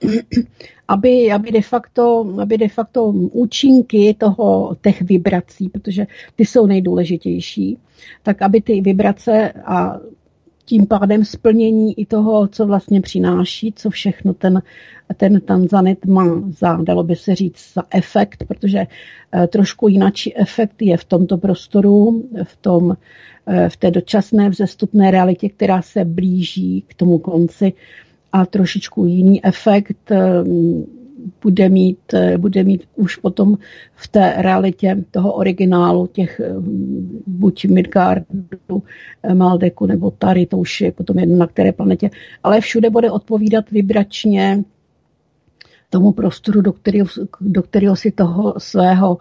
aby, 0.88 1.32
aby, 1.32 1.52
de 1.52 1.62
facto, 1.62 2.34
aby 2.42 2.58
de 2.58 2.68
facto 2.68 3.04
účinky 3.12 4.14
toho, 4.18 4.76
těch 4.82 5.02
vibrací, 5.02 5.68
protože 5.68 6.06
ty 6.36 6.46
jsou 6.46 6.66
nejdůležitější, 6.66 7.78
tak 8.22 8.42
aby 8.42 8.60
ty 8.60 8.80
vibrace 8.80 9.52
a 9.64 10.00
tím 10.70 10.86
pádem 10.86 11.24
splnění 11.24 12.00
i 12.00 12.06
toho, 12.06 12.48
co 12.48 12.66
vlastně 12.66 13.00
přináší, 13.00 13.72
co 13.76 13.90
všechno 13.90 14.34
ten, 14.34 14.62
ten 15.16 15.40
tanzanit 15.40 16.06
má 16.06 16.42
za, 16.48 16.76
dalo 16.76 17.02
by 17.02 17.16
se 17.16 17.34
říct, 17.34 17.72
za 17.74 17.82
efekt, 17.90 18.44
protože 18.48 18.86
eh, 19.32 19.46
trošku 19.46 19.88
jináčí 19.88 20.36
efekt 20.36 20.82
je 20.82 20.96
v 20.96 21.04
tomto 21.04 21.38
prostoru, 21.38 22.24
v, 22.44 22.56
tom, 22.56 22.96
eh, 23.46 23.68
v 23.68 23.76
té 23.76 23.90
dočasné 23.90 24.48
vzestupné 24.50 25.10
realitě, 25.10 25.48
která 25.48 25.82
se 25.82 26.04
blíží 26.04 26.84
k 26.86 26.94
tomu 26.94 27.18
konci 27.18 27.72
a 28.32 28.46
trošičku 28.46 29.06
jiný 29.06 29.44
efekt 29.44 30.10
eh, 30.10 30.44
bude 31.42 31.68
mít, 31.68 32.14
eh, 32.14 32.38
bude 32.38 32.64
mít 32.64 32.84
už 32.96 33.16
potom 33.16 33.58
v 33.94 34.08
té 34.08 34.34
realitě 34.36 35.04
toho 35.10 35.32
originálu 35.32 36.06
těch 36.06 36.40
eh, 36.40 36.54
buď 37.26 37.64
Midgardu, 37.64 38.82
eh, 39.22 39.34
Maldeku 39.34 39.86
nebo 39.86 40.10
Tary, 40.10 40.46
to 40.46 40.58
už 40.58 40.80
je 40.80 40.92
potom 40.92 41.18
jedno 41.18 41.36
na 41.36 41.46
které 41.46 41.72
planetě, 41.72 42.10
ale 42.42 42.60
všude 42.60 42.90
bude 42.90 43.10
odpovídat 43.10 43.70
vibračně 43.70 44.64
tomu 45.90 46.12
prostoru, 46.12 46.60
do 46.60 46.72
kterého, 46.72 47.06
do 47.40 47.62
kterého 47.62 47.96
si 47.96 48.10
toho 48.10 48.54
svého 48.58 49.18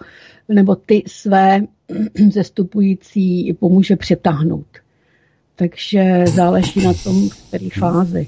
nebo 0.49 0.75
ty 0.75 1.03
své 1.07 1.61
zestupující 2.31 3.53
pomůže 3.53 3.95
přetáhnout. 3.95 4.67
Takže 5.55 6.25
záleží 6.27 6.85
na 6.85 6.93
tom, 6.93 7.29
v 7.29 7.47
které 7.47 7.67
fázi 7.79 8.27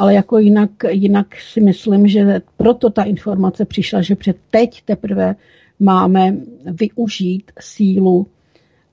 ale 0.00 0.14
jako 0.14 0.38
jinak, 0.38 0.70
jinak 0.88 1.26
si 1.52 1.60
myslím, 1.60 2.08
že 2.08 2.40
proto 2.56 2.90
ta 2.90 3.02
informace 3.02 3.64
přišla, 3.64 4.02
že 4.02 4.14
před 4.14 4.36
teď 4.50 4.82
teprve 4.82 5.36
máme 5.80 6.36
využít 6.64 7.52
sílu 7.60 8.26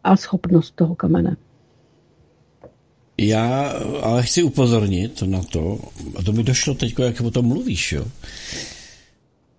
a 0.04 0.18
schopnost 0.18 0.76
toho 0.76 0.96
kamene. 0.96 1.38
Já 3.18 3.74
ale 4.02 4.24
chci 4.24 4.44
upozornit 4.44 5.22
na 5.22 5.44
to, 5.44 5.80
a 6.16 6.24
to 6.24 6.32
mi 6.32 6.44
došlo 6.44 6.74
teď, 6.74 7.00
jak 7.00 7.22
o 7.22 7.32
tom 7.32 7.46
mluvíš, 7.46 7.92
jo. 7.92 8.06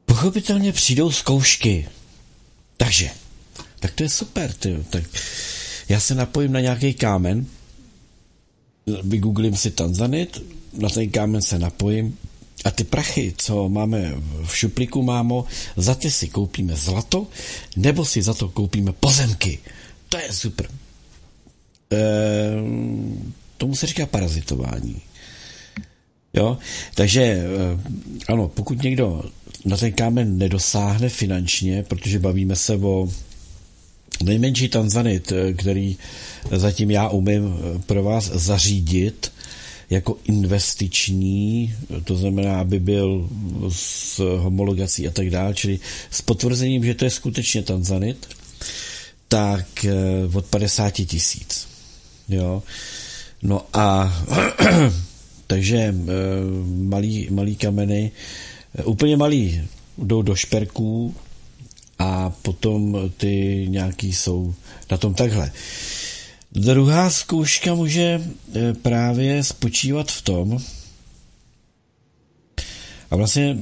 Pochopitelně 0.06 0.72
přijdou 0.72 1.10
zkoušky. 1.10 1.88
Takže, 2.76 3.10
tak 3.80 3.92
to 3.92 4.02
je 4.02 4.08
super, 4.08 4.52
ty. 4.52 4.84
Tak 4.90 5.04
já 5.88 6.00
se 6.00 6.14
napojím 6.14 6.52
na 6.52 6.60
nějaký 6.60 6.94
kámen, 6.94 7.46
vygooglím 9.02 9.56
si 9.56 9.70
Tanzanit, 9.70 10.42
na 10.78 10.88
ten 10.88 11.10
kámen 11.10 11.42
se 11.42 11.58
napojím 11.58 12.18
a 12.64 12.70
ty 12.70 12.84
prachy, 12.84 13.34
co 13.36 13.68
máme 13.68 14.14
v 14.46 14.56
šuplíku, 14.56 15.02
mámo, 15.02 15.44
za 15.76 15.94
ty 15.94 16.10
si 16.10 16.28
koupíme 16.28 16.76
zlato, 16.76 17.26
nebo 17.76 18.04
si 18.04 18.22
za 18.22 18.34
to 18.34 18.48
koupíme 18.48 18.92
pozemky. 18.92 19.58
To 20.08 20.18
je 20.18 20.32
super. 20.32 20.66
E, 21.92 21.98
tomu 23.56 23.76
se 23.76 23.86
říká 23.86 24.06
parazitování. 24.06 24.96
Jo? 26.34 26.58
Takže 26.94 27.22
eh, 27.22 27.44
ano, 28.28 28.48
pokud 28.48 28.82
někdo 28.82 29.22
na 29.64 29.76
ten 29.76 29.92
kámen 29.92 30.38
nedosáhne 30.38 31.08
finančně, 31.08 31.82
protože 31.82 32.18
bavíme 32.18 32.56
se 32.56 32.76
o 32.76 33.08
nejmenší 34.22 34.68
tanzanit, 34.68 35.32
který 35.58 35.96
zatím 36.50 36.90
já 36.90 37.08
umím 37.08 37.56
pro 37.86 38.02
vás 38.02 38.24
zařídit 38.24 39.32
jako 39.90 40.16
investiční, 40.24 41.74
to 42.04 42.16
znamená, 42.16 42.60
aby 42.60 42.80
byl 42.80 43.28
s 43.68 44.18
homologací 44.36 45.08
a 45.08 45.10
tak 45.10 45.30
dále, 45.30 45.54
čili 45.54 45.80
s 46.10 46.22
potvrzením, 46.22 46.84
že 46.84 46.94
to 46.94 47.04
je 47.04 47.10
skutečně 47.10 47.62
tanzanit, 47.62 48.28
tak 49.28 49.84
eh, 49.84 49.92
od 50.34 50.44
50 50.44 50.90
tisíc. 50.90 51.68
Jo. 52.28 52.62
No 53.42 53.66
a 53.72 54.18
takže 55.46 55.78
eh, 55.78 55.94
malý, 56.66 57.28
malý 57.30 57.56
kameny, 57.56 58.12
eh, 58.78 58.84
úplně 58.84 59.16
malý, 59.16 59.62
jdou 59.98 60.22
do 60.22 60.34
šperků 60.34 61.14
a 61.98 62.30
potom 62.30 63.10
ty 63.16 63.66
nějaký 63.68 64.12
jsou 64.12 64.54
na 64.90 64.96
tom 64.96 65.14
takhle. 65.14 65.52
Druhá 66.52 67.10
zkouška 67.10 67.74
může 67.74 68.22
právě 68.82 69.44
spočívat 69.44 70.12
v 70.12 70.22
tom, 70.22 70.58
a 73.10 73.16
vlastně 73.16 73.58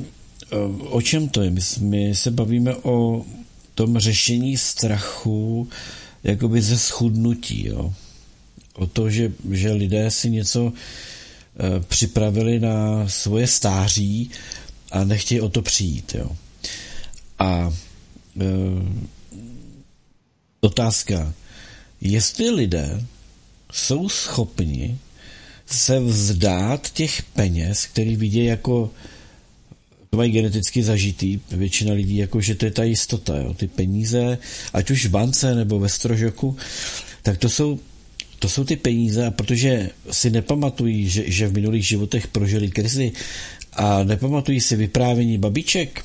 o 0.80 1.02
čem 1.02 1.28
to 1.28 1.42
je? 1.42 1.50
My, 1.50 1.60
my 1.80 2.14
se 2.14 2.30
bavíme 2.30 2.74
o 2.76 3.24
tom 3.74 3.98
řešení 3.98 4.56
strachu 4.56 5.68
jakoby 6.24 6.62
ze 6.62 6.78
schudnutí, 6.78 7.66
jo. 7.66 7.94
O 8.74 8.86
to, 8.86 9.10
že, 9.10 9.32
že 9.50 9.72
lidé 9.72 10.10
si 10.10 10.30
něco 10.30 10.72
e, 10.72 11.80
připravili 11.80 12.60
na 12.60 13.08
svoje 13.08 13.46
stáří 13.46 14.30
a 14.90 15.04
nechtějí 15.04 15.40
o 15.40 15.48
to 15.48 15.62
přijít, 15.62 16.14
jo. 16.18 16.30
A 17.38 17.74
e, 18.40 18.44
otázka, 20.60 21.32
jestli 22.06 22.50
lidé 22.50 23.06
jsou 23.72 24.08
schopni 24.08 24.98
se 25.66 26.00
vzdát 26.00 26.90
těch 26.90 27.22
peněz, 27.22 27.86
který 27.86 28.16
vidí 28.16 28.44
jako 28.44 28.90
to 30.10 30.16
mají 30.16 30.32
geneticky 30.32 30.82
zažitý 30.82 31.40
většina 31.50 31.92
lidí, 31.92 32.16
jako 32.16 32.40
že 32.40 32.54
to 32.54 32.64
je 32.64 32.70
ta 32.70 32.84
jistota, 32.84 33.36
jo. 33.36 33.54
ty 33.54 33.66
peníze, 33.66 34.38
ať 34.72 34.90
už 34.90 35.06
v 35.06 35.10
bance 35.10 35.54
nebo 35.54 35.78
ve 35.78 35.88
strožoku, 35.88 36.56
tak 37.22 37.38
to 37.38 37.48
jsou, 37.48 37.78
to 38.38 38.48
jsou 38.48 38.64
ty 38.64 38.76
peníze, 38.76 39.26
a 39.26 39.30
protože 39.30 39.90
si 40.10 40.30
nepamatují, 40.30 41.08
že, 41.08 41.30
že 41.30 41.48
v 41.48 41.52
minulých 41.52 41.86
životech 41.86 42.26
prožili 42.26 42.70
krizi 42.70 43.12
a 43.72 44.02
nepamatují 44.02 44.60
si 44.60 44.76
vyprávění 44.76 45.38
babiček, 45.38 46.04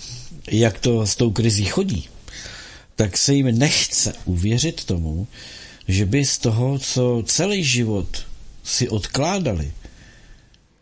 jak 0.51 0.79
to 0.79 1.07
s 1.07 1.15
tou 1.15 1.31
krizí 1.31 1.65
chodí, 1.65 2.09
tak 2.95 3.17
se 3.17 3.33
jim 3.33 3.59
nechce 3.59 4.13
uvěřit 4.25 4.85
tomu, 4.85 5.27
že 5.87 6.05
by 6.05 6.25
z 6.25 6.37
toho, 6.37 6.79
co 6.79 7.23
celý 7.25 7.63
život 7.63 8.25
si 8.63 8.89
odkládali, 8.89 9.71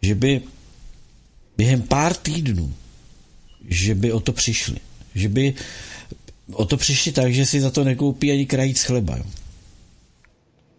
že 0.01 0.15
by 0.15 0.41
během 1.57 1.81
pár 1.81 2.15
týdnů 2.15 2.73
že 3.69 3.95
by 3.95 4.11
o 4.11 4.19
to 4.19 4.33
přišli. 4.33 4.77
Že 5.15 5.29
by 5.29 5.53
o 6.53 6.65
to 6.65 6.77
přišli 6.77 7.11
tak, 7.11 7.33
že 7.33 7.45
si 7.45 7.61
za 7.61 7.71
to 7.71 7.83
nekoupí 7.83 8.31
ani 8.31 8.45
krajíc 8.45 8.83
chleba. 8.83 9.17
Jo. 9.17 9.25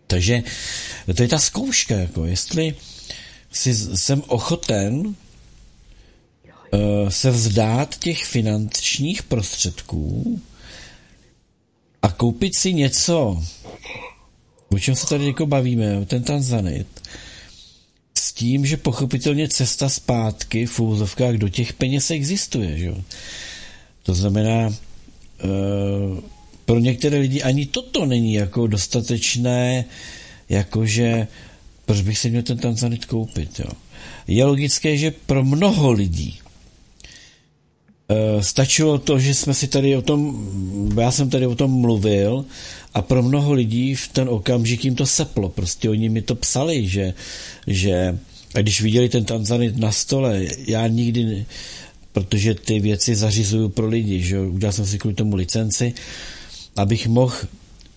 Takže 0.06 0.42
to 1.16 1.22
je 1.22 1.28
ta 1.28 1.38
zkouška, 1.38 1.94
jako 1.94 2.26
jestli 2.26 2.74
si 3.52 3.74
jsem 3.74 4.22
ochoten 4.26 5.06
uh, 5.06 5.14
se 7.09 7.30
vzdát 7.30 7.98
těch 7.98 8.24
finančních 8.24 9.22
prostředků 9.22 10.40
a 12.02 12.12
koupit 12.12 12.56
si 12.56 12.72
něco, 12.72 13.44
o 14.72 14.78
čem 14.78 14.94
se 14.94 15.06
tady 15.06 15.26
jako 15.26 15.47
bavíme, 15.47 16.06
ten 16.06 16.22
Tanzanit, 16.22 16.86
s 18.18 18.32
tím, 18.32 18.66
že 18.66 18.76
pochopitelně 18.76 19.48
cesta 19.48 19.88
zpátky 19.88 20.66
v 20.66 20.80
úzovkách 20.80 21.34
do 21.34 21.48
těch 21.48 21.72
peněz 21.72 22.10
existuje. 22.10 22.78
Že? 22.78 22.94
To 24.02 24.14
znamená, 24.14 24.51
e, 24.51 24.74
pro 26.64 26.78
některé 26.78 27.18
lidi 27.18 27.42
ani 27.42 27.66
toto 27.66 28.06
není 28.06 28.34
jako 28.34 28.66
dostatečné, 28.66 29.84
jakože 30.48 31.26
proč 31.86 32.01
bych 32.01 32.18
si 32.18 32.30
měl 32.30 32.42
ten 32.42 32.59
tanzanit 32.59 33.05
koupit. 33.05 33.59
Jo? 33.59 33.70
Je 34.26 34.44
logické, 34.44 34.97
že 34.97 35.10
pro 35.10 35.44
mnoho 35.44 35.92
lidí 35.92 36.38
stačilo 38.41 38.99
to, 38.99 39.19
že 39.19 39.35
jsme 39.35 39.55
si 39.55 39.66
tady 39.69 39.97
o 39.97 40.03
tom, 40.03 40.49
já 41.01 41.11
jsem 41.11 41.31
tady 41.31 41.47
o 41.47 41.55
tom 41.55 41.70
mluvil 41.70 42.45
a 42.95 43.03
pro 43.03 43.23
mnoho 43.23 43.53
lidí 43.53 43.95
v 43.95 44.09
ten 44.09 44.28
okamžik 44.28 44.85
jim 44.85 44.95
to 44.95 45.07
seplo. 45.07 45.49
Prostě 45.49 45.91
oni 45.91 46.09
mi 46.09 46.23
to 46.23 46.35
psali, 46.35 46.89
že, 46.89 47.15
že 47.66 48.19
a 48.55 48.61
když 48.61 48.82
viděli 48.82 49.09
ten 49.09 49.24
Tanzanit 49.24 49.77
na 49.77 49.93
stole, 49.93 50.47
já 50.66 50.87
nikdy, 50.87 51.47
protože 52.12 52.55
ty 52.55 52.81
věci 52.81 53.15
zařizuju 53.15 53.69
pro 53.69 53.87
lidi, 53.87 54.23
že 54.23 54.41
udělal 54.41 54.73
jsem 54.73 54.87
si 54.87 54.99
kvůli 54.99 55.15
tomu 55.15 55.37
licenci, 55.37 55.95
abych 56.77 57.09
mohl 57.09 57.37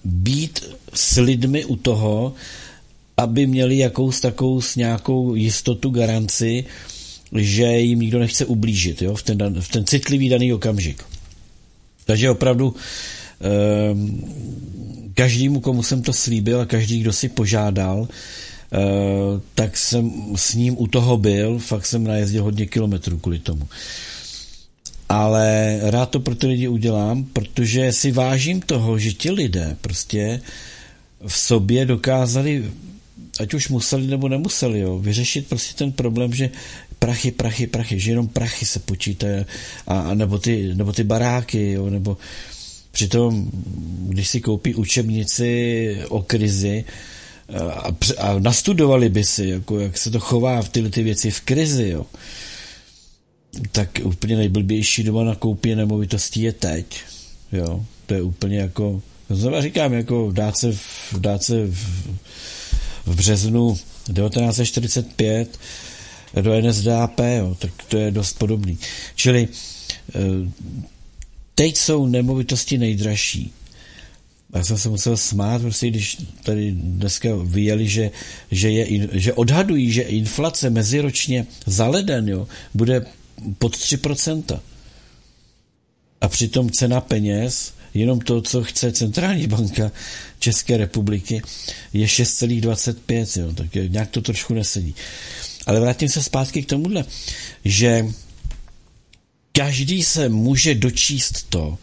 být 0.04 0.66
s 0.94 1.18
lidmi 1.18 1.66
u 1.66 1.76
toho, 1.76 2.34
aby 3.18 3.48
měli 3.48 3.78
jakous 3.78 4.22
takovou 4.22 4.62
s 4.62 4.76
nějakou 4.76 5.36
jistotu, 5.36 5.90
garanci, 5.90 6.66
že 7.38 7.64
jim 7.64 8.00
nikdo 8.00 8.20
nechce 8.20 8.46
ublížit 8.46 9.02
jo, 9.02 9.16
v, 9.16 9.24
ten, 9.24 9.62
v 9.62 9.68
ten 9.70 9.86
citlivý 9.86 10.30
daný 10.30 10.54
okamžik. 10.54 11.04
Takže 12.06 12.30
opravdu 12.30 12.76
eh, 13.42 13.96
každému, 15.14 15.60
komu 15.60 15.84
jsem 15.84 16.02
to 16.02 16.14
slíbil 16.14 16.62
a 16.62 16.66
každý, 16.66 17.00
kdo 17.00 17.14
si 17.14 17.30
požádal, 17.30 18.08
eh, 18.08 18.78
tak 19.56 19.78
jsem 19.78 20.12
s 20.36 20.54
ním 20.54 20.76
u 20.80 20.88
toho 20.88 21.18
byl, 21.18 21.60
fakt 21.60 21.86
jsem 21.86 22.04
najezdil 22.04 22.44
hodně 22.44 22.66
kilometrů 22.66 23.18
kvůli 23.18 23.40
tomu. 23.40 23.68
Ale 25.10 25.80
rád 25.82 26.10
to 26.10 26.20
pro 26.20 26.36
ty 26.36 26.48
lidi 26.48 26.68
udělám, 26.68 27.24
protože 27.24 27.92
si 27.92 28.12
vážím 28.12 28.62
toho, 28.62 29.00
že 29.00 29.14
ti 29.14 29.32
lidé 29.32 29.78
prostě 29.82 30.42
v 31.28 31.38
sobě 31.38 31.86
dokázali, 31.86 32.72
ať 33.40 33.54
už 33.54 33.70
museli 33.70 34.08
nebo 34.08 34.30
nemuseli, 34.30 34.80
jo, 34.80 35.00
vyřešit 35.00 35.48
prostě 35.48 35.74
ten 35.74 35.92
problém, 35.92 36.34
že 36.34 36.50
prachy, 37.06 37.32
prachy, 37.32 37.68
prachy, 37.68 38.00
že 38.00 38.12
jenom 38.12 38.28
prachy 38.28 38.66
se 38.66 38.80
počítají, 38.80 39.46
a, 39.88 40.00
a 40.00 40.14
nebo, 40.14 40.38
ty, 40.38 40.76
nebo 40.76 40.92
ty 40.92 41.04
baráky, 41.04 41.72
jo, 41.72 41.90
nebo 41.90 42.18
Přitom, 42.94 43.52
když 44.08 44.28
si 44.28 44.42
koupí 44.42 44.76
učebnici 44.76 45.98
o 46.10 46.22
krizi 46.22 46.86
a, 47.50 47.88
a 48.18 48.40
nastudovali 48.40 49.10
by 49.10 49.24
si, 49.24 49.46
jako 49.46 49.80
jak 49.80 49.98
se 49.98 50.12
to 50.12 50.20
chová 50.20 50.62
v 50.62 50.70
tyhle 50.70 50.90
ty 50.90 51.04
věci 51.04 51.32
v 51.32 51.42
krizi, 51.42 51.90
jo, 51.90 52.06
tak 53.72 53.90
úplně 54.04 54.36
nejblbější 54.36 55.04
doba 55.04 55.24
na 55.24 55.36
koupě 55.36 55.76
nemovitostí 55.76 56.42
je 56.42 56.54
teď. 56.54 56.86
Jo. 57.52 57.86
To 58.06 58.14
je 58.14 58.22
úplně 58.22 58.58
jako, 58.58 59.02
znovu 59.30 59.62
říkám, 59.62 59.94
jako 59.94 60.32
dát 60.32 60.58
se, 60.58 60.72
v, 60.72 61.14
dát 61.20 61.44
se 61.44 61.66
v, 61.66 62.18
v 63.06 63.16
březnu 63.16 63.76
1945 63.76 65.60
do 66.42 66.62
NSDAP, 66.62 67.20
jo, 67.20 67.56
tak 67.60 67.72
to 67.88 67.98
je 67.98 68.12
dost 68.12 68.40
podobný. 68.40 68.78
Čili 69.16 69.48
eh, 70.16 70.20
teď 71.56 71.78
jsou 71.78 72.06
nemovitosti 72.06 72.78
nejdražší. 72.78 73.54
Já 74.54 74.64
jsem 74.64 74.78
se 74.78 74.90
musel 74.90 75.18
smát, 75.18 75.62
prostě, 75.62 75.88
když 75.88 76.18
tady 76.44 76.72
dneska 76.72 77.30
vyjeli, 77.44 77.88
že, 77.88 78.12
že, 78.52 78.72
je, 78.72 79.08
že 79.12 79.34
odhadují, 79.34 79.92
že 79.92 80.02
inflace 80.02 80.70
meziročně 80.70 81.46
za 81.66 81.88
leden 81.88 82.30
jo, 82.30 82.48
bude 82.74 83.06
pod 83.58 83.78
3%. 83.78 84.60
A 86.22 86.28
přitom 86.28 86.70
cena 86.70 87.02
peněz, 87.02 87.74
jenom 87.94 88.20
to, 88.20 88.42
co 88.42 88.64
chce 88.64 88.92
centrální 88.92 89.48
banka 89.48 89.92
České 90.40 90.78
republiky, 90.78 91.42
je 91.94 92.06
6,25. 92.06 93.42
Jo, 93.42 93.54
tak 93.54 93.76
nějak 93.76 94.10
to 94.10 94.22
trošku 94.22 94.54
nesedí. 94.54 94.96
Ale 95.66 95.80
vrátím 95.80 96.10
se 96.10 96.24
zpátky 96.24 96.64
k 96.64 96.70
tomuhle, 96.70 97.06
že 97.66 98.06
každý 99.52 100.04
se 100.04 100.30
může 100.30 100.76
dočíst 100.76 101.50
to, 101.50 101.78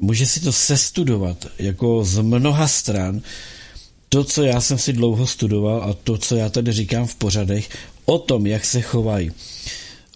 může 0.00 0.26
si 0.26 0.40
to 0.40 0.52
sestudovat 0.52 1.46
jako 1.58 2.04
z 2.04 2.18
mnoha 2.18 2.68
stran, 2.68 3.22
to, 4.08 4.24
co 4.24 4.42
já 4.42 4.60
jsem 4.60 4.78
si 4.78 4.92
dlouho 4.92 5.26
studoval 5.26 5.82
a 5.82 5.94
to, 5.94 6.18
co 6.18 6.36
já 6.36 6.48
tady 6.48 6.72
říkám 6.72 7.06
v 7.06 7.14
pořadech, 7.14 7.68
o 8.04 8.18
tom, 8.18 8.46
jak 8.46 8.64
se 8.64 8.80
chovají 8.80 9.30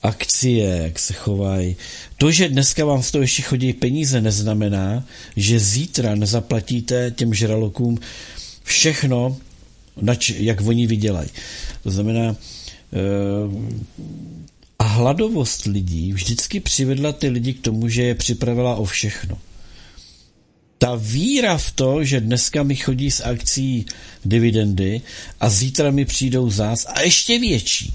akcie, 0.03 0.81
jak 0.83 0.99
se 0.99 1.13
chovají. 1.13 1.77
To, 2.17 2.31
že 2.31 2.49
dneska 2.49 2.85
vám 2.85 3.03
z 3.03 3.11
toho 3.11 3.23
ještě 3.23 3.43
chodí 3.43 3.73
peníze, 3.73 4.21
neznamená, 4.21 5.05
že 5.37 5.61
zítra 5.61 6.15
nezaplatíte 6.15 7.11
těm 7.11 7.35
žralokům 7.35 7.99
všechno, 8.65 9.37
nač, 10.01 10.31
jak 10.31 10.61
oni 10.61 10.87
vydělají. 10.87 11.29
To 11.83 11.91
znamená, 11.91 12.37
a 14.79 14.85
hladovost 14.85 15.65
lidí 15.65 16.13
vždycky 16.13 16.61
přivedla 16.61 17.13
ty 17.13 17.29
lidi 17.29 17.55
k 17.55 17.61
tomu, 17.61 17.89
že 17.89 18.03
je 18.03 18.15
připravila 18.15 18.77
o 18.77 18.85
všechno. 18.85 19.39
Ta 20.79 20.95
víra 20.95 21.59
v 21.59 21.71
to, 21.71 22.05
že 22.05 22.21
dneska 22.21 22.63
mi 22.63 22.77
chodí 22.77 23.11
z 23.11 23.21
akcí 23.21 23.87
dividendy 24.25 25.01
a 25.41 25.51
zítra 25.51 25.91
mi 25.91 26.05
přijdou 26.05 26.51
zás 26.51 26.87
a 26.87 27.01
ještě 27.01 27.39
větší, 27.39 27.95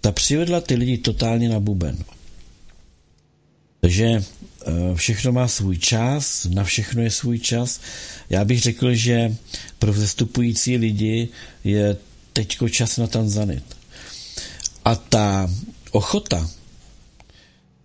ta 0.00 0.12
přivedla 0.12 0.60
ty 0.60 0.74
lidi 0.74 0.98
totálně 0.98 1.48
na 1.48 1.60
buben. 1.60 2.04
Takže 3.80 4.06
eh, 4.06 4.94
všechno 4.94 5.32
má 5.32 5.48
svůj 5.48 5.78
čas, 5.78 6.44
na 6.44 6.64
všechno 6.64 7.02
je 7.02 7.10
svůj 7.10 7.38
čas. 7.38 7.80
Já 8.30 8.44
bych 8.44 8.60
řekl, 8.60 8.94
že 8.94 9.36
pro 9.78 9.92
vzestupující 9.92 10.76
lidi 10.76 11.28
je 11.64 11.96
teďko 12.32 12.68
čas 12.68 12.96
na 12.96 13.06
Tanzanit. 13.06 13.79
A 14.84 14.94
ta 14.94 15.50
ochota 15.90 16.50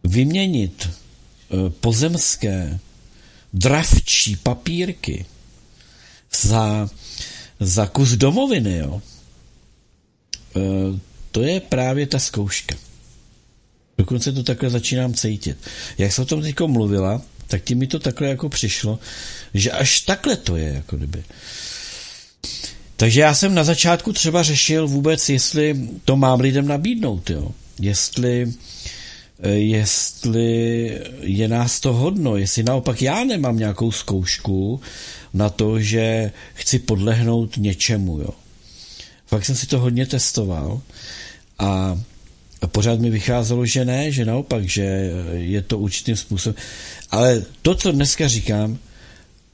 vyměnit 0.04 0.90
eh, 0.90 1.70
pozemské 1.70 2.80
dravčí 3.54 4.36
papírky 4.36 5.26
za, 6.42 6.90
za 7.60 7.88
kus 7.88 8.10
domoviny, 8.10 8.78
jo, 8.78 9.02
eh, 10.56 11.00
to 11.32 11.42
je 11.42 11.60
právě 11.60 12.08
ta 12.08 12.20
zkouška. 12.20 12.76
Dokonce 13.98 14.32
to 14.32 14.44
takhle 14.44 14.70
začínám 14.70 15.14
cítit. 15.14 15.58
Jak 15.98 16.12
jsem 16.12 16.22
o 16.22 16.26
tom 16.26 16.42
teď 16.42 16.60
mluvila, 16.68 17.22
tak 17.48 17.64
ti 17.64 17.76
mi 17.76 17.88
to 17.88 18.00
takhle 18.00 18.28
jako 18.28 18.50
přišlo, 18.50 19.00
že 19.54 19.72
až 19.72 20.02
takhle 20.02 20.36
to 20.36 20.56
je, 20.56 20.74
jako 20.74 20.98
kdyby. 20.98 21.24
Takže 22.96 23.22
já 23.22 23.34
jsem 23.34 23.56
na 23.56 23.64
začátku 23.64 24.14
třeba 24.14 24.44
řešil 24.44 24.88
vůbec, 24.88 25.30
jestli 25.30 25.90
to 26.06 26.16
mám 26.16 26.40
lidem 26.40 26.68
nabídnout, 26.68 27.30
jo. 27.30 27.52
Jestli, 27.80 28.54
eh, 29.40 29.50
jestli 29.50 30.92
je 31.22 31.48
nás 31.48 31.80
to 31.80 31.94
hodno, 31.94 32.38
jestli 32.38 32.64
naopak 32.64 33.02
já 33.02 33.24
nemám 33.24 33.58
nějakou 33.58 33.92
zkoušku 33.92 34.82
na 35.34 35.50
to, 35.50 35.80
že 35.80 36.32
chci 36.54 36.80
podlehnout 36.80 37.58
něčemu, 37.58 38.20
jo. 38.20 38.30
Fakt 39.28 39.46
jsem 39.46 39.56
si 39.56 39.68
to 39.68 39.80
hodně 39.80 40.06
testoval 40.06 40.82
a 41.60 42.00
a 42.62 42.68
pořád 42.68 43.00
mi 43.00 43.10
vycházelo, 43.10 43.66
že 43.66 43.86
ne, 43.86 44.12
že 44.12 44.26
naopak, 44.26 44.64
že 44.64 45.12
je 45.34 45.62
to 45.62 45.80
určitým 45.80 46.16
způsobem. 46.16 46.56
Ale 47.12 47.46
to, 47.62 47.76
co 47.76 47.92
dneska 47.92 48.28
říkám, 48.28 48.78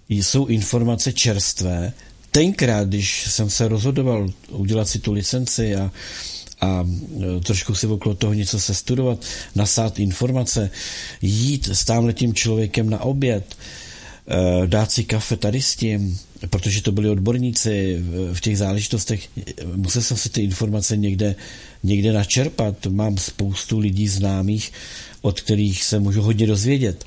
jsou 0.09 0.45
informace 0.45 1.13
čerstvé. 1.13 1.93
Tenkrát, 2.31 2.87
když 2.87 3.25
jsem 3.29 3.49
se 3.49 3.67
rozhodoval 3.67 4.29
udělat 4.49 4.87
si 4.87 4.99
tu 4.99 5.11
licenci 5.11 5.75
a, 5.75 5.91
a 6.61 6.87
trošku 7.43 7.75
si 7.75 7.87
okolo 7.87 8.15
toho 8.15 8.33
něco 8.33 8.59
se 8.59 8.73
studovat, 8.73 9.25
nasát 9.55 9.99
informace, 9.99 10.69
jít 11.21 11.69
s 11.69 11.85
tamhletím 11.85 12.33
člověkem 12.33 12.89
na 12.89 13.01
oběd, 13.01 13.55
eh, 14.27 14.67
dát 14.67 14.91
si 14.91 15.03
kafe 15.03 15.37
tady 15.37 15.61
s 15.61 15.75
tím, 15.75 16.19
protože 16.49 16.81
to 16.81 16.91
byli 16.91 17.09
odborníci 17.09 17.99
v 18.33 18.41
těch 18.41 18.57
záležitostech, 18.57 19.29
musel 19.75 20.01
jsem 20.01 20.17
si 20.17 20.29
ty 20.29 20.43
informace 20.43 20.97
někde, 20.97 21.35
někde 21.83 22.13
načerpat. 22.13 22.85
Mám 22.85 23.17
spoustu 23.17 23.79
lidí 23.79 24.07
známých, 24.07 24.71
od 25.21 25.41
kterých 25.41 25.83
se 25.83 25.99
můžu 25.99 26.21
hodně 26.21 26.47
dozvědět. 26.47 27.05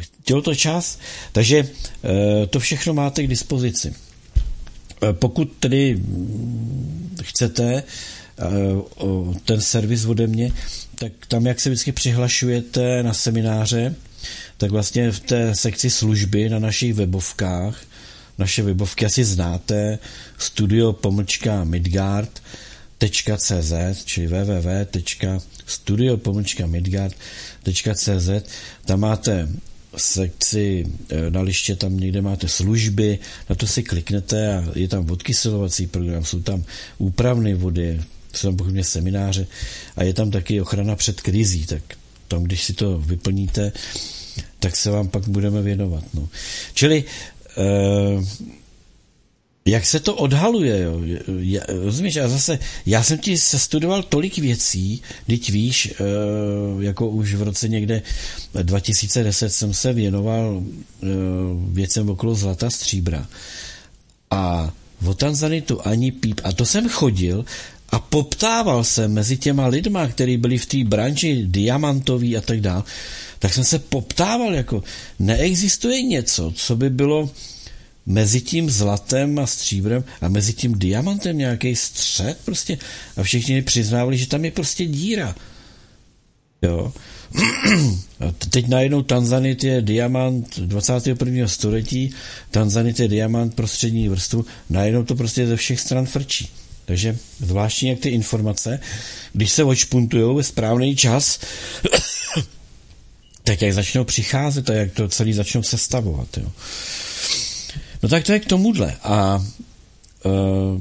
Chtěl 0.00 0.42
to 0.42 0.54
čas, 0.54 0.98
takže 1.32 1.68
eh, 2.04 2.46
to 2.46 2.60
všechno 2.60 2.94
máte 2.94 3.22
k 3.22 3.28
dispozici. 3.28 3.94
Eh, 5.02 5.12
pokud 5.12 5.52
tedy 5.60 6.02
chcete 7.22 7.72
eh, 7.72 7.82
ten 9.44 9.60
servis 9.60 10.04
ode 10.04 10.26
mě, 10.26 10.52
tak 10.94 11.12
tam, 11.28 11.46
jak 11.46 11.60
se 11.60 11.70
vždycky 11.70 11.92
přihlašujete 11.92 13.02
na 13.02 13.14
semináře, 13.14 13.94
tak 14.56 14.70
vlastně 14.70 15.10
v 15.10 15.20
té 15.20 15.54
sekci 15.54 15.90
služby 15.90 16.48
na 16.48 16.58
našich 16.58 16.94
webovkách 16.94 17.82
naše 18.38 18.62
webovky 18.62 19.06
asi 19.06 19.24
znáte, 19.24 19.98
studio 20.38 20.92
pomlčka 20.92 21.64
midgard.cz, 21.64 23.72
čili 24.04 24.26
www.studio 24.26 26.16
pomlčka 26.16 26.66
midgard.cz, 26.66 28.30
tam 28.84 29.00
máte 29.00 29.48
sekci 29.98 30.86
eh, 31.10 31.30
na 31.30 31.40
liště, 31.40 31.76
tam 31.76 31.96
někde 31.96 32.22
máte 32.22 32.48
služby, 32.48 33.18
na 33.50 33.56
to 33.56 33.66
si 33.66 33.82
kliknete 33.82 34.54
a 34.56 34.64
je 34.74 34.88
tam 34.88 35.10
odkyselovací 35.10 35.86
program, 35.86 36.24
jsou 36.24 36.40
tam 36.40 36.64
úpravné 36.98 37.54
vody, 37.54 38.00
jsou 38.34 38.48
tam 38.48 38.56
pochopně 38.56 38.84
semináře 38.84 39.46
a 39.96 40.02
je 40.02 40.14
tam 40.14 40.30
taky 40.30 40.60
ochrana 40.60 40.96
před 40.96 41.20
krizí, 41.20 41.66
tak 41.66 41.82
tam, 42.28 42.42
když 42.42 42.64
si 42.64 42.72
to 42.72 42.98
vyplníte, 42.98 43.72
tak 44.58 44.76
se 44.76 44.90
vám 44.90 45.08
pak 45.08 45.28
budeme 45.28 45.62
věnovat. 45.62 46.04
No. 46.14 46.28
Čili 46.74 47.04
Eh, 47.56 48.24
jak 49.66 49.86
se 49.86 50.00
to 50.00 50.14
odhaluje, 50.14 50.82
jo? 50.82 51.00
Já, 51.38 51.62
rozumíš, 51.68 52.16
a 52.16 52.28
zase, 52.28 52.58
já 52.86 53.02
jsem 53.02 53.18
ti 53.18 53.38
sestudoval 53.38 54.02
tolik 54.02 54.38
věcí, 54.38 55.02
teď 55.26 55.50
víš, 55.50 55.94
eh, 56.00 56.04
jako 56.84 57.08
už 57.08 57.34
v 57.34 57.42
roce 57.42 57.68
někde 57.68 58.02
2010 58.62 59.50
jsem 59.50 59.74
se 59.74 59.92
věnoval 59.92 60.62
eh, 61.02 61.06
věcem 61.70 62.10
okolo 62.10 62.34
zlata 62.34 62.70
stříbra. 62.70 63.26
A 64.30 64.72
o 65.06 65.14
Tanzanitu 65.14 65.86
ani 65.86 66.12
píp. 66.12 66.40
A 66.44 66.52
to 66.52 66.66
jsem 66.66 66.88
chodil 66.88 67.44
a 67.88 67.98
poptával 67.98 68.84
se 68.84 69.08
mezi 69.08 69.36
těma 69.36 69.66
lidma, 69.66 70.06
kteří 70.06 70.36
byli 70.36 70.58
v 70.58 70.66
té 70.66 70.84
branži 70.84 71.44
diamantový 71.46 72.36
a 72.36 72.40
tak 72.40 72.60
dále, 72.60 72.82
tak 73.38 73.54
jsem 73.54 73.64
se 73.64 73.78
poptával, 73.78 74.54
jako 74.54 74.82
neexistuje 75.18 76.02
něco, 76.02 76.52
co 76.54 76.76
by 76.76 76.90
bylo 76.90 77.30
mezi 78.06 78.40
tím 78.40 78.70
zlatem 78.70 79.38
a 79.38 79.46
stříbrem 79.46 80.04
a 80.20 80.28
mezi 80.28 80.52
tím 80.52 80.78
diamantem 80.78 81.38
nějaký 81.38 81.76
střed 81.76 82.38
prostě 82.44 82.78
a 83.16 83.22
všichni 83.22 83.62
přiznávali, 83.62 84.18
že 84.18 84.26
tam 84.26 84.44
je 84.44 84.50
prostě 84.50 84.86
díra. 84.86 85.34
Jo. 86.62 86.92
A 88.20 88.32
teď 88.48 88.68
najednou 88.68 89.02
Tanzanit 89.02 89.64
je 89.64 89.82
diamant 89.82 90.58
21. 90.58 91.48
století, 91.48 92.10
Tanzanit 92.50 93.00
je 93.00 93.08
diamant 93.08 93.54
prostřední 93.54 94.08
vrstvu, 94.08 94.44
najednou 94.70 95.04
to 95.04 95.14
prostě 95.14 95.46
ze 95.46 95.56
všech 95.56 95.80
stran 95.80 96.06
frčí. 96.06 96.50
Takže 96.84 97.18
zvláštní, 97.40 97.88
jak 97.88 97.98
ty 97.98 98.08
informace, 98.08 98.80
když 99.32 99.52
se 99.52 99.64
očpuntují 99.64 100.36
ve 100.36 100.42
správný 100.42 100.96
čas, 100.96 101.40
tak 103.44 103.62
jak 103.62 103.74
začnou 103.74 104.04
přicházet 104.04 104.70
a 104.70 104.74
jak 104.74 104.92
to 104.92 105.08
celý 105.08 105.32
začnou 105.32 105.62
sestavovat. 105.62 106.28
Jo. 106.36 106.52
No 108.02 108.08
tak 108.08 108.24
to 108.24 108.32
je 108.32 108.38
k 108.38 108.46
tomuhle. 108.46 108.96
A 109.02 109.44
uh, 110.24 110.80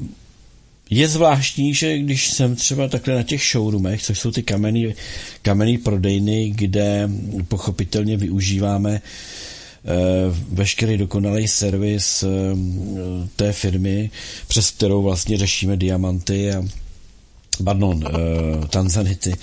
je 0.89 1.07
zvláštní, 1.07 1.73
že 1.73 1.97
když 1.97 2.29
jsem 2.29 2.55
třeba 2.55 2.87
takhle 2.87 3.15
na 3.15 3.23
těch 3.23 3.43
showroomech, 3.43 4.03
což 4.03 4.19
jsou 4.19 4.31
ty 4.31 4.43
kamenný, 4.43 4.93
kamenný 5.41 5.77
prodejny, 5.77 6.49
kde 6.55 7.09
pochopitelně 7.47 8.17
využíváme 8.17 9.01
uh, 9.01 10.37
veškerý 10.49 10.97
dokonalý 10.97 11.47
servis 11.47 12.23
uh, 12.23 12.29
té 13.35 13.53
firmy, 13.53 14.11
přes 14.47 14.71
kterou 14.71 15.01
vlastně 15.01 15.37
řešíme 15.37 15.77
diamanty 15.77 16.51
a 16.51 16.63
pardon, 17.63 18.03
tanzanity, 18.69 19.33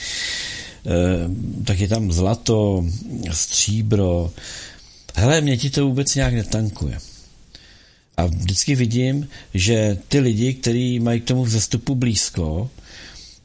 tak 1.64 1.80
je 1.80 1.88
tam 1.88 2.12
zlato, 2.12 2.84
stříbro. 3.30 4.30
Hele, 5.14 5.40
mě 5.40 5.56
ti 5.56 5.70
to 5.70 5.86
vůbec 5.86 6.14
nějak 6.14 6.34
netankuje. 6.34 6.98
A 8.22 8.26
vždycky 8.26 8.74
vidím, 8.74 9.28
že 9.54 9.98
ty 10.08 10.20
lidi, 10.20 10.54
kteří 10.54 11.00
mají 11.00 11.20
k 11.20 11.24
tomu 11.24 11.44
vzestupu 11.44 11.94
blízko, 11.94 12.70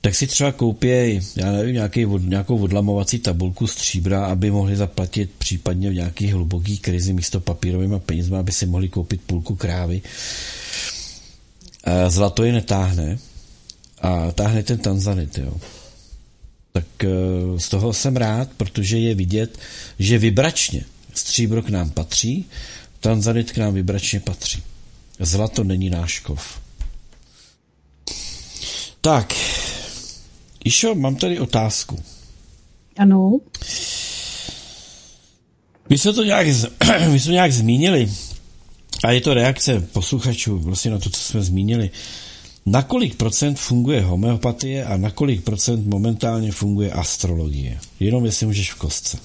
tak 0.02 0.16
si 0.16 0.28
třeba 0.28 0.52
koupí, 0.52 0.88
já 1.36 1.52
nevím, 1.52 1.74
nějaký, 1.74 2.06
nějakou 2.20 2.58
odlamovací 2.58 3.20
tabulku 3.20 3.68
stříbra, 3.68 4.26
aby 4.26 4.52
mohli 4.52 4.76
zaplatit 4.76 5.32
případně 5.38 5.90
v 5.90 5.94
nějaký 5.94 6.32
hluboký 6.32 6.78
krizi 6.78 7.14
místo 7.14 7.40
papírovými 7.40 8.00
penězma, 8.00 8.40
aby 8.40 8.52
si 8.52 8.66
mohli 8.66 8.90
koupit 8.90 9.22
půlku 9.22 9.56
krávy. 9.56 10.02
Zlato 12.08 12.44
je 12.44 12.52
netáhne 12.52 13.18
a 14.02 14.32
táhne 14.32 14.64
ten 14.64 14.78
tanzanit, 14.78 15.38
jo. 15.38 15.54
Tak 16.72 16.86
eh, 17.04 17.10
z 17.58 17.70
toho 17.70 17.94
jsem 17.94 18.18
rád, 18.18 18.50
protože 18.58 19.00
je 19.00 19.16
vidět, 19.16 19.58
že 20.00 20.18
vybračně 20.18 20.84
stříbro 21.14 21.62
k 21.62 21.70
nám 21.70 21.90
patří, 21.90 22.46
Tanzanit 23.00 23.52
k 23.52 23.58
nám 23.58 23.74
vybračně 23.74 24.20
patří. 24.20 24.64
Zlato 25.20 25.64
není 25.64 25.90
náš 25.90 26.20
kov. 26.20 26.60
Tak, 29.02 29.34
Išo, 30.64 30.96
mám 30.96 31.16
tady 31.16 31.40
otázku. 31.40 32.04
Ano. 32.98 33.40
My 35.90 35.98
jsme 35.98 36.14
to 36.14 36.24
nějak, 36.24 36.48
my 37.10 37.20
jsme 37.20 37.34
nějak 37.34 37.54
zmínili, 37.54 38.12
a 39.04 39.12
je 39.12 39.22
to 39.22 39.34
reakce 39.34 39.80
posluchačů 39.80 40.60
vlastně 40.60 40.92
na 40.92 41.00
to, 41.00 41.10
co 41.10 41.22
jsme 41.22 41.44
zmínili, 41.44 41.90
Na 42.68 42.84
kolik 42.84 43.16
procent 43.16 43.60
funguje 43.60 44.02
homeopatie 44.02 44.86
a 44.86 44.98
na 44.98 45.10
kolik 45.12 45.44
procent 45.44 45.88
momentálně 45.88 46.52
funguje 46.52 46.92
astrologie? 46.92 47.80
Jenom 48.00 48.26
jestli 48.26 48.46
můžeš 48.46 48.74
v 48.74 48.76
kostce. 48.76 49.18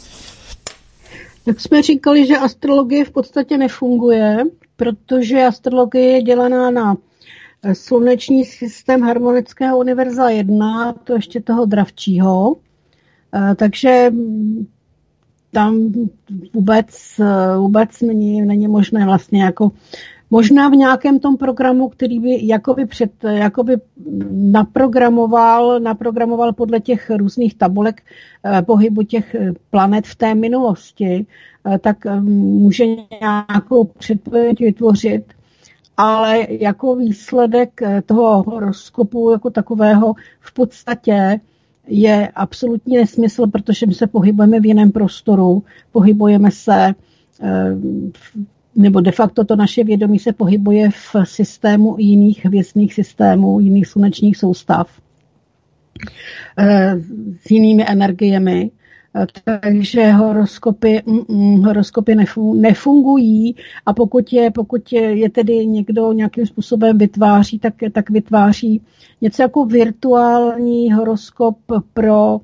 Tak 1.45 1.61
jsme 1.61 1.83
říkali, 1.83 2.27
že 2.27 2.37
astrologie 2.37 3.05
v 3.05 3.11
podstatě 3.11 3.59
nefunguje, 3.59 4.45
protože 4.77 5.45
astrologie 5.45 6.11
je 6.11 6.23
dělaná 6.23 6.71
na 6.71 6.97
sluneční 7.73 8.45
systém 8.45 9.03
harmonického 9.03 9.79
univerza 9.79 10.29
1, 10.29 10.93
to 10.93 11.15
ještě 11.15 11.41
toho 11.41 11.67
dravčího. 11.67 12.57
Eh, 13.35 13.55
takže 13.55 14.13
tam 15.51 15.93
vůbec, 16.53 17.21
eh, 17.21 17.57
vůbec 17.59 18.01
není, 18.01 18.43
není 18.43 18.69
možné 18.69 19.05
vlastně 19.05 19.43
jako 19.43 19.71
Možná 20.33 20.69
v 20.69 20.73
nějakém 20.73 21.21
tom 21.21 21.37
programu, 21.37 21.89
který 21.89 22.21
by 22.21 22.47
jakoby, 22.47 22.87
před, 22.87 23.11
jakoby 23.25 23.77
naprogramoval, 24.31 25.81
naprogramoval 25.81 26.53
podle 26.53 26.81
těch 26.81 27.11
různých 27.11 27.55
tabulek 27.55 28.03
eh, 28.45 28.63
pohybu 28.63 29.03
těch 29.03 29.37
planet 29.71 30.07
v 30.07 30.15
té 30.15 30.35
minulosti, 30.35 31.27
tak 31.81 31.97
může 32.23 32.85
nějakou 33.21 33.85
předpověď 33.85 34.61
vytvořit, 34.61 35.25
ale 35.97 36.47
jako 36.51 36.97
výsledek 36.97 37.81
toho 38.07 38.43
horoskopu 38.43 39.31
jako 39.31 39.51
takového 39.51 40.15
v 40.41 40.55
podstatě 40.55 41.41
je 41.87 42.29
absolutní 42.29 42.97
nesmysl, 42.97 43.47
protože 43.47 43.87
my 43.87 43.95
se 43.95 44.07
pohybujeme 44.07 44.61
v 44.61 44.67
jiném 44.67 44.93
prostoru, 44.93 45.63
pohybujeme 45.93 46.51
se, 46.51 46.95
eh, 47.43 47.77
nebo 48.77 49.01
de 49.01 49.13
facto 49.13 49.45
to 49.45 49.57
naše 49.57 49.85
vědomí 49.85 50.19
se 50.19 50.33
pohybuje 50.33 50.91
v 50.91 51.17
systému 51.25 51.97
jiných 51.99 52.45
hvězdných 52.45 52.95
systémů, 52.95 53.61
jiných 53.61 53.87
slunečních 53.87 54.37
soustav 54.37 55.01
eh, 56.59 56.95
s 57.47 57.51
jinými 57.51 57.85
energiemi. 57.89 58.71
Takže 59.45 60.11
horoskopy, 60.11 61.03
mm, 61.29 61.63
horoskopy 61.63 62.17
nefungují 62.55 63.57
a 63.87 63.93
pokud 63.93 64.33
je, 64.33 64.51
pokud 64.51 64.93
je, 64.93 65.01
je 65.01 65.31
tedy 65.31 65.67
někdo 65.67 66.13
nějakým 66.13 66.47
způsobem 66.47 66.99
vytváří, 66.99 67.59
tak, 67.59 67.75
tak 67.93 68.11
vytváří 68.11 68.83
něco 69.21 69.43
jako 69.43 69.65
virtuální 69.67 70.93
horoskop 70.93 71.59
pro 71.95 72.41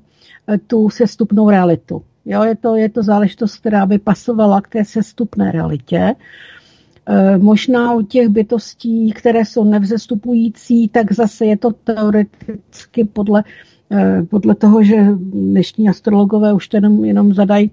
eh, 0.47 0.57
tu 0.57 0.89
sestupnou 0.89 1.49
realitu. 1.49 2.01
Jo, 2.29 2.43
je, 2.43 2.55
to, 2.55 2.75
je 2.75 2.89
to 2.89 3.03
záležitost, 3.03 3.57
která 3.57 3.85
by 3.85 3.99
pasovala 3.99 4.61
k 4.61 4.67
té 4.67 4.85
sestupné 4.85 5.51
realitě. 5.51 6.15
E, 7.05 7.37
možná 7.37 7.93
u 7.93 8.01
těch 8.01 8.27
bytostí, 8.27 9.11
které 9.11 9.45
jsou 9.45 9.63
nevzestupující, 9.63 10.87
tak 10.87 11.11
zase 11.11 11.45
je 11.45 11.57
to 11.57 11.71
teoreticky 11.71 13.03
podle 13.03 13.43
Eh, 13.91 14.23
podle 14.29 14.55
toho, 14.55 14.83
že 14.83 14.95
dnešní 15.19 15.89
astrologové 15.89 16.53
už 16.53 16.69
jenom, 16.73 17.05
jenom 17.05 17.33
zadají 17.33 17.71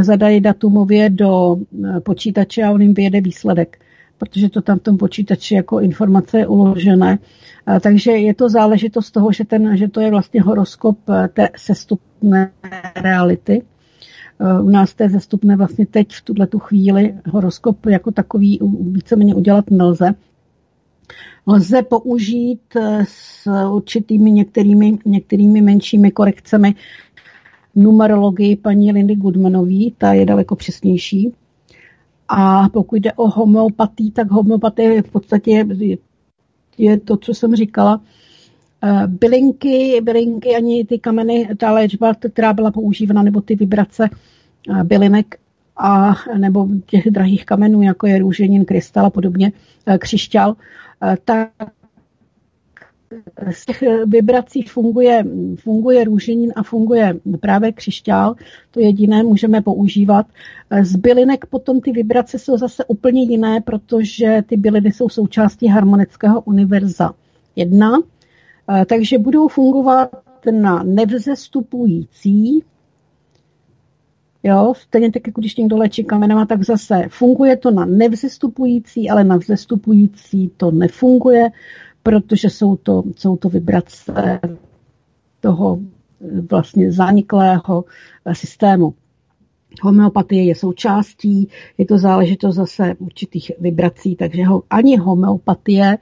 zadaj 0.00 0.40
datumově 0.40 1.10
do 1.10 1.56
eh, 1.56 2.00
počítače 2.00 2.62
a 2.62 2.72
on 2.72 2.82
jim 2.82 2.94
vyjede 2.94 3.20
výsledek, 3.20 3.78
protože 4.18 4.48
to 4.48 4.62
tam 4.62 4.78
v 4.78 4.82
tom 4.82 4.96
počítači 4.96 5.54
jako 5.54 5.80
informace 5.80 6.38
je 6.38 6.46
uložené. 6.46 7.18
Eh, 7.66 7.80
takže 7.80 8.10
je 8.12 8.34
to 8.34 8.48
záležitost 8.48 9.10
toho, 9.10 9.32
že, 9.32 9.44
ten, 9.44 9.76
že 9.76 9.88
to 9.88 10.00
je 10.00 10.10
vlastně 10.10 10.42
horoskop 10.42 10.98
té 11.32 11.48
sestupné 11.56 12.50
reality. 12.96 13.62
U 14.62 14.70
nás 14.70 14.94
té 14.94 15.08
zestupné 15.08 15.56
vlastně 15.56 15.86
teď 15.86 16.12
v 16.12 16.22
tuhle 16.22 16.46
tu 16.46 16.58
chvíli 16.58 17.14
horoskop 17.30 17.86
jako 17.86 18.10
takový 18.10 18.60
víceméně 18.80 19.34
udělat 19.34 19.70
nelze, 19.70 20.14
lze 21.46 21.82
použít 21.82 22.76
eh, 22.76 23.04
s 23.08 23.50
určitými 23.70 24.30
některými, 24.30 24.98
některými 25.04 25.60
menšími 25.60 26.10
korekcemi 26.10 26.74
numerologii 27.74 28.56
paní 28.56 28.92
Lindy 28.92 29.16
Goodmanový, 29.16 29.94
ta 29.98 30.12
je 30.12 30.26
daleko 30.26 30.56
přesnější. 30.56 31.32
A 32.28 32.68
pokud 32.68 32.96
jde 32.96 33.12
o 33.12 33.28
homeopatii, 33.28 34.10
tak 34.10 34.30
homeopatie 34.30 35.02
v 35.02 35.10
podstatě 35.10 35.50
je, 35.50 35.96
je 36.78 37.00
to, 37.00 37.16
co 37.16 37.34
jsem 37.34 37.56
říkala. 37.56 38.00
Eh, 38.86 39.06
bylinky, 39.06 40.00
bylinky 40.02 40.56
ani 40.56 40.84
ty 40.84 40.98
kameny, 40.98 41.48
ta 41.56 41.72
léčba, 41.72 42.14
která 42.14 42.52
byla 42.52 42.70
používána, 42.70 43.22
nebo 43.22 43.40
ty 43.40 43.54
vibrace 43.56 44.08
eh, 44.80 44.84
bylinek, 44.84 45.38
a 45.76 46.14
nebo 46.38 46.68
těch 46.86 47.10
drahých 47.10 47.44
kamenů, 47.44 47.82
jako 47.82 48.06
je 48.06 48.18
růženin, 48.18 48.64
krystal 48.64 49.06
a 49.06 49.10
podobně, 49.10 49.52
křišťál, 49.98 50.56
Eh, 51.02 51.16
tak 51.24 51.50
z 53.50 53.64
těch 53.66 53.82
vibrací 54.06 54.62
funguje, 54.62 55.24
funguje 55.56 56.04
růženin 56.04 56.52
a 56.56 56.62
funguje 56.62 57.14
právě 57.40 57.72
křišťál. 57.72 58.34
To 58.70 58.80
jediné 58.80 59.22
můžeme 59.22 59.62
používat. 59.62 60.26
Z 60.82 60.96
bylinek 60.96 61.46
potom 61.46 61.80
ty 61.80 61.92
vibrace 61.92 62.38
jsou 62.38 62.58
zase 62.58 62.84
úplně 62.84 63.22
jiné, 63.22 63.60
protože 63.60 64.42
ty 64.46 64.56
byliny 64.56 64.92
jsou 64.92 65.08
součástí 65.08 65.66
harmonického 65.66 66.40
univerza 66.40 67.12
jedna. 67.56 67.92
Eh, 68.70 68.84
takže 68.84 69.18
budou 69.18 69.48
fungovat 69.48 70.10
na 70.50 70.82
nevzestupující 70.82 72.64
Jo, 74.46 74.74
stejně 74.76 75.12
tak, 75.12 75.26
jako 75.26 75.40
když 75.40 75.56
někdo 75.56 75.76
léčí 75.76 76.04
kamenama, 76.04 76.46
tak 76.46 76.62
zase 76.62 77.08
funguje 77.08 77.56
to 77.56 77.70
na 77.70 77.84
nevzestupující, 77.84 79.10
ale 79.10 79.24
na 79.24 79.36
vzestupující 79.36 80.50
to 80.56 80.70
nefunguje, 80.70 81.50
protože 82.02 82.50
jsou 82.50 82.76
to, 82.76 83.02
jsou 83.16 83.36
to 83.36 83.48
vibrace 83.48 84.40
toho 85.40 85.78
vlastně 86.50 86.92
zaniklého 86.92 87.84
systému. 88.32 88.94
Homeopatie 89.82 90.44
je 90.44 90.54
součástí, 90.54 91.48
je 91.78 91.86
to 91.86 91.98
záležitost 91.98 92.54
zase 92.54 92.94
určitých 92.98 93.52
vibrací, 93.60 94.16
takže 94.16 94.44
ho, 94.44 94.62
ani 94.70 94.96
homeopatie 94.96 95.98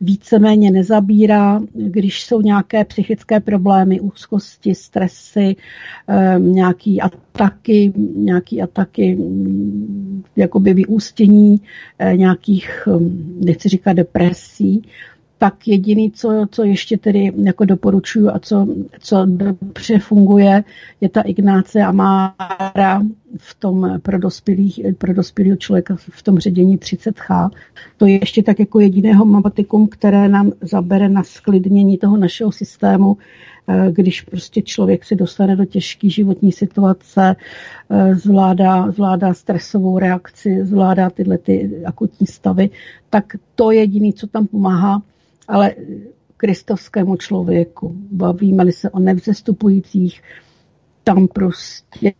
víceméně 0.00 0.70
nezabírá, 0.70 1.60
když 1.74 2.24
jsou 2.24 2.40
nějaké 2.40 2.84
psychické 2.84 3.40
problémy, 3.40 4.00
úzkosti, 4.00 4.74
stresy, 4.74 5.56
um, 6.36 6.52
nějaký 6.52 7.00
ataky, 7.00 7.92
nějaký 8.16 8.62
ataky, 8.62 9.16
mm, 9.16 10.22
jakoby 10.36 10.74
vyústění 10.74 11.60
eh, 11.98 12.16
nějakých, 12.16 12.88
um, 12.96 13.38
nechci 13.44 13.68
říkat 13.68 13.92
depresí, 13.92 14.82
tak 15.38 15.68
jediný, 15.68 16.10
co, 16.10 16.46
co 16.50 16.64
ještě 16.64 16.98
tedy 16.98 17.32
jako 17.36 17.64
doporučuju 17.64 18.30
a 18.30 18.38
co, 18.38 18.66
co 19.00 19.26
dobře 19.26 19.98
funguje, 19.98 20.64
je 21.00 21.08
ta 21.08 21.20
Ignáce 21.20 21.82
Amára 21.82 23.02
v 23.36 23.54
tom 23.54 24.00
pro, 24.02 24.18
dospělých, 24.18 24.80
pro 24.98 25.14
dospělého 25.14 25.56
člověka 25.56 25.96
v 25.98 26.22
tom 26.22 26.38
ředění 26.38 26.78
30H. 26.78 27.50
To 27.96 28.06
je 28.06 28.18
ještě 28.20 28.42
tak 28.42 28.58
jako 28.58 28.80
jediné 28.80 29.14
homopatikum, 29.14 29.88
které 29.88 30.28
nám 30.28 30.52
zabere 30.60 31.08
na 31.08 31.22
sklidnění 31.22 31.98
toho 31.98 32.16
našeho 32.16 32.52
systému, 32.52 33.16
eh, 33.68 33.88
když 33.92 34.22
prostě 34.22 34.62
člověk 34.62 35.04
se 35.04 35.14
dostane 35.14 35.56
do 35.56 35.64
těžké 35.64 36.10
životní 36.10 36.52
situace, 36.52 37.36
eh, 37.90 38.14
zvládá, 38.14 38.90
zvládá 38.90 39.34
stresovou 39.34 39.98
reakci, 39.98 40.64
zvládá 40.64 41.10
tyhle 41.10 41.38
ty 41.38 41.82
akutní 41.84 42.26
stavy, 42.26 42.70
tak 43.10 43.24
to 43.54 43.70
je 43.70 43.80
jediné, 43.80 44.12
co 44.12 44.26
tam 44.26 44.46
pomáhá 44.46 45.02
ale 45.48 45.74
kristovskému 46.36 47.16
člověku. 47.16 47.92
Bavíme-li 48.12 48.72
se 48.72 48.90
o 48.90 48.98
nevzestupujících, 48.98 50.22
tam 51.04 51.28
prostě 51.28 52.12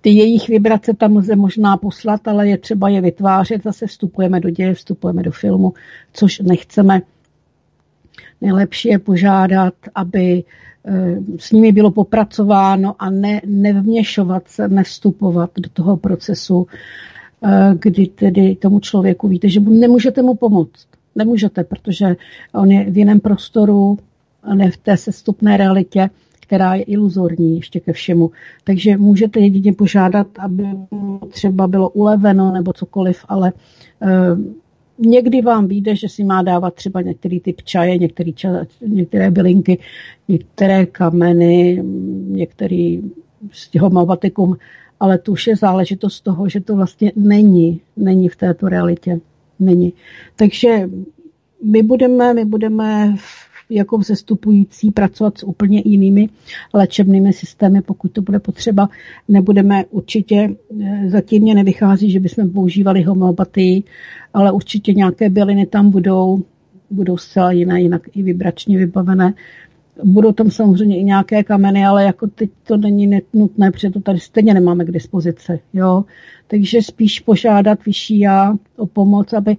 ty 0.00 0.10
jejich 0.10 0.48
vibrace 0.48 0.94
tam 0.94 1.16
lze 1.16 1.36
možná 1.36 1.76
poslat, 1.76 2.28
ale 2.28 2.48
je 2.48 2.58
třeba 2.58 2.88
je 2.88 3.00
vytvářet. 3.00 3.62
Zase 3.62 3.86
vstupujeme 3.86 4.40
do 4.40 4.50
děje, 4.50 4.74
vstupujeme 4.74 5.22
do 5.22 5.32
filmu, 5.32 5.72
což 6.12 6.38
nechceme. 6.38 7.02
Nejlepší 8.40 8.88
je 8.88 8.98
požádat, 8.98 9.74
aby 9.94 10.44
eh, 10.84 11.18
s 11.38 11.52
nimi 11.52 11.72
bylo 11.72 11.90
popracováno 11.90 12.94
a 12.98 13.10
ne, 13.10 13.40
nevměšovat 13.46 14.48
se, 14.48 14.68
nevstupovat 14.68 15.50
do 15.58 15.70
toho 15.72 15.96
procesu, 15.96 16.66
eh, 17.44 17.74
kdy 17.78 18.06
tedy 18.06 18.56
tomu 18.56 18.80
člověku 18.80 19.28
víte, 19.28 19.48
že 19.48 19.60
nemůžete 19.60 20.22
mu 20.22 20.34
pomoct 20.34 20.97
nemůžete, 21.14 21.64
protože 21.64 22.16
on 22.54 22.70
je 22.70 22.90
v 22.90 22.98
jiném 22.98 23.20
prostoru, 23.20 23.98
ne 24.54 24.70
v 24.70 24.76
té 24.76 24.96
sestupné 24.96 25.56
realitě, 25.56 26.10
která 26.40 26.74
je 26.74 26.82
iluzorní 26.82 27.56
ještě 27.56 27.80
ke 27.80 27.92
všemu. 27.92 28.30
Takže 28.64 28.96
můžete 28.96 29.40
jedině 29.40 29.72
požádat, 29.72 30.26
aby 30.38 30.64
třeba 31.30 31.66
bylo 31.66 31.88
uleveno 31.88 32.52
nebo 32.52 32.72
cokoliv, 32.72 33.24
ale 33.28 33.52
uh, 34.02 34.40
někdy 34.98 35.42
vám 35.42 35.68
vyjde, 35.68 35.96
že 35.96 36.08
si 36.08 36.24
má 36.24 36.42
dávat 36.42 36.74
třeba 36.74 37.00
některý 37.00 37.40
typ 37.40 37.62
čaje, 37.62 37.98
některý 37.98 38.32
ča, 38.32 38.64
některé 38.86 39.30
bylinky, 39.30 39.78
některé 40.28 40.86
kameny, 40.86 41.82
některý 42.28 43.02
homopatikum, 43.80 44.56
ale 45.00 45.18
to 45.18 45.32
už 45.32 45.46
je 45.46 45.56
záležitost 45.56 46.20
toho, 46.20 46.48
že 46.48 46.60
to 46.60 46.76
vlastně 46.76 47.12
není, 47.16 47.80
není 47.96 48.28
v 48.28 48.36
této 48.36 48.68
realitě 48.68 49.20
není. 49.60 49.92
Takže 50.36 50.88
my 51.64 51.82
budeme, 51.82 52.34
my 52.34 52.44
budeme 52.44 53.16
jako 53.70 53.98
vzestupující 53.98 54.90
pracovat 54.90 55.38
s 55.38 55.42
úplně 55.42 55.82
jinými 55.84 56.28
léčebnými 56.74 57.32
systémy, 57.32 57.82
pokud 57.82 58.12
to 58.12 58.22
bude 58.22 58.38
potřeba. 58.38 58.88
Nebudeme 59.28 59.84
určitě, 59.90 60.56
eh, 60.80 61.10
zatím 61.10 61.42
mě 61.42 61.54
nevychází, 61.54 62.10
že 62.10 62.20
bychom 62.20 62.50
používali 62.50 63.02
homeopatii, 63.02 63.82
ale 64.34 64.52
určitě 64.52 64.94
nějaké 64.94 65.30
byliny 65.30 65.66
tam 65.66 65.90
budou, 65.90 66.42
budou 66.90 67.16
zcela 67.16 67.52
jiné, 67.52 67.80
jinak 67.80 68.02
i 68.16 68.22
vibračně 68.22 68.78
vybavené. 68.78 69.34
Budou 70.04 70.32
tam 70.32 70.50
samozřejmě 70.50 70.98
i 70.98 71.04
nějaké 71.04 71.44
kameny, 71.44 71.86
ale 71.86 72.04
jako 72.04 72.26
teď 72.26 72.50
to 72.66 72.76
není 72.76 73.20
nutné, 73.32 73.70
protože 73.70 73.90
to 73.90 74.00
tady 74.00 74.20
stejně 74.20 74.54
nemáme 74.54 74.84
k 74.84 74.90
dispozici. 74.90 75.60
Jo? 75.72 76.04
Takže 76.48 76.82
spíš 76.82 77.20
požádat 77.20 77.84
vyšší 77.84 78.18
já 78.18 78.54
o 78.76 78.86
pomoc, 78.86 79.32
aby, 79.32 79.56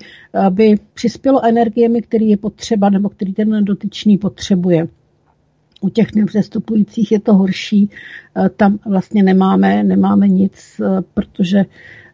aby 0.47 0.75
přispělo 0.93 1.45
energiemi, 1.45 2.01
který 2.01 2.29
je 2.29 2.37
potřeba 2.37 2.89
nebo 2.89 3.09
který 3.09 3.33
ten 3.33 3.65
dotyčný 3.65 4.17
potřebuje. 4.17 4.87
U 5.81 5.89
těch 5.89 6.15
nevzestupujících 6.15 7.11
je 7.11 7.19
to 7.19 7.33
horší, 7.33 7.89
eh, 8.35 8.49
tam 8.49 8.79
vlastně 8.85 9.23
nemáme, 9.23 9.83
nemáme 9.83 10.27
nic, 10.27 10.81
eh, 10.81 11.01
protože 11.13 11.65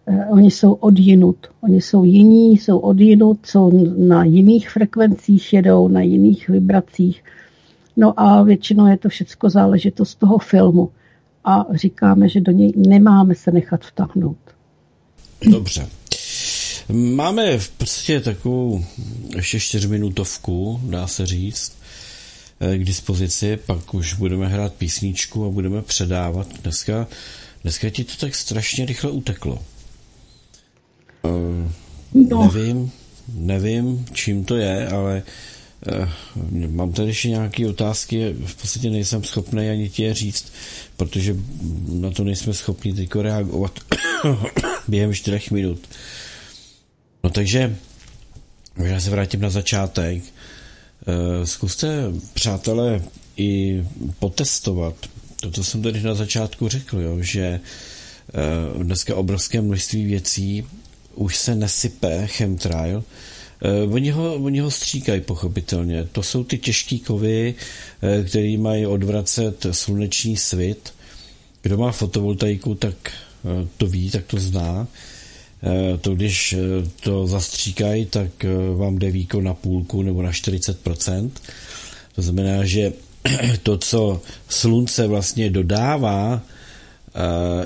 eh, 0.07 0.25
oni 0.31 0.51
jsou 0.51 0.73
odjinut. 0.73 1.37
Oni 1.61 1.81
jsou 1.81 2.03
jiní, 2.03 2.57
jsou 2.57 2.77
odjinut, 2.77 3.45
jsou 3.45 3.93
na 3.97 4.23
jiných 4.23 4.69
frekvencích, 4.69 5.53
jedou 5.53 5.87
na 5.87 6.01
jiných 6.01 6.49
vibracích 6.49 7.23
No 7.97 8.19
a 8.19 8.43
většinou 8.43 8.85
je 8.85 8.97
to 8.97 9.09
všechno 9.09 9.49
záležitost 9.49 10.15
toho 10.15 10.37
filmu. 10.37 10.89
A 11.43 11.65
říkáme, 11.73 12.29
že 12.29 12.41
do 12.41 12.51
něj 12.51 12.73
nemáme 12.75 13.35
se 13.35 13.51
nechat 13.51 13.81
vtáhnout. 13.81 14.37
Dobře. 15.49 15.87
Máme 16.91 17.57
v 17.59 17.69
podstatě 17.69 18.19
takovou 18.19 18.85
ještě 19.35 19.59
čtyřminutovku, 19.59 20.81
dá 20.83 21.07
se 21.07 21.25
říct, 21.25 21.77
eh, 22.59 22.77
k 22.77 22.83
dispozici, 22.83 23.57
pak 23.57 23.93
už 23.93 24.13
budeme 24.13 24.47
hrát 24.47 24.73
písničku 24.73 25.45
a 25.45 25.49
budeme 25.49 25.81
předávat. 25.81 26.47
Dneska, 26.61 27.07
dneska 27.61 27.89
ti 27.89 28.03
to 28.03 28.13
tak 28.19 28.35
strašně 28.35 28.85
rychle 28.85 29.11
uteklo. 29.11 29.63
Eh, 31.25 31.71
no. 32.13 32.51
Nevím, 32.53 32.91
nevím, 33.33 34.05
čím 34.13 34.45
to 34.45 34.55
je, 34.55 34.87
ale 34.87 35.23
Eh, 35.87 36.09
mám 36.67 36.91
tady 36.91 37.07
ještě 37.07 37.29
nějaké 37.29 37.67
otázky, 37.67 38.35
v 38.45 38.55
podstatě 38.55 38.89
nejsem 38.89 39.23
schopný 39.23 39.69
ani 39.69 39.89
ti 39.89 40.03
je 40.03 40.13
říct, 40.13 40.51
protože 40.97 41.35
na 41.89 42.11
to 42.11 42.23
nejsme 42.23 42.53
schopni 42.53 42.93
teď 42.93 43.15
reagovat 43.15 43.79
během 44.87 45.13
čtyřech 45.13 45.51
minut. 45.51 45.79
No 47.23 47.29
takže, 47.29 47.75
já 48.83 48.99
se 48.99 49.09
vrátím 49.09 49.41
na 49.41 49.49
začátek. 49.49 50.23
Eh, 51.07 51.45
zkuste, 51.45 52.03
přátelé, 52.33 53.03
i 53.37 53.83
potestovat 54.19 54.95
to, 55.41 55.51
co 55.51 55.63
jsem 55.63 55.81
tady 55.81 56.01
na 56.01 56.13
začátku 56.13 56.69
řekl, 56.69 56.99
jo, 56.99 57.21
že 57.21 57.41
eh, 57.41 58.83
dneska 58.83 59.15
obrovské 59.15 59.61
množství 59.61 60.05
věcí 60.05 60.67
už 61.15 61.37
se 61.37 61.55
nesype 61.55 62.27
chemtrail, 62.27 63.03
Uh, 63.85 63.93
oni, 63.93 64.11
ho, 64.11 64.35
oni 64.35 64.59
ho 64.59 64.71
stříkají 64.71 65.21
pochopitelně. 65.21 66.03
To 66.11 66.23
jsou 66.23 66.43
ty 66.43 66.57
těžké 66.57 66.97
kovy, 66.97 67.55
které 68.27 68.57
mají 68.57 68.85
odvracet 68.85 69.65
sluneční 69.71 70.37
svit. 70.37 70.93
Kdo 71.61 71.77
má 71.77 71.91
fotovoltaiku, 71.91 72.75
tak 72.75 73.11
to 73.77 73.87
ví, 73.87 74.09
tak 74.11 74.25
to 74.25 74.39
zná. 74.39 74.87
To, 76.01 76.15
když 76.15 76.55
to 76.99 77.27
zastříkají, 77.27 78.05
tak 78.05 78.45
vám 78.75 78.97
jde 78.97 79.11
výkon 79.11 79.43
na 79.43 79.53
půlku 79.53 80.01
nebo 80.01 80.21
na 80.21 80.31
40%. 80.31 81.31
To 82.15 82.21
znamená, 82.21 82.65
že 82.65 82.93
to, 83.63 83.77
co 83.77 84.21
slunce 84.49 85.07
vlastně 85.07 85.49
dodává, 85.49 86.41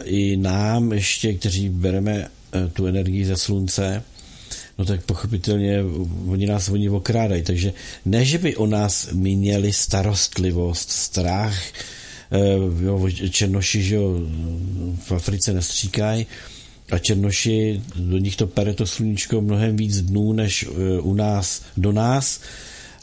i 0.04 0.38
nám 0.38 0.94
ještě, 0.94 1.34
kteří 1.34 1.70
bereme 1.70 2.28
tu 2.74 2.88
energii 2.88 3.26
ze 3.26 3.38
slunce, 3.38 4.04
no 4.78 4.86
tak 4.86 5.04
pochopitelně 5.04 5.84
oni 6.28 6.46
nás 6.46 6.70
oni 6.70 6.90
okrádají. 6.90 7.44
Takže 7.44 7.74
ne, 8.06 8.26
že 8.26 8.38
by 8.38 8.56
o 8.56 8.68
nás 8.68 9.12
měli 9.12 9.74
starostlivost, 9.74 10.92
strach, 10.92 11.56
eh, 11.56 11.99
jo, 12.82 13.10
černoši, 13.30 13.84
že 13.84 13.96
jo, 13.96 14.20
v 15.04 15.12
Africe 15.12 15.54
nestříkají, 15.54 16.26
a 16.92 16.98
černoši, 16.98 17.82
do 17.96 18.18
nich 18.18 18.36
to 18.36 18.48
pere 18.48 18.74
to 18.74 18.88
sluníčko 18.88 19.42
mnohem 19.42 19.78
víc 19.78 20.02
dnů, 20.02 20.34
než 20.34 20.64
eh, 20.64 21.00
u 21.02 21.14
nás, 21.14 21.62
do 21.78 21.92
nás 21.92 22.42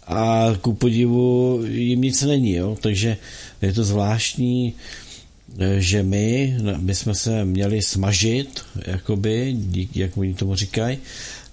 a 0.07 0.47
ku 0.61 0.75
podivu 0.75 1.61
jim 1.67 2.01
nic 2.01 2.23
není, 2.23 2.53
jo? 2.53 2.79
takže 2.81 3.17
je 3.63 3.73
to 3.73 3.85
zvláštní, 3.85 4.75
eh, 5.59 5.81
že 5.81 6.03
my, 6.03 6.57
my 6.77 6.95
jsme 6.95 7.15
se 7.15 7.45
měli 7.45 7.83
smažit, 7.83 8.61
jakoby, 8.87 9.53
dík, 9.59 9.97
jak 9.97 10.17
oni 10.17 10.35
tomu 10.35 10.55
říkají, 10.55 10.99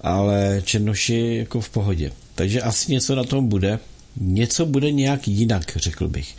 ale 0.02 0.62
Černoši 0.66 1.36
jako 1.38 1.62
v 1.62 1.70
pohodě. 1.70 2.12
Takže 2.36 2.62
asi 2.62 2.91
něco 2.91 3.16
na 3.16 3.24
tom 3.24 3.48
bude. 3.48 3.80
Něco 4.18 4.66
bude 4.66 4.91
nějak 4.91 5.28
jinak, 5.28 5.72
řekl 5.76 6.08
bych. 6.08 6.36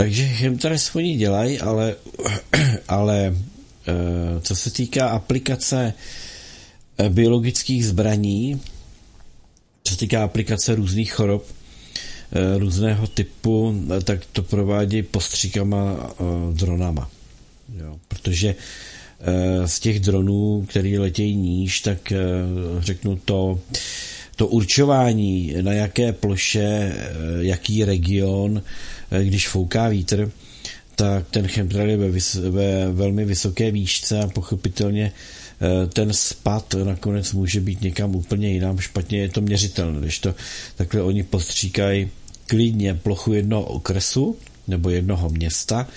Takže 0.00 0.28
chemtrails 0.28 0.96
oni 0.96 1.16
dělají, 1.16 1.60
ale, 1.60 1.94
ale 2.88 3.36
eh, 3.88 4.40
co 4.40 4.56
se 4.56 4.70
týká 4.70 5.08
aplikace 5.08 5.94
eh, 6.98 7.08
biologických 7.08 7.86
zbraní, 7.86 8.60
co 9.84 9.92
se 9.94 10.00
týká 10.00 10.24
aplikace 10.24 10.74
různých 10.74 11.12
chorob, 11.12 11.44
eh, 12.32 12.58
různého 12.58 13.06
typu, 13.06 13.74
tak 14.04 14.20
to 14.32 14.42
provádí 14.42 15.02
postříkama 15.02 16.14
dronama. 16.52 17.10
Jo, 17.76 17.98
protože 18.08 18.54
z 19.66 19.80
těch 19.80 20.00
dronů, 20.00 20.66
který 20.68 20.98
letějí 20.98 21.36
níž, 21.36 21.80
tak 21.80 22.12
řeknu 22.78 23.16
to, 23.24 23.60
to 24.36 24.46
určování, 24.46 25.54
na 25.60 25.72
jaké 25.72 26.12
ploše, 26.12 26.94
jaký 27.40 27.84
region, 27.84 28.62
když 29.22 29.48
fouká 29.48 29.88
vítr, 29.88 30.30
tak 30.96 31.26
ten 31.30 31.48
chemtrail 31.48 31.90
je 31.90 31.96
ve, 31.96 32.10
vys- 32.10 32.50
ve 32.50 32.92
velmi 32.92 33.24
vysoké 33.24 33.70
výšce 33.70 34.20
a 34.20 34.28
pochopitelně 34.28 35.12
ten 35.92 36.12
spad 36.12 36.74
nakonec 36.84 37.32
může 37.32 37.60
být 37.60 37.80
někam 37.80 38.14
úplně 38.14 38.52
jinam, 38.52 38.78
špatně 38.78 39.18
je 39.18 39.28
to 39.28 39.40
měřitelné, 39.40 40.00
když 40.00 40.18
to 40.18 40.34
takhle 40.76 41.02
oni 41.02 41.22
postříkají 41.22 42.10
klidně 42.46 42.94
plochu 42.94 43.32
jednoho 43.32 43.62
okresu 43.64 44.36
nebo 44.68 44.90
jednoho 44.90 45.30
města 45.30 45.88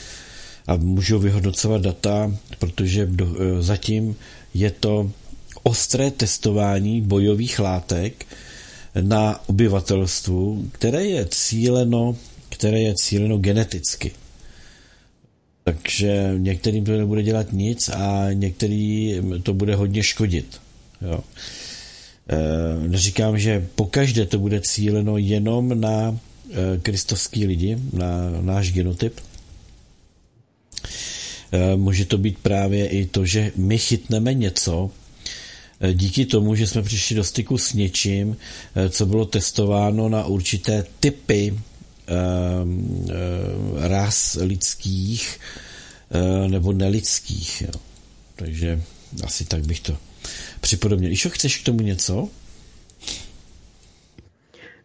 a 0.68 0.76
můžou 0.76 1.19
vyhodnocovat 1.19 1.81
data, 1.81 2.31
protože 2.60 3.06
do, 3.06 3.35
e, 3.40 3.61
zatím 3.61 4.15
je 4.53 4.72
to 4.72 5.11
ostré 5.64 6.11
testování 6.11 7.02
bojových 7.02 7.60
látek 7.60 8.26
na 9.02 9.49
obyvatelstvu, 9.49 10.69
které 10.72 11.06
je 11.06 11.27
cíleno, 11.31 12.15
které 12.64 12.80
je 12.80 12.95
cíleno 12.95 13.38
geneticky. 13.38 14.11
Takže 15.64 16.34
některým 16.38 16.85
to 16.85 16.91
nebude 16.91 17.23
dělat 17.23 17.53
nic 17.53 17.90
a 17.90 18.27
některým 18.34 19.41
to 19.44 19.53
bude 19.53 19.76
hodně 19.76 20.03
škodit. 20.03 20.61
Jo. 21.02 21.23
E, 22.30 22.88
neříkám, 22.88 23.40
že 23.40 23.68
pokaždé 23.76 24.26
to 24.26 24.40
bude 24.40 24.61
cíleno 24.61 25.18
jenom 25.18 25.81
na 25.81 26.11
e, 26.11 26.80
kristovský 26.80 27.45
lidi, 27.45 27.77
na 27.94 28.30
náš 28.41 28.72
genotyp, 28.72 29.19
Eh, 31.52 31.76
může 31.76 32.06
to 32.06 32.18
být 32.18 32.38
právě 32.40 32.88
i 32.88 33.06
to, 33.06 33.26
že 33.26 33.52
my 33.56 33.77
chytneme 33.77 34.34
něco, 34.34 34.91
díky 35.94 36.26
tomu, 36.26 36.56
že 36.56 36.68
jsme 36.68 36.81
přišli 36.81 37.15
do 37.15 37.23
styku 37.23 37.57
s 37.57 37.73
něčím, 37.73 38.38
co 38.90 39.06
bylo 39.06 39.26
testováno 39.26 40.10
na 40.10 40.26
určité 40.26 40.85
typy 40.99 41.53
ras 43.78 44.38
lidských 44.42 45.40
nebo 46.48 46.74
nelidských. 46.74 47.62
Jo. 47.62 47.82
Takže 48.36 48.82
asi 49.24 49.46
tak 49.46 49.66
bych 49.66 49.80
to 49.80 49.98
připodobnil. 50.62 51.12
Išo, 51.12 51.30
chceš 51.30 51.58
k 51.58 51.66
tomu 51.66 51.82
něco? 51.82 52.30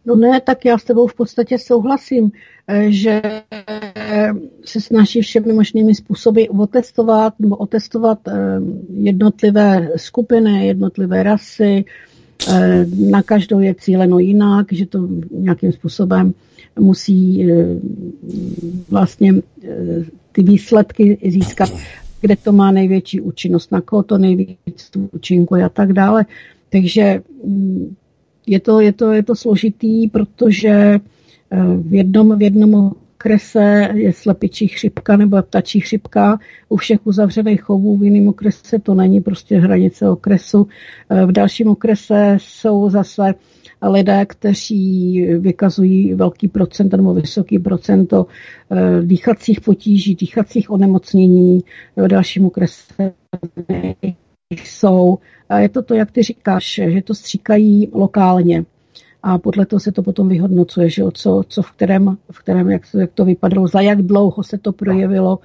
No 0.05 0.15
ne, 0.15 0.41
tak 0.41 0.65
já 0.65 0.77
s 0.77 0.83
tebou 0.83 1.07
v 1.07 1.13
podstatě 1.13 1.59
souhlasím, 1.59 2.31
eh, 2.67 2.91
že 2.91 3.21
se 4.65 4.81
snaží 4.81 5.21
všemi 5.21 5.53
možnými 5.53 5.95
způsoby 5.95 6.43
otestovat 6.49 7.33
nebo 7.39 7.55
otestovat 7.55 8.27
eh, 8.27 8.33
jednotlivé 8.93 9.89
skupiny, 9.95 10.67
jednotlivé 10.67 11.23
rasy. 11.23 11.85
Eh, 12.49 12.85
na 13.09 13.23
každou 13.23 13.59
je 13.59 13.75
cíleno 13.75 14.19
jinak, 14.19 14.73
že 14.73 14.85
to 14.85 15.07
nějakým 15.31 15.71
způsobem 15.71 16.33
musí 16.79 17.47
vlastně 18.89 19.33
ty 20.31 20.43
výsledky 20.43 21.17
získat, 21.27 21.69
kde 22.21 22.35
to 22.35 22.51
má 22.51 22.71
největší 22.71 23.21
účinnost, 23.21 23.71
na 23.71 23.81
koho 23.81 24.03
to 24.03 24.17
nejvíc 24.17 24.91
účinkuje 25.11 25.63
a 25.63 25.69
tak 25.69 25.93
dále. 25.93 26.25
Takže 26.69 27.21
mm, 27.45 27.95
je 28.47 28.59
to, 28.59 28.79
je 28.79 28.93
to, 28.93 29.11
je 29.11 29.23
to 29.23 29.35
složitý, 29.35 30.07
protože 30.07 30.69
eh, 30.69 30.99
v 31.81 31.93
jednom, 31.93 32.37
v 32.37 32.41
jednom 32.41 32.93
okrese 33.15 33.89
je 33.93 34.13
slepičí 34.13 34.67
chřipka 34.67 35.17
nebo 35.17 35.41
ptačí 35.41 35.79
chřipka. 35.79 36.39
U 36.69 36.77
všech 36.77 37.07
uzavřených 37.07 37.61
chovů 37.61 37.97
v 37.97 38.03
jiném 38.03 38.27
okrese 38.27 38.79
to 38.79 38.93
není 38.93 39.21
prostě 39.21 39.59
hranice 39.59 40.09
okresu. 40.09 40.67
Eh, 41.09 41.25
v 41.25 41.31
dalším 41.31 41.67
okrese 41.67 42.37
jsou 42.39 42.89
zase 42.89 43.33
lidé, 43.81 44.25
kteří 44.25 45.25
vykazují 45.39 46.13
velký 46.13 46.47
procent 46.47 46.91
nebo 46.91 47.13
vysoký 47.13 47.59
procento 47.59 48.25
eh, 48.71 49.01
dýchacích 49.01 49.61
potíží, 49.61 50.15
dýchacích 50.15 50.71
onemocnění. 50.71 51.59
V 51.95 52.07
dalším 52.07 52.45
okrese 52.45 53.13
jsou. 54.51 55.17
A 55.49 55.59
je 55.59 55.69
to 55.69 55.81
to, 55.81 55.93
jak 55.93 56.11
ty 56.11 56.23
říkáš, 56.23 56.81
že 56.87 57.01
to 57.01 57.13
stříkají 57.13 57.89
lokálně 57.93 58.65
a 59.23 59.37
podle 59.37 59.65
toho 59.65 59.79
se 59.79 59.91
to 59.91 60.03
potom 60.03 60.29
vyhodnocuje, 60.29 60.89
že 60.89 61.01
jo, 61.01 61.11
co, 61.11 61.43
co 61.47 61.61
v 61.61 61.71
kterém, 61.71 62.17
v 62.31 62.39
kterém 62.39 62.69
jak, 62.69 62.91
to, 62.91 62.99
jak 62.99 63.11
to 63.13 63.25
vypadalo, 63.25 63.67
za 63.67 63.81
jak 63.81 64.01
dlouho 64.01 64.43
se 64.43 64.57
to 64.57 64.71
projevilo, 64.71 65.39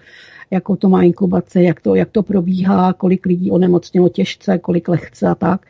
jakou 0.50 0.76
to 0.76 0.88
má 0.88 1.02
inkubace, 1.02 1.62
jak 1.62 1.80
to, 1.80 1.94
jak 1.94 2.10
to 2.10 2.22
probíhá, 2.22 2.92
kolik 2.92 3.26
lidí 3.26 3.50
onemocnilo 3.50 4.08
těžce, 4.08 4.58
kolik 4.58 4.88
lehce 4.88 5.28
a 5.28 5.34
tak. 5.34 5.66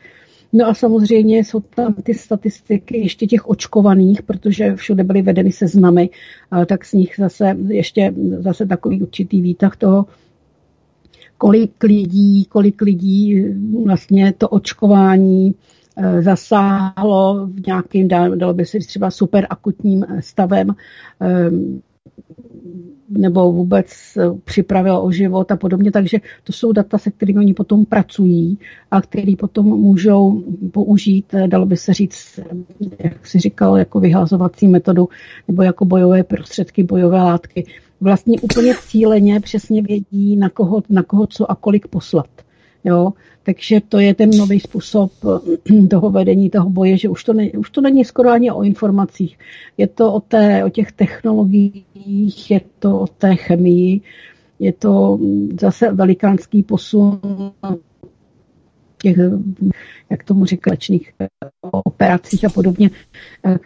No 0.53 0.67
a 0.67 0.73
samozřejmě 0.73 1.37
jsou 1.37 1.59
tam 1.59 1.93
ty 1.93 2.13
statistiky 2.13 2.97
ještě 2.97 3.27
těch 3.27 3.49
očkovaných, 3.49 4.21
protože 4.21 4.75
všude 4.75 5.03
byly 5.03 5.21
vedeny 5.21 5.51
seznamy, 5.51 6.09
tak 6.65 6.85
z 6.85 6.93
nich 6.93 7.15
zase 7.19 7.57
ještě 7.67 8.13
zase 8.39 8.65
takový 8.65 9.01
určitý 9.01 9.41
výtah 9.41 9.77
toho, 9.77 10.05
kolik 11.37 11.83
lidí, 11.83 12.45
kolik 12.45 12.81
lidí 12.81 13.43
vlastně 13.85 14.33
to 14.37 14.49
očkování 14.49 15.55
Eh, 15.97 16.21
zasáhlo 16.21 17.47
v 17.47 17.67
nějakým, 17.67 18.07
dalo 18.07 18.53
by 18.53 18.65
se 18.65 18.79
třeba 18.79 19.11
super 19.11 19.47
akutním 19.49 20.05
stavem, 20.19 20.75
eh, 21.21 21.49
nebo 23.09 23.51
vůbec 23.51 24.17
připravil 24.43 24.97
o 24.97 25.11
život 25.11 25.51
a 25.51 25.55
podobně. 25.55 25.91
Takže 25.91 26.17
to 26.43 26.53
jsou 26.53 26.71
data, 26.71 26.97
se 26.97 27.11
kterými 27.11 27.39
oni 27.39 27.53
potom 27.53 27.85
pracují 27.85 28.59
a 28.91 29.01
který 29.01 29.35
potom 29.35 29.65
můžou 29.65 30.43
použít, 30.71 31.33
eh, 31.33 31.47
dalo 31.47 31.65
by 31.65 31.77
se 31.77 31.93
říct, 31.93 32.39
jak 32.99 33.27
si 33.27 33.39
říkal, 33.39 33.77
jako 33.77 33.99
vyhlazovací 33.99 34.67
metodu 34.67 35.09
nebo 35.47 35.61
jako 35.61 35.85
bojové 35.85 36.23
prostředky, 36.23 36.83
bojové 36.83 37.17
látky. 37.17 37.65
Vlastně 38.01 38.41
úplně 38.41 38.73
cíleně 38.87 39.39
přesně 39.39 39.81
vědí, 39.81 40.35
na 40.35 40.49
koho, 40.49 40.83
na 40.89 41.03
koho 41.03 41.27
co 41.27 41.51
a 41.51 41.55
kolik 41.55 41.87
poslat. 41.87 42.44
Jo? 42.85 43.13
Takže 43.43 43.81
to 43.89 43.99
je 43.99 44.13
ten 44.13 44.29
nový 44.37 44.59
způsob 44.59 45.11
eh, 45.25 45.87
toho 45.89 46.09
vedení 46.09 46.49
toho 46.49 46.69
boje, 46.69 46.97
že 46.97 47.09
už 47.09 47.23
to, 47.23 47.33
ne, 47.33 47.51
už 47.51 47.69
to 47.69 47.81
není 47.81 48.05
skoro 48.05 48.29
ani 48.29 48.51
o 48.51 48.63
informacích. 48.63 49.39
Je 49.77 49.87
to 49.87 50.13
o, 50.13 50.19
té, 50.19 50.63
o 50.63 50.69
těch 50.69 50.91
technologiích, 50.91 52.51
je 52.51 52.61
to 52.79 52.99
o 52.99 53.07
té 53.07 53.35
chemii, 53.35 54.01
je 54.59 54.73
to 54.73 55.17
mm, 55.17 55.57
zase 55.61 55.91
velikánský 55.91 56.63
posun 56.63 57.19
těch, 59.01 59.17
jak 60.09 60.23
tomu 60.23 60.45
říká, 60.45 60.71
lečných 60.71 61.13
eh, 61.19 61.27
operacích 61.61 62.45
a 62.45 62.49
podobně, 62.49 62.89
eh, 63.45 63.57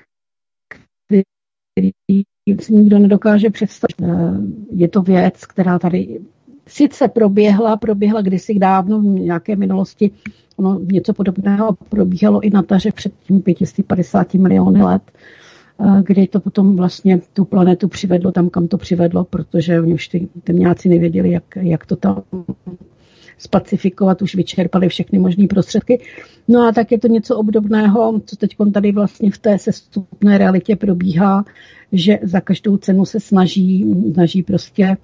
který 1.71 2.23
si 2.61 2.73
nikdo 2.73 2.99
nedokáže 2.99 3.49
představit. 3.49 4.13
Je 4.71 4.87
to 4.87 5.01
věc, 5.01 5.45
která 5.45 5.79
tady 5.79 6.19
sice 6.69 7.07
proběhla, 7.07 7.77
proběhla 7.77 8.21
kdysi 8.21 8.59
dávno 8.59 8.99
v 8.99 9.03
nějaké 9.03 9.55
minulosti, 9.55 10.11
ono 10.57 10.79
něco 10.91 11.13
podobného 11.13 11.77
probíhalo 11.89 12.41
i 12.41 12.49
na 12.49 12.63
taře 12.63 12.91
před 12.91 13.13
tím 13.27 13.41
550 13.41 14.33
miliony 14.33 14.83
let, 14.83 15.01
eh, 15.79 16.03
kdy 16.03 16.27
to 16.27 16.39
potom 16.39 16.75
vlastně 16.75 17.21
tu 17.33 17.45
planetu 17.45 17.87
přivedlo 17.87 18.31
tam, 18.31 18.49
kam 18.49 18.67
to 18.67 18.77
přivedlo, 18.77 19.23
protože 19.23 19.81
oni 19.81 19.93
už 19.93 20.07
ty 20.07 20.27
temňáci 20.43 20.89
nevěděli, 20.89 21.31
jak, 21.31 21.43
jak 21.55 21.85
to 21.85 21.95
tam 21.95 22.23
spacifikovat, 23.37 24.21
už 24.21 24.35
vyčerpali 24.35 24.89
všechny 24.89 25.19
možné 25.19 25.47
prostředky. 25.47 26.01
No 26.47 26.67
a 26.67 26.71
tak 26.71 26.91
je 26.91 26.99
to 26.99 27.07
něco 27.07 27.37
obdobného, 27.37 28.21
co 28.25 28.35
teď 28.35 28.55
tady 28.73 28.91
vlastně 28.91 29.31
v 29.31 29.37
té 29.37 29.59
sestupné 29.59 30.37
realitě 30.37 30.75
probíhá, 30.75 31.45
že 31.91 32.19
za 32.23 32.41
každou 32.41 32.77
cenu 32.77 33.05
se 33.05 33.19
snaží, 33.19 33.95
snaží 34.13 34.43
prostě 34.43 34.83
Eh, 34.83 34.97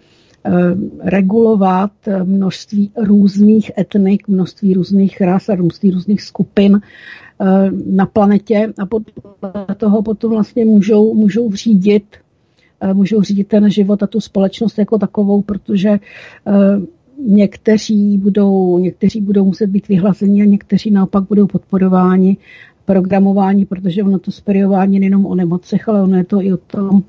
regulovat 0.99 1.91
množství 2.23 2.91
různých 2.95 3.72
etnik, 3.77 4.27
množství 4.27 4.73
různých 4.73 5.22
ras 5.22 5.49
a 5.49 5.55
množství 5.55 5.91
různých 5.91 6.22
skupin 6.22 6.80
eh, 6.81 7.45
na 7.85 8.05
planetě. 8.05 8.73
A 8.80 8.85
podle 8.85 9.76
toho 9.77 10.01
potom 10.01 10.31
vlastně 10.31 10.65
můžou, 10.65 11.13
můžou 11.13 11.51
řídit 11.51 12.03
eh, 12.81 12.93
můžou 12.93 13.22
řídit 13.22 13.47
ten 13.47 13.69
život 13.69 14.03
a 14.03 14.07
tu 14.07 14.19
společnost 14.19 14.77
jako 14.77 14.97
takovou, 14.97 15.41
protože 15.41 15.99
někteří 17.27 18.17
budou, 18.17 18.77
někteří 18.77 19.22
budou 19.22 19.45
muset 19.45 19.67
být 19.67 19.88
vyhlazeni 19.88 20.41
a 20.41 20.45
někteří 20.45 20.91
naopak 20.91 21.23
budou 21.23 21.47
podporováni, 21.47 22.38
programováni, 22.85 23.65
protože 23.65 24.03
ono 24.03 24.19
to 24.19 24.31
speriování 24.31 24.99
nejenom 24.99 25.26
o 25.26 25.35
nemocech, 25.35 25.89
ale 25.89 26.03
ono 26.03 26.17
je 26.17 26.23
to 26.23 26.41
i 26.41 26.53
o 26.53 26.57
tom, 26.57 27.03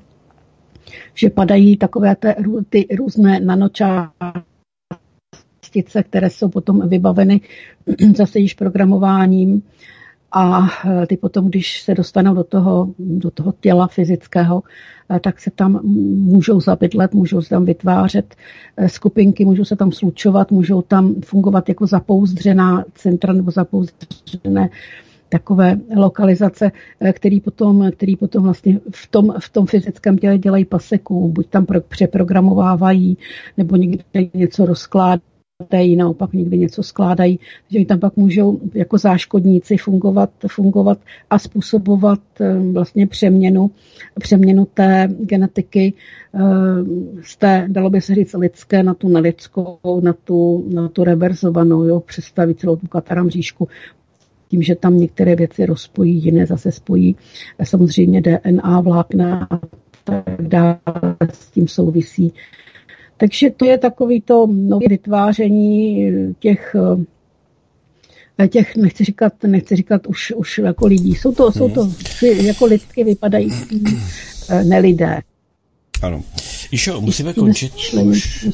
že 1.13 1.29
padají 1.29 1.77
takové 1.77 2.15
ty, 2.15 2.27
ty 2.69 2.87
různé 2.95 3.39
nanočástice, 3.39 4.13
které 6.03 6.29
jsou 6.29 6.49
potom 6.49 6.89
vybaveny 6.89 7.41
zase 8.15 8.39
již 8.39 8.53
programováním. 8.53 9.61
A 10.31 10.67
e, 11.03 11.07
ty 11.07 11.17
potom, 11.17 11.47
když 11.47 11.81
se 11.81 11.93
dostanou 11.95 12.33
do 12.33 12.43
toho, 12.43 12.93
do 12.99 13.31
toho 13.31 13.53
těla 13.59 13.87
fyzického, 13.87 14.63
e, 15.15 15.19
tak 15.19 15.39
se 15.39 15.51
tam 15.51 15.79
můžou 15.83 16.61
zabydlet, 16.61 17.13
můžou 17.13 17.41
se 17.41 17.49
tam 17.49 17.65
vytvářet 17.65 18.35
e, 18.77 18.89
skupinky, 18.89 19.45
můžou 19.45 19.65
se 19.65 19.75
tam 19.75 19.91
slučovat, 19.91 20.51
můžou 20.51 20.81
tam 20.81 21.15
fungovat 21.25 21.69
jako 21.69 21.87
zapouzdřená 21.87 22.85
centra 22.93 23.33
nebo 23.33 23.51
zapouzdřené 23.51 24.69
takové 25.29 25.77
lokalizace, 25.95 26.71
eh, 26.99 27.13
který 27.13 27.41
potom, 27.41 27.91
který 27.91 28.15
potom 28.15 28.43
vlastně 28.43 28.79
v 28.95 29.07
tom, 29.07 29.33
v 29.39 29.49
tom 29.49 29.65
fyzickém 29.65 30.17
těle 30.17 30.37
dělají 30.37 30.65
paseku, 30.65 31.29
buď 31.29 31.47
tam 31.47 31.65
pro, 31.65 31.81
přeprogramovávají, 31.81 33.17
nebo 33.57 33.75
někde 33.75 34.03
něco 34.33 34.65
rozkládají, 34.65 35.95
naopak 35.97 36.33
někdy 36.33 36.57
něco 36.57 36.83
skládají, 36.83 37.39
oni 37.75 37.85
tam 37.85 37.99
pak 37.99 38.15
můžou 38.15 38.59
jako 38.73 38.97
záškodníci 38.97 39.77
fungovat, 39.77 40.29
fungovat 40.47 40.99
a 41.29 41.39
způsobovat 41.39 42.19
eh, 42.41 42.59
vlastně 42.71 43.07
přeměnu, 43.07 43.71
přeměnu 44.19 44.67
té 44.73 45.09
genetiky 45.19 45.93
eh, 46.35 46.39
z 47.21 47.37
té, 47.37 47.65
dalo 47.67 47.89
by 47.89 48.01
se 48.01 48.15
říct, 48.15 48.33
lidské 48.33 48.83
na 48.83 48.93
tu 48.93 49.09
nelidskou, 49.09 49.79
na 50.03 50.13
tu, 50.13 50.69
na 50.73 50.87
tu 50.87 51.03
reverzovanou, 51.03 51.83
jo, 51.83 51.99
představit 51.99 52.59
celou 52.59 52.75
tu 52.75 52.87
kataram 52.87 53.29
říšku 53.29 53.67
tím, 54.47 54.63
že 54.63 54.75
tam 54.75 54.97
některé 54.97 55.35
věci 55.35 55.65
rozpojí, 55.65 56.23
jiné 56.23 56.45
zase 56.45 56.71
spojí. 56.71 57.15
Samozřejmě 57.63 58.21
DNA, 58.21 58.81
vlákna 58.81 59.47
a 59.51 59.59
tak 60.03 60.41
dále 60.41 60.79
s 61.33 61.51
tím 61.51 61.67
souvisí. 61.67 62.33
Takže 63.17 63.49
to 63.49 63.65
je 63.65 63.77
takový 63.77 64.21
to 64.21 64.47
nové 64.47 64.87
vytváření 64.89 66.11
těch 66.39 66.75
těch, 68.49 68.75
nechci 68.75 69.03
říkat, 69.03 69.33
nechci 69.43 69.75
říkat 69.75 70.07
už, 70.07 70.33
už 70.35 70.57
jako 70.57 70.87
lidí. 70.87 71.15
Jsou 71.15 71.31
to, 71.31 71.51
jsou 71.51 71.69
to 71.69 71.89
jako 72.23 72.65
lidsky 72.65 73.03
vypadající 73.03 73.83
eh, 74.49 74.63
nelidé. 74.63 75.21
Ano. 76.01 76.23
Išo, 76.71 77.01
musíme 77.01 77.33
končit. 77.33 77.73
Už, 78.03 78.47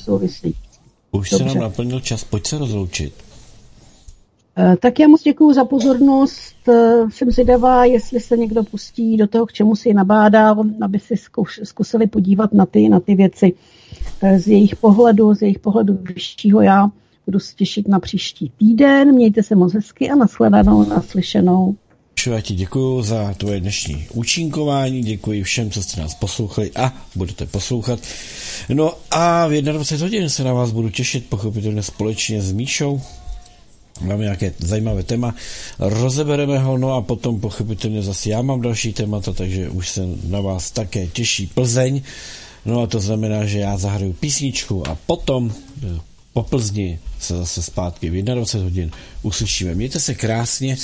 už 1.12 1.30
se 1.30 1.44
nám 1.44 1.58
naplnil 1.58 2.00
čas, 2.00 2.24
pojď 2.24 2.48
se 2.48 2.58
rozloučit. 2.58 3.14
Eh, 4.58 4.78
tak 4.80 5.00
já 5.00 5.08
moc 5.08 5.24
děkuji 5.24 5.54
za 5.54 5.66
pozornost. 5.66 6.56
Eh, 6.70 7.12
jsem 7.12 7.32
zvědavá, 7.32 7.86
jestli 7.86 8.20
se 8.20 8.38
někdo 8.38 8.64
pustí 8.64 9.18
do 9.18 9.28
toho, 9.28 9.46
k 9.46 9.54
čemu 9.54 9.76
si 9.76 9.94
nabádá, 9.94 10.56
aby 10.82 11.00
si 11.00 11.16
zkusili 11.64 12.08
podívat 12.08 12.54
na 12.54 12.66
ty, 12.66 12.90
na 12.90 13.00
ty 13.00 13.16
věci 13.16 13.54
eh, 14.22 14.40
z 14.40 14.48
jejich 14.48 14.76
pohledu, 14.76 15.34
z 15.34 15.42
jejich 15.42 15.60
pohledu 15.60 16.00
vyššího 16.02 16.62
já. 16.62 16.92
Budu 17.26 17.40
se 17.40 17.56
těšit 17.56 17.88
na 17.88 18.00
příští 18.00 18.52
týden. 18.58 19.12
Mějte 19.12 19.44
se 19.44 19.56
moc 19.56 19.74
hezky 19.74 20.10
a 20.10 20.16
nashledanou, 20.16 20.90
naslyšenou. 20.90 21.76
Já 22.28 22.42
ti 22.42 22.54
děkuji 22.54 23.02
za 23.02 23.34
tvoje 23.34 23.60
dnešní 23.60 24.06
účinkování, 24.14 25.02
děkuji 25.02 25.44
všem, 25.44 25.72
co 25.72 25.84
jste 25.84 26.02
nás 26.02 26.16
poslouchali 26.16 26.72
a 26.76 26.94
budete 27.16 27.46
poslouchat. 27.46 28.00
No 28.70 28.94
a 29.12 29.48
v 29.48 29.62
21 29.62 30.06
hodin 30.06 30.30
se 30.30 30.44
na 30.44 30.54
vás 30.54 30.72
budu 30.72 30.90
těšit, 30.90 31.30
pochopitelně 31.30 31.84
společně 31.84 32.42
s 32.42 32.52
Míšou, 32.52 33.02
máme 34.02 34.24
nějaké 34.24 34.54
zajímavé 34.60 35.04
téma, 35.04 35.36
rozebereme 35.80 36.60
ho, 36.60 36.78
no 36.78 36.94
a 36.94 37.02
potom 37.02 37.40
pochopitelně 37.40 38.02
zase 38.02 38.30
já 38.30 38.42
mám 38.42 38.62
další 38.62 38.94
témata, 38.94 39.34
takže 39.34 39.70
už 39.70 39.90
se 39.90 40.02
na 40.28 40.42
vás 40.42 40.72
také 40.72 41.08
těší 41.08 41.48
Plzeň, 41.48 42.02
no 42.66 42.82
a 42.82 42.88
to 42.88 43.00
znamená, 43.00 43.46
že 43.46 43.60
já 43.60 43.78
zahraju 43.78 44.14
písničku 44.14 44.88
a 44.88 44.98
potom 45.06 45.54
eh, 45.84 46.00
po 46.34 46.44
Plzni 46.44 47.00
se 47.20 47.38
zase 47.38 47.64
zpátky 47.64 48.10
v 48.10 48.24
21 48.24 48.64
hodin 48.64 48.92
uslyšíme. 49.22 49.76
Mějte 49.76 50.00
se 50.00 50.16
krásně. 50.16 50.78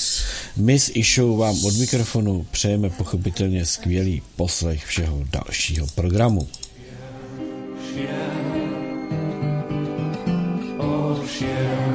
My 0.57 0.79
s 0.79 0.91
Išou 0.93 1.37
vám 1.37 1.65
od 1.65 1.77
mikrofonu 1.77 2.45
přejeme 2.51 2.89
pochopitelně 2.89 3.65
skvělý 3.65 4.21
poslech 4.35 4.85
všeho 4.85 5.23
dalšího 5.31 5.87
programu. 5.87 6.47
vzdialeným 11.39 11.88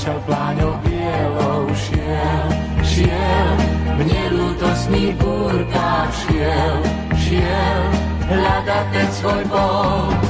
kráčal 0.00 0.18
pláňou 0.24 0.74
bielou, 0.86 1.66
šiel, 1.74 2.46
šiel, 7.18 7.80
hľadať 8.30 8.84
ten 8.94 9.08
svoj 9.12 9.42
bol. 9.50 10.29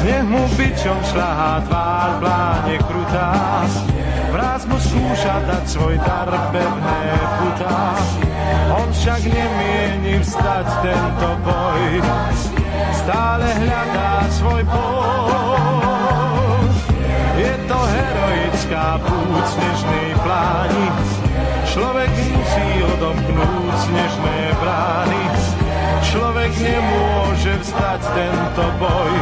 Sneh 0.00 0.24
mu 0.24 0.40
bičom 0.56 0.96
šľahá 1.12 1.60
tvár, 1.68 2.24
pláne 2.24 2.80
krutá, 2.88 3.36
vraz 4.32 4.64
mu 4.64 4.80
skúša 4.80 5.44
dať 5.44 5.64
svoj 5.68 6.00
dar 6.00 6.24
pevné 6.48 7.04
putá. 7.36 8.00
On 8.80 8.88
však 8.96 9.28
nemieni 9.28 10.24
vstať 10.24 10.66
tento 10.80 11.28
boj, 11.44 12.00
stále 12.96 13.44
hľadá 13.44 14.24
svoj 14.40 14.64
pol. 14.72 16.64
Je 17.36 17.52
to 17.68 17.76
heroická 17.76 18.96
púť 19.04 19.44
snežnej 19.52 20.16
pláni, 20.24 20.86
človek 21.76 22.08
musí 22.08 22.68
odomknúť 22.96 23.74
snežné 23.84 24.38
brány. 24.64 25.24
Človek 26.00 26.50
nemôže 26.56 27.52
vstať 27.60 28.00
tento 28.16 28.64
boj, 28.80 29.12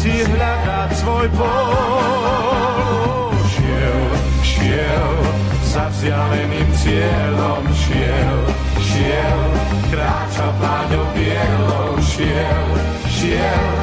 musí 0.00 0.24
hľadať 0.24 0.90
svoj 0.96 1.28
pol. 1.36 3.36
Šiel, 3.52 4.00
šiel, 4.40 5.12
za 5.68 5.92
vzdialeným 5.92 6.68
cieľom. 6.80 7.62
Šiel, 7.76 8.38
šiel, 8.80 9.40
kráča 9.92 10.48
pláňou 10.56 11.04
bielou, 11.12 12.00
šiel, 12.00 12.68
šiel, 13.12 13.76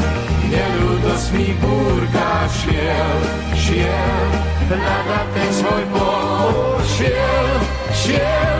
nelúdosný 0.49 1.53
búrka 1.61 2.49
šiel, 2.49 3.17
šiel, 3.53 4.29
hľada 4.73 5.21
ten 5.37 5.51
svoj 5.53 5.85
bol, 5.93 6.81
šiel, 6.97 7.49
šiel, 7.93 8.59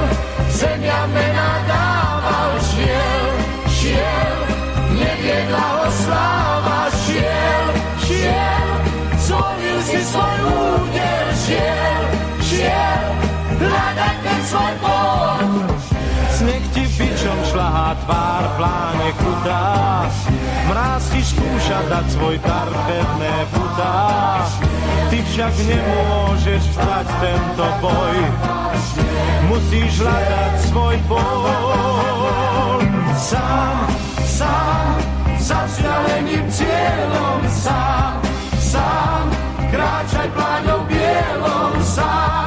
zemia 0.54 1.10
mena 1.10 1.50
dával, 1.66 2.54
šiel, 2.70 3.26
šiel, 3.66 4.38
neviedla 4.94 5.66
ho 5.74 5.90
sláva, 6.06 6.57
zvolil 9.38 9.82
si 9.82 10.00
svoj 10.06 10.38
úděl, 10.46 11.28
žil, 11.46 12.02
žil, 12.42 13.02
hledat 13.60 14.18
ten 14.24 14.42
svoj 14.46 14.74
pól. 14.82 15.40
Sneh 16.38 16.66
ti 16.74 16.86
bičom 16.86 17.40
šlahá 17.50 17.98
tvár, 18.06 18.44
pláně 18.58 19.10
kutá, 19.18 20.06
mráz 20.70 21.10
ti 21.10 21.22
skúša 21.26 21.80
dať 21.90 22.06
svoj 22.14 22.38
dar, 22.46 22.70
pevné 22.86 23.36
putá. 23.54 23.98
Ty 25.10 25.18
však 25.18 25.54
nemôžeš 25.66 26.62
vstať 26.62 27.08
tento 27.22 27.66
boj, 27.82 28.18
musíš 29.50 29.92
hľadať 29.98 30.54
svoj 30.70 30.98
bol. 31.10 31.42
Sám, 33.18 33.78
sám, 34.30 34.94
za 35.42 35.60
vzdialeným 35.66 36.46
cieľom, 36.54 37.42
sám, 37.50 38.37
sam, 38.78 39.32
kraćaj 39.72 40.28
planjom 40.36 40.88
bijelom 40.88 41.84
sam. 41.84 42.47